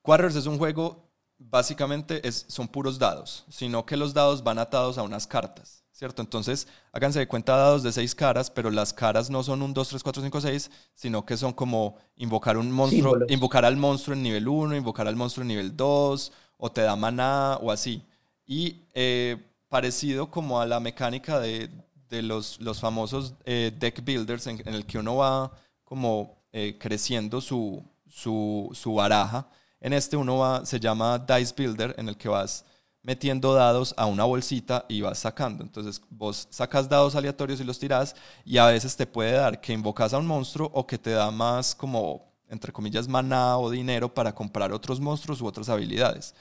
Quarriors 0.00 0.34
es 0.34 0.46
un 0.46 0.56
juego, 0.56 1.11
básicamente 1.50 2.26
es, 2.26 2.44
son 2.48 2.68
puros 2.68 2.98
dados, 2.98 3.44
sino 3.48 3.84
que 3.86 3.96
los 3.96 4.14
dados 4.14 4.42
van 4.42 4.58
atados 4.58 4.98
a 4.98 5.02
unas 5.02 5.26
cartas. 5.26 5.82
¿cierto? 6.02 6.20
Entonces, 6.20 6.66
háganse 6.90 7.20
de 7.20 7.28
cuenta 7.28 7.54
dados 7.54 7.84
de 7.84 7.92
seis 7.92 8.12
caras, 8.12 8.50
pero 8.50 8.72
las 8.72 8.92
caras 8.92 9.30
no 9.30 9.44
son 9.44 9.62
un 9.62 9.72
2, 9.72 9.88
3, 9.88 10.02
4, 10.02 10.22
5, 10.22 10.40
6, 10.40 10.70
sino 10.94 11.24
que 11.24 11.36
son 11.36 11.52
como 11.52 11.96
invocar 12.16 12.56
un 12.56 12.72
monstruo, 12.72 13.18
invocar 13.28 13.64
al 13.64 13.76
monstruo 13.76 14.16
en 14.16 14.24
nivel 14.24 14.48
1, 14.48 14.74
invocar 14.74 15.06
al 15.06 15.14
monstruo 15.14 15.42
en 15.42 15.48
nivel 15.48 15.76
2, 15.76 16.32
o 16.56 16.72
te 16.72 16.80
da 16.80 16.96
maná, 16.96 17.56
o 17.62 17.70
así. 17.70 18.02
Y 18.44 18.82
eh, 18.94 19.36
parecido 19.68 20.28
como 20.28 20.60
a 20.60 20.66
la 20.66 20.80
mecánica 20.80 21.38
de, 21.38 21.70
de 22.08 22.22
los, 22.22 22.60
los, 22.60 22.80
famosos 22.80 23.34
eh, 23.44 23.70
deck 23.78 24.04
builders 24.04 24.48
en, 24.48 24.60
el 24.66 24.84
que 24.86 24.98
uno 24.98 25.16
va 25.16 25.52
como 25.84 26.42
eh, 26.52 26.78
creciendo 26.80 27.40
su, 27.40 27.82
su, 28.08 28.70
su, 28.74 28.94
baraja. 28.94 29.48
En 29.82 29.92
este 29.92 30.16
uno 30.16 30.38
va, 30.38 30.64
se 30.64 30.80
llama 30.80 31.18
Dice 31.18 31.52
Builder, 31.56 31.94
en 31.98 32.08
el 32.08 32.16
que 32.16 32.28
vas 32.28 32.64
metiendo 33.02 33.52
dados 33.52 33.94
a 33.96 34.06
una 34.06 34.24
bolsita 34.24 34.86
y 34.88 35.00
vas 35.00 35.18
sacando. 35.18 35.64
Entonces 35.64 36.00
vos 36.08 36.46
sacas 36.50 36.88
dados 36.88 37.16
aleatorios 37.16 37.60
y 37.60 37.64
los 37.64 37.78
tirás 37.78 38.14
y 38.44 38.58
a 38.58 38.66
veces 38.66 38.96
te 38.96 39.06
puede 39.06 39.32
dar 39.32 39.60
que 39.60 39.72
invocas 39.72 40.14
a 40.14 40.18
un 40.18 40.26
monstruo 40.26 40.70
o 40.72 40.86
que 40.86 40.98
te 40.98 41.10
da 41.10 41.30
más 41.32 41.74
como, 41.74 42.32
entre 42.48 42.72
comillas, 42.72 43.08
maná 43.08 43.58
o 43.58 43.70
dinero 43.70 44.14
para 44.14 44.34
comprar 44.34 44.72
otros 44.72 45.00
monstruos 45.00 45.40
u 45.42 45.46
otras 45.46 45.68
habilidades. 45.68 46.34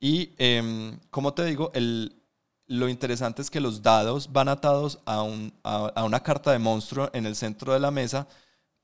Y 0.00 0.32
em, 0.38 0.98
como 1.10 1.34
te 1.34 1.44
digo, 1.44 1.70
el, 1.74 2.22
lo 2.66 2.88
interesante 2.88 3.42
es 3.42 3.50
que 3.50 3.60
los 3.60 3.82
dados 3.82 4.32
van 4.32 4.48
atados 4.48 5.00
a, 5.04 5.22
un, 5.22 5.52
a, 5.64 6.04
una 6.04 6.22
carta 6.22 6.52
de 6.52 6.58
monstruo 6.58 7.10
en 7.12 7.26
el 7.26 7.36
centro 7.36 7.72
de 7.72 7.80
la 7.80 7.90
mesa, 7.90 8.28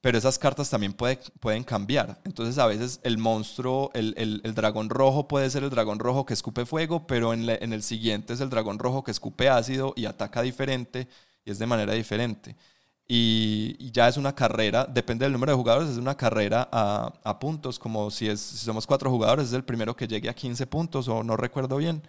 pero 0.01 0.16
esas 0.16 0.39
cartas 0.39 0.70
también 0.70 0.94
pueden 0.94 1.64
cambiar. 1.64 2.20
Entonces 2.24 2.59
a 2.59 2.66
veces 2.66 3.01
el 3.02 3.18
monstruo, 3.18 3.90
el, 3.94 4.14
el, 4.16 4.55
dragón 4.55 4.89
rojo 4.89 5.28
puede 5.28 5.51
ser 5.51 5.62
el 5.62 5.70
dragón 5.70 5.98
rojo 5.98 6.24
que 6.24 6.35
escupe 6.35 6.64
fuego, 6.64 7.06
pero 7.06 7.35
en, 7.35 7.48
en, 7.48 7.72
el 7.72 7.82
siguiente 7.82 8.32
es 8.32 8.40
el 8.40 8.51
dragón 8.51 8.78
rojo 8.78 9.05
que 9.05 9.10
escupe 9.10 9.48
ácido 9.48 9.93
y 9.97 10.06
ataca 10.06 10.43
diferente 10.43 11.06
y 11.44 11.51
es 11.51 11.59
de 11.59 11.66
manera 11.66 11.93
diferente. 11.93 12.56
Y, 13.12 13.90
ya 13.90 14.09
es 14.09 14.16
una 14.16 14.35
carrera, 14.35 14.86
depende 14.86 15.24
del 15.24 15.32
número 15.32 15.52
de 15.52 15.56
jugadores, 15.56 15.90
es 15.90 15.98
una 15.98 16.16
carrera 16.16 16.68
a, 16.70 17.12
a 17.24 17.39
puntos, 17.40 17.78
como 17.78 18.09
si, 18.10 18.28
es, 18.28 18.40
si 18.40 18.64
somos 18.64 18.86
cuatro 18.86 19.10
jugadores, 19.10 19.48
es 19.48 19.52
el 19.52 19.64
primero 19.64 19.97
que 19.97 20.06
llegue 20.06 20.28
a 20.28 20.35
15 20.35 20.66
puntos 20.68 21.09
o 21.09 21.24
no 21.24 21.36
recuerdo 21.36 21.77
bien. 21.77 22.02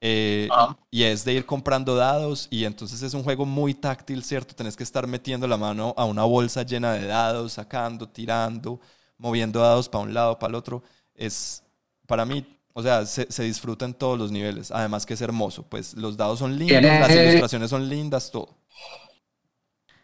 Eh, 0.00 0.48
y 0.90 1.02
es 1.02 1.24
de 1.24 1.34
ir 1.34 1.44
comprando 1.44 1.96
dados 1.96 2.46
y 2.50 2.64
entonces 2.64 3.02
es 3.02 3.14
un 3.14 3.24
juego 3.24 3.44
muy 3.44 3.74
táctil, 3.74 4.22
¿cierto? 4.22 4.54
Tenés 4.54 4.76
que 4.76 4.84
estar 4.84 5.06
metiendo 5.06 5.48
la 5.48 5.56
mano 5.56 5.92
a 5.96 6.04
una 6.04 6.22
bolsa 6.22 6.62
llena 6.62 6.92
de 6.92 7.06
dados, 7.06 7.54
sacando, 7.54 8.08
tirando, 8.08 8.80
moviendo 9.16 9.60
dados 9.60 9.88
para 9.88 10.04
un 10.04 10.14
lado, 10.14 10.38
para 10.38 10.50
el 10.50 10.54
otro. 10.54 10.84
Es, 11.14 11.64
para 12.06 12.24
mí, 12.24 12.46
o 12.72 12.82
sea, 12.82 13.04
se, 13.06 13.42
disfruta 13.42 13.84
en 13.84 13.94
todos 13.94 14.16
los 14.16 14.30
niveles. 14.30 14.70
Además 14.70 15.04
que 15.04 15.14
es 15.14 15.20
hermoso, 15.20 15.64
pues 15.68 15.94
los 15.94 16.16
dados 16.16 16.38
son 16.38 16.56
lindos, 16.56 16.82
las 16.82 17.10
ilustraciones 17.10 17.70
son 17.70 17.88
lindas, 17.88 18.30
todo. 18.30 18.56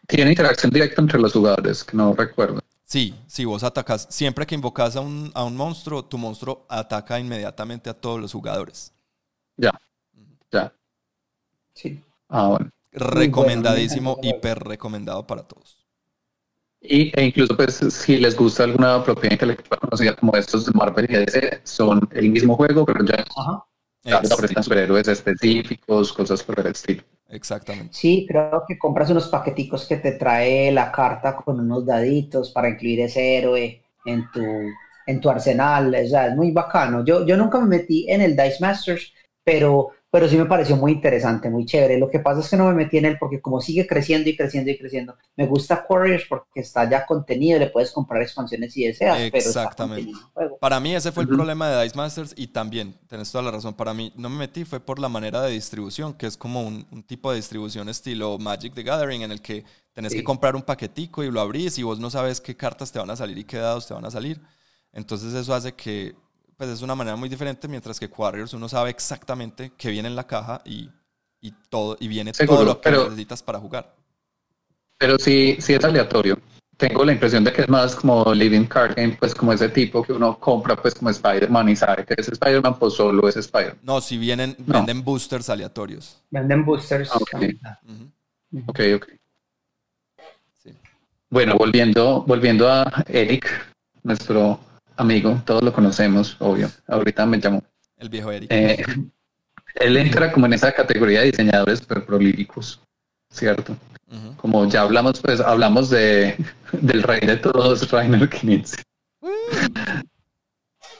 Tiene 0.07 0.31
interacción 0.31 0.71
directa 0.71 1.01
entre 1.01 1.19
los 1.19 1.33
jugadores, 1.33 1.83
que 1.83 1.95
no 1.95 2.13
recuerdo. 2.13 2.59
Sí, 2.83 3.15
si 3.25 3.45
vos 3.45 3.63
atacas, 3.63 4.07
siempre 4.11 4.45
que 4.45 4.53
invocas 4.53 4.95
a 4.95 4.99
un, 4.99 5.31
a 5.33 5.43
un 5.43 5.55
monstruo, 5.55 6.05
tu 6.05 6.17
monstruo 6.17 6.65
ataca 6.69 7.19
inmediatamente 7.19 7.89
a 7.89 7.93
todos 7.95 8.21
los 8.21 8.31
jugadores. 8.31 8.93
Ya, 9.57 9.71
ya. 10.51 10.73
Sí. 11.73 12.01
Ah, 12.29 12.47
bueno. 12.49 12.71
Recomendadísimo, 12.91 14.17
hiper 14.21 14.59
recomendado 14.59 15.27
para 15.27 15.43
todos. 15.43 15.85
Y, 16.81 17.11
e 17.19 17.25
incluso, 17.25 17.55
pues, 17.57 17.75
si 17.75 18.17
les 18.17 18.37
gusta 18.37 18.63
alguna 18.63 19.03
propiedad 19.03 19.33
intelectual 19.33 19.79
conocida 19.79 20.15
como 20.15 20.35
estos 20.37 20.65
de 20.65 20.71
Marvel 20.73 21.07
y 21.09 21.13
DC, 21.13 21.61
son 21.63 22.07
el 22.11 22.29
mismo 22.29 22.55
juego, 22.55 22.85
pero 22.85 23.03
ya 23.03 24.21
presentan 24.21 24.63
superhéroes 24.63 25.07
específicos, 25.07 26.13
cosas 26.13 26.43
por 26.43 26.59
el 26.59 26.67
estilo. 26.67 27.03
Exactamente. 27.29 27.91
Sí, 27.91 28.25
creo 28.29 28.63
que 28.67 28.77
compras 28.77 29.09
unos 29.09 29.27
paqueticos 29.29 29.85
que 29.87 29.97
te 29.97 30.13
trae 30.13 30.71
la 30.71 30.91
carta 30.91 31.35
con 31.35 31.59
unos 31.59 31.85
daditos 31.85 32.51
para 32.51 32.69
incluir 32.69 33.01
ese 33.01 33.37
héroe 33.37 33.81
en 34.05 34.29
tu, 34.31 34.43
en 35.07 35.19
tu 35.19 35.29
arsenal. 35.29 35.87
O 35.93 36.07
sea, 36.07 36.27
es 36.27 36.35
muy 36.35 36.51
bacano. 36.51 37.03
Yo, 37.03 37.25
yo 37.25 37.35
nunca 37.35 37.59
me 37.59 37.65
metí 37.65 38.05
en 38.09 38.21
el 38.21 38.35
Dice 38.35 38.57
Masters, 38.61 39.11
pero, 39.43 39.91
pero 40.15 40.29
sí 40.29 40.37
me 40.37 40.45
pareció 40.45 40.77
muy 40.77 40.93
interesante, 40.93 41.49
muy 41.49 41.65
chévere. 41.65 41.99
Lo 41.99 42.09
que 42.09 42.21
pasa 42.21 42.39
es 42.39 42.49
que 42.49 42.55
no 42.55 42.69
me 42.69 42.73
metí 42.73 42.97
en 42.97 43.03
él 43.03 43.17
porque 43.19 43.41
como 43.41 43.59
sigue 43.59 43.85
creciendo 43.85 44.29
y 44.29 44.37
creciendo 44.37 44.71
y 44.71 44.77
creciendo, 44.77 45.17
me 45.35 45.45
gusta 45.45 45.85
Warriors 45.89 46.23
porque 46.29 46.61
está 46.61 46.89
ya 46.89 47.05
contenido, 47.05 47.59
le 47.59 47.67
puedes 47.67 47.91
comprar 47.91 48.21
expansiones 48.21 48.71
si 48.71 48.85
deseas, 48.85 49.19
Exactamente. 49.33 50.13
Para 50.61 50.79
mí 50.79 50.95
ese 50.95 51.11
fue 51.11 51.23
el 51.23 51.27
problema 51.27 51.69
de 51.69 51.83
Dice 51.83 51.97
Masters 51.97 52.33
y 52.37 52.47
también, 52.47 52.95
tenés 53.09 53.29
toda 53.29 53.43
la 53.43 53.51
razón, 53.51 53.73
para 53.73 53.93
mí 53.93 54.13
no 54.15 54.29
me 54.29 54.37
metí 54.37 54.63
fue 54.63 54.79
por 54.79 54.99
la 54.99 55.09
manera 55.09 55.41
de 55.41 55.51
distribución, 55.51 56.13
que 56.13 56.27
es 56.27 56.37
como 56.37 56.61
un, 56.61 56.85
tipo 57.05 57.29
de 57.31 57.35
distribución 57.35 57.89
estilo 57.89 58.37
Magic 58.37 58.73
the 58.73 58.83
Gathering 58.83 59.23
en 59.23 59.33
el 59.33 59.41
que 59.41 59.65
tenés 59.91 60.13
que 60.13 60.23
comprar 60.23 60.55
un 60.55 60.61
paquetico 60.61 61.25
y 61.25 61.29
lo 61.29 61.41
abrís 61.41 61.77
y 61.77 61.83
vos 61.83 61.99
no 61.99 62.09
sabes 62.09 62.39
qué 62.39 62.55
cartas 62.55 62.89
te 62.89 62.99
van 62.99 63.09
a 63.09 63.17
salir 63.17 63.37
y 63.37 63.43
qué 63.43 63.57
dados 63.57 63.85
te 63.85 63.93
van 63.93 64.05
a 64.05 64.11
salir. 64.11 64.39
Entonces 64.93 65.33
eso 65.33 65.53
hace 65.53 65.73
que 65.73 66.15
pues 66.57 66.69
es 66.69 66.81
una 66.81 66.95
manera 66.95 67.15
muy 67.15 67.29
diferente, 67.29 67.67
mientras 67.67 67.99
que 67.99 68.07
Warriors 68.07 68.53
uno 68.53 68.69
sabe 68.69 68.89
exactamente 68.89 69.73
qué 69.77 69.89
viene 69.89 70.07
en 70.07 70.15
la 70.15 70.25
caja 70.25 70.61
y, 70.65 70.89
y 71.41 71.51
todo, 71.69 71.97
y 71.99 72.07
viene 72.07 72.31
todo 72.31 72.63
lo 72.63 72.81
que 72.81 72.91
necesitas 72.91 73.43
para 73.43 73.59
jugar. 73.59 73.93
Pero 74.97 75.17
sí, 75.19 75.57
sí 75.59 75.73
es 75.73 75.83
aleatorio. 75.83 76.39
Tengo 76.77 77.05
la 77.05 77.13
impresión 77.13 77.43
de 77.43 77.53
que 77.53 77.61
es 77.61 77.69
más 77.69 77.95
como 77.95 78.33
Living 78.33 78.65
Card 78.65 78.95
Game, 78.95 79.17
pues 79.17 79.33
como 79.33 79.53
ese 79.53 79.69
tipo 79.69 80.03
que 80.03 80.11
uno 80.11 80.37
compra 80.37 80.75
pues 80.75 80.93
como 80.93 81.09
Spider-Man 81.09 81.69
y 81.69 81.75
sabe 81.75 82.05
que 82.05 82.15
es 82.17 82.27
Spider-Man, 82.27 82.77
pues 82.77 82.95
solo 82.95 83.29
es 83.29 83.37
Spider-Man. 83.37 83.79
No, 83.83 84.01
si 84.01 84.17
vienen, 84.17 84.55
venden 84.59 85.03
boosters 85.03 85.49
aleatorios. 85.49 86.21
Venden 86.31 86.65
boosters. 86.65 87.11
Ah, 87.11 87.17
ok, 88.67 88.79
ok. 88.95 89.07
Bueno, 91.29 91.55
volviendo, 91.57 92.23
volviendo 92.23 92.71
a 92.71 93.03
Eric, 93.07 93.49
nuestro 94.03 94.59
amigo, 94.97 95.41
todos 95.45 95.63
lo 95.63 95.73
conocemos, 95.73 96.35
obvio. 96.39 96.69
Ahorita 96.87 97.25
me 97.25 97.39
llamó. 97.39 97.63
El 97.97 98.09
viejo 98.09 98.31
Eric. 98.31 98.51
Eh, 98.51 98.83
él 99.75 99.97
entra 99.97 100.31
como 100.31 100.45
en 100.45 100.53
esa 100.53 100.71
categoría 100.71 101.21
de 101.21 101.31
diseñadores 101.31 101.81
prolíficos, 101.81 102.81
¿cierto? 103.29 103.75
Como 104.37 104.67
ya 104.69 104.81
hablamos, 104.81 105.19
pues 105.19 105.39
hablamos 105.39 105.89
de, 105.89 106.37
del 106.71 107.03
rey 107.03 107.21
de 107.21 107.37
todos, 107.37 107.89
Rainer 107.91 108.29
Knizia. 108.29 108.81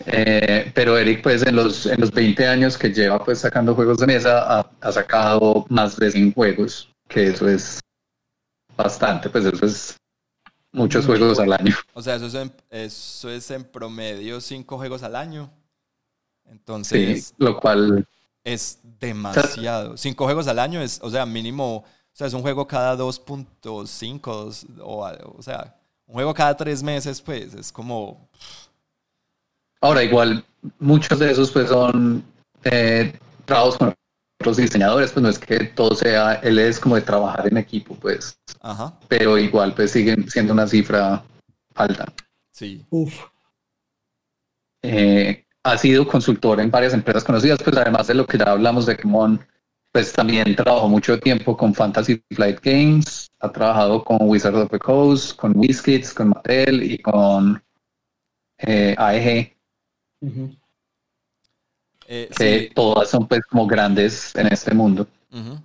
Eh, 0.07 0.71
pero 0.73 0.97
Eric, 0.97 1.21
pues 1.23 1.45
en 1.45 1.55
los, 1.55 1.85
en 1.85 2.01
los 2.01 2.11
20 2.11 2.47
años 2.47 2.77
que 2.77 2.91
lleva 2.93 3.23
pues 3.23 3.39
sacando 3.39 3.75
juegos 3.75 3.99
de 3.99 4.07
mesa, 4.07 4.59
ha, 4.59 4.69
ha, 4.81 4.91
sacado 4.91 5.65
más 5.69 5.95
de 5.97 6.11
100 6.11 6.33
juegos, 6.33 6.91
que 7.07 7.27
eso 7.27 7.47
es 7.47 7.79
bastante, 8.75 9.29
pues 9.29 9.45
eso 9.45 9.65
es 9.65 9.97
Muchos 10.75 11.05
juegos 11.05 11.39
al 11.39 11.53
año. 11.53 11.75
O 11.93 12.01
sea, 12.01 12.15
eso 12.15 12.25
es 12.25 12.33
en, 12.33 12.51
eso 12.69 13.29
es 13.29 13.49
en 13.51 13.63
promedio 13.63 14.41
cinco 14.41 14.77
juegos 14.77 15.03
al 15.03 15.15
año. 15.15 15.49
Entonces. 16.45 17.33
lo 17.37 17.59
cual. 17.59 18.05
Es 18.43 18.79
demasiado. 18.99 19.97
cinco 19.97 20.25
juegos 20.25 20.47
al 20.47 20.59
año 20.59 20.81
es, 20.81 20.99
o 21.01 21.09
sea, 21.09 21.25
mínimo. 21.25 21.77
O 21.77 21.85
sea, 22.17 22.27
es 22.27 22.33
un 22.33 22.41
juego 22.41 22.67
cada 22.67 22.95
2.5. 22.95 24.81
O, 24.81 25.37
o 25.37 25.41
sea, 25.41 25.75
un 26.05 26.13
juego 26.13 26.33
cada 26.33 26.55
tres 26.55 26.83
meses, 26.83 27.21
pues 27.21 27.53
es 27.53 27.71
como. 27.71 28.29
Ahora, 29.81 30.03
igual, 30.03 30.43
muchos 30.79 31.19
de 31.19 31.31
esos, 31.31 31.51
pues 31.51 31.69
son 31.69 32.23
eh, 32.63 33.17
trabajos 33.45 33.77
con 33.77 33.93
otros 34.45 34.57
diseñadores, 34.57 35.11
pues 35.11 35.23
no 35.23 35.29
es 35.29 35.39
que 35.39 35.57
todo 35.65 35.95
sea, 35.95 36.35
él 36.35 36.59
es 36.59 36.79
como 36.79 36.93
de 36.93 37.01
trabajar 37.01 37.47
en 37.47 37.57
equipo, 37.57 37.95
pues. 37.95 38.39
Ajá. 38.61 38.93
Pero 39.07 39.39
igual, 39.39 39.73
pues 39.73 39.89
sigue 39.89 40.15
siendo 40.29 40.53
una 40.53 40.67
cifra 40.67 41.23
alta. 41.73 42.05
Sí. 42.51 42.85
Uf. 42.91 43.23
Eh, 44.83 45.43
ha 45.63 45.77
sido 45.79 46.07
consultor 46.07 46.59
en 46.59 46.69
varias 46.69 46.93
empresas 46.93 47.23
conocidas, 47.23 47.57
pues 47.63 47.75
además 47.75 48.05
de 48.05 48.13
lo 48.13 48.27
que 48.27 48.37
ya 48.37 48.51
hablamos 48.51 48.85
de 48.85 48.95
Kemon, 48.95 49.43
pues 49.91 50.13
también 50.13 50.55
trabajó 50.55 50.87
mucho 50.87 51.19
tiempo 51.19 51.57
con 51.57 51.73
Fantasy 51.73 52.23
Flight 52.29 52.59
Games, 52.61 53.31
ha 53.39 53.51
trabajado 53.51 54.03
con 54.03 54.19
Wizard 54.21 54.55
of 54.55 54.69
the 54.69 54.77
Coast, 54.77 55.35
con 55.37 55.57
WizKids, 55.57 56.13
con 56.13 56.29
Mattel 56.29 56.83
y 56.83 56.99
con 56.99 57.63
eh, 58.59 58.93
AEG. 58.95 59.57
Eh, 62.07 62.29
que 62.37 62.71
todas 62.73 63.09
son 63.09 63.27
pues 63.27 63.41
como 63.49 63.65
grandes 63.67 64.35
en 64.35 64.47
este 64.47 64.73
mundo. 64.73 65.07
Uh 65.31 65.57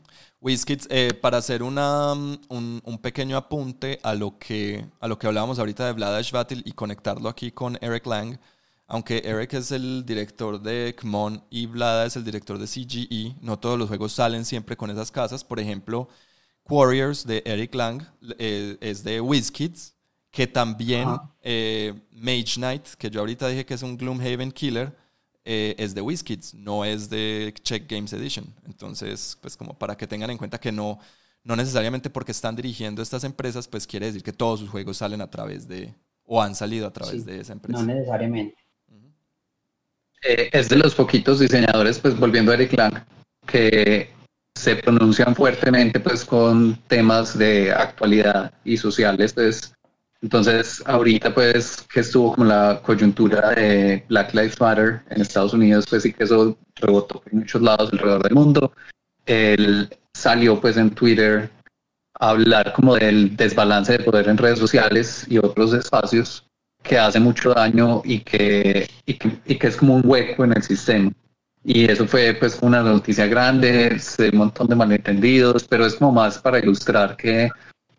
para 1.21 1.37
hacer 1.37 1.63
una, 1.63 2.13
un, 2.13 2.81
un, 2.83 2.99
pequeño 2.99 3.37
apunte 3.37 4.01
a 4.03 4.15
lo, 4.15 4.39
que, 4.39 4.87
a 4.99 5.07
lo 5.07 5.19
que 5.19 5.27
hablábamos 5.27 5.59
ahorita 5.59 5.87
de 5.87 5.93
Vladash 5.93 6.33
Battle 6.33 6.63
y 6.65 6.73
conectarlo 6.73 7.29
aquí 7.29 7.53
con 7.53 7.77
Eric 7.83 8.07
Lang, 8.07 8.39
aunque 8.87 9.23
Eric 9.25 9.53
es 9.55 9.71
el 9.71 10.05
director 10.07 10.61
de 10.61 10.97
Kmon 10.99 11.45
y 11.51 11.67
Vlada 11.67 12.07
es 12.07 12.17
el 12.17 12.25
director 12.25 12.59
de 12.59 12.67
CGE, 12.67 13.37
no 13.43 13.59
todos 13.59 13.79
los 13.79 13.89
juegos 13.89 14.13
salen 14.13 14.45
siempre 14.45 14.77
con 14.77 14.91
esas 14.91 15.11
casas. 15.11 15.45
Por 15.45 15.61
ejemplo, 15.61 16.09
Warriors 16.69 17.27
de 17.27 17.43
Eric 17.45 17.75
Lang 17.75 18.03
eh, 18.39 18.79
es 18.81 19.05
de 19.05 19.21
WizKids, 19.21 19.95
que 20.31 20.47
también 20.47 21.07
Mage 22.13 22.55
Knight, 22.57 22.87
que 22.97 23.11
yo 23.11 23.21
ahorita 23.21 23.49
dije 23.49 23.67
que 23.67 23.75
es 23.75 23.83
un 23.83 23.97
Gloomhaven 23.97 24.53
Killer, 24.53 24.97
eh, 25.45 25.75
es 25.79 25.95
de 25.95 26.01
WizKids, 26.01 26.55
no 26.55 26.85
es 26.85 27.09
de 27.09 27.55
Check 27.63 27.91
Games 27.91 28.13
Edition. 28.13 28.47
Entonces, 28.67 29.39
pues 29.41 29.57
como 29.57 29.79
para 29.79 29.97
que 29.97 30.07
tengan 30.07 30.31
en 30.31 30.39
cuenta 30.39 30.59
que 30.59 30.73
no, 30.73 30.99
no 31.43 31.57
necesariamente 31.57 32.11
porque 32.11 32.33
están 32.33 32.57
dirigiendo 32.57 33.03
estas 33.03 33.25
empresas, 33.25 33.67
pues 33.69 33.87
quiere 33.87 34.07
decir 34.07 34.23
que 34.23 34.33
todos 34.33 34.61
sus 34.61 34.69
juegos 34.69 34.99
salen 34.99 35.21
a 35.21 35.31
través 35.31 35.67
de, 35.67 35.95
o 36.25 36.43
han 36.43 36.55
salido 36.55 36.87
a 36.87 36.93
través 36.93 37.25
de 37.25 37.41
esa 37.41 37.53
empresa. 37.53 37.81
No 37.81 37.87
necesariamente. 37.87 38.57
Eh, 40.23 40.51
es 40.53 40.69
de 40.69 40.77
los 40.77 40.95
poquitos 40.95 41.41
diseñadores, 41.41 41.99
pues 41.99 42.19
volviendo 42.19 42.53
a 42.53 42.55
Eric 42.55 42.75
Lang, 42.75 43.05
que 43.47 44.11
se 44.55 44.77
pronuncian 44.77 45.35
fuertemente 45.35 45.99
pues 45.99 46.25
con 46.25 46.77
temas 46.89 47.39
de 47.39 47.73
actualidad 47.73 48.53
y 48.65 48.77
sociales, 48.77 49.33
pues 49.33 49.73
Entonces, 50.23 50.83
ahorita 50.87 51.35
pues 51.35 51.83
que 51.93 52.01
estuvo 52.01 52.35
como 52.35 52.47
la 52.47 52.81
coyuntura 52.83 53.51
de 53.51 54.05
Black 54.09 54.35
Lives 54.35 54.61
Matter 54.61 55.03
en 55.09 55.23
Estados 55.23 55.55
Unidos, 55.55 55.87
pues 55.89 56.03
sí 56.03 56.13
que 56.13 56.25
eso 56.25 56.59
rebotó 56.77 57.23
en 57.31 57.39
muchos 57.39 57.63
lados 57.63 57.91
alrededor 57.93 58.23
del 58.23 58.35
mundo. 58.35 58.73
Él 59.25 59.89
salió 60.13 60.61
pues 60.61 60.77
en 60.77 60.91
Twitter 60.91 61.51
a 62.19 62.31
hablar 62.31 62.75
como 62.75 62.97
del 62.97 63.35
desbalance 63.37 63.93
de 63.93 64.05
poder 64.05 64.29
en 64.29 64.37
redes 64.37 64.59
sociales 64.59 65.25
y 65.29 65.39
otros 65.39 65.73
espacios 65.73 66.47
que 66.83 66.99
hace 66.99 67.19
mucho 67.19 67.55
daño 67.55 68.03
y 68.05 68.21
que, 68.21 68.89
y 69.07 69.15
que, 69.15 69.39
y 69.47 69.55
que 69.57 69.67
es 69.67 69.77
como 69.77 69.97
un 69.97 70.03
hueco 70.05 70.45
en 70.45 70.53
el 70.53 70.63
sistema. 70.63 71.13
Y 71.65 71.91
eso 71.91 72.07
fue 72.07 72.35
pues 72.35 72.59
una 72.63 72.83
noticia 72.83 73.27
grande, 73.27 73.99
un 74.33 74.39
montón 74.39 74.67
de 74.69 74.75
malentendidos, 74.75 75.65
pero 75.65 75.87
es 75.87 75.95
como 75.95 76.13
más 76.13 76.39
para 76.39 76.59
ilustrar 76.59 77.17
que 77.17 77.51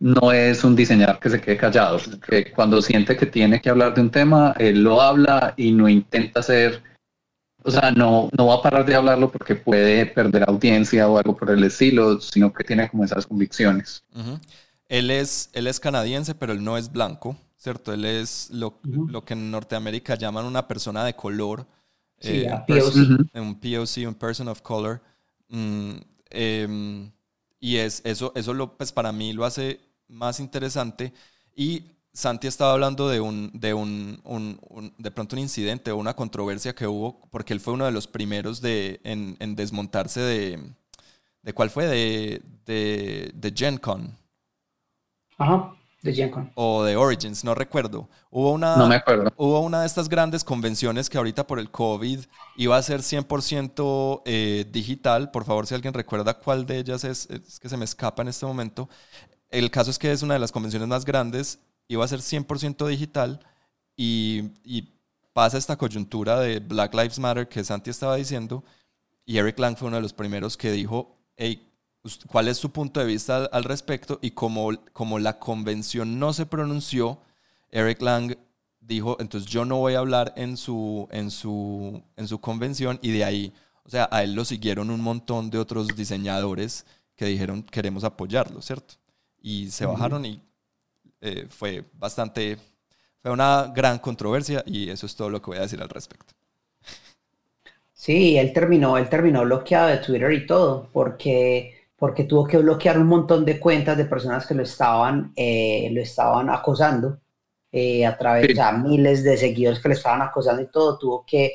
no 0.01 0.31
es 0.31 0.63
un 0.63 0.75
diseñador 0.75 1.19
que 1.19 1.29
se 1.29 1.39
quede 1.39 1.57
callado, 1.57 1.99
que 2.27 2.51
cuando 2.51 2.81
siente 2.81 3.15
que 3.15 3.27
tiene 3.27 3.61
que 3.61 3.69
hablar 3.69 3.93
de 3.93 4.01
un 4.01 4.09
tema, 4.09 4.55
él 4.57 4.81
lo 4.83 4.99
habla 4.99 5.53
y 5.57 5.71
no 5.71 5.87
intenta 5.87 6.39
hacer, 6.39 6.81
o 7.61 7.69
sea, 7.69 7.91
no, 7.91 8.27
no 8.35 8.47
va 8.47 8.55
a 8.55 8.61
parar 8.63 8.83
de 8.83 8.95
hablarlo 8.95 9.31
porque 9.31 9.53
puede 9.53 10.07
perder 10.07 10.49
audiencia 10.49 11.07
o 11.07 11.19
algo 11.19 11.37
por 11.37 11.51
el 11.51 11.63
estilo, 11.63 12.19
sino 12.19 12.51
que 12.51 12.63
tiene 12.63 12.89
como 12.89 13.05
esas 13.05 13.27
convicciones. 13.27 14.03
él, 14.89 15.11
es, 15.11 15.51
él 15.53 15.67
es 15.67 15.79
canadiense, 15.79 16.33
pero 16.33 16.53
él 16.53 16.63
no 16.63 16.79
es 16.79 16.91
blanco, 16.91 17.37
¿cierto? 17.55 17.93
Él 17.93 18.03
es 18.05 18.49
lo, 18.51 18.79
lo 18.83 19.23
que 19.23 19.33
en 19.33 19.51
Norteamérica 19.51 20.15
llaman 20.15 20.45
una 20.45 20.67
persona 20.67 21.05
de 21.05 21.15
color. 21.15 21.67
Sí, 22.19 22.41
eh, 22.41 22.51
POC. 22.67 23.35
Un 23.35 23.59
POC, 23.59 24.07
un 24.07 24.15
person 24.15 24.47
of 24.47 24.61
color. 24.63 24.99
Mm, 25.49 25.91
em, 26.31 27.11
y 27.59 27.75
es, 27.77 28.01
eso, 28.03 28.31
eso 28.33 28.55
lo, 28.55 28.75
pues 28.75 28.91
para 28.91 29.11
mí 29.11 29.33
lo 29.33 29.45
hace 29.45 29.90
más 30.11 30.39
interesante. 30.39 31.13
Y 31.55 31.85
Santi 32.13 32.47
estaba 32.47 32.73
hablando 32.73 33.07
de 33.09 33.21
un, 33.21 33.51
de 33.53 33.73
un, 33.73 34.21
de 34.97 35.11
pronto 35.11 35.35
un 35.35 35.41
incidente 35.41 35.91
o 35.91 35.97
una 35.97 36.15
controversia 36.15 36.75
que 36.75 36.87
hubo, 36.87 37.21
porque 37.31 37.53
él 37.53 37.59
fue 37.59 37.73
uno 37.73 37.85
de 37.85 37.91
los 37.91 38.07
primeros 38.07 38.61
de, 38.61 38.99
en, 39.03 39.37
en 39.39 39.55
desmontarse 39.55 40.19
de, 40.19 40.59
de 41.41 41.53
cuál 41.53 41.69
fue, 41.69 41.87
de, 41.87 42.41
de, 42.65 43.31
de 43.33 43.53
Gen 43.55 43.77
Con. 43.77 44.15
Ajá, 45.37 45.73
de 46.01 46.13
Gen 46.13 46.29
Con. 46.31 46.51
O 46.55 46.83
de 46.83 46.97
Origins, 46.97 47.45
no 47.45 47.55
recuerdo. 47.55 48.09
Hubo 48.29 48.51
una, 48.51 48.75
no 48.75 48.87
me 48.87 48.95
acuerdo. 48.95 49.31
Hubo 49.37 49.61
una 49.61 49.81
de 49.81 49.87
estas 49.87 50.09
grandes 50.09 50.43
convenciones 50.43 51.09
que 51.09 51.17
ahorita 51.17 51.47
por 51.47 51.59
el 51.59 51.71
COVID 51.71 52.19
iba 52.57 52.75
a 52.77 52.81
ser 52.81 53.01
100% 53.01 54.21
eh, 54.25 54.65
digital. 54.69 55.31
Por 55.31 55.45
favor, 55.45 55.65
si 55.65 55.75
alguien 55.75 55.93
recuerda 55.93 56.33
cuál 56.33 56.65
de 56.65 56.79
ellas 56.79 57.05
es, 57.05 57.29
es 57.29 57.59
que 57.59 57.69
se 57.69 57.77
me 57.77 57.85
escapa 57.85 58.21
en 58.21 58.27
este 58.27 58.45
momento. 58.45 58.89
El 59.51 59.69
caso 59.69 59.91
es 59.91 59.99
que 59.99 60.11
es 60.11 60.23
una 60.23 60.35
de 60.35 60.39
las 60.39 60.51
convenciones 60.51 60.87
más 60.87 61.05
grandes, 61.05 61.59
iba 61.89 62.05
a 62.05 62.07
ser 62.07 62.19
100% 62.19 62.87
digital 62.87 63.39
y, 63.95 64.49
pasa 65.33 65.57
esta 65.57 65.77
coyuntura 65.77 66.41
de 66.41 66.59
Black 66.59 66.93
Lives 66.93 67.17
Matter 67.17 67.47
que 67.47 67.63
Santi 67.63 67.89
estaba 67.89 68.17
diciendo 68.17 68.65
y 69.25 69.37
Eric 69.37 69.57
Lang 69.59 69.77
fue 69.77 69.87
uno 69.87 69.95
de 69.95 70.01
los 70.01 70.11
primeros 70.11 70.57
que 70.57 70.73
dijo, 70.73 71.15
hey, 71.37 71.71
¿cuál 72.27 72.49
es 72.49 72.57
su 72.57 72.71
punto 72.71 72.99
de 72.99 73.05
vista 73.05 73.45
al, 73.45 73.63
respecto? 73.63 74.19
Y 74.21 74.31
como, 74.31 74.71
como 74.91 75.19
la 75.19 75.39
convención 75.39 76.19
no 76.19 76.33
se 76.33 76.45
pronunció, 76.45 77.21
Eric 77.69 78.01
Lang 78.01 78.35
dijo, 78.81 79.15
entonces 79.21 79.49
yo 79.49 79.63
no 79.63 79.77
voy 79.77 79.93
a 79.93 79.99
hablar 79.99 80.33
en 80.35 80.57
su, 80.57 81.07
en 81.11 81.31
su, 81.31 82.03
en 82.17 82.27
su 82.27 82.41
convención 82.41 82.99
y 83.01 83.11
de 83.11 83.23
ahí, 83.23 83.53
o 83.83 83.89
sea, 83.89 84.09
a 84.11 84.23
él 84.23 84.33
lo 84.33 84.43
siguieron 84.43 84.89
un 84.89 84.99
montón 84.99 85.49
de 85.49 85.59
otros 85.59 85.87
diseñadores 85.95 86.85
que 87.15 87.25
dijeron 87.25 87.63
queremos 87.63 88.03
apoyarlo, 88.03 88.61
¿cierto? 88.61 88.95
Y 89.41 89.69
se 89.69 89.85
bajaron 89.85 90.25
y 90.25 90.41
eh, 91.21 91.47
fue 91.49 91.83
bastante, 91.93 92.57
fue 93.21 93.31
una 93.31 93.71
gran 93.75 93.99
controversia 93.99 94.63
y 94.65 94.89
eso 94.89 95.05
es 95.05 95.15
todo 95.15 95.29
lo 95.29 95.41
que 95.41 95.51
voy 95.51 95.57
a 95.57 95.61
decir 95.61 95.81
al 95.81 95.89
respecto. 95.89 96.33
Sí, 97.93 98.37
él 98.37 98.51
terminó, 98.53 98.97
él 98.97 99.07
terminó 99.09 99.43
bloqueado 99.43 99.89
de 99.89 99.97
Twitter 99.97 100.31
y 100.31 100.47
todo, 100.47 100.89
porque, 100.91 101.87
porque 101.95 102.23
tuvo 102.23 102.47
que 102.47 102.57
bloquear 102.57 102.97
un 102.97 103.05
montón 103.07 103.45
de 103.45 103.59
cuentas 103.59 103.95
de 103.97 104.05
personas 104.05 104.47
que 104.47 104.55
lo 104.55 104.63
estaban, 104.63 105.31
eh, 105.35 105.89
lo 105.91 106.01
estaban 106.01 106.49
acosando 106.49 107.19
eh, 107.71 108.03
a 108.05 108.17
través, 108.17 108.55
de 108.55 108.63
miles 108.83 109.23
de 109.23 109.37
seguidores 109.37 109.79
que 109.79 109.89
le 109.89 109.93
estaban 109.93 110.23
acosando 110.23 110.63
y 110.63 110.71
todo, 110.71 110.97
tuvo 110.97 111.23
que 111.25 111.53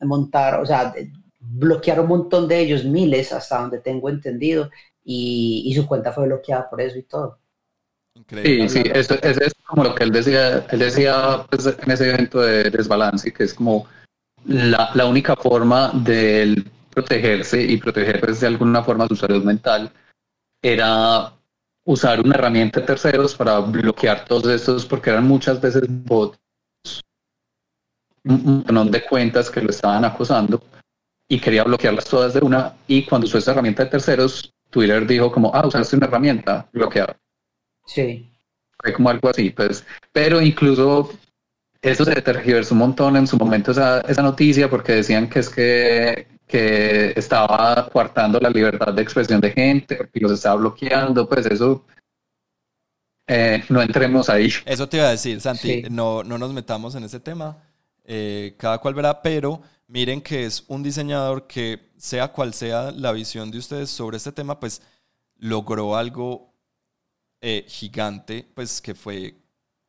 montar, 0.00 0.60
o 0.60 0.66
sea, 0.66 0.92
bloquear 1.40 2.00
un 2.00 2.08
montón 2.08 2.46
de 2.46 2.60
ellos, 2.60 2.84
miles, 2.84 3.32
hasta 3.32 3.60
donde 3.60 3.78
tengo 3.80 4.10
entendido, 4.10 4.70
y, 5.10 5.72
su 5.74 5.86
cuenta 5.86 6.12
fue 6.12 6.26
bloqueada 6.26 6.68
por 6.68 6.80
eso 6.82 6.98
y 6.98 7.02
todo. 7.04 7.38
Sí, 8.28 8.68
sí, 8.68 8.82
eso, 8.92 9.14
es 9.22 9.54
como 9.64 9.84
lo 9.84 9.94
que 9.94 10.04
él 10.04 10.12
decía, 10.12 10.66
él 10.70 10.78
decía 10.78 11.46
pues, 11.48 11.66
en 11.66 11.90
ese 11.90 12.10
evento 12.10 12.40
de 12.40 12.68
desbalance, 12.68 13.32
que 13.32 13.44
es 13.44 13.54
como 13.54 13.86
la, 14.44 14.90
la 14.94 15.06
única 15.06 15.34
forma 15.34 15.92
de 15.94 16.62
protegerse 16.90 17.62
y 17.62 17.78
proteger 17.78 18.20
pues, 18.20 18.40
de 18.40 18.48
alguna 18.48 18.82
forma 18.82 19.06
su 19.06 19.16
salud 19.16 19.42
mental 19.44 19.90
era 20.60 21.32
usar 21.86 22.20
una 22.20 22.34
herramienta 22.34 22.80
de 22.80 22.86
terceros 22.86 23.34
para 23.34 23.60
bloquear 23.60 24.26
todos 24.26 24.48
estos, 24.48 24.84
porque 24.84 25.08
eran 25.08 25.26
muchas 25.26 25.58
veces 25.58 25.84
bots, 25.88 26.38
un 28.24 28.64
montón 28.66 28.90
de 28.90 29.06
cuentas 29.06 29.48
que 29.48 29.62
lo 29.62 29.70
estaban 29.70 30.04
acosando 30.04 30.60
y 31.30 31.40
quería 31.40 31.64
bloquearlas 31.64 32.04
todas 32.04 32.34
de 32.34 32.40
una 32.40 32.74
y 32.86 33.06
cuando 33.06 33.26
usó 33.26 33.38
esa 33.38 33.52
herramienta 33.52 33.84
de 33.84 33.90
terceros 33.90 34.52
Twitter 34.70 35.06
dijo 35.06 35.32
como, 35.32 35.54
ah, 35.54 35.66
usaste 35.66 35.96
una 35.96 36.06
herramienta 36.06 36.68
bloqueada. 36.72 37.18
Sí. 37.86 38.30
Fue 38.80 38.92
como 38.92 39.10
algo 39.10 39.28
así, 39.28 39.50
pues. 39.50 39.84
Pero 40.12 40.40
incluso 40.40 41.10
eso 41.82 42.04
se 42.04 42.22
tergiversó 42.22 42.74
un 42.74 42.80
montón 42.80 43.16
en 43.16 43.26
su 43.26 43.36
momento 43.36 43.70
esa, 43.70 44.00
esa 44.02 44.22
noticia 44.22 44.68
porque 44.68 44.92
decían 44.92 45.28
que 45.28 45.38
es 45.38 45.48
que, 45.48 46.26
que 46.46 47.12
estaba 47.16 47.88
coartando 47.92 48.40
la 48.40 48.50
libertad 48.50 48.92
de 48.92 49.02
expresión 49.02 49.40
de 49.40 49.52
gente 49.52 50.08
y 50.12 50.20
los 50.20 50.32
estaba 50.32 50.56
bloqueando, 50.56 51.28
pues 51.28 51.46
eso 51.46 51.84
eh, 53.26 53.62
no 53.68 53.80
entremos 53.82 54.28
ahí. 54.28 54.50
Eso 54.64 54.88
te 54.88 54.96
iba 54.96 55.06
a 55.06 55.10
decir, 55.10 55.40
Santi, 55.40 55.82
no, 55.90 56.24
no 56.24 56.38
nos 56.38 56.52
metamos 56.52 56.94
en 56.94 57.04
ese 57.04 57.20
tema, 57.20 57.58
eh, 58.04 58.54
cada 58.58 58.78
cual 58.78 58.94
verá, 58.94 59.22
pero 59.22 59.60
miren 59.88 60.20
que 60.20 60.44
es 60.44 60.64
un 60.68 60.82
diseñador 60.82 61.46
que, 61.46 61.90
sea 61.96 62.28
cual 62.28 62.54
sea 62.54 62.92
la 62.92 63.10
visión 63.12 63.50
de 63.50 63.58
ustedes 63.58 63.90
sobre 63.90 64.18
este 64.18 64.30
tema, 64.30 64.60
pues 64.60 64.80
logró 65.36 65.96
algo 65.96 66.54
eh, 67.40 67.64
gigante, 67.68 68.46
pues 68.54 68.80
que 68.80 68.94
fue 68.94 69.34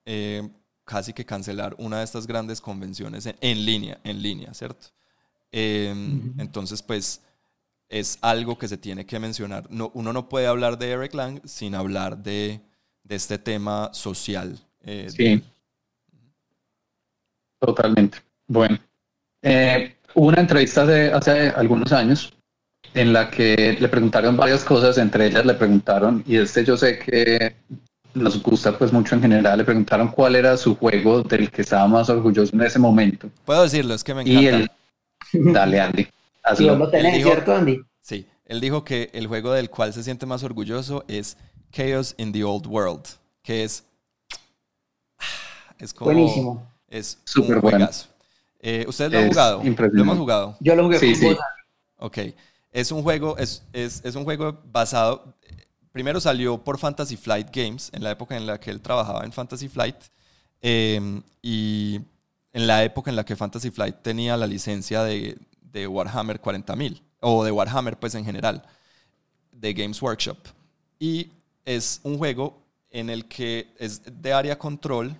eh, 0.05 0.49
casi 0.83 1.13
que 1.13 1.25
cancelar 1.25 1.75
una 1.77 1.99
de 1.99 2.05
estas 2.05 2.25
grandes 2.25 2.61
convenciones 2.61 3.27
en, 3.27 3.65
línea, 3.65 3.99
en 4.03 4.21
línea, 4.21 4.53
¿cierto? 4.53 4.87
Em, 5.51 6.33
entonces, 6.39 6.81
pues 6.81 7.21
es 7.89 8.17
algo 8.21 8.57
que 8.57 8.67
se 8.67 8.77
tiene 8.77 9.05
que 9.05 9.19
mencionar. 9.19 9.69
No, 9.69 9.91
uno 9.93 10.13
no 10.13 10.29
puede 10.29 10.47
hablar 10.47 10.77
de 10.77 10.91
Eric 10.91 11.13
Lang 11.13 11.41
sin 11.45 11.75
hablar 11.75 12.17
de, 12.17 12.61
este 13.07 13.39
tema 13.39 13.89
social. 13.91 14.59
Eh, 14.81 15.07
sí. 15.09 15.43
Totalmente. 17.59 18.19
Bueno, 18.47 18.79
eh, 19.41 19.95
hubo 20.13 20.27
una 20.27 20.41
entrevista 20.41 20.85
de 20.85 21.11
hace 21.11 21.49
algunos 21.49 21.91
años 21.91 22.33
en 22.93 23.13
la 23.13 23.29
que 23.29 23.77
le 23.79 23.87
preguntaron 23.87 24.35
varias 24.35 24.63
cosas, 24.63 24.97
entre 24.97 25.27
ellas 25.27 25.45
le 25.45 25.53
preguntaron, 25.53 26.23
y 26.25 26.37
este 26.37 26.65
yo 26.65 26.75
sé 26.77 26.99
que 26.99 27.55
nos 28.13 28.41
gusta 28.41 28.77
pues 28.77 28.91
mucho 28.91 29.15
en 29.15 29.21
general, 29.21 29.57
le 29.59 29.63
preguntaron 29.63 30.09
cuál 30.09 30.35
era 30.35 30.57
su 30.57 30.75
juego 30.75 31.21
del 31.21 31.51
que 31.51 31.61
estaba 31.61 31.87
más 31.87 32.09
orgulloso 32.09 32.55
en 32.55 32.61
ese 32.61 32.79
momento. 32.79 33.29
Puedo 33.45 33.63
decirlo, 33.63 33.93
es 33.93 34.03
que 34.03 34.13
me 34.13 34.21
encanta. 34.21 34.41
Y 34.41 34.47
él, 34.47 34.71
dale 35.53 35.79
Andy. 35.79 36.07
Sí, 36.55 36.65
lo 36.65 36.89
tenés, 36.89 37.23
¿cierto 37.23 37.55
Andy? 37.55 37.79
Sí, 38.01 38.25
él 38.45 38.59
dijo 38.59 38.83
que 38.83 39.09
el 39.13 39.27
juego 39.27 39.51
del 39.51 39.69
cual 39.69 39.93
se 39.93 40.03
siente 40.03 40.25
más 40.25 40.43
orgulloso 40.43 41.05
es 41.07 41.37
Chaos 41.71 42.15
in 42.17 42.31
the 42.31 42.43
Old 42.43 42.65
World, 42.65 43.03
que 43.43 43.63
es... 43.63 43.83
es 45.77 45.93
como, 45.93 46.11
Buenísimo. 46.11 46.67
Es 46.87 47.19
súper 47.23 47.59
bueno. 47.59 47.87
Eh, 48.59 48.85
¿Ustedes 48.87 49.11
lo 49.11 49.19
han 49.19 49.27
jugado? 49.29 49.63
Lo 49.63 50.01
hemos 50.01 50.17
jugado. 50.17 50.57
Yo 50.59 50.75
lo 50.75 50.83
jugué 50.83 50.99
con 50.99 51.37
Ok. 51.97 52.17
Es 52.71 52.91
un 52.91 53.01
juego, 53.01 53.37
es, 53.37 53.63
es, 53.73 54.03
es, 54.03 54.15
un 54.15 54.23
juego 54.23 54.61
basado. 54.71 55.35
Primero 55.91 56.19
salió 56.19 56.63
por 56.63 56.77
Fantasy 56.77 57.17
Flight 57.17 57.47
Games, 57.51 57.89
en 57.93 58.03
la 58.03 58.11
época 58.11 58.37
en 58.37 58.45
la 58.45 58.59
que 58.59 58.69
él 58.69 58.79
trabajaba 58.81 59.23
en 59.25 59.31
Fantasy 59.31 59.69
Flight. 59.69 59.95
Em, 60.61 61.23
y 61.41 61.99
en 62.53 62.67
la 62.67 62.83
época 62.83 63.09
en 63.09 63.15
la 63.15 63.25
que 63.25 63.35
Fantasy 63.35 63.71
Flight 63.71 64.01
tenía 64.01 64.37
la 64.37 64.45
licencia 64.45 65.03
de, 65.03 65.37
de 65.61 65.87
Warhammer 65.87 66.41
40.000, 66.41 67.01
o 67.21 67.43
de 67.43 67.51
Warhammer, 67.51 67.97
pues 67.97 68.13
en 68.15 68.25
general, 68.25 68.63
de 69.51 69.73
Games 69.73 70.01
Workshop. 70.01 70.37
Y 70.99 71.31
es 71.65 72.01
un 72.03 72.17
juego 72.17 72.61
en 72.91 73.09
el 73.09 73.25
que 73.25 73.73
es 73.77 74.01
de 74.21 74.33
área 74.33 74.57
control 74.57 75.15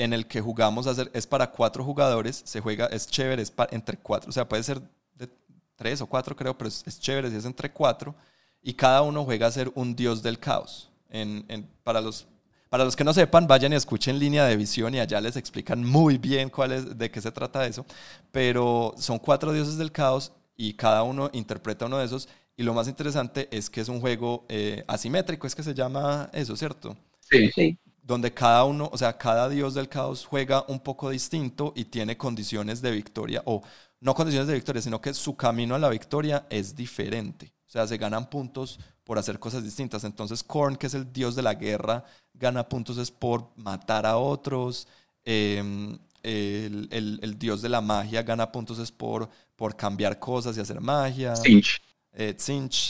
en 0.00 0.14
el 0.14 0.26
que 0.26 0.40
jugamos 0.40 0.86
a 0.86 0.90
hacer, 0.90 1.10
es 1.12 1.26
para 1.26 1.50
cuatro 1.50 1.84
jugadores, 1.84 2.42
se 2.46 2.60
juega, 2.60 2.86
es 2.86 3.06
chévere, 3.06 3.42
es 3.42 3.52
entre 3.70 3.98
cuatro, 3.98 4.30
o 4.30 4.32
sea, 4.32 4.48
puede 4.48 4.62
ser 4.62 4.80
de 5.14 5.28
tres 5.76 6.00
o 6.00 6.06
cuatro 6.06 6.34
creo, 6.34 6.56
pero 6.56 6.68
es, 6.68 7.00
chévere 7.00 7.30
si 7.30 7.36
es 7.36 7.44
entre 7.44 7.70
cuatro, 7.70 8.14
y 8.62 8.72
cada 8.72 9.02
uno 9.02 9.24
juega 9.24 9.46
a 9.46 9.52
ser 9.52 9.70
un 9.74 9.94
dios 9.94 10.22
del 10.22 10.38
caos. 10.38 10.90
En, 11.10 11.44
para, 11.82 12.00
los, 12.00 12.26
Para 12.70 12.84
los 12.84 12.96
que 12.96 13.04
no 13.04 13.12
sepan, 13.12 13.46
vayan 13.46 13.72
y 13.72 13.76
escuchen 13.76 14.18
Línea 14.18 14.46
de 14.46 14.56
Visión 14.56 14.94
y 14.94 15.00
allá 15.00 15.20
les 15.20 15.36
explican 15.36 15.84
muy 15.84 16.16
bien 16.18 16.48
cuál 16.48 16.72
es, 16.72 16.96
de 16.96 17.10
qué 17.10 17.20
se 17.20 17.32
trata 17.32 17.66
eso. 17.66 17.84
Pero 18.30 18.94
son 18.96 19.18
cuatro 19.18 19.52
dioses 19.52 19.76
del 19.76 19.92
caos 19.92 20.32
y 20.56 20.74
cada 20.74 21.02
uno 21.02 21.28
interpreta 21.32 21.86
uno 21.86 21.98
de 21.98 22.06
esos. 22.06 22.28
Y 22.56 22.62
lo 22.62 22.74
más 22.74 22.88
interesante 22.88 23.48
es 23.50 23.68
que 23.68 23.80
es 23.80 23.88
un 23.88 24.00
juego 24.00 24.46
eh, 24.48 24.84
asimétrico, 24.86 25.46
es 25.46 25.54
que 25.54 25.62
se 25.62 25.74
llama 25.74 26.30
eso, 26.32 26.56
¿cierto? 26.56 26.96
Sí, 27.20 27.50
sí. 27.50 27.78
Donde 28.02 28.32
cada 28.32 28.64
uno, 28.64 28.88
o 28.92 28.98
sea, 28.98 29.16
cada 29.16 29.48
dios 29.48 29.74
del 29.74 29.88
caos 29.88 30.24
juega 30.24 30.64
un 30.68 30.80
poco 30.80 31.10
distinto 31.10 31.72
y 31.76 31.84
tiene 31.84 32.16
condiciones 32.16 32.82
de 32.82 32.90
victoria, 32.90 33.42
o 33.44 33.62
no 34.00 34.14
condiciones 34.14 34.48
de 34.48 34.54
victoria, 34.54 34.82
sino 34.82 35.00
que 35.00 35.14
su 35.14 35.36
camino 35.36 35.74
a 35.74 35.78
la 35.78 35.90
victoria 35.90 36.46
es 36.50 36.74
diferente. 36.74 37.52
O 37.66 37.70
sea, 37.70 37.86
se 37.86 37.98
ganan 37.98 38.28
puntos 38.28 38.80
por 39.04 39.18
hacer 39.18 39.38
cosas 39.38 39.62
distintas. 39.62 40.04
Entonces, 40.04 40.42
Korn, 40.42 40.76
que 40.76 40.86
es 40.86 40.94
el 40.94 41.12
dios 41.12 41.36
de 41.36 41.42
la 41.42 41.54
guerra, 41.54 42.04
gana 42.34 42.68
puntos 42.68 42.98
es 42.98 43.10
por 43.10 43.50
matar 43.56 44.06
a 44.06 44.16
otros. 44.16 44.88
Em, 45.24 45.98
el, 46.22 47.36
dios 47.38 47.62
de 47.62 47.68
la 47.68 47.80
magia 47.80 48.22
gana 48.22 48.50
puntos 48.50 48.78
es 48.78 48.90
por, 48.90 49.28
por 49.56 49.76
cambiar 49.76 50.18
cosas 50.18 50.56
y 50.56 50.60
hacer 50.60 50.80
magia. 50.80 51.36
Cinch. 51.36 51.80
Eh, 52.12 52.36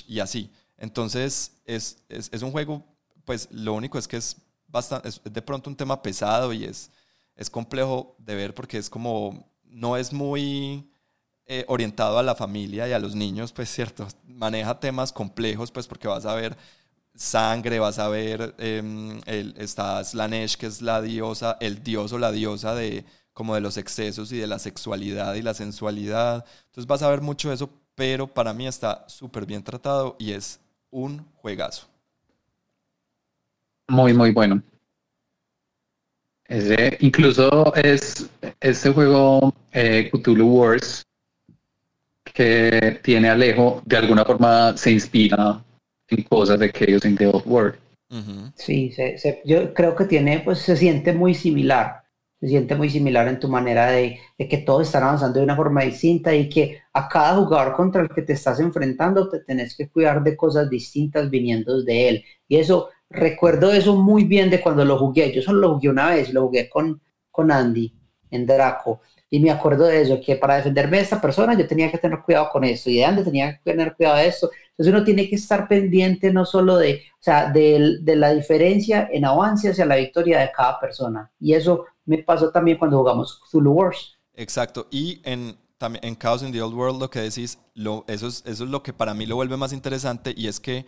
y 0.09 0.21
así. 0.21 0.51
Entonces, 0.79 1.53
es, 1.67 1.97
un 2.43 2.51
juego, 2.51 2.85
pues 3.25 3.49
lo 3.51 3.75
único 3.75 3.99
es 3.99 4.09
que 4.09 4.17
es, 4.17 4.37
es 5.05 5.21
de 5.25 5.43
pronto 5.43 5.71
un 5.71 5.77
tema 5.77 6.03
pesado 6.03 6.53
y 6.53 6.65
es, 6.65 6.91
es 7.37 7.51
complejo 7.51 8.15
de 8.19 8.35
ver 8.35 8.55
porque 8.55 8.79
es 8.79 8.91
como, 8.91 9.51
no 9.65 9.97
es 9.97 10.13
muy 10.13 10.91
eh, 11.47 11.65
orientado 11.69 12.19
a 12.19 12.23
la 12.23 12.35
familia 12.35 12.89
y 12.89 12.93
a 12.93 12.99
los 12.99 13.15
niños, 13.15 13.53
pues 13.53 13.69
cierto, 13.71 14.07
maneja 14.27 14.79
temas 14.79 15.13
complejos, 15.13 15.71
pues 15.71 15.87
porque 15.87 16.09
vas 16.09 16.25
a 16.25 16.35
ver 16.35 16.57
sangre, 17.15 17.79
vas 17.79 17.99
a 17.99 18.09
ver, 18.09 18.55
eh, 18.59 19.21
el, 19.27 19.55
está 19.59 20.03
Slanesh, 20.05 20.57
que 20.57 20.67
es 20.67 20.81
la 20.81 21.03
diosa, 21.03 21.57
el 21.61 21.83
dios 21.83 22.13
o 22.13 22.19
la 22.19 22.33
diosa 22.33 22.75
de 22.75 23.05
como 23.33 23.55
de 23.55 23.61
los 23.61 23.77
excesos 23.79 24.33
y 24.33 24.39
de 24.39 24.47
la 24.47 24.59
sexualidad 24.59 25.35
y 25.35 25.43
la 25.43 25.55
sensualidad. 25.55 26.45
Entonces 26.67 26.87
vas 26.87 27.03
a 27.03 27.11
ver 27.11 27.21
mucho 27.21 27.53
eso, 27.53 27.71
pero 27.95 28.27
para 28.33 28.53
mí 28.53 28.67
está 28.67 29.05
súper 29.09 29.47
bien 29.47 29.63
tratado 29.63 30.17
y 30.19 30.33
es 30.33 30.61
un 30.91 31.27
juegazo. 31.37 31.90
Muy, 33.91 34.15
muy 34.15 34.31
bueno. 34.31 34.63
Ese, 36.47 36.97
incluso 37.01 37.75
es 37.75 38.31
este 38.61 38.91
juego 38.91 39.53
eh, 39.73 40.11
Cthulhu 40.13 40.61
Wars 40.61 41.03
que 42.33 43.01
tiene 43.03 43.29
Alejo, 43.29 43.83
de 43.85 43.97
alguna 43.97 44.25
forma 44.25 44.77
se 44.77 44.93
inspira 44.93 45.65
en 46.09 46.23
cosas 46.23 46.61
de 46.61 46.73
Chaos 46.73 47.05
in 47.05 47.17
the 47.17 47.27
Old 47.27 47.43
World. 47.47 47.79
Sí, 48.55 48.93
yo 49.45 49.75
creo 49.75 49.97
que 49.97 50.05
tiene, 50.05 50.41
pues 50.41 50.61
se 50.61 50.77
siente 50.77 51.13
muy 51.13 51.35
similar 51.35 52.01
se 52.41 52.49
siente 52.49 52.75
muy 52.75 52.89
similar 52.89 53.29
en 53.29 53.39
tu 53.39 53.49
manera 53.49 53.91
de, 53.91 54.19
que 54.39 54.59
todos 54.59 54.87
están 54.87 55.03
avanzando 55.03 55.39
de 55.39 55.45
una 55.45 55.57
forma 55.57 55.83
distinta 55.83 56.35
y 56.35 56.49
que 56.49 56.81
a 56.95 57.07
cada 57.07 57.37
jugador 57.37 57.77
contra 57.77 58.01
el 58.01 58.09
que 58.09 58.23
te 58.23 58.33
estás 58.33 58.61
enfrentando 58.61 59.29
te 59.29 59.41
tenés 59.41 59.77
que 59.77 59.91
cuidar 59.91 60.25
de 60.25 60.37
cosas 60.37 60.71
distintas 60.71 61.29
viniendo 61.29 61.83
de 61.83 62.09
él. 62.09 62.25
Y 62.49 62.57
eso, 62.57 62.89
recuerdo 63.11 63.73
eso 63.73 63.97
muy 63.97 64.25
bien 64.25 64.51
de 64.51 64.61
cuando 64.61 64.85
lo 64.85 64.99
jugué. 64.99 65.33
Yo 65.33 65.43
solo 65.43 65.61
lo 65.61 65.75
jugué 65.75 65.89
una 65.91 66.11
vez, 66.11 66.33
lo 66.33 66.47
jugué 66.47 66.69
con, 66.69 67.01
con 67.31 67.51
Andy 67.51 67.93
en 68.31 68.47
Draco. 68.47 69.01
Y 69.29 69.39
me 69.41 69.51
acuerdo 69.51 69.85
de 69.85 70.03
eso, 70.03 70.21
que 70.25 70.37
para 70.37 70.57
defenderme 70.57 70.97
de 70.97 71.05
esta 71.05 71.21
persona 71.21 71.57
yo 71.57 71.67
tenía 71.67 71.91
que 71.91 71.99
tener 71.99 72.21
cuidado 72.21 72.49
con 72.51 72.65
esto 72.65 72.91
y 72.91 72.97
de 72.97 73.05
Andy 73.05 73.23
tenía 73.23 73.53
que 73.53 73.73
tener 73.73 73.95
cuidado 73.95 74.17
de 74.17 74.27
esto. 74.27 74.51
Entonces 74.71 74.95
uno 74.95 75.05
tiene 75.05 75.29
que 75.29 75.37
estar 75.37 75.69
pendiente 75.69 76.33
no 76.33 76.45
solo 76.45 76.77
de, 76.79 77.03
o 77.13 77.23
sea, 77.23 77.51
de, 77.51 77.99
de 78.01 78.17
la 78.17 78.33
diferencia 78.33 79.09
en 79.13 79.25
avance 79.25 79.69
hacia 79.69 79.87
la 79.87 79.97
victoria 79.97 80.41
de 80.41 80.51
cada 80.51 80.81
persona. 80.81 81.31
Y 81.39 81.55
eso 81.55 81.87
me 82.05 82.19
pasó 82.19 82.51
también 82.51 82.79
cuando 82.79 82.99
jugamos 82.99 83.41
Zulu 83.49 83.73
Wars. 83.73 84.19
Exacto, 84.35 84.89
y 84.91 85.21
en, 85.25 85.57
también 85.79 86.05
en 86.05 86.17
Chaos 86.17 86.43
in 86.43 86.51
the 86.51 86.63
Old 86.63 86.75
World 86.75 87.01
lo 87.01 87.11
que 87.11 87.21
decís, 87.21 87.59
lo, 87.75 88.05
eso, 88.09 88.27
es, 88.27 88.43
eso 88.47 88.65
es 88.65 88.71
lo 88.71 88.83
que 88.83 88.93
para 88.93 89.15
mí 89.15 89.27
lo 89.27 89.37
vuelve 89.37 89.57
más 89.57 89.73
interesante 89.73 90.33
y 90.37 90.49
es 90.49 90.61
que, 90.61 90.87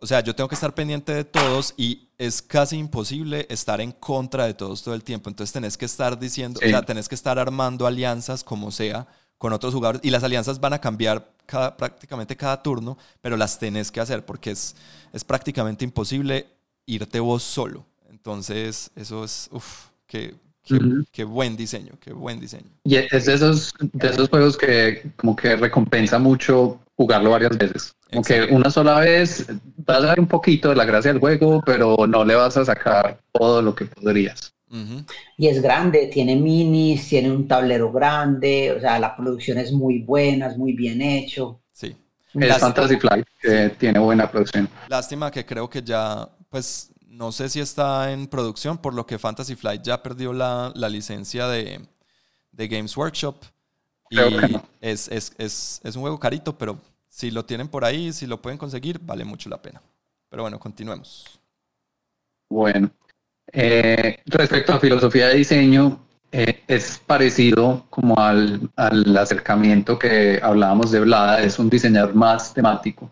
o 0.00 0.06
sea, 0.06 0.20
yo 0.20 0.34
tengo 0.34 0.48
que 0.48 0.54
estar 0.54 0.74
pendiente 0.74 1.12
de 1.12 1.24
todos 1.24 1.74
y 1.76 2.08
es 2.18 2.42
casi 2.42 2.76
imposible 2.76 3.46
estar 3.50 3.80
en 3.80 3.92
contra 3.92 4.46
de 4.46 4.54
todos 4.54 4.82
todo 4.82 4.94
el 4.94 5.04
tiempo, 5.04 5.28
entonces 5.28 5.52
tenés 5.52 5.76
que 5.76 5.84
estar 5.84 6.18
diciendo, 6.18 6.60
o 6.64 6.68
sea, 6.68 6.82
tenés 6.82 7.08
que 7.08 7.14
estar 7.14 7.38
armando 7.38 7.86
alianzas 7.86 8.42
como 8.42 8.70
sea 8.70 9.06
con 9.38 9.52
otros 9.52 9.72
jugadores 9.72 10.02
y 10.04 10.10
las 10.10 10.22
alianzas 10.22 10.60
van 10.60 10.74
a 10.74 10.80
cambiar 10.80 11.32
cada, 11.46 11.76
prácticamente 11.76 12.36
cada 12.36 12.62
turno, 12.62 12.98
pero 13.20 13.36
las 13.36 13.58
tenés 13.58 13.90
que 13.90 14.00
hacer 14.00 14.24
porque 14.24 14.50
es, 14.50 14.76
es 15.12 15.24
prácticamente 15.24 15.84
imposible 15.84 16.46
irte 16.86 17.20
vos 17.20 17.42
solo. 17.42 17.86
Entonces, 18.10 18.90
eso 18.96 19.24
es, 19.24 19.48
uff, 19.50 19.90
Qué, 21.12 21.24
buen 21.24 21.56
diseño, 21.56 21.92
qué 22.00 22.12
buen 22.12 22.38
diseño. 22.40 22.70
Y 22.84 22.96
es 22.96 23.26
de 23.26 23.34
esos, 23.34 23.72
de 23.80 24.08
esos 24.08 24.28
juegos 24.28 24.56
que 24.56 25.10
como 25.16 25.34
que 25.34 25.56
recompensa 25.56 26.18
mucho 26.18 26.80
jugarlo 27.00 27.30
varias 27.30 27.56
veces. 27.56 27.96
Como 28.10 28.22
que 28.22 28.42
una 28.50 28.70
sola 28.70 29.00
vez 29.00 29.46
vas 29.78 30.02
a 30.02 30.08
dar 30.08 30.20
un 30.20 30.26
poquito 30.26 30.68
de 30.68 30.76
la 30.76 30.84
gracia 30.84 31.10
del 31.10 31.18
juego, 31.18 31.62
pero 31.64 31.96
no 32.06 32.26
le 32.26 32.34
vas 32.34 32.58
a 32.58 32.64
sacar 32.66 33.18
todo 33.32 33.62
lo 33.62 33.74
que 33.74 33.86
podrías. 33.86 34.52
Y 35.38 35.48
es 35.48 35.62
grande, 35.62 36.10
tiene 36.12 36.36
minis, 36.36 37.08
tiene 37.08 37.30
un 37.30 37.48
tablero 37.48 37.90
grande, 37.90 38.74
o 38.76 38.80
sea, 38.80 38.98
la 38.98 39.16
producción 39.16 39.56
es 39.56 39.72
muy 39.72 40.00
buena, 40.00 40.48
es 40.48 40.58
muy 40.58 40.74
bien 40.74 41.00
hecho. 41.00 41.62
Sí. 41.72 41.96
Es 42.34 42.58
Fantasy 42.58 42.96
Flight, 42.96 43.26
que 43.40 43.70
tiene 43.78 43.98
buena 43.98 44.30
producción. 44.30 44.68
Lástima 44.86 45.30
que 45.30 45.46
creo 45.46 45.70
que 45.70 45.82
ya, 45.82 46.28
pues 46.50 46.92
no 47.08 47.32
sé 47.32 47.48
si 47.48 47.60
está 47.60 48.12
en 48.12 48.26
producción, 48.26 48.76
por 48.76 48.92
lo 48.92 49.06
que 49.06 49.18
Fantasy 49.18 49.56
Flight 49.56 49.82
ya 49.82 50.02
perdió 50.02 50.34
la, 50.34 50.70
licencia 50.90 51.48
de, 51.48 51.80
Games 52.52 52.94
Workshop. 52.94 53.36
y 54.10 54.18
es, 54.82 55.08
es, 55.08 55.80
un 55.96 56.02
juego 56.02 56.20
carito, 56.20 56.58
pero 56.58 56.78
si 57.10 57.30
lo 57.30 57.44
tienen 57.44 57.68
por 57.68 57.84
ahí, 57.84 58.12
si 58.14 58.26
lo 58.26 58.40
pueden 58.40 58.58
conseguir, 58.58 58.98
vale 59.02 59.26
mucho 59.26 59.50
la 59.50 59.60
pena. 59.60 59.82
Pero 60.30 60.44
bueno, 60.44 60.58
continuemos. 60.58 61.38
Bueno, 62.48 62.90
eh, 63.52 64.22
respecto 64.24 64.72
a 64.72 64.80
filosofía 64.80 65.28
de 65.28 65.34
diseño, 65.34 66.00
eh, 66.32 66.62
es 66.66 67.02
parecido 67.04 67.84
como 67.90 68.18
al, 68.18 68.70
al, 68.76 69.16
acercamiento 69.16 69.98
que 69.98 70.40
hablábamos 70.42 70.90
de 70.90 71.00
Blada, 71.00 71.42
es 71.42 71.58
un 71.58 71.68
diseñador 71.68 72.14
más 72.14 72.54
temático 72.54 73.10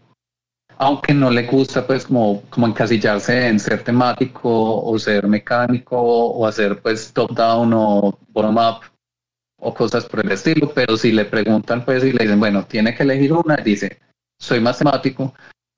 aunque 0.79 1.13
no 1.13 1.31
le 1.31 1.43
gusta 1.45 1.87
pues 1.87 2.07
como, 2.07 2.43
como 2.51 2.67
encasillarse 2.69 3.49
en 3.49 3.59
ser 3.59 3.83
temático 3.83 4.83
o 4.83 4.99
ser 4.99 5.27
mecánico 5.27 5.97
o 6.01 6.47
hacer 6.47 6.81
pues 6.81 7.13
top 7.13 7.33
down 7.33 7.73
o 7.75 8.19
bottom 8.29 8.57
up 8.57 8.81
o 9.61 9.75
cosas 9.75 10.07
por 10.07 10.25
el 10.25 10.33
estilo, 10.33 10.73
pero 10.75 10.97
si 10.97 11.13
le 11.13 11.25
preguntan 11.25 11.85
pues 11.85 12.05
y 12.05 12.13
le 12.13 12.25
dicen, 12.25 12.41
bueno, 12.41 12.65
tiene 12.67 12.95
que 12.95 13.03
elegir 13.03 13.33
una, 13.33 13.57
dice, 13.57 13.99
soy 14.39 14.61
más 14.61 14.79
temático, 14.79 15.35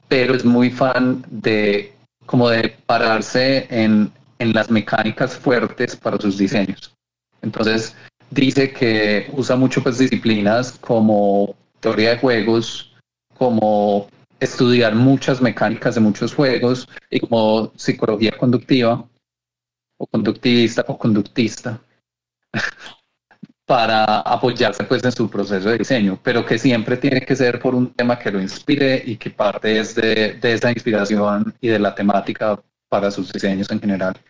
pero 0.09 0.35
es 0.35 0.45
muy 0.45 0.71
fan 0.71 1.25
de 1.31 1.95
como 2.27 2.49
de 2.49 2.77
pararse 2.87 3.67
en, 3.71 4.13
en 4.39 4.53
las 4.53 4.71
mecánicas 4.71 5.37
fuertes 5.37 5.97
para 5.97 6.19
sus 6.19 6.39
diseños. 6.39 6.95
Entonces 7.43 7.97
dice 8.31 8.73
que 8.73 9.31
usa 9.33 9.57
mucho 9.57 9.83
pues 9.83 9.99
disciplinas 9.99 10.73
como 10.81 11.57
teoría 11.81 12.11
de 12.11 12.19
juegos, 12.19 12.95
como 13.37 14.09
estudiar 14.39 14.95
muchas 14.95 15.41
mecánicas 15.41 15.95
de 15.95 16.01
muchos 16.01 16.35
juegos 16.35 16.89
y 17.11 17.21
como 17.21 17.73
psicología 17.77 18.33
conductiva 18.39 19.05
o 19.99 20.07
conductivista 20.07 20.85
o 20.89 20.97
conductista 20.97 21.81
para 23.71 24.23
apoyarse 24.23 24.83
pues 24.83 25.05
en 25.05 25.13
su 25.13 25.31
proceso 25.31 25.69
de 25.69 25.79
diseño, 25.79 26.19
pero 26.25 26.45
que 26.45 26.59
siempre 26.59 26.97
tiene 26.97 27.21
que 27.21 27.37
ser 27.37 27.61
por 27.61 27.73
un 27.73 27.95
tema 27.95 28.19
que 28.19 28.33
lo 28.33 28.41
inspire 28.41 29.01
y 29.07 29.17
que 29.17 29.31
parte 29.31 29.79
es 29.79 29.95
de, 29.95 30.41
esa 30.43 30.73
inspiración 30.73 31.55
y 31.61 31.69
de 31.69 31.79
la 31.79 31.95
temática 31.95 32.61
para 32.89 33.13
sus 33.13 33.33
diseños 33.33 33.71
en 33.71 33.79
general. 33.79 34.21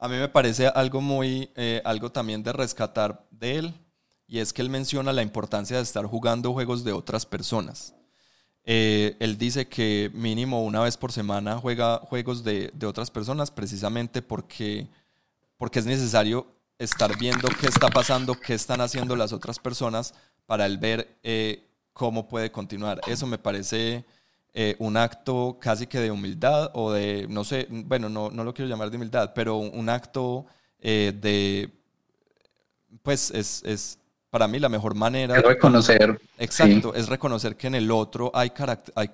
A 0.00 0.08
mí 0.08 0.16
me 0.16 0.28
parece 0.28 0.66
algo 0.66 1.00
muy, 1.00 1.48
eh, 1.54 1.80
algo 1.84 2.10
también 2.10 2.42
de 2.42 2.52
rescatar 2.52 3.24
de 3.30 3.58
él, 3.58 3.74
y 4.26 4.40
es 4.40 4.52
que 4.52 4.62
él 4.62 4.68
menciona 4.68 5.12
la 5.12 5.22
importancia 5.22 5.76
de 5.76 5.84
estar 5.84 6.06
jugando 6.06 6.52
juegos 6.52 6.82
de 6.82 6.90
otras 6.90 7.24
personas. 7.24 7.94
Eh, 8.70 9.16
él 9.18 9.38
dice 9.38 9.66
que 9.66 10.10
mínimo 10.12 10.62
una 10.62 10.82
vez 10.82 10.98
por 10.98 11.10
semana 11.10 11.56
juega 11.56 12.00
juegos 12.00 12.44
de, 12.44 12.70
otras 12.86 13.10
personas 13.10 13.50
precisamente 13.50 14.20
porque, 14.20 14.86
porque 15.56 15.78
es 15.78 15.86
necesario 15.86 16.46
estar 16.78 17.16
viendo 17.16 17.48
qué 17.58 17.66
está 17.66 17.88
pasando, 17.88 18.34
qué 18.34 18.52
están 18.52 18.82
haciendo 18.82 19.16
las 19.16 19.32
otras 19.32 19.58
personas 19.58 20.12
para 20.44 20.66
él 20.66 20.76
ver 20.76 21.16
eh, 21.22 21.64
cómo 21.94 22.28
puede 22.28 22.52
continuar. 22.52 23.00
Eso 23.06 23.26
me 23.26 23.38
parece 23.38 24.04
eh, 24.52 24.76
un 24.80 24.98
acto 24.98 25.56
casi 25.58 25.86
que 25.86 26.00
de 26.00 26.10
humildad 26.10 26.70
o 26.74 26.92
de, 26.92 27.26
no 27.30 27.44
sé, 27.44 27.68
bueno, 27.70 28.10
no, 28.10 28.28
no 28.30 28.44
lo 28.44 28.52
quiero 28.52 28.68
llamar 28.68 28.90
de 28.90 28.98
humildad, 28.98 29.32
pero 29.34 29.56
un, 29.56 29.88
acto 29.88 30.44
de, 30.78 31.72
pues 33.02 33.30
es, 33.30 33.62
es 33.64 33.98
para 34.30 34.46
mí 34.48 34.58
la 34.58 34.68
mejor 34.68 34.94
manera... 34.94 35.36
Es 35.36 35.42
reconocer. 35.42 36.20
Exacto, 36.38 36.94
es 36.94 37.08
reconocer 37.08 37.56
que 37.56 37.66
en 37.66 37.74
el 37.74 37.90
otro 37.90 38.30
hay, 38.34 38.52
hay 38.94 39.10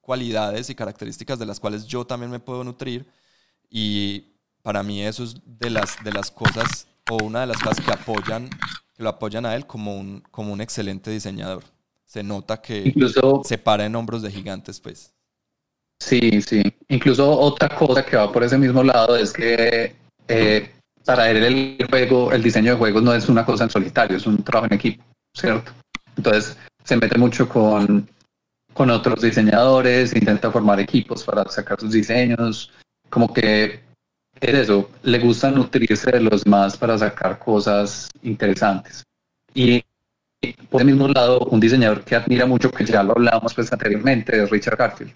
cualidades 0.00 0.70
y 0.70 0.74
características 0.74 1.38
de 1.38 1.46
las 1.46 1.60
cuales 1.60 1.86
yo 1.86 2.06
también 2.06 2.30
me 2.30 2.40
puedo 2.40 2.64
nutrir. 2.64 3.06
Y 3.70 4.32
para 4.62 4.82
mí 4.82 5.02
eso 5.02 5.24
es 5.24 5.36
de 5.44 5.70
las, 5.70 6.02
de 6.02 6.12
las 6.12 6.30
cosas 6.30 6.86
o 7.10 7.24
una 7.24 7.42
de 7.42 7.46
las 7.46 7.58
cosas 7.58 7.84
que 7.84 7.92
apoyan, 7.92 8.48
que 8.94 9.02
lo 9.02 9.08
apoyan 9.08 9.46
a 9.46 9.54
él 9.54 9.66
como 9.66 9.96
un, 9.96 10.22
como 10.30 10.52
un 10.52 10.60
excelente 10.60 11.10
diseñador. 11.10 11.64
Se 12.04 12.22
nota 12.22 12.60
que 12.60 12.84
Incluso, 12.86 13.42
se 13.44 13.58
para 13.58 13.84
en 13.84 13.94
hombros 13.96 14.22
de 14.22 14.30
gigantes, 14.30 14.80
pues. 14.80 15.12
sí, 15.98 16.40
sí. 16.42 16.62
Incluso 16.88 17.30
otra 17.30 17.68
cosa 17.68 18.04
que 18.04 18.16
va 18.16 18.32
por 18.32 18.42
ese 18.42 18.56
mismo 18.56 18.82
lado 18.82 19.16
es 19.16 19.32
que 19.32 19.94
eh, 20.26 20.72
para 21.08 21.30
él 21.30 21.42
el 21.42 21.86
juego, 21.88 22.32
el 22.32 22.42
diseño 22.42 22.72
de 22.72 22.76
juegos 22.76 23.02
no 23.02 23.14
es 23.14 23.30
una 23.30 23.42
cosa 23.42 23.64
en 23.64 23.70
solitario, 23.70 24.18
es 24.18 24.26
un 24.26 24.44
trabajo 24.44 24.66
en 24.66 24.74
equipo, 24.74 25.02
¿cierto? 25.34 25.72
Entonces 26.14 26.54
se 26.84 26.98
mete 26.98 27.16
mucho 27.16 27.48
con, 27.48 28.06
con 28.74 28.90
otros 28.90 29.22
diseñadores, 29.22 30.14
intenta 30.14 30.52
formar 30.52 30.80
equipos 30.80 31.24
para 31.24 31.48
sacar 31.48 31.80
sus 31.80 31.92
diseños, 31.92 32.70
como 33.08 33.32
que 33.32 33.80
es 34.38 34.54
eso, 34.54 34.90
le 35.02 35.18
gusta 35.18 35.50
nutrirse 35.50 36.10
de 36.10 36.20
los 36.20 36.46
más 36.46 36.76
para 36.76 36.98
sacar 36.98 37.38
cosas 37.38 38.10
interesantes. 38.22 39.02
Y 39.54 39.82
por 40.68 40.82
el 40.82 40.88
mismo 40.88 41.08
lado, 41.08 41.38
un 41.38 41.58
diseñador 41.58 42.04
que 42.04 42.16
admira 42.16 42.44
mucho, 42.44 42.70
que 42.70 42.84
ya 42.84 43.02
lo 43.02 43.12
hablamos 43.12 43.54
pues 43.54 43.72
anteriormente, 43.72 44.42
es 44.42 44.50
Richard 44.50 44.76
Garfield. 44.76 45.14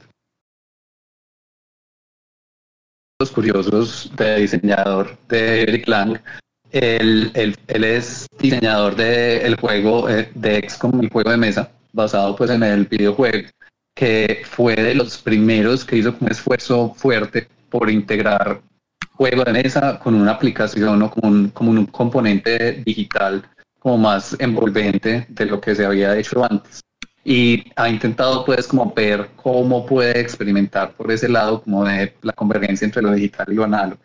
Curiosos 3.30 4.10
de 4.16 4.40
diseñador 4.40 5.16
de 5.28 5.62
Eric 5.62 5.88
Lang, 5.88 6.18
él, 6.70 7.30
es 7.66 8.26
diseñador 8.38 8.96
del 8.96 9.42
el 9.42 9.56
juego 9.56 10.08
eh, 10.08 10.30
de 10.34 10.68
XCOM, 10.68 11.00
el 11.00 11.10
juego 11.10 11.30
de 11.30 11.36
mesa, 11.36 11.70
basado 11.92 12.34
pues 12.34 12.50
en 12.50 12.62
el 12.62 12.86
videojuego, 12.86 13.48
que 13.94 14.42
fue 14.46 14.74
de 14.74 14.94
los 14.94 15.18
primeros 15.18 15.84
que 15.84 15.96
hizo 15.96 16.14
un 16.18 16.30
esfuerzo 16.30 16.94
fuerte 16.96 17.46
por 17.68 17.90
integrar 17.90 18.62
juego 19.12 19.44
de 19.44 19.52
mesa 19.52 19.98
con 19.98 20.14
una 20.14 20.32
aplicación 20.32 21.02
o 21.02 21.10
como 21.10 21.28
un, 21.28 21.48
como 21.50 21.70
un 21.70 21.86
componente 21.86 22.82
digital 22.84 23.44
como 23.78 23.98
más 23.98 24.36
envolvente 24.38 25.26
de 25.28 25.46
lo 25.46 25.60
que 25.60 25.74
se 25.74 25.84
había 25.84 26.16
hecho 26.16 26.44
antes. 26.44 26.80
Y 27.24 27.64
ha 27.76 27.88
intentado 27.88 28.44
pues 28.44 28.66
como 28.66 28.92
ver 28.94 29.30
cómo 29.36 29.86
puede 29.86 30.20
experimentar 30.20 30.92
por 30.94 31.10
ese 31.12 31.28
lado 31.28 31.62
como 31.62 31.84
de 31.84 32.14
la 32.22 32.32
convergencia 32.32 32.84
entre 32.84 33.02
lo 33.02 33.12
digital 33.12 33.46
y 33.50 33.54
lo 33.54 33.64
análogo. 33.64 34.00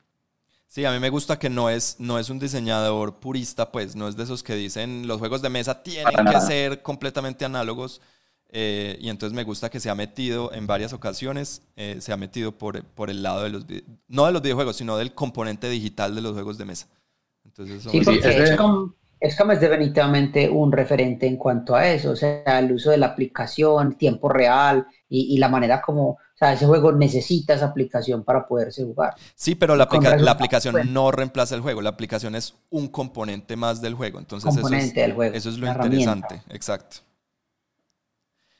Sí, 0.67 0.83
a 0.85 0.91
mí 0.91 0.99
me 0.99 1.09
gusta 1.09 1.39
que 1.39 1.49
no 1.49 1.69
es, 1.69 1.95
no 1.99 2.19
es 2.19 2.29
un 2.29 2.39
diseñador 2.39 3.19
purista, 3.19 3.71
pues 3.71 3.95
no 3.95 4.07
es 4.07 4.17
de 4.17 4.23
esos 4.23 4.43
que 4.43 4.55
dicen 4.55 5.07
los 5.07 5.19
juegos 5.19 5.41
de 5.41 5.49
mesa 5.49 5.81
tienen 5.81 6.05
Para 6.11 6.23
que 6.25 6.39
nada. 6.39 6.41
ser 6.41 6.81
completamente 6.81 7.45
análogos. 7.45 8.01
eh, 8.49 8.97
y 9.01 9.09
entonces 9.09 9.35
me 9.35 9.43
gusta 9.43 9.69
que 9.69 9.79
se 9.79 9.89
ha 9.89 9.95
metido 9.95 10.53
en 10.53 10.67
varias 10.67 10.93
ocasiones, 10.93 11.61
eh, 11.75 11.97
se 11.99 12.13
ha 12.13 12.17
metido 12.17 12.51
por, 12.57 12.83
por 12.83 13.09
el 13.09 13.21
lado 13.23 13.43
de 13.43 13.49
los, 13.49 13.65
no 14.07 14.25
de 14.25 14.31
los 14.31 14.41
videojuegos, 14.41 14.77
sino 14.77 14.97
del 14.97 15.13
componente 15.13 15.69
digital 15.69 16.15
de 16.15 16.21
los 16.21 16.33
juegos 16.33 16.57
de 16.57 16.65
mesa. 16.65 16.87
Entonces, 17.45 17.81
eso 17.81 17.91
Sí, 17.91 17.97
porque 18.05 18.19
ese- 18.29 18.55
XCOM, 18.55 18.93
XCOM 19.21 19.51
es 19.51 19.61
definitivamente 19.61 20.49
un 20.49 20.71
referente 20.71 21.27
en 21.27 21.37
cuanto 21.37 21.75
a 21.75 21.87
eso, 21.87 22.11
o 22.11 22.15
sea, 22.15 22.59
el 22.59 22.71
uso 22.71 22.91
de 22.91 22.97
la 22.97 23.07
aplicación, 23.07 23.97
tiempo 23.97 24.29
real 24.29 24.85
y, 25.09 25.35
y 25.35 25.37
la 25.39 25.49
manera 25.49 25.81
como, 25.81 26.09
o 26.11 26.17
sea, 26.35 26.53
ese 26.53 26.65
juego 26.67 26.91
necesita 26.91 27.53
esa 27.55 27.65
aplicación 27.67 28.23
para 28.23 28.47
poderse 28.47 28.83
jugar. 28.83 29.15
Sí, 29.35 29.55
pero 29.55 29.75
la, 29.75 29.85
aplica- 29.85 30.15
aplicación 30.31 30.71
buenos. 30.71 30.93
no 30.93 31.11
reemplaza 31.11 31.55
el 31.55 31.61
juego, 31.61 31.81
la 31.81 31.89
aplicación 31.89 32.35
es 32.35 32.55
un 32.69 32.87
componente 32.87 33.55
más 33.55 33.81
del 33.81 33.93
juego. 33.95 34.19
Entonces 34.19 34.55
eso 34.55 34.59
es, 34.59 34.61
Componente 34.63 35.01
del 35.01 35.13
juego, 35.13 35.35
eso 35.35 35.49
es 35.49 35.57
lo 35.57 35.67
interesante, 35.67 36.41
exacto. 36.49 36.97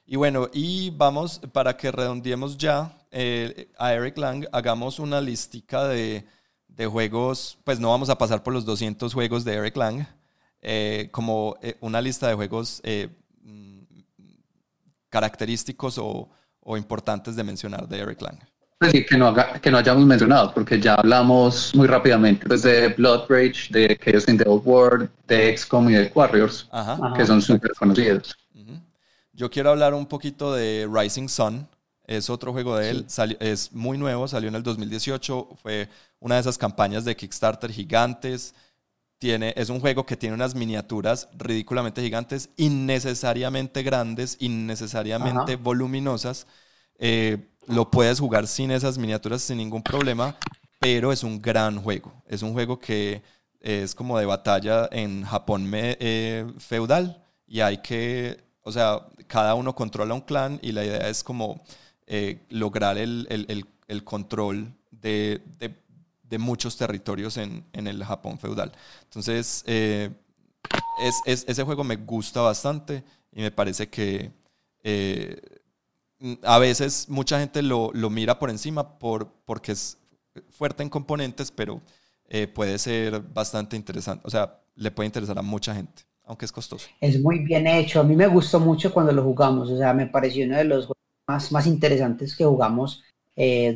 Y 0.06 0.16
bueno, 0.16 0.50
y 0.54 0.90
vamos, 0.92 1.42
para 1.52 1.76
que 1.76 1.92
redondeemos 1.92 2.58
ya 2.58 2.98
eh, 3.12 3.70
a 3.78 3.94
Eric 3.94 4.18
Lang, 4.18 4.46
hagamos 4.54 5.00
una 5.00 5.20
listica 5.20 5.88
de, 5.88 6.26
de 6.68 6.86
juegos, 6.88 7.58
pues 7.66 7.80
no 7.80 7.90
vamos 7.90 8.10
a 8.10 8.18
pasar 8.18 8.42
por 8.42 8.54
los 8.54 8.64
200 8.66 9.14
juegos 9.14 9.44
de 9.44 9.56
Eric 9.56 9.76
Lang, 9.76 10.08
eh, 10.62 11.10
como 11.12 11.58
eh, 11.62 11.76
una 11.82 12.02
lista 12.02 12.28
de 12.28 12.34
juegos 12.36 12.82
eh, 12.84 13.10
mm, 13.44 13.80
característicos 15.10 15.98
o, 15.98 16.30
o 16.62 16.78
importantes 16.78 17.36
de 17.36 17.44
mencionar 17.44 17.88
de 17.88 18.00
Eric 18.00 18.22
Lang. 18.22 18.40
Pues 18.80 18.92
sí, 18.92 19.04
que 19.06 19.18
no, 19.18 19.28
haga- 19.30 19.60
que 19.60 19.72
no 19.72 19.80
hayamos 19.80 20.06
mencionado, 20.06 20.54
porque 20.54 20.80
ya 20.80 20.96
hablamos 20.96 21.74
muy 21.74 21.88
rápidamente 21.88 22.46
pues, 22.46 22.62
de 22.62 22.90
Blood 22.90 23.26
Rage, 23.28 23.72
de 23.72 23.98
Chaos 23.98 24.28
in 24.28 24.38
the 24.38 24.48
Old 24.48 24.62
World, 24.66 25.10
de 25.28 25.58
XCOM 25.58 25.90
y 25.90 25.94
de 25.94 26.12
Warriors, 26.14 26.68
Ajá. 26.72 27.14
Que 27.16 27.26
son 27.26 27.42
súper 27.42 27.72
conocidos. 27.74 28.36
Yo 29.34 29.50
quiero 29.52 29.70
hablar 29.70 29.94
un 29.94 30.06
poquito 30.08 30.54
de 30.54 30.88
Rising 30.92 31.28
Sun. 31.28 31.68
Es 32.06 32.30
otro 32.30 32.54
juego 32.54 32.76
de 32.78 32.90
él. 32.90 33.06
Es 33.40 33.72
muy 33.72 33.98
nuevo, 33.98 34.28
salió 34.28 34.50
en 34.50 34.56
el 34.56 34.64
2018. 34.64 35.50
Fue 35.62 35.90
una 36.20 36.36
de 36.36 36.42
esas 36.42 36.58
campañas 36.58 37.06
de 37.06 37.16
Kickstarter 37.16 37.72
gigantes. 37.72 38.56
Tiene, 39.19 39.53
es 39.57 39.69
un 39.69 39.80
juego 39.80 40.06
que 40.06 40.15
tiene 40.15 40.35
unas 40.35 40.53
miniaturas 40.53 41.27
ridículamente 41.35 42.03
gigantes, 42.03 42.49
innecesariamente 42.56 43.81
grandes, 43.81 44.38
innecesariamente 44.39 45.53
Ajá. 45.53 45.61
voluminosas. 45.64 46.45
Eh, 46.99 47.48
lo 47.68 47.89
puedes 47.89 48.19
jugar 48.19 48.45
sin 48.48 48.69
esas 48.72 48.98
miniaturas 48.99 49.41
sin 49.41 49.57
ningún 49.57 49.81
problema, 49.81 50.35
pero 50.80 51.11
es 51.11 51.23
un 51.23 51.41
gran 51.41 51.81
juego. 51.81 52.14
Es 52.27 52.44
un 52.44 52.53
juego 52.53 52.77
que 52.80 53.23
es 53.60 53.95
como 53.95 54.19
de 54.19 54.26
batalla 54.27 54.88
en 54.91 55.23
Japón 55.23 55.65
me- 55.65 55.98
eh, 55.99 56.45
feudal 56.60 57.23
y 57.48 57.61
hay 57.61 57.80
que, 57.80 58.38
o 58.61 58.72
sea, 58.72 59.02
cada 59.26 59.56
uno 59.56 59.73
controla 59.73 60.14
un 60.14 60.22
clan 60.22 60.60
y 60.61 60.72
la 60.73 60.85
idea 60.85 61.10
es 61.10 61.23
como 61.23 61.64
eh, 62.06 62.45
lograr 62.49 62.98
el, 62.98 63.26
el- 63.30 63.45
el- 63.49 63.65
el 63.88 64.03
control 64.03 64.73
de, 64.91 65.41
de- 65.60 65.76
de 66.30 66.38
muchos 66.38 66.78
territorios 66.78 67.38
en, 67.38 67.66
en 67.74 67.88
el 67.88 68.04
Japón 68.04 68.40
feudal. 68.40 68.72
Entonces, 69.04 69.64
eh, 69.68 70.12
es, 70.95 71.24
es- 71.26 71.45
ese 71.48 71.64
juego 71.64 71.84
me 71.84 71.95
gusta 71.98 72.41
bastante 72.41 73.04
y 73.34 73.41
me 73.41 73.52
parece 73.52 73.90
que 73.90 74.32
eh, 74.84 75.41
a 76.44 76.58
veces 76.60 77.10
mucha 77.10 77.40
gente 77.40 77.62
lo, 77.62 77.91
lo 77.94 78.10
mira 78.10 78.40
por 78.40 78.49
encima 78.49 78.98
por, 78.99 79.32
porque 79.45 79.72
es 79.74 79.98
fuerte 80.52 80.84
en 80.84 80.90
componentes, 80.90 81.52
pero 81.52 81.82
eh, 82.30 82.48
puede 82.48 82.78
ser 82.80 83.22
bastante 83.22 83.76
interesante. 83.76 84.24
O 84.28 84.30
sea, 84.30 84.60
le 84.76 84.91
puede 84.91 85.08
interesar 85.08 85.38
a 85.38 85.41
mucha 85.41 85.74
gente, 85.76 86.04
aunque 86.26 86.45
es 86.45 86.52
costoso. 86.52 86.91
Es 86.99 87.22
muy 87.22 87.40
bien 87.40 87.68
hecho, 87.68 87.99
a 87.99 88.04
mí 88.04 88.16
me 88.16 88.28
gustó 88.28 88.60
mucho 88.60 88.91
cuando 88.94 89.12
lo 89.12 89.24
jugamos, 89.24 89.70
o 89.70 89.78
sea, 89.78 89.94
me 89.94 90.08
pareció 90.08 90.45
uno 90.45 90.58
de 90.58 90.64
los 90.64 90.91
más, 91.28 91.52
más 91.52 91.68
interesantes 91.68 92.36
que 92.36 92.45
jugamos 92.45 93.04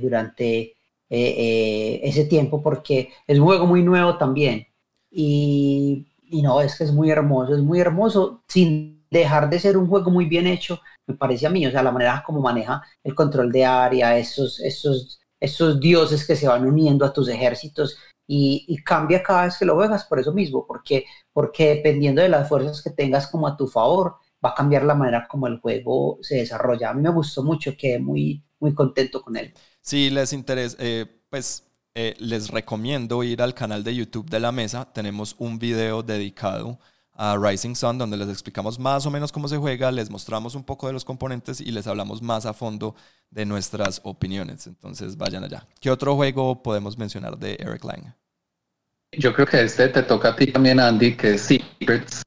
durante 0.02 0.76
eh, 1.12 1.36
eh, 1.38 2.00
ese 2.04 2.26
tiempo 2.26 2.64
porque 2.64 3.10
es 3.28 3.38
un 3.38 3.46
juego 3.46 3.68
muy 3.68 3.84
nuevo 3.84 4.18
también 4.18 4.66
y, 5.12 6.08
y 6.24 6.42
no, 6.42 6.62
es 6.62 6.78
que 6.78 6.86
es 6.86 6.94
muy 6.94 7.10
hermoso, 7.12 7.54
es 7.54 7.62
muy 7.62 7.82
hermoso 7.82 8.44
sin 8.48 9.06
dejar 9.12 9.50
de 9.50 9.60
ser 9.60 9.78
un 9.78 9.88
juego 9.90 10.10
muy 10.10 10.26
bien 10.26 10.48
hecho, 10.48 10.80
me 11.06 11.16
parece 11.16 11.46
a 11.48 11.50
mí, 11.50 11.68
o 11.68 11.72
sea, 11.72 11.84
la 11.84 11.92
manera 11.92 12.24
como 12.26 12.40
maneja 12.40 12.82
el 13.04 13.14
control 13.14 13.52
de 13.52 13.66
área, 13.66 14.18
esos, 14.18 14.62
esos, 14.62 15.20
esos 15.40 15.80
dioses 15.82 16.26
que 16.26 16.38
se 16.38 16.48
van 16.48 16.66
uniendo 16.66 17.06
a 17.06 17.12
tus 17.12 17.28
ejércitos 17.28 17.98
y, 18.26 18.64
y 18.70 18.78
cambia 18.78 19.22
cada 19.22 19.44
vez 19.46 19.58
que 19.60 19.66
lo 19.66 19.76
juegas 19.76 20.06
por 20.06 20.20
eso 20.20 20.32
mismo, 20.34 20.66
porque, 20.66 21.06
porque 21.34 21.76
dependiendo 21.76 22.22
de 22.22 22.30
las 22.30 22.48
fuerzas 22.48 22.82
que 22.82 22.92
tengas 22.92 23.28
como 23.28 23.48
a 23.48 23.58
tu 23.58 23.68
favor, 23.68 24.16
va 24.44 24.52
a 24.52 24.56
cambiar 24.56 24.84
la 24.84 24.96
manera 24.96 25.28
como 25.28 25.48
el 25.48 25.60
juego 25.60 26.18
se 26.22 26.38
desarrolla. 26.38 26.90
A 26.90 26.94
mí 26.94 27.02
me 27.02 27.12
gustó 27.12 27.44
mucho, 27.44 27.74
quedé 27.78 28.00
muy, 28.00 28.44
muy 28.60 28.74
contento 28.74 29.22
con 29.22 29.36
él. 29.38 29.54
Si 29.82 30.10
les 30.10 30.32
interesa, 30.34 30.78
eh, 30.80 31.06
pues 31.30 31.64
eh, 31.94 32.16
les 32.20 32.50
recomiendo 32.50 33.24
ir 33.24 33.42
al 33.42 33.54
canal 33.54 33.84
de 33.84 33.96
YouTube 33.96 34.30
de 34.30 34.40
la 34.40 34.52
mesa. 34.52 34.88
Tenemos 34.94 35.36
un 35.40 35.60
video 35.60 36.04
dedicado 36.04 36.80
a 37.14 37.36
Rising 37.38 37.76
Sun 37.76 37.98
donde 37.98 38.16
les 38.18 38.30
explicamos 38.30 38.80
más 38.80 39.06
o 39.06 39.12
menos 39.12 39.32
cómo 39.32 39.48
se 39.48 39.58
juega, 39.58 39.92
les 39.92 40.10
mostramos 40.10 40.56
un 40.56 40.64
poco 40.64 40.88
de 40.88 40.94
los 40.94 41.04
componentes 41.04 41.60
y 41.60 41.72
les 41.72 41.88
hablamos 41.88 42.22
más 42.22 42.46
a 42.46 42.54
fondo 42.54 42.96
de 43.30 43.46
nuestras 43.46 44.00
opiniones. 44.04 44.68
Entonces 44.68 45.18
vayan 45.18 45.44
allá. 45.44 45.68
¿Qué 45.80 45.92
otro 45.92 46.16
juego 46.16 46.64
podemos 46.64 46.98
mencionar 46.98 47.38
de 47.38 47.58
Eric 47.60 47.84
Lang? 47.84 48.14
Yo 49.12 49.34
creo 49.34 49.46
que 49.46 49.62
este 49.62 49.90
te 49.90 50.04
toca 50.04 50.30
a 50.30 50.36
ti 50.36 50.48
también, 50.48 50.80
Andy, 50.80 51.18
que 51.18 51.34
es 51.34 51.42
Secrets, 51.42 52.24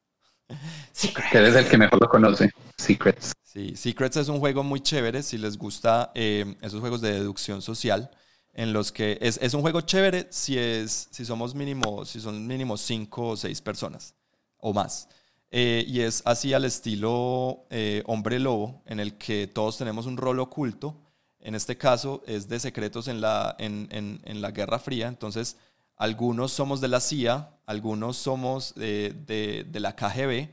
que 1.31 1.39
eres 1.39 1.55
el 1.57 1.69
que 1.69 1.77
mejor 1.79 2.01
lo 2.01 2.09
conoce. 2.09 2.51
Secrets. 2.79 3.33
Sí, 3.43 3.77
Secrets 3.77 4.17
es 4.17 4.29
un 4.29 4.39
juego 4.41 4.63
muy 4.65 4.81
chévere 4.81 5.23
si 5.23 5.39
les 5.39 5.57
gusta 5.57 6.11
eh, 6.15 6.57
esos 6.61 6.81
juegos 6.81 7.01
de 7.01 7.13
deducción 7.13 7.63
social 7.63 8.11
en 8.53 8.73
los 8.73 8.93
que 8.93 9.19
es, 9.21 9.39
es 9.43 9.55
un 9.55 9.63
juego 9.63 9.81
chévere 9.81 10.27
si 10.31 10.59
es 10.59 11.09
si 11.11 11.25
somos 11.25 11.55
mínimo 11.55 12.05
si 12.05 12.21
son 12.21 12.47
mínimo 12.47 12.77
cinco 12.77 13.29
o 13.31 13.37
seis 13.37 13.61
personas 13.61 14.15
o 14.59 14.73
más 14.73 15.09
Eh, 15.57 15.85
y 15.87 16.01
es 16.01 16.23
así 16.25 16.53
al 16.53 16.65
estilo 16.65 17.67
eh, 17.71 18.03
hombre 18.07 18.41
lobo 18.41 18.83
en 18.87 18.99
el 18.99 19.17
que 19.19 19.47
todos 19.47 19.79
tenemos 19.79 20.07
un 20.07 20.17
rol 20.17 20.41
oculto 20.41 20.97
en 21.41 21.55
este 21.55 21.77
caso 21.77 22.23
es 22.27 22.49
de 22.49 22.59
secretos 22.59 23.07
en 23.09 23.21
la 23.21 23.55
en, 23.59 23.87
en- 23.93 24.21
en 24.25 24.41
la 24.43 24.51
Guerra 24.51 24.79
Fría 24.81 25.07
entonces 25.09 25.57
algunos 25.97 26.51
somos 26.53 26.81
de 26.81 26.89
la 26.89 27.01
CIA 27.01 27.51
algunos 27.67 28.17
somos 28.17 28.75
eh, 28.79 29.13
de, 29.27 29.65
de 29.69 29.81
la 29.81 29.95
KGB 29.95 30.49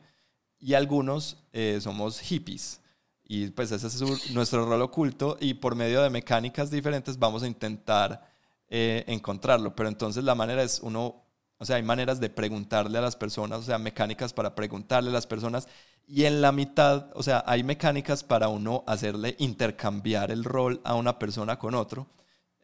y 0.62 0.76
algunos 0.76 1.38
eh, 1.52 1.80
somos 1.82 2.20
hippies 2.20 2.82
y 3.34 3.48
pues 3.48 3.72
ese 3.72 3.88
es 3.88 4.32
nuestro 4.32 4.66
rol 4.66 4.82
oculto 4.82 5.38
y 5.40 5.54
por 5.54 5.74
medio 5.74 6.02
de 6.02 6.10
mecánicas 6.10 6.70
diferentes 6.70 7.18
vamos 7.18 7.44
a 7.44 7.48
intentar 7.48 8.30
eh, 8.68 9.06
encontrarlo. 9.08 9.74
Pero 9.74 9.88
entonces 9.88 10.26
la 10.26 10.36
manera 10.36 10.62
es 10.64 10.82
uno, 10.82 11.24
o 11.58 11.64
sea, 11.64 11.78
hay 11.78 11.84
maneras 11.84 12.20
de 12.20 12.30
preguntarle 12.30 12.98
a 12.98 13.02
las 13.02 13.16
personas, 13.16 13.60
o 13.60 13.64
sea, 13.64 13.78
mecánicas 13.78 14.34
para 14.34 14.54
preguntarle 14.54 15.12
a 15.12 15.14
las 15.14 15.28
personas 15.28 15.70
y 16.06 16.26
en 16.26 16.42
la 16.42 16.52
mitad, 16.52 17.10
o 17.14 17.24
sea, 17.24 17.42
hay 17.48 17.64
mecánicas 17.64 18.22
para 18.22 18.50
uno 18.50 18.84
hacerle 18.86 19.38
intercambiar 19.40 20.30
el 20.30 20.44
rol 20.44 20.82
a 20.84 20.96
una 20.96 21.18
persona 21.18 21.58
con 21.58 21.74
otro. 21.74 22.08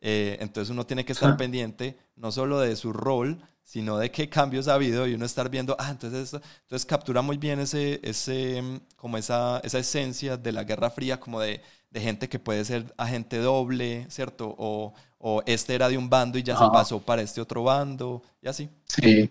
Eh, 0.01 0.35
entonces 0.41 0.69
uno 0.69 0.85
tiene 0.85 1.05
que 1.05 1.13
estar 1.13 1.37
pendiente 1.37 1.97
no 2.17 2.33
solo 2.33 2.59
de 2.59 2.75
su 2.75 2.91
rol, 2.91 3.41
sino 3.68 3.98
de 3.98 4.10
qué 4.10 4.30
cambios 4.30 4.69
ha 4.69 4.76
habido 4.76 5.06
y 5.06 5.14
uno 5.14 5.26
estar 5.26 5.49
viendo, 5.49 5.76
ah, 5.77 5.89
entonces, 5.91 6.41
entonces 6.61 6.85
captura 6.85 7.22
muy 7.22 7.35
bien 7.35 7.60
ese, 7.60 7.99
ese, 8.02 8.64
como 8.95 9.18
esa, 9.18 9.60
esa 9.61 9.77
esencia 9.77 10.38
de 10.38 10.53
la 10.53 10.64
Guerra 10.64 10.89
Fría, 10.89 11.19
como 11.19 11.41
de, 11.41 11.60
de 11.89 11.99
gente 11.99 12.30
que 12.30 12.39
puede 12.39 12.64
ser 12.64 12.85
agente 12.95 13.39
doble, 13.39 14.06
¿cierto? 14.10 14.56
O, 14.57 14.94
o 15.18 15.44
este 15.45 15.76
era 15.76 15.89
de 15.89 15.98
un 15.98 16.10
bando 16.10 16.38
y 16.38 16.44
ya 16.44 16.57
se 16.57 16.64
pasó 16.72 17.02
para 17.02 17.22
este 17.22 17.41
otro 17.41 17.61
bando, 17.61 18.23
y 18.41 18.48
así. 18.48 18.69
Sí. 18.88 19.30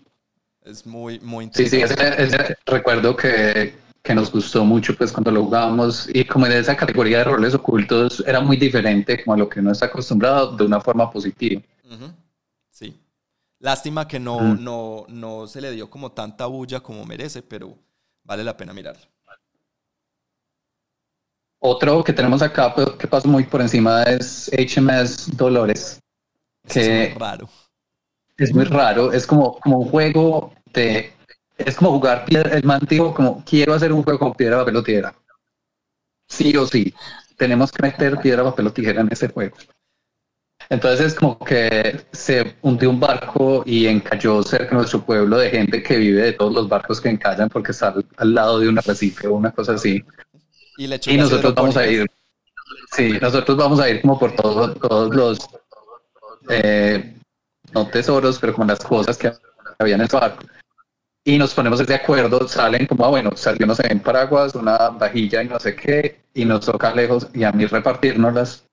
Es 0.61 0.85
muy, 0.85 1.19
muy 1.21 1.45
interesante. 1.45 1.87
Sí, 1.87 2.29
sí, 2.29 2.35
ese, 2.35 2.57
recuerdo 2.67 3.15
que, 3.15 3.73
que 4.03 4.13
nos 4.13 4.31
gustó 4.31 4.63
mucho 4.63 4.95
pues 4.95 5.11
cuando 5.11 5.31
lo 5.31 5.45
jugábamos 5.45 6.09
y 6.13 6.23
como 6.25 6.45
en 6.45 6.51
esa 6.51 6.77
categoría 6.77 7.19
de 7.19 7.23
roles 7.23 7.55
ocultos 7.55 8.23
era 8.27 8.39
muy 8.39 8.57
diferente 8.57 9.23
como 9.23 9.33
a 9.33 9.37
lo 9.37 9.49
que 9.49 9.61
uno 9.61 9.71
está 9.71 9.87
acostumbrado 9.87 10.55
de 10.55 10.63
una 10.63 10.79
forma 10.79 11.09
positiva. 11.09 11.59
Sí. 12.69 12.95
Lástima 13.59 14.07
que 14.07 14.19
no, 14.19 14.39
no, 14.55 15.05
no 15.09 15.47
se 15.47 15.61
le 15.61 15.71
dio 15.71 15.89
como 15.89 16.11
tanta 16.11 16.45
bulla 16.45 16.79
como 16.79 17.05
merece, 17.05 17.41
pero 17.41 17.77
vale 18.23 18.43
la 18.43 18.55
pena 18.55 18.73
mirarlo. 18.73 19.05
Otro 21.59 22.03
que 22.03 22.13
tenemos 22.13 22.41
acá 22.43 22.73
que 22.99 23.07
pasa 23.07 23.27
muy 23.27 23.43
por 23.43 23.61
encima 23.61 24.03
es 24.03 24.51
HMS 24.51 25.35
Dolores. 25.35 25.99
Que 26.67 26.81
es 26.81 27.09
muy 27.09 27.19
raro. 27.19 27.49
Es 28.37 28.53
muy 28.53 28.65
raro, 28.65 29.11
es 29.11 29.25
como, 29.25 29.59
como 29.59 29.79
un 29.79 29.89
juego 29.89 30.53
de... 30.73 31.13
Es 31.57 31.75
como 31.75 31.89
jugar 31.91 32.25
piedra, 32.25 32.55
el 32.55 32.63
man 32.63 32.81
como 33.15 33.43
quiero 33.43 33.73
hacer 33.73 33.91
un 33.91 34.03
juego 34.03 34.19
con 34.19 34.33
piedra, 34.35 34.59
papel 34.59 34.75
o 34.75 34.83
tijera. 34.83 35.15
Sí 36.27 36.55
o 36.55 36.67
sí, 36.67 36.93
tenemos 37.35 37.71
que 37.71 37.81
meter 37.81 38.19
piedra, 38.19 38.43
papel 38.43 38.67
o 38.67 38.73
tijera 38.73 39.01
en 39.01 39.11
ese 39.11 39.29
juego. 39.29 39.57
Entonces 40.69 41.07
es 41.07 41.15
como 41.15 41.39
que 41.39 42.01
se 42.11 42.55
hundió 42.61 42.89
un 42.89 42.99
barco 42.99 43.63
y 43.65 43.87
encalló 43.87 44.43
cerca 44.43 44.71
de 44.71 44.75
nuestro 44.75 45.01
pueblo 45.01 45.37
de 45.37 45.49
gente 45.49 45.81
que 45.81 45.97
vive 45.97 46.23
de 46.23 46.33
todos 46.33 46.53
los 46.53 46.67
barcos 46.67 46.99
que 46.99 47.09
encallan 47.09 47.49
porque 47.49 47.71
está 47.71 47.95
al, 48.17 48.33
lado 48.33 48.59
de 48.59 48.67
un 48.67 48.77
arrecife 48.77 49.27
o 49.27 49.35
una 49.35 49.51
cosa 49.51 49.73
así. 49.73 50.03
Y, 50.77 50.87
nosotros 51.17 51.55
vamos 51.55 51.77
a 51.77 51.87
ir. 51.87 52.05
Sí, 52.91 53.13
nosotros 53.21 53.57
vamos 53.57 53.79
a 53.79 53.89
ir 53.89 54.01
como 54.01 54.19
por 54.19 54.35
todos, 54.35 54.77
todos 54.79 55.15
los, 55.15 55.39
eh, 56.49 57.15
no 57.73 57.87
tesoros, 57.87 58.37
pero 58.39 58.53
como 58.53 58.67
las 58.67 58.79
cosas 58.79 59.17
que 59.17 59.31
había 59.79 59.95
en 59.95 60.01
el 60.01 60.07
barco. 60.07 60.43
Y 61.23 61.37
nos 61.37 61.53
ponemos 61.53 61.85
de 61.85 61.95
acuerdo, 61.95 62.47
salen 62.47 62.85
como, 62.85 63.05
ah, 63.05 63.09
bueno, 63.09 63.31
salió, 63.35 63.65
no 63.65 63.75
sé, 63.75 63.91
en 63.91 63.99
paraguas, 63.99 64.55
una 64.55 64.89
vajilla 64.91 65.43
y 65.43 65.47
no 65.47 65.59
sé 65.59 65.75
qué, 65.75 66.21
y 66.33 66.45
nos 66.45 66.65
toca 66.65 66.93
lejos 66.93 67.27
y 67.33 67.43
a 67.43 67.51
mí 67.51 67.65
repartirnoslas 67.65 68.66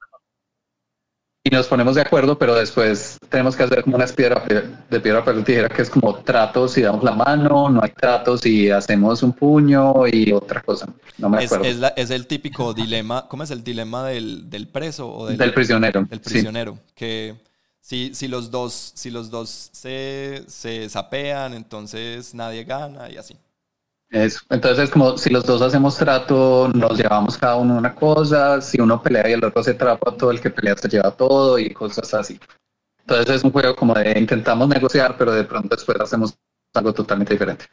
y 1.47 1.51
nos 1.51 1.67
ponemos 1.67 1.95
de 1.95 2.01
acuerdo, 2.01 2.39
pero 2.39 2.55
después 2.55 3.19
tenemos 3.29 3.55
que 3.55 3.65
hacer 3.65 3.83
como 3.83 3.97
una 3.97 4.07
piedra 4.07 4.43
de 4.89 5.01
piedra 5.01 5.23
papel 5.23 5.45
tijera 5.45 5.69
que 5.69 5.83
es 5.83 5.91
como 5.91 6.15
tratos 6.17 6.73
si 6.73 6.81
damos 6.81 7.05
la 7.05 7.13
mano, 7.13 7.69
no 7.69 7.83
hay 7.83 7.91
tratos 7.91 8.41
si 8.41 8.71
hacemos 8.71 9.23
un 9.23 9.35
puño 9.35 10.07
y 10.07 10.33
otra 10.33 10.63
cosa. 10.63 10.89
No 11.19 11.29
me 11.29 11.45
acuerdo. 11.45 11.67
Es, 11.97 12.11
el 12.11 12.27
típico 12.27 12.73
dilema, 12.73 13.29
¿cómo 13.29 13.43
es 13.43 13.51
el 13.51 13.63
dilema 13.63 14.07
del, 14.07 14.49
del 14.49 14.69
preso 14.69 15.15
o 15.15 15.27
del, 15.27 15.53
prisionero? 15.53 16.07
Del 16.09 16.21
prisionero, 16.21 16.79
que 16.95 17.35
si, 17.79 18.15
si, 18.15 18.27
los 18.27 18.51
dos, 18.51 18.93
si 18.95 19.11
los 19.11 19.29
dos 19.29 19.69
se, 19.73 20.45
se 20.47 20.89
sapean, 20.89 21.53
entonces 21.53 22.35
nadie 22.35 22.65
gana 22.65 23.11
y 23.11 23.19
así. 23.19 23.37
Entonces 24.15 24.79
es 24.79 24.91
como 24.91 25.19
si 25.19 25.29
los 25.31 25.45
dos 25.45 25.61
hacemos 25.61 25.97
trato, 25.97 26.71
nos 26.73 26.97
llevamos 26.97 27.37
cada 27.37 27.57
uno 27.57 27.77
una 27.77 27.95
cosa, 27.95 28.61
si 28.61 28.81
uno 28.81 29.03
pelea 29.03 29.29
y 29.29 29.33
el 29.33 29.45
otro 29.45 29.63
se 29.63 29.75
trapa, 29.75 30.17
todo 30.17 30.31
el 30.31 30.41
que 30.41 30.51
pelea 30.51 30.77
se 30.77 30.89
lleva 30.89 31.11
todo 31.11 31.59
y 31.59 31.71
cosas 31.71 32.15
así. 32.15 32.39
Entonces 33.01 33.37
es 33.37 33.45
un 33.45 33.51
juego 33.51 33.75
como 33.75 33.93
de 33.95 34.17
intentamos 34.17 34.69
negociar, 34.69 35.17
pero 35.19 35.33
de 35.33 35.43
pronto 35.43 35.75
después 35.75 36.01
hacemos 36.01 36.35
algo 36.75 36.95
totalmente 36.95 37.35
diferente. 37.35 37.67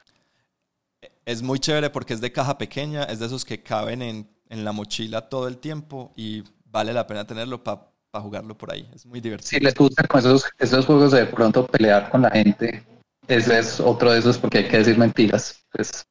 Es 1.26 1.44
muy 1.44 1.60
chévere 1.60 1.92
porque 1.92 2.16
es 2.16 2.22
de 2.22 2.32
caja 2.32 2.58
pequeña, 2.58 3.04
es 3.04 3.20
de 3.20 3.28
esos 3.28 3.46
que 3.46 3.62
caben 3.62 4.02
en, 4.02 4.28
en 4.50 4.66
la 4.66 4.72
mochila 4.72 5.30
todo 5.30 5.48
el 5.48 5.60
tiempo 5.60 6.12
y 6.16 6.44
vale 6.66 6.92
la 6.92 7.06
pena 7.06 7.28
tenerlo 7.28 7.64
para 7.64 7.92
jugarlo 8.14 8.58
por 8.58 8.72
ahí. 8.72 8.90
Es 8.96 9.06
muy 9.06 9.22
divertido. 9.22 9.48
Si 9.48 9.60
les 9.60 9.76
gusta 9.76 10.08
con 10.08 10.20
esos, 10.20 10.50
esos 10.58 10.88
juegos 10.88 11.12
de 11.12 11.26
pronto 11.28 11.68
pelear 11.68 12.10
con 12.10 12.24
la 12.24 12.32
gente, 12.32 12.84
ese 13.28 13.60
es 13.60 13.80
otro 13.80 14.12
de 14.12 14.20
esos 14.20 14.38
porque 14.38 14.60
hay 14.60 14.68
que 14.68 14.78
decir 14.78 14.98
mentiras. 14.98 15.64
Pues, 15.72 16.06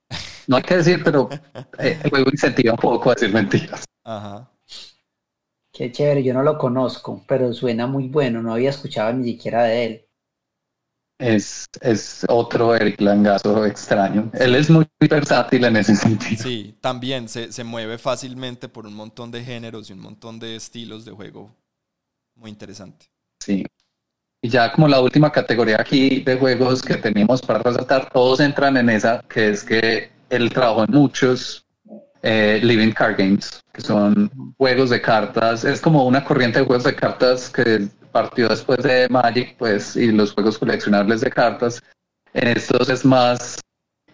no 0.47 0.57
hay 0.57 0.63
que 0.63 0.77
decir, 0.77 1.03
pero 1.05 1.29
eh, 1.79 1.99
el 2.03 2.11
juego 2.11 2.31
incentiva 2.31 2.73
un 2.73 2.79
poco 2.79 3.11
a 3.11 3.15
decir 3.15 3.33
mentiras. 3.33 3.85
Ajá. 4.05 4.51
Qué 5.73 5.93
chévere, 5.93 6.23
yo 6.23 6.35
no 6.35 6.43
lo 6.43 6.59
conozco, 6.59 7.25
pero 7.27 7.53
suena 7.53 7.87
muy 7.87 8.09
bueno, 8.09 8.43
no 8.43 8.53
había 8.53 8.71
escuchado 8.71 9.13
ni 9.13 9.33
siquiera 9.33 9.65
de 9.65 9.85
él. 9.85 10.07
Es, 11.19 11.67
es 11.83 12.25
otro 12.29 12.75
Eric 12.75 13.01
Langazo 13.01 13.67
extraño. 13.67 14.31
Él 14.33 14.55
es 14.55 14.71
muy 14.71 14.87
versátil 14.99 15.65
en 15.65 15.77
ese 15.77 15.95
sentido. 15.95 16.43
Sí, 16.43 16.79
también 16.81 17.29
se, 17.29 17.53
se 17.53 17.63
mueve 17.63 17.99
fácilmente 17.99 18.69
por 18.69 18.87
un 18.87 18.95
montón 18.95 19.31
de 19.31 19.45
géneros 19.45 19.91
y 19.91 19.93
un 19.93 20.01
montón 20.01 20.39
de 20.39 20.57
estilos 20.57 21.05
de 21.05 21.13
juego. 21.13 21.55
Muy 22.35 22.51
interesante. 22.51 23.07
Sí, 23.39 23.65
y 24.43 24.49
ya 24.49 24.73
como 24.73 24.89
la 24.89 25.01
última 25.01 25.31
categoría 25.31 25.77
aquí 25.81 26.21
de 26.21 26.37
juegos 26.37 26.83
que 26.83 26.97
tenemos 26.97 27.43
para 27.43 27.61
resaltar, 27.61 28.09
todos 28.11 28.41
entran 28.41 28.77
en 28.77 28.89
esa, 28.89 29.23
que 29.29 29.51
es 29.51 29.63
que 29.63 30.11
él 30.31 30.51
trabajó 30.51 30.85
en 30.85 30.93
muchos 30.93 31.67
eh, 32.23 32.61
living 32.63 32.93
card 32.93 33.17
games, 33.19 33.61
que 33.73 33.83
son 33.83 34.31
juegos 34.57 34.91
de 34.91 35.01
cartas. 35.01 35.65
Es 35.65 35.81
como 35.81 36.07
una 36.07 36.25
corriente 36.25 36.61
de 36.61 36.65
juegos 36.65 36.85
de 36.85 36.95
cartas 36.95 37.51
que 37.51 37.89
partió 38.13 38.49
después 38.49 38.83
de 38.83 39.09
Magic, 39.09 39.57
pues, 39.59 39.97
y 39.97 40.11
los 40.11 40.33
juegos 40.33 40.59
coleccionables 40.59 41.21
de 41.21 41.31
cartas. 41.31 41.83
En 42.33 42.49
estos 42.49 42.89
es 42.89 43.05
más 43.05 43.61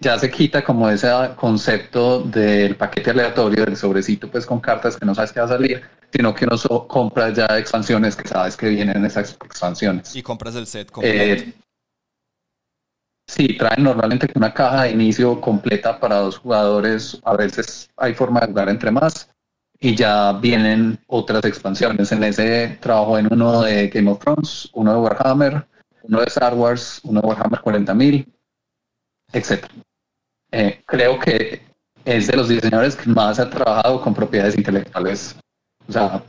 ya 0.00 0.18
se 0.18 0.30
quita 0.30 0.62
como 0.62 0.88
ese 0.90 1.08
concepto 1.36 2.20
del 2.20 2.76
paquete 2.76 3.10
aleatorio, 3.10 3.64
del 3.64 3.76
sobrecito 3.76 4.30
pues 4.30 4.44
con 4.44 4.60
cartas 4.60 4.96
que 4.96 5.06
no 5.06 5.14
sabes 5.14 5.32
qué 5.32 5.40
va 5.40 5.46
a 5.46 5.50
salir, 5.50 5.82
sino 6.16 6.34
que 6.34 6.46
uno 6.46 6.88
compra 6.88 7.30
ya 7.30 7.46
expansiones 7.58 8.16
que 8.16 8.26
sabes 8.26 8.56
que 8.56 8.70
vienen 8.70 8.96
en 8.96 9.04
esas 9.04 9.32
expansiones. 9.32 10.16
Y 10.16 10.22
compras 10.22 10.54
el 10.54 10.66
set 10.66 10.90
completo. 10.90 11.44
Eh, 11.44 11.54
sí, 13.26 13.56
traen 13.58 13.84
normalmente 13.84 14.26
una 14.34 14.54
caja 14.54 14.84
de 14.84 14.92
inicio 14.92 15.38
completa 15.40 16.00
para 16.00 16.16
dos 16.16 16.38
jugadores, 16.38 17.20
a 17.24 17.36
veces 17.36 17.90
hay 17.96 18.14
forma 18.14 18.40
de 18.40 18.46
jugar 18.46 18.70
entre 18.70 18.90
más, 18.90 19.30
y 19.78 19.94
ya 19.94 20.32
vienen 20.32 20.98
otras 21.06 21.44
expansiones. 21.44 22.10
En 22.12 22.24
ese 22.24 22.78
trabajo 22.80 23.18
en 23.18 23.30
uno 23.30 23.62
de 23.62 23.88
Game 23.88 24.10
of 24.10 24.20
Thrones, 24.20 24.70
uno 24.72 24.94
de 24.94 24.98
Warhammer, 24.98 25.66
uno 26.02 26.20
de 26.20 26.26
Star 26.26 26.54
Wars, 26.54 27.00
uno 27.04 27.20
de 27.20 27.26
Warhammer 27.26 27.60
40.000, 27.60 28.26
etc. 29.32 29.66
Eh, 30.50 30.82
creo 30.86 31.18
que 31.18 31.60
es 32.06 32.28
de 32.28 32.36
los 32.36 32.48
diseñadores 32.48 32.96
que 32.96 33.10
más 33.10 33.38
ha 33.38 33.50
trabajado 33.50 34.00
con 34.00 34.14
propiedades 34.14 34.56
intelectuales. 34.56 35.36
O 35.88 35.92
sea, 35.92 36.24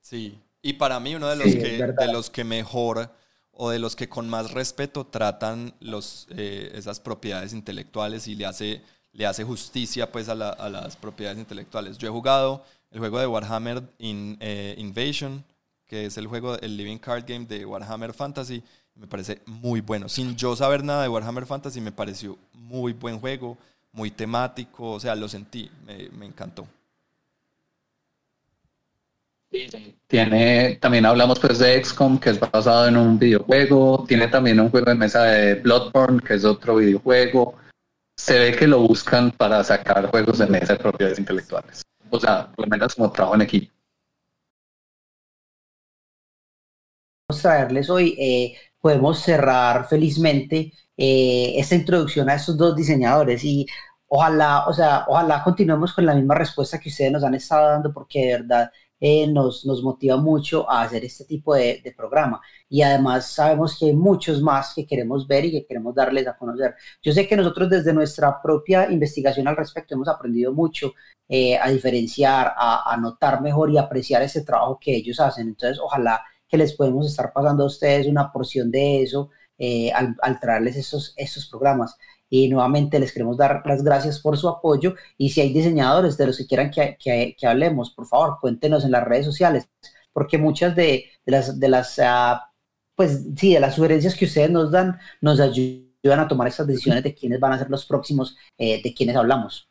sí, 0.00 0.38
y 0.62 0.74
para 0.74 0.98
mí 1.00 1.14
uno 1.14 1.28
de 1.28 1.36
los, 1.36 1.46
que, 1.46 1.82
de 1.86 2.12
los 2.12 2.30
que 2.30 2.44
mejor 2.44 3.10
o 3.52 3.70
de 3.70 3.78
los 3.78 3.96
que 3.96 4.08
con 4.08 4.28
más 4.28 4.52
respeto 4.52 5.06
tratan 5.06 5.74
los, 5.80 6.26
eh, 6.36 6.72
esas 6.74 7.00
propiedades 7.00 7.52
intelectuales 7.52 8.26
y 8.26 8.34
le 8.34 8.46
hace, 8.46 8.82
le 9.12 9.26
hace 9.26 9.44
justicia 9.44 10.10
pues 10.10 10.28
a, 10.28 10.34
las 10.34 10.96
propiedades 10.96 11.38
intelectuales. 11.38 11.98
Yo 11.98 12.08
he 12.08 12.10
jugado 12.10 12.64
el 12.90 12.98
juego 12.98 13.18
de 13.18 13.26
Warhammer 13.26 13.82
in, 13.98 14.36
eh, 14.40 14.74
Invasion, 14.78 15.44
que 15.86 16.06
es 16.06 16.16
el 16.16 16.26
juego, 16.26 16.58
el 16.58 16.76
Living 16.76 16.98
Card 16.98 17.24
Game 17.26 17.46
de 17.46 17.64
Warhammer 17.64 18.12
Fantasy, 18.12 18.62
me 18.94 19.06
parece 19.06 19.42
muy 19.46 19.80
bueno. 19.80 20.08
Sin 20.08 20.36
yo 20.36 20.54
saber 20.56 20.84
nada 20.84 21.02
de 21.02 21.08
Warhammer 21.08 21.46
Fantasy, 21.46 21.80
me 21.80 21.92
pareció 21.92 22.38
muy 22.52 22.92
buen 22.92 23.18
juego, 23.18 23.58
muy 23.92 24.10
temático, 24.10 24.92
o 24.92 25.00
sea, 25.00 25.14
lo 25.14 25.28
sentí, 25.28 25.70
me, 25.86 26.26
encantó. 26.26 26.66
Tiene, 30.08 30.76
también 30.80 31.06
hablamos 31.06 31.38
pues 31.38 31.58
de 31.58 31.82
XCOM, 31.82 32.18
que 32.18 32.30
es 32.30 32.40
basado 32.40 32.88
en 32.88 32.96
un 32.96 33.18
videojuego. 33.18 34.04
Tiene 34.06 34.28
también 34.28 34.58
un 34.58 34.68
juego 34.70 34.86
de 34.86 34.96
mesa 34.96 35.22
de 35.24 35.54
Bloodborne, 35.56 36.20
que 36.20 36.34
es 36.34 36.44
otro 36.44 36.76
videojuego. 36.76 37.54
Se 38.16 38.38
ve 38.38 38.56
que 38.56 38.66
lo 38.66 38.80
buscan 38.80 39.30
para 39.30 39.62
sacar 39.62 40.10
juegos 40.10 40.38
de 40.38 40.46
mesa 40.46 40.74
de 40.74 40.80
propiedades 40.80 41.18
intelectuales. 41.18 41.82
O 42.10 42.18
sea, 42.18 42.50
por 42.52 42.66
lo 42.66 42.70
menos 42.70 42.94
como 42.94 43.12
trabajo 43.12 43.36
en 43.36 43.42
equipo. 43.42 43.72
Vamos 47.28 47.42
traerles 47.42 47.88
hoy 47.90 48.16
eh, 48.18 48.56
podemos 48.80 49.20
cerrar 49.20 49.88
felizmente 49.88 50.72
eh, 50.96 51.54
esta 51.56 51.74
introducción 51.74 52.28
a 52.28 52.34
estos 52.34 52.56
dos 52.56 52.76
diseñadores. 52.76 53.42
Y 53.44 53.66
ojalá, 54.08 54.66
o 54.66 54.72
sea, 54.72 55.04
ojalá 55.08 55.42
continuemos 55.42 55.92
con 55.92 56.06
la 56.06 56.14
misma 56.14 56.34
respuesta 56.34 56.78
que 56.78 56.88
ustedes 56.88 57.12
nos 57.12 57.24
han 57.24 57.34
estado 57.34 57.68
dando, 57.68 57.92
porque 57.92 58.20
de 58.20 58.32
verdad 58.32 58.70
eh, 59.06 59.26
nos, 59.26 59.66
motiva 59.82 60.16
mucho 60.16 60.68
a 60.70 60.80
hacer 60.80 61.04
este 61.04 61.26
tipo 61.26 61.54
de, 61.54 61.94
programa. 61.94 62.40
Y 62.70 62.80
además 62.80 63.30
sabemos 63.32 63.78
que 63.78 63.86
hay 63.86 63.94
muchos 63.94 64.40
más 64.40 64.72
que 64.74 64.86
queremos 64.86 65.26
ver 65.28 65.44
y 65.44 65.50
que 65.50 65.66
queremos 65.66 65.94
darles 65.94 66.26
a 66.26 66.38
conocer. 66.38 66.74
Yo 67.02 67.12
sé 67.12 67.28
que 67.28 67.36
nosotros 67.36 67.68
desde 67.68 67.92
nuestra 67.92 68.40
propia 68.40 68.90
investigación 68.90 69.46
al 69.46 69.58
respecto 69.58 69.94
hemos 69.94 70.08
aprendido 70.08 70.54
mucho 70.54 70.94
eh, 71.28 71.58
a 71.58 71.68
diferenciar, 71.68 72.54
a, 72.56 72.96
notar 72.98 73.42
mejor 73.42 73.70
y 73.70 73.76
apreciar 73.76 74.22
ese 74.22 74.42
trabajo 74.42 74.78
que 74.80 74.96
ellos 74.96 75.20
hacen. 75.20 75.48
Entonces, 75.48 75.78
ojalá 75.78 76.24
que 76.48 76.56
les 76.56 76.72
podemos 76.72 77.06
estar 77.06 77.30
pasando 77.30 77.64
a 77.64 77.66
ustedes 77.66 78.06
una 78.06 78.32
porción 78.32 78.70
de 78.70 79.02
eso 79.02 79.28
eh, 79.58 79.92
al, 79.92 80.40
traerles 80.40 80.76
estos, 80.76 81.12
estos 81.18 81.46
programas. 81.50 81.94
Y 82.34 82.48
nuevamente 82.48 82.98
les 82.98 83.12
queremos 83.12 83.36
dar 83.36 83.62
las 83.64 83.84
gracias 83.84 84.18
por 84.18 84.36
su 84.36 84.48
apoyo. 84.48 84.96
Y 85.16 85.30
si 85.30 85.40
hay 85.40 85.52
diseñadores 85.52 86.16
de 86.16 86.26
los 86.26 86.36
que 86.36 86.48
quieran 86.48 86.68
que, 86.68 86.96
que, 86.98 87.46
hablemos, 87.46 87.92
por 87.92 88.08
favor, 88.08 88.38
cuéntenos 88.40 88.84
en 88.84 88.90
las 88.90 89.04
redes 89.04 89.24
sociales, 89.24 89.68
porque 90.12 90.36
muchas 90.36 90.74
de, 90.74 91.04
las, 91.26 91.60
de 91.60 91.68
las 91.68 91.96
uh, 91.98 92.40
pues 92.96 93.24
sí, 93.36 93.54
de 93.54 93.60
las 93.60 93.76
sugerencias 93.76 94.16
que 94.16 94.24
ustedes 94.24 94.50
nos 94.50 94.72
dan, 94.72 94.98
nos 95.20 95.38
ayudan 95.38 96.18
a 96.18 96.26
tomar 96.26 96.48
esas 96.48 96.66
decisiones 96.66 97.04
de 97.04 97.14
quiénes 97.14 97.38
van 97.38 97.52
a 97.52 97.58
ser 97.58 97.70
los 97.70 97.86
próximos, 97.86 98.36
eh, 98.58 98.82
de 98.82 98.92
quienes 98.92 99.14
hablamos. 99.14 99.68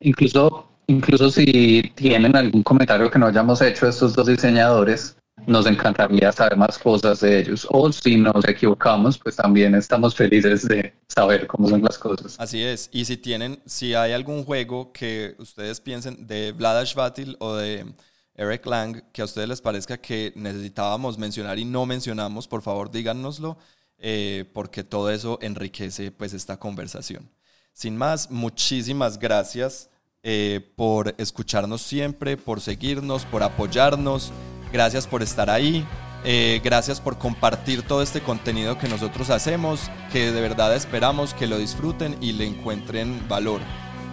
Incluso, 0.00 0.70
incluso 0.86 1.28
si 1.28 1.82
tienen 1.96 2.34
algún 2.34 2.62
comentario 2.62 3.10
que 3.10 3.18
no 3.18 3.26
hayamos 3.26 3.60
hecho 3.60 3.86
estos 3.86 4.14
dos 4.14 4.26
diseñadores, 4.26 5.17
nos 5.46 5.66
encantaría 5.66 6.32
saber 6.32 6.56
más 6.56 6.78
cosas 6.78 7.20
de 7.20 7.40
ellos. 7.40 7.66
O 7.70 7.90
si 7.92 8.16
nos 8.16 8.46
equivocamos, 8.46 9.18
pues 9.18 9.36
también 9.36 9.74
estamos 9.74 10.14
felices 10.14 10.66
de 10.66 10.94
saber 11.06 11.46
cómo 11.46 11.68
son 11.68 11.82
las 11.82 11.98
cosas. 11.98 12.36
Así 12.38 12.62
es. 12.62 12.88
Y 12.92 13.04
si 13.04 13.16
tienen, 13.16 13.60
si 13.66 13.94
hay 13.94 14.12
algún 14.12 14.44
juego 14.44 14.92
que 14.92 15.34
ustedes 15.38 15.80
piensen 15.80 16.26
de 16.26 16.52
Vlad 16.52 16.78
Ashvatil 16.78 17.36
o 17.40 17.54
de 17.54 17.86
Eric 18.34 18.66
Lang 18.66 19.02
que 19.12 19.22
a 19.22 19.24
ustedes 19.24 19.48
les 19.48 19.60
parezca 19.60 19.98
que 19.98 20.32
necesitábamos 20.36 21.18
mencionar 21.18 21.58
y 21.58 21.64
no 21.64 21.86
mencionamos, 21.86 22.46
por 22.46 22.62
favor 22.62 22.90
díganoslo, 22.90 23.58
eh, 23.98 24.44
porque 24.52 24.84
todo 24.84 25.10
eso 25.10 25.38
enriquece 25.42 26.12
pues 26.12 26.32
esta 26.32 26.56
conversación. 26.58 27.28
Sin 27.72 27.96
más, 27.96 28.30
muchísimas 28.30 29.18
gracias 29.18 29.90
eh, 30.22 30.60
por 30.76 31.14
escucharnos 31.18 31.82
siempre, 31.82 32.36
por 32.36 32.60
seguirnos, 32.60 33.24
por 33.24 33.42
apoyarnos. 33.42 34.32
Gracias 34.72 35.06
por 35.06 35.22
estar 35.22 35.50
ahí. 35.50 35.86
Eh, 36.24 36.60
gracias 36.64 37.00
por 37.00 37.16
compartir 37.16 37.82
todo 37.82 38.02
este 38.02 38.20
contenido 38.20 38.76
que 38.76 38.88
nosotros 38.88 39.30
hacemos, 39.30 39.88
que 40.12 40.32
de 40.32 40.40
verdad 40.40 40.74
esperamos 40.74 41.32
que 41.32 41.46
lo 41.46 41.58
disfruten 41.58 42.16
y 42.20 42.32
le 42.32 42.46
encuentren 42.46 43.22
valor. 43.28 43.60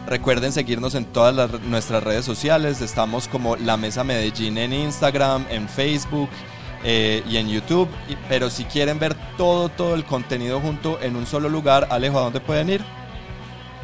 Recuerden 0.07 0.51
seguirnos 0.51 0.93
en 0.93 1.05
todas 1.05 1.59
nuestras 1.61 2.03
redes 2.03 2.25
sociales. 2.25 2.81
Estamos 2.81 3.27
como 3.27 3.55
La 3.55 3.75
Mesa 3.75 4.03
Medellín 4.03 4.59
en 4.59 4.71
Instagram, 4.71 5.47
en 5.49 5.67
Facebook 5.67 6.29
eh, 6.83 7.23
y 7.27 7.37
en 7.37 7.49
YouTube. 7.49 7.89
Pero 8.29 8.51
si 8.51 8.65
quieren 8.65 8.99
ver 8.99 9.15
todo, 9.35 9.69
todo 9.69 9.95
el 9.95 10.05
contenido 10.05 10.59
junto 10.59 11.01
en 11.01 11.15
un 11.15 11.25
solo 11.25 11.49
lugar, 11.49 11.87
Alejo, 11.89 12.19
¿a 12.19 12.21
dónde 12.21 12.39
pueden 12.39 12.69
ir? 12.69 12.81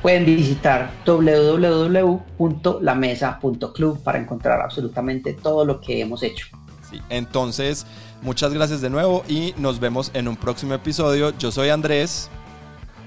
Pueden 0.03 0.25
visitar 0.25 0.91
www.lamesa.club 1.05 4.03
para 4.03 4.19
encontrar 4.19 4.61
absolutamente 4.61 5.33
todo 5.33 5.65
lo 5.65 5.81
que 5.81 6.01
hemos 6.01 6.21
hecho. 6.21 6.45
Sí, 6.91 7.01
entonces, 7.09 7.85
muchas 8.21 8.53
gracias 8.53 8.81
de 8.81 8.89
nuevo 8.89 9.23
y 9.27 9.55
nos 9.57 9.79
vemos 9.79 10.11
en 10.13 10.27
un 10.27 10.35
próximo 10.35 10.73
episodio. 10.73 11.31
Yo 11.37 11.51
soy 11.51 11.69
Andrés. 11.69 12.29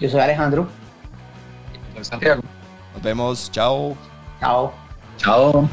Yo 0.00 0.08
soy 0.08 0.20
Alejandro. 0.20 0.66
Yo 1.90 1.94
soy 1.96 2.04
Santiago. 2.04 2.42
Nos 2.94 3.02
vemos. 3.02 3.50
Chao. 3.52 3.96
Chao. 4.40 4.72
Chao. 5.18 5.68